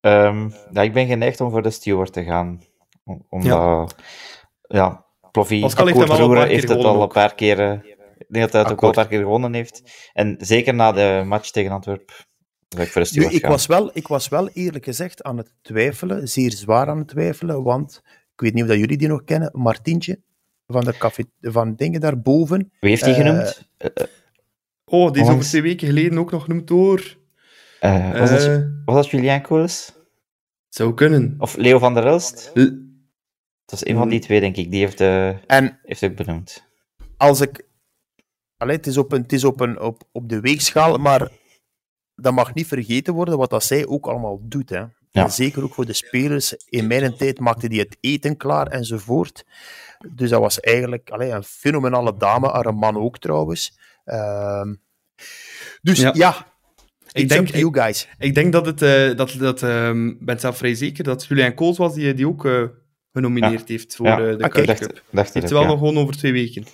Ehm, 0.00 0.50
ja, 0.72 0.82
ik 0.82 0.92
ben 0.92 1.06
geneigd 1.06 1.40
om 1.40 1.50
voor 1.50 1.62
de 1.62 1.70
steward 1.70 2.12
te 2.12 2.24
gaan. 2.24 2.62
Om- 3.04 3.26
Omdat, 3.28 3.94
ja, 4.68 5.06
heeft 6.48 6.68
het 6.68 6.78
al 6.84 7.02
een 7.02 7.08
paar 7.08 7.34
keer... 7.34 7.58
ik 8.18 8.26
denk 8.28 8.44
dat 8.44 8.52
hij 8.52 8.60
het 8.62 8.70
ook 8.72 8.82
al 8.82 8.88
een 8.88 8.94
paar 8.94 9.08
keer 9.08 9.20
gewonnen 9.20 9.54
heeft. 9.54 10.10
En 10.12 10.36
zeker 10.38 10.74
na 10.74 10.92
de 10.92 11.22
match 11.26 11.50
tegen 11.50 11.70
Antwerpen 11.72 12.14
ik 12.68 12.92
de 12.92 13.08
nu, 13.12 13.24
ik, 13.26 13.46
was 13.46 13.66
wel, 13.66 13.90
ik 13.92 14.06
was 14.08 14.28
wel 14.28 14.48
eerlijk 14.48 14.84
gezegd 14.84 15.22
aan 15.22 15.36
het 15.36 15.52
twijfelen, 15.62 16.28
zeer 16.28 16.52
zwaar 16.52 16.88
aan 16.88 16.98
het 16.98 17.08
twijfelen, 17.08 17.62
want 17.62 18.02
ik 18.34 18.40
weet 18.40 18.54
niet 18.54 18.62
of 18.62 18.68
dat 18.68 18.78
jullie 18.78 18.96
die 18.96 19.08
nog 19.08 19.24
kennen, 19.24 19.50
Martientje 19.52 20.20
van 20.66 20.84
de 20.84 20.96
café, 20.96 21.22
van 21.40 21.74
dingen 21.74 22.00
daarboven. 22.00 22.72
Wie 22.80 22.90
heeft 22.90 23.04
die 23.04 23.14
Eh, 23.14 23.18
genoemd? 23.20 23.68
Eh, 23.76 23.90
eh, 23.94 24.06
Oh, 24.84 25.12
die 25.12 25.22
is 25.22 25.28
over 25.28 25.44
twee 25.44 25.62
weken 25.62 25.86
geleden 25.86 26.18
ook 26.18 26.30
nog 26.30 26.44
genoemd 26.44 26.66
door... 26.68 27.16
eh, 27.80 28.18
was, 28.18 28.30
dat, 28.30 28.64
was 28.84 28.94
dat 28.94 29.10
Julien 29.10 29.42
Kools? 29.42 29.94
zou 30.68 30.94
kunnen. 30.94 31.34
Of 31.38 31.56
Leo 31.56 31.78
van 31.78 31.94
der 31.94 32.06
Elst? 32.06 32.50
L- 32.54 32.60
Dat 33.64 33.82
is 33.82 33.86
een 33.86 33.96
van 33.96 34.08
die 34.08 34.20
twee, 34.20 34.40
denk 34.40 34.56
ik. 34.56 34.70
Die 34.70 34.80
heeft, 34.80 35.00
En 35.46 35.78
heeft 35.82 36.04
ook 36.04 36.14
benoemd. 36.16 36.64
als 37.16 37.40
ik... 37.40 37.64
Allee, 38.56 38.76
het 38.76 38.86
is, 38.86 38.96
op, 38.96 39.12
een, 39.12 39.22
het 39.22 39.32
is 39.32 39.44
op, 39.44 39.60
een, 39.60 39.80
op, 39.80 40.02
op 40.12 40.28
de 40.28 40.40
weegschaal, 40.40 40.96
maar 40.98 41.30
dat 42.16 42.32
mag 42.32 42.54
niet 42.54 42.66
vergeten 42.66 43.14
worden 43.14 43.38
wat 43.38 43.50
dat 43.50 43.64
zij 43.64 43.86
ook 43.86 44.06
allemaal 44.06 44.38
doet. 44.42 44.70
Hè. 44.70 44.78
Ja. 44.78 44.90
En 45.24 45.30
zeker 45.30 45.62
ook 45.62 45.74
voor 45.74 45.86
de 45.86 45.92
spelers. 45.92 46.52
In 46.68 46.86
mijn 46.86 47.16
tijd 47.16 47.38
maakte 47.40 47.68
die 47.68 47.80
het 47.80 47.96
eten 48.00 48.36
klaar 48.36 48.66
enzovoort. 48.66 49.44
Dus 50.14 50.30
dat 50.30 50.40
was 50.40 50.60
eigenlijk 50.60 51.10
allee, 51.10 51.30
een 51.30 51.42
fenomenale 51.44 52.16
dame, 52.16 52.48
haar 52.50 52.74
man 52.74 52.96
ook 52.96 53.18
trouwens. 53.18 53.78
Ehm, 54.04 54.74
dus 55.82 56.00
Ja. 56.00 56.10
ja, 56.14 56.46
Ik 57.12 57.28
denk- 57.28 57.48
you 57.48 57.74
guys. 57.74 58.08
Ik 58.18 58.34
denk 58.34 58.52
dat 58.52 58.66
het... 58.66 58.82
eh, 58.82 59.16
dat, 59.16 59.34
dat, 59.38 59.62
ehm, 59.62 60.08
ik 60.08 60.24
ben 60.24 60.40
zelf 60.40 60.56
vrij 60.56 60.74
zeker 60.74 61.04
dat 61.04 61.24
Julian 61.26 61.54
Kools 61.54 61.76
was 61.78 61.94
die, 61.94 62.14
die 62.14 62.26
ook 62.28 62.44
eh, 62.46 62.62
genomineerd 63.12 63.68
heeft 63.68 63.96
voor 63.96 64.06
Ja. 64.06 64.18
eh, 64.18 64.38
de 64.38 64.48
Kuip 64.48 64.66
dacht, 64.66 64.80
dacht 65.10 65.34
Heeft 65.34 65.34
het 65.34 65.50
wel 65.50 65.64
nog 65.64 65.78
gewoon 65.78 65.96
over 65.98 66.16
twee 66.16 66.32
weken. 66.32 66.64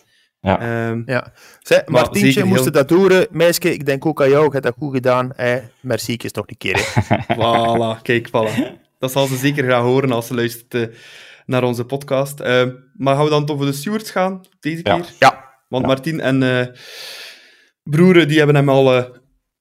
Ja. 0.44 0.60
Ehm, 0.60 1.02
Ja. 1.06 1.32
Zij, 1.60 1.82
Maar 1.86 2.02
Martientje, 2.02 2.44
moest 2.44 2.62
heel- 2.62 2.72
dat 2.72 2.90
horen? 2.90 3.26
Meisje, 3.30 3.72
ik 3.72 3.86
denk 3.86 4.06
ook 4.06 4.22
aan 4.22 4.28
jou. 4.28 4.44
Je 4.44 4.50
hebt 4.50 4.64
dat 4.64 4.74
goed 4.78 4.94
gedaan. 4.94 5.32
Merci, 5.80 6.16
is 6.16 6.32
nog 6.32 6.44
een 6.48 6.56
keer. 6.56 6.92
Hè. 6.94 7.16
Voilà, 7.36 8.02
kijk, 8.02 8.28
voilà. 8.28 8.80
Dat 8.98 9.12
zal 9.12 9.26
ze 9.26 9.36
zeker 9.36 9.64
graag 9.64 9.82
horen 9.82 10.12
als 10.12 10.26
ze 10.26 10.34
luistert 10.34 10.74
eh, 10.74 10.96
naar 11.46 11.62
onze 11.64 11.84
podcast. 11.84 12.40
Ehm, 12.40 12.70
maar 12.96 13.14
gaan 13.14 13.24
we 13.24 13.30
dan 13.30 13.46
toch 13.46 13.56
voor 13.56 13.66
de 13.66 13.72
stewards 13.72 14.10
gaan, 14.10 14.40
deze 14.60 14.80
Ja. 14.82 14.96
keer? 14.96 15.10
Ja. 15.18 15.54
Want 15.68 15.82
Ja. 15.82 15.88
Martin 15.88 16.20
en 16.20 16.42
eh 16.42 16.66
broeren, 17.82 18.28
die 18.28 18.36
hebben 18.38 18.56
hem 18.56 18.68
al, 18.68 18.96
eh, 18.96 19.04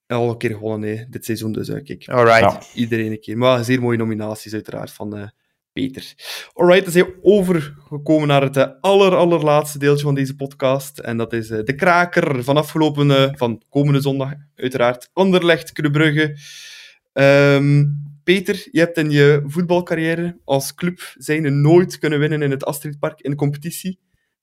al 0.08 0.30
een 0.30 0.38
keer 0.38 0.50
gewonnen 0.54 0.98
hè, 0.98 1.04
dit 1.10 1.26
seizoen. 1.26 1.52
Dus 1.52 1.68
kijk, 1.84 2.08
Alright. 2.10 2.40
Ja. 2.42 2.60
iedereen 2.74 3.12
een 3.12 3.20
keer. 3.22 3.38
Maar 3.38 3.64
zeer 3.64 3.82
mooie 3.82 3.98
nominaties 3.98 4.54
uiteraard 4.54 4.92
van 4.92 5.18
eh, 5.18 5.24
Peter. 5.74 6.14
Alright, 6.54 6.84
dan 6.84 6.92
zijn 6.92 7.06
we 7.06 7.18
overgekomen 7.22 8.28
naar 8.28 8.42
het 8.42 8.58
eh, 8.58 8.70
aller, 8.82 9.16
allerlaatste 9.16 9.80
deeltje 9.80 10.04
van 10.04 10.16
deze 10.16 10.36
podcast. 10.36 11.00
En 11.00 11.18
dat 11.18 11.34
is 11.34 11.50
eh, 11.50 11.64
de 11.64 11.76
kraker 11.76 12.44
van 12.44 12.58
afgelopen, 12.58 13.12
eh, 13.12 13.34
van 13.36 13.64
komende 13.70 14.02
zondag, 14.02 14.34
uiteraard. 14.56 15.10
Anderlecht, 15.14 15.72
Club 15.72 15.92
Brugge. 15.92 16.38
Ehm, 17.14 17.86
Peter, 18.24 18.68
je 18.72 18.80
hebt 18.80 18.98
in 18.98 19.10
je 19.10 19.44
voetbalcarrière 19.46 20.40
als 20.44 20.74
club 20.74 21.14
zijnde 21.18 21.50
nooit 21.50 22.00
kunnen 22.00 22.20
winnen 22.20 22.42
in 22.42 22.52
het 22.52 22.66
Astridpark 22.66 23.20
in 23.20 23.30
de 23.30 23.38
competitie. 23.38 24.00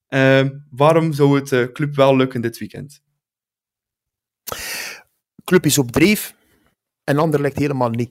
Ehm, 0.09 0.50
waarom 0.70 1.12
zou 1.12 1.40
het 1.40 1.72
club 1.72 1.94
wel 1.94 2.16
lukken 2.16 2.40
dit 2.40 2.59
weekend? 2.59 3.02
Club 5.44 5.64
is 5.64 5.78
op 5.78 5.92
dreef 5.92 6.34
en 7.05 7.18
Anderlecht 7.18 7.59
helemaal 7.59 7.90
niet. 7.90 8.10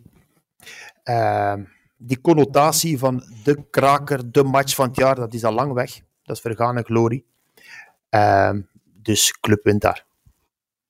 Ehm, 1.03 1.63
die 1.97 2.21
connotatie 2.21 2.97
van 2.97 3.23
de 3.43 3.63
kraker, 3.69 4.31
de 4.31 4.43
match 4.43 4.75
van 4.75 4.87
het 4.87 4.95
jaar, 4.97 5.15
dat 5.15 5.33
is 5.33 5.43
al 5.43 5.53
lang 5.53 5.73
weg. 5.73 5.99
Dat 6.23 6.35
is 6.35 6.41
vergane 6.41 6.81
glorie. 6.83 7.25
Ehm, 8.09 8.61
dus 8.83 9.31
club 9.39 9.63
wint 9.63 9.81
daar. 9.81 10.05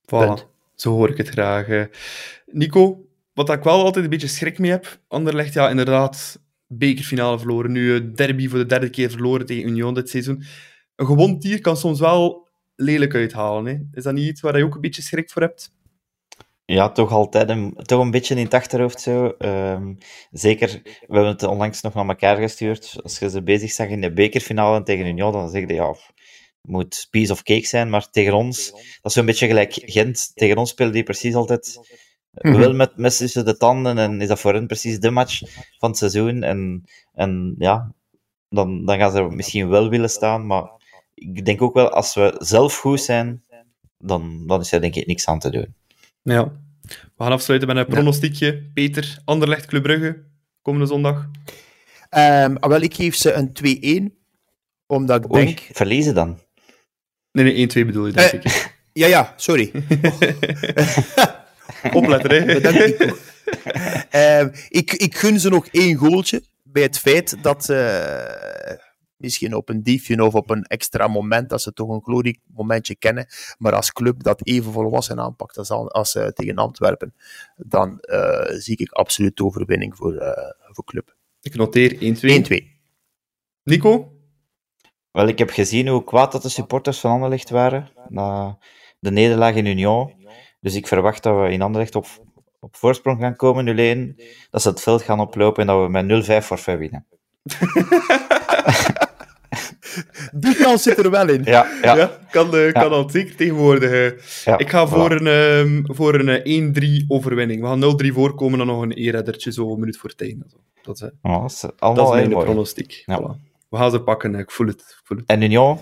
Voilà, 0.06 0.46
zo 0.74 0.90
hoor 0.92 1.08
ik 1.10 1.16
het 1.16 1.28
graag. 1.28 1.68
eh. 1.68 1.84
Nico, 2.46 3.06
wat 3.34 3.50
ik 3.50 3.62
wel 3.62 3.84
altijd 3.84 4.04
een 4.04 4.10
beetje 4.10 4.28
schrik 4.28 4.58
mee 4.58 4.70
heb, 4.70 4.98
Anderlecht, 5.08 5.52
ja, 5.52 5.68
inderdaad, 5.70 6.40
bekerfinale 6.66 7.38
verloren. 7.38 7.72
Nu 7.72 7.94
eh, 7.96 8.00
derby 8.14 8.48
voor 8.48 8.58
de 8.58 8.66
derde 8.66 8.90
keer 8.90 9.10
verloren 9.10 9.46
tegen 9.46 9.68
Union 9.68 9.94
dit 9.94 10.08
seizoen. 10.10 10.44
Een 10.96 11.06
gewond 11.06 11.42
dier 11.42 11.60
kan 11.60 11.76
soms 11.76 12.00
wel 12.00 12.48
lelijk 12.76 13.14
uithalen. 13.14 13.66
Hè? 13.66 13.78
Is 13.92 14.02
dat 14.02 14.14
niet 14.14 14.28
iets 14.28 14.40
waar 14.40 14.58
je 14.58 14.64
ook 14.64 14.74
een 14.74 14.80
beetje 14.80 15.02
schrik 15.02 15.30
voor 15.30 15.42
hebt? 15.42 15.72
Ja, 16.70 16.90
toch 16.92 17.12
altijd 17.12 17.48
een, 17.48 17.74
toch 17.82 18.00
een 18.00 18.10
beetje 18.10 18.34
in 18.34 18.44
het 18.44 18.54
achterhoofd 18.54 19.00
zo. 19.00 19.28
Ehm, 19.38 19.94
zeker, 20.30 20.80
we 20.82 21.14
hebben 21.14 21.26
het 21.26 21.42
onlangs 21.42 21.80
nog 21.80 21.94
naar 21.94 22.08
elkaar 22.08 22.36
gestuurd. 22.36 22.96
Als 23.02 23.18
je 23.18 23.30
ze 23.30 23.42
bezig 23.42 23.70
zag 23.70 23.88
in 23.88 24.00
de 24.00 24.12
bekerfinale 24.12 24.82
tegen 24.82 25.06
Union, 25.06 25.32
dan 25.32 25.48
zeg 25.48 25.66
je 25.68 25.74
ja, 25.74 25.88
het 25.88 26.12
moet 26.62 27.06
piece 27.10 27.32
of 27.32 27.42
cake 27.42 27.66
zijn. 27.66 27.90
Maar 27.90 28.10
tegen 28.10 28.32
ons, 28.32 28.70
dat 28.70 28.80
is 29.02 29.12
zo'n 29.12 29.26
beetje 29.26 29.46
gelijk 29.46 29.72
Gent. 29.72 30.30
Tegen 30.34 30.56
ons 30.56 30.70
spelen 30.70 30.92
die 30.92 31.02
precies 31.02 31.34
altijd 31.34 31.78
Mhm. 32.32 32.58
wel 32.58 32.72
met 32.74 32.96
mes 32.96 33.16
tussen 33.16 33.44
de 33.44 33.56
tanden. 33.56 33.98
En 33.98 34.20
is 34.20 34.28
dat 34.28 34.40
voor 34.40 34.54
hen 34.54 34.66
precies 34.66 35.00
de 35.00 35.10
match 35.10 35.40
van 35.78 35.88
het 35.88 35.98
seizoen. 35.98 36.42
En, 36.42 36.84
en 37.14 37.54
ja, 37.58 37.94
dan, 38.48 38.84
dan 38.84 38.98
gaan 38.98 39.10
ze 39.12 39.22
misschien 39.22 39.68
wel 39.68 39.88
willen 39.88 40.10
staan. 40.10 40.46
Maar 40.46 40.70
ik 41.14 41.44
denk 41.44 41.62
ook 41.62 41.74
wel, 41.74 41.90
als 41.90 42.14
we 42.14 42.34
zelf 42.38 42.76
goed 42.76 43.00
zijn, 43.00 43.44
dan, 43.98 44.46
dan 44.46 44.60
is 44.60 44.72
er 44.72 44.80
denk 44.80 44.94
ik 44.94 45.06
niks 45.06 45.26
aan 45.26 45.38
te 45.38 45.50
doen. 45.50 45.74
Ja. 46.28 46.44
We 46.88 47.24
gaan 47.24 47.32
afsluiten 47.32 47.68
met 47.68 47.76
een 47.76 47.86
pronostiekje. 47.86 48.62
Peter, 48.74 49.18
Anderlecht, 49.24 49.66
Club 49.66 49.82
Brugge, 49.82 50.24
komende 50.62 50.86
zondag. 50.86 51.28
Ehm, 52.10 52.54
ah, 52.56 52.70
wel, 52.70 52.80
ik 52.80 52.94
geef 52.94 53.16
ze 53.16 53.32
een 53.32 53.52
2-1, 54.12 54.14
omdat 54.86 55.24
ik 55.24 55.32
Oei, 55.34 55.44
denk... 55.44 55.60
verliezen 55.72 56.14
dan. 56.14 56.38
Nee, 57.32 57.44
nee, 57.66 57.84
1-2 57.84 57.86
bedoel 57.86 58.06
je, 58.06 58.12
denk 58.12 58.32
Eh, 58.32 58.40
ik. 58.40 58.66
Ja, 58.92 59.06
ja, 59.06 59.32
sorry. 59.36 59.70
Opletten, 61.92 62.30
hè. 62.30 62.44
Bedankt, 62.54 62.98
Nico. 62.98 63.16
Ehm, 64.10 64.48
ik, 64.68 64.92
ik 64.92 65.16
gun 65.16 65.40
ze 65.40 65.48
nog 65.48 65.66
één 65.66 65.96
goaltje 65.96 66.42
bij 66.62 66.82
het 66.82 66.98
feit 66.98 67.36
dat 67.42 67.64
ze 67.64 67.74
misschien 69.18 69.54
op 69.54 69.68
een 69.68 69.82
diefje 69.82 70.24
of 70.24 70.34
op 70.34 70.50
een 70.50 70.62
extra 70.64 71.06
moment, 71.08 71.48
dat 71.48 71.62
ze 71.62 71.72
toch 71.72 71.88
een 71.88 72.02
gloriemomentje 72.02 72.96
kennen, 72.96 73.26
maar 73.58 73.74
als 73.74 73.92
club 73.92 74.22
dat 74.22 74.46
even 74.46 74.72
volwassen 74.72 75.20
aanpakt 75.20 75.58
als, 75.58 75.70
al- 75.70 75.90
als 75.90 76.14
eh, 76.14 76.26
tegen 76.26 76.56
Antwerpen, 76.56 77.14
dan 77.56 77.98
eh, 78.00 78.44
zie 78.58 78.76
ik 78.76 78.90
absoluut 78.92 79.36
de 79.36 79.44
overwinning 79.44 79.96
voor, 79.96 80.14
eh, 80.16 80.50
voor 80.72 80.84
club. 80.84 81.10
1-2. 81.10 81.12
Ik 81.40 81.54
noteer 81.54 81.94
1-2. 82.00 82.64
Nico? 83.62 84.12
Wel, 85.10 85.26
ik 85.28 85.38
heb 85.38 85.50
gezien 85.50 85.88
hoe 85.88 86.04
kwaad 86.04 86.32
dat 86.32 86.42
de 86.42 86.48
supporters 86.48 87.00
van 87.00 87.10
Anderlecht 87.10 87.50
waren 87.50 87.88
na 88.08 88.58
de 88.98 89.10
nederlaag 89.10 89.54
in 89.54 89.66
Union. 89.66 90.14
Dus 90.60 90.74
ik 90.74 90.86
verwacht 90.86 91.22
dat 91.22 91.40
we 91.40 91.52
in 91.52 91.62
Anderlecht 91.62 91.94
op, 91.94 92.06
op 92.60 92.76
voorsprong 92.76 93.20
gaan 93.20 93.36
komen, 93.36 94.16
0-1. 94.16 94.22
Dat 94.50 94.62
ze 94.62 94.68
het 94.68 94.80
veld 94.80 95.02
gaan 95.02 95.20
oplopen 95.20 95.60
en 95.60 95.66
dat 95.66 95.84
we 95.84 95.90
met 95.90 96.42
0-5 96.42 96.46
forfait 96.46 96.78
winnen. 96.78 97.06
Die 100.34 100.54
kans 100.56 100.82
zit 100.82 100.98
er 100.98 101.10
wel 101.10 101.28
in. 101.28 101.42
Ja, 101.44 101.66
ja. 101.82 101.96
Ja, 101.96 102.18
kan, 102.30 102.56
eh, 102.56 102.72
kan 102.72 103.10
zeker 103.10 103.36
tegenwoordig. 103.36 103.90
eh. 103.90 104.18
ja, 104.44 104.58
ik 104.58 104.70
ga 104.70 104.86
voor 104.86 105.10
voilà. 105.10 105.14
een, 105.20 105.26
ehm, 105.26 105.94
voor 105.94 106.14
een 106.14 106.28
eh, 106.28 106.44
1-3 107.02 107.04
overwinning. 107.08 107.60
We 107.60 107.66
gaan 107.66 107.80
0-3 107.80 108.12
voorkomen 108.12 108.60
en 108.60 108.66
nog 108.66 108.82
een 108.82 108.92
e-reddertje 108.96 109.52
zo 109.52 109.72
een 109.72 109.78
minuut 109.80 109.96
voor 109.96 110.10
het 110.10 110.20
einde. 110.22 110.46
Dat 110.82 110.94
is, 110.94 111.02
eh, 111.02 111.08
Ja, 111.22 111.40
dat 111.40 111.50
is 111.50 111.60
dat 111.60 111.72
allemaal 111.78 112.04
is 112.14 112.20
mijn 112.20 112.30
mooi. 112.30 112.44
pronostiek. 112.44 113.02
Ja. 113.06 113.20
Voilà. 113.20 113.46
We 113.68 113.76
gaan 113.76 113.90
ze 113.90 114.00
pakken, 114.00 114.34
eh, 114.34 114.40
ik 114.40 114.50
voel 114.50 114.66
het. 114.66 114.80
Ik 114.80 115.00
voel 115.04 115.16
het. 115.18 115.26
En 115.26 115.42
Union, 115.42 115.78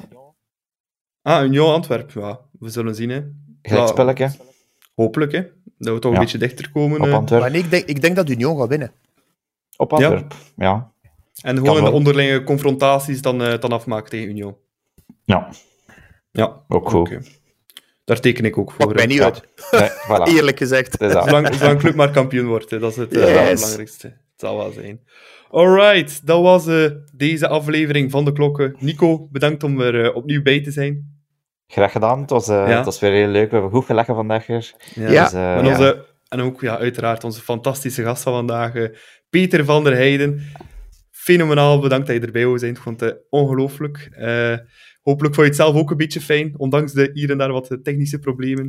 Ah, 1.23 1.45
Union 1.45 1.73
Antwerpen, 1.73 2.23
ja. 2.23 2.41
We 2.59 2.69
zullen 2.69 2.95
zien, 2.95 3.11
hè. 3.11 3.21
gelijkspelletje 3.63 4.31
Hopelijk, 4.95 5.33
hè. 5.33 5.43
Dat 5.79 5.95
we 5.95 6.01
toch 6.01 6.13
Ja. 6.13 6.19
een 6.19 6.23
beetje 6.25 6.39
dichter 6.39 6.71
komen. 6.73 7.01
op 7.01 7.07
eh. 7.07 7.15
Antwerpen. 7.15 7.39
Maar 7.41 7.51
nee, 7.51 7.63
ik, 7.65 7.71
denk, 7.71 7.85
ik 7.85 8.01
denk 8.01 8.17
dat 8.17 8.29
Union 8.31 8.59
gaat 8.59 8.69
winnen. 8.69 8.93
Op 9.77 9.93
Antwerpen, 9.93 10.37
ja. 10.57 10.93
En 11.43 11.57
gewoon 11.57 11.79
in 11.79 11.85
de 11.85 11.91
onderlinge 11.91 12.45
confrontaties 12.45 13.23
dan, 13.23 13.43
eh, 13.43 13.61
dan 13.61 13.73
afmaken 13.73 14.11
tegen 14.11 14.29
Union. 14.29 14.57
Ja, 15.25 15.49
Ja, 16.33 16.65
ook 16.69 16.89
goed. 16.91 17.01
oké. 17.09 17.21
Daar 18.05 18.21
teken 18.21 18.45
ik 18.45 18.59
ook 18.59 18.73
voor. 18.73 18.95
Mij 18.95 19.03
hè. 19.03 19.09
niet 19.09 19.21
uit. 19.23 19.43
Nee, 19.71 19.89
voilà. 19.91 20.23
Eerlijk 20.37 20.59
gezegd. 20.59 20.93
Het 20.93 21.01
is 21.01 21.13
dat. 21.13 21.25
Zolang, 21.25 21.55
zolang 21.55 21.79
club 21.79 21.95
maar 21.95 22.11
kampioen 22.11 22.47
wordt, 22.47 22.71
hè. 22.71 22.79
dat 22.79 22.91
is 22.91 22.97
het 22.97 23.17
eh, 23.17 23.21
belangrijkste. 23.25 24.07
Het 24.07 24.17
zal 24.37 24.57
wel 24.57 24.71
zijn. 24.73 25.01
Alright, 25.51 26.27
dat 26.27 26.43
was 26.43 26.67
eh, 26.67 26.91
deze 27.15 27.49
aflevering 27.49 28.11
van 28.11 28.25
de 28.25 28.33
klokken. 28.33 28.77
Nico, 28.79 29.29
bedankt 29.31 29.63
om 29.63 29.81
er 29.81 30.13
opnieuw 30.13 30.43
bij 30.43 30.63
te 30.63 30.71
zijn. 30.71 31.15
Graag 31.67 31.93
gedaan. 31.93 32.21
Het 32.21 32.31
was, 32.31 32.49
eh, 32.49 32.69
Ja. 32.69 32.77
het 32.77 32.85
was 32.85 32.99
weer 33.01 33.13
heel 33.13 33.29
leuk. 33.29 33.47
We 33.49 33.53
hebben 33.53 33.71
goed 33.71 33.85
gelachen 33.85 34.15
vandaag 34.15 34.47
weer. 34.47 34.73
Ja. 34.95 35.23
Dus, 35.25 35.33
eh, 35.33 35.57
en, 35.57 35.65
ja. 35.65 35.95
en 36.29 36.41
ook 36.41 36.61
ja, 36.61 36.79
uiteraard 36.79 37.25
onze 37.25 37.41
fantastische 37.41 38.03
gast 38.03 38.23
van 38.23 38.33
vandaag, 38.33 38.75
eh, 38.75 38.89
Peter 39.31 39.65
van 39.65 39.85
der 39.85 39.95
Heijden. 39.95 40.43
Fenomenaal, 41.27 41.81
bedankt 41.81 42.07
dat 42.07 42.17
je 42.17 42.23
erbij 42.23 42.45
wou 42.45 42.59
zijn. 42.59 42.75
Ik 42.75 42.81
vond 42.81 43.01
het 43.01 43.13
eh, 43.13 43.19
ongelooflijk. 43.31 44.09
Eh, 44.13 44.57
hopelijk 45.03 45.35
vond 45.35 45.47
je 45.47 45.53
het 45.53 45.63
zelf 45.63 45.75
ook 45.77 45.91
een 45.91 45.97
beetje 45.97 46.21
fijn, 46.21 46.55
ondanks 46.57 46.93
de 46.93 47.11
hier 47.13 47.31
en 47.31 47.39
daar 47.39 47.53
wat 47.53 47.71
eh, 47.71 47.79
technische 47.79 48.19
problemen. 48.19 48.69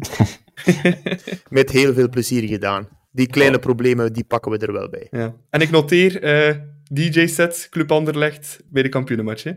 Met 1.49 1.71
heel 1.71 1.93
veel 1.93 2.09
plezier 2.09 2.47
gedaan. 2.47 2.88
Die 3.11 3.27
kleine 3.27 3.59
problemen, 3.59 4.13
die 4.13 4.23
pakken 4.23 4.51
we 4.51 4.57
er 4.57 4.73
wel 4.73 4.89
bij. 4.89 5.07
Ja. 5.11 5.35
En 5.49 5.61
ik 5.61 5.69
noteer 5.69 6.21
eh, 6.21 6.55
DJ-set, 6.91 7.67
Club 7.69 7.91
Anderlecht, 7.91 8.59
bij 8.69 8.84
de 8.84 8.89
kampioenenmatch. 8.89 9.43
hè. 9.43 9.51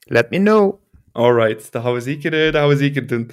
Let 0.00 0.30
me 0.30 0.38
know. 0.38 0.80
Alright, 1.12 1.72
dat 1.72 1.82
gaan 1.82 1.92
we 1.92 2.00
zeker, 2.00 2.30
dat 2.30 2.54
gaan 2.54 2.68
we 2.68 2.76
zeker 2.76 3.06
doen. 3.06 3.30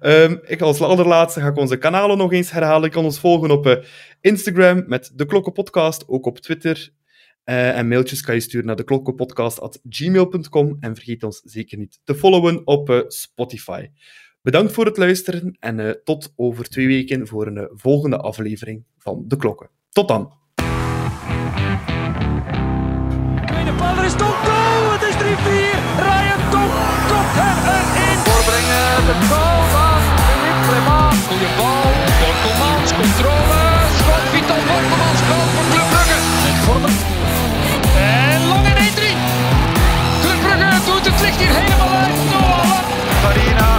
Ehm, 0.00 0.36
ik 0.42 0.60
als 0.60 0.80
allerlaatste 0.80 1.40
ga 1.40 1.46
ik 1.46 1.56
onze 1.56 1.76
kanalen 1.76 2.18
nog 2.18 2.32
eens 2.32 2.50
herhalen. 2.50 2.88
Je 2.88 2.94
kan 2.94 3.04
ons 3.04 3.20
volgen 3.20 3.50
op 3.50 3.84
Instagram 4.20 4.84
met 4.86 5.12
de 5.14 5.26
Klokkenpodcast, 5.26 6.04
ook 6.08 6.26
op 6.26 6.38
Twitter. 6.38 6.94
Eh, 7.46 7.78
en 7.78 7.88
mailtjes 7.88 8.20
kan 8.20 8.34
je 8.34 8.40
sturen 8.40 8.66
naar 8.66 8.76
deklokkenpodcast.gmail.com 8.76 10.76
en 10.80 10.94
vergeet 10.94 11.22
ons 11.22 11.40
zeker 11.44 11.78
niet 11.78 12.00
te 12.04 12.14
followen 12.14 12.66
op 12.66 12.90
eh, 12.90 13.00
Spotify. 13.06 13.88
Bedankt 14.42 14.72
voor 14.72 14.84
het 14.84 14.96
luisteren 14.96 15.56
en 15.60 15.80
eh, 15.80 15.90
tot 16.04 16.32
over 16.36 16.68
twee 16.68 16.86
weken 16.86 17.26
voor 17.26 17.46
een 17.46 17.68
volgende 17.72 18.18
aflevering 18.18 18.84
van 18.98 19.24
De 19.26 19.36
Klokken. 19.36 19.70
Tot 19.90 20.08
dan! 20.08 20.32
Het 32.98 33.55
Farina 43.22 43.75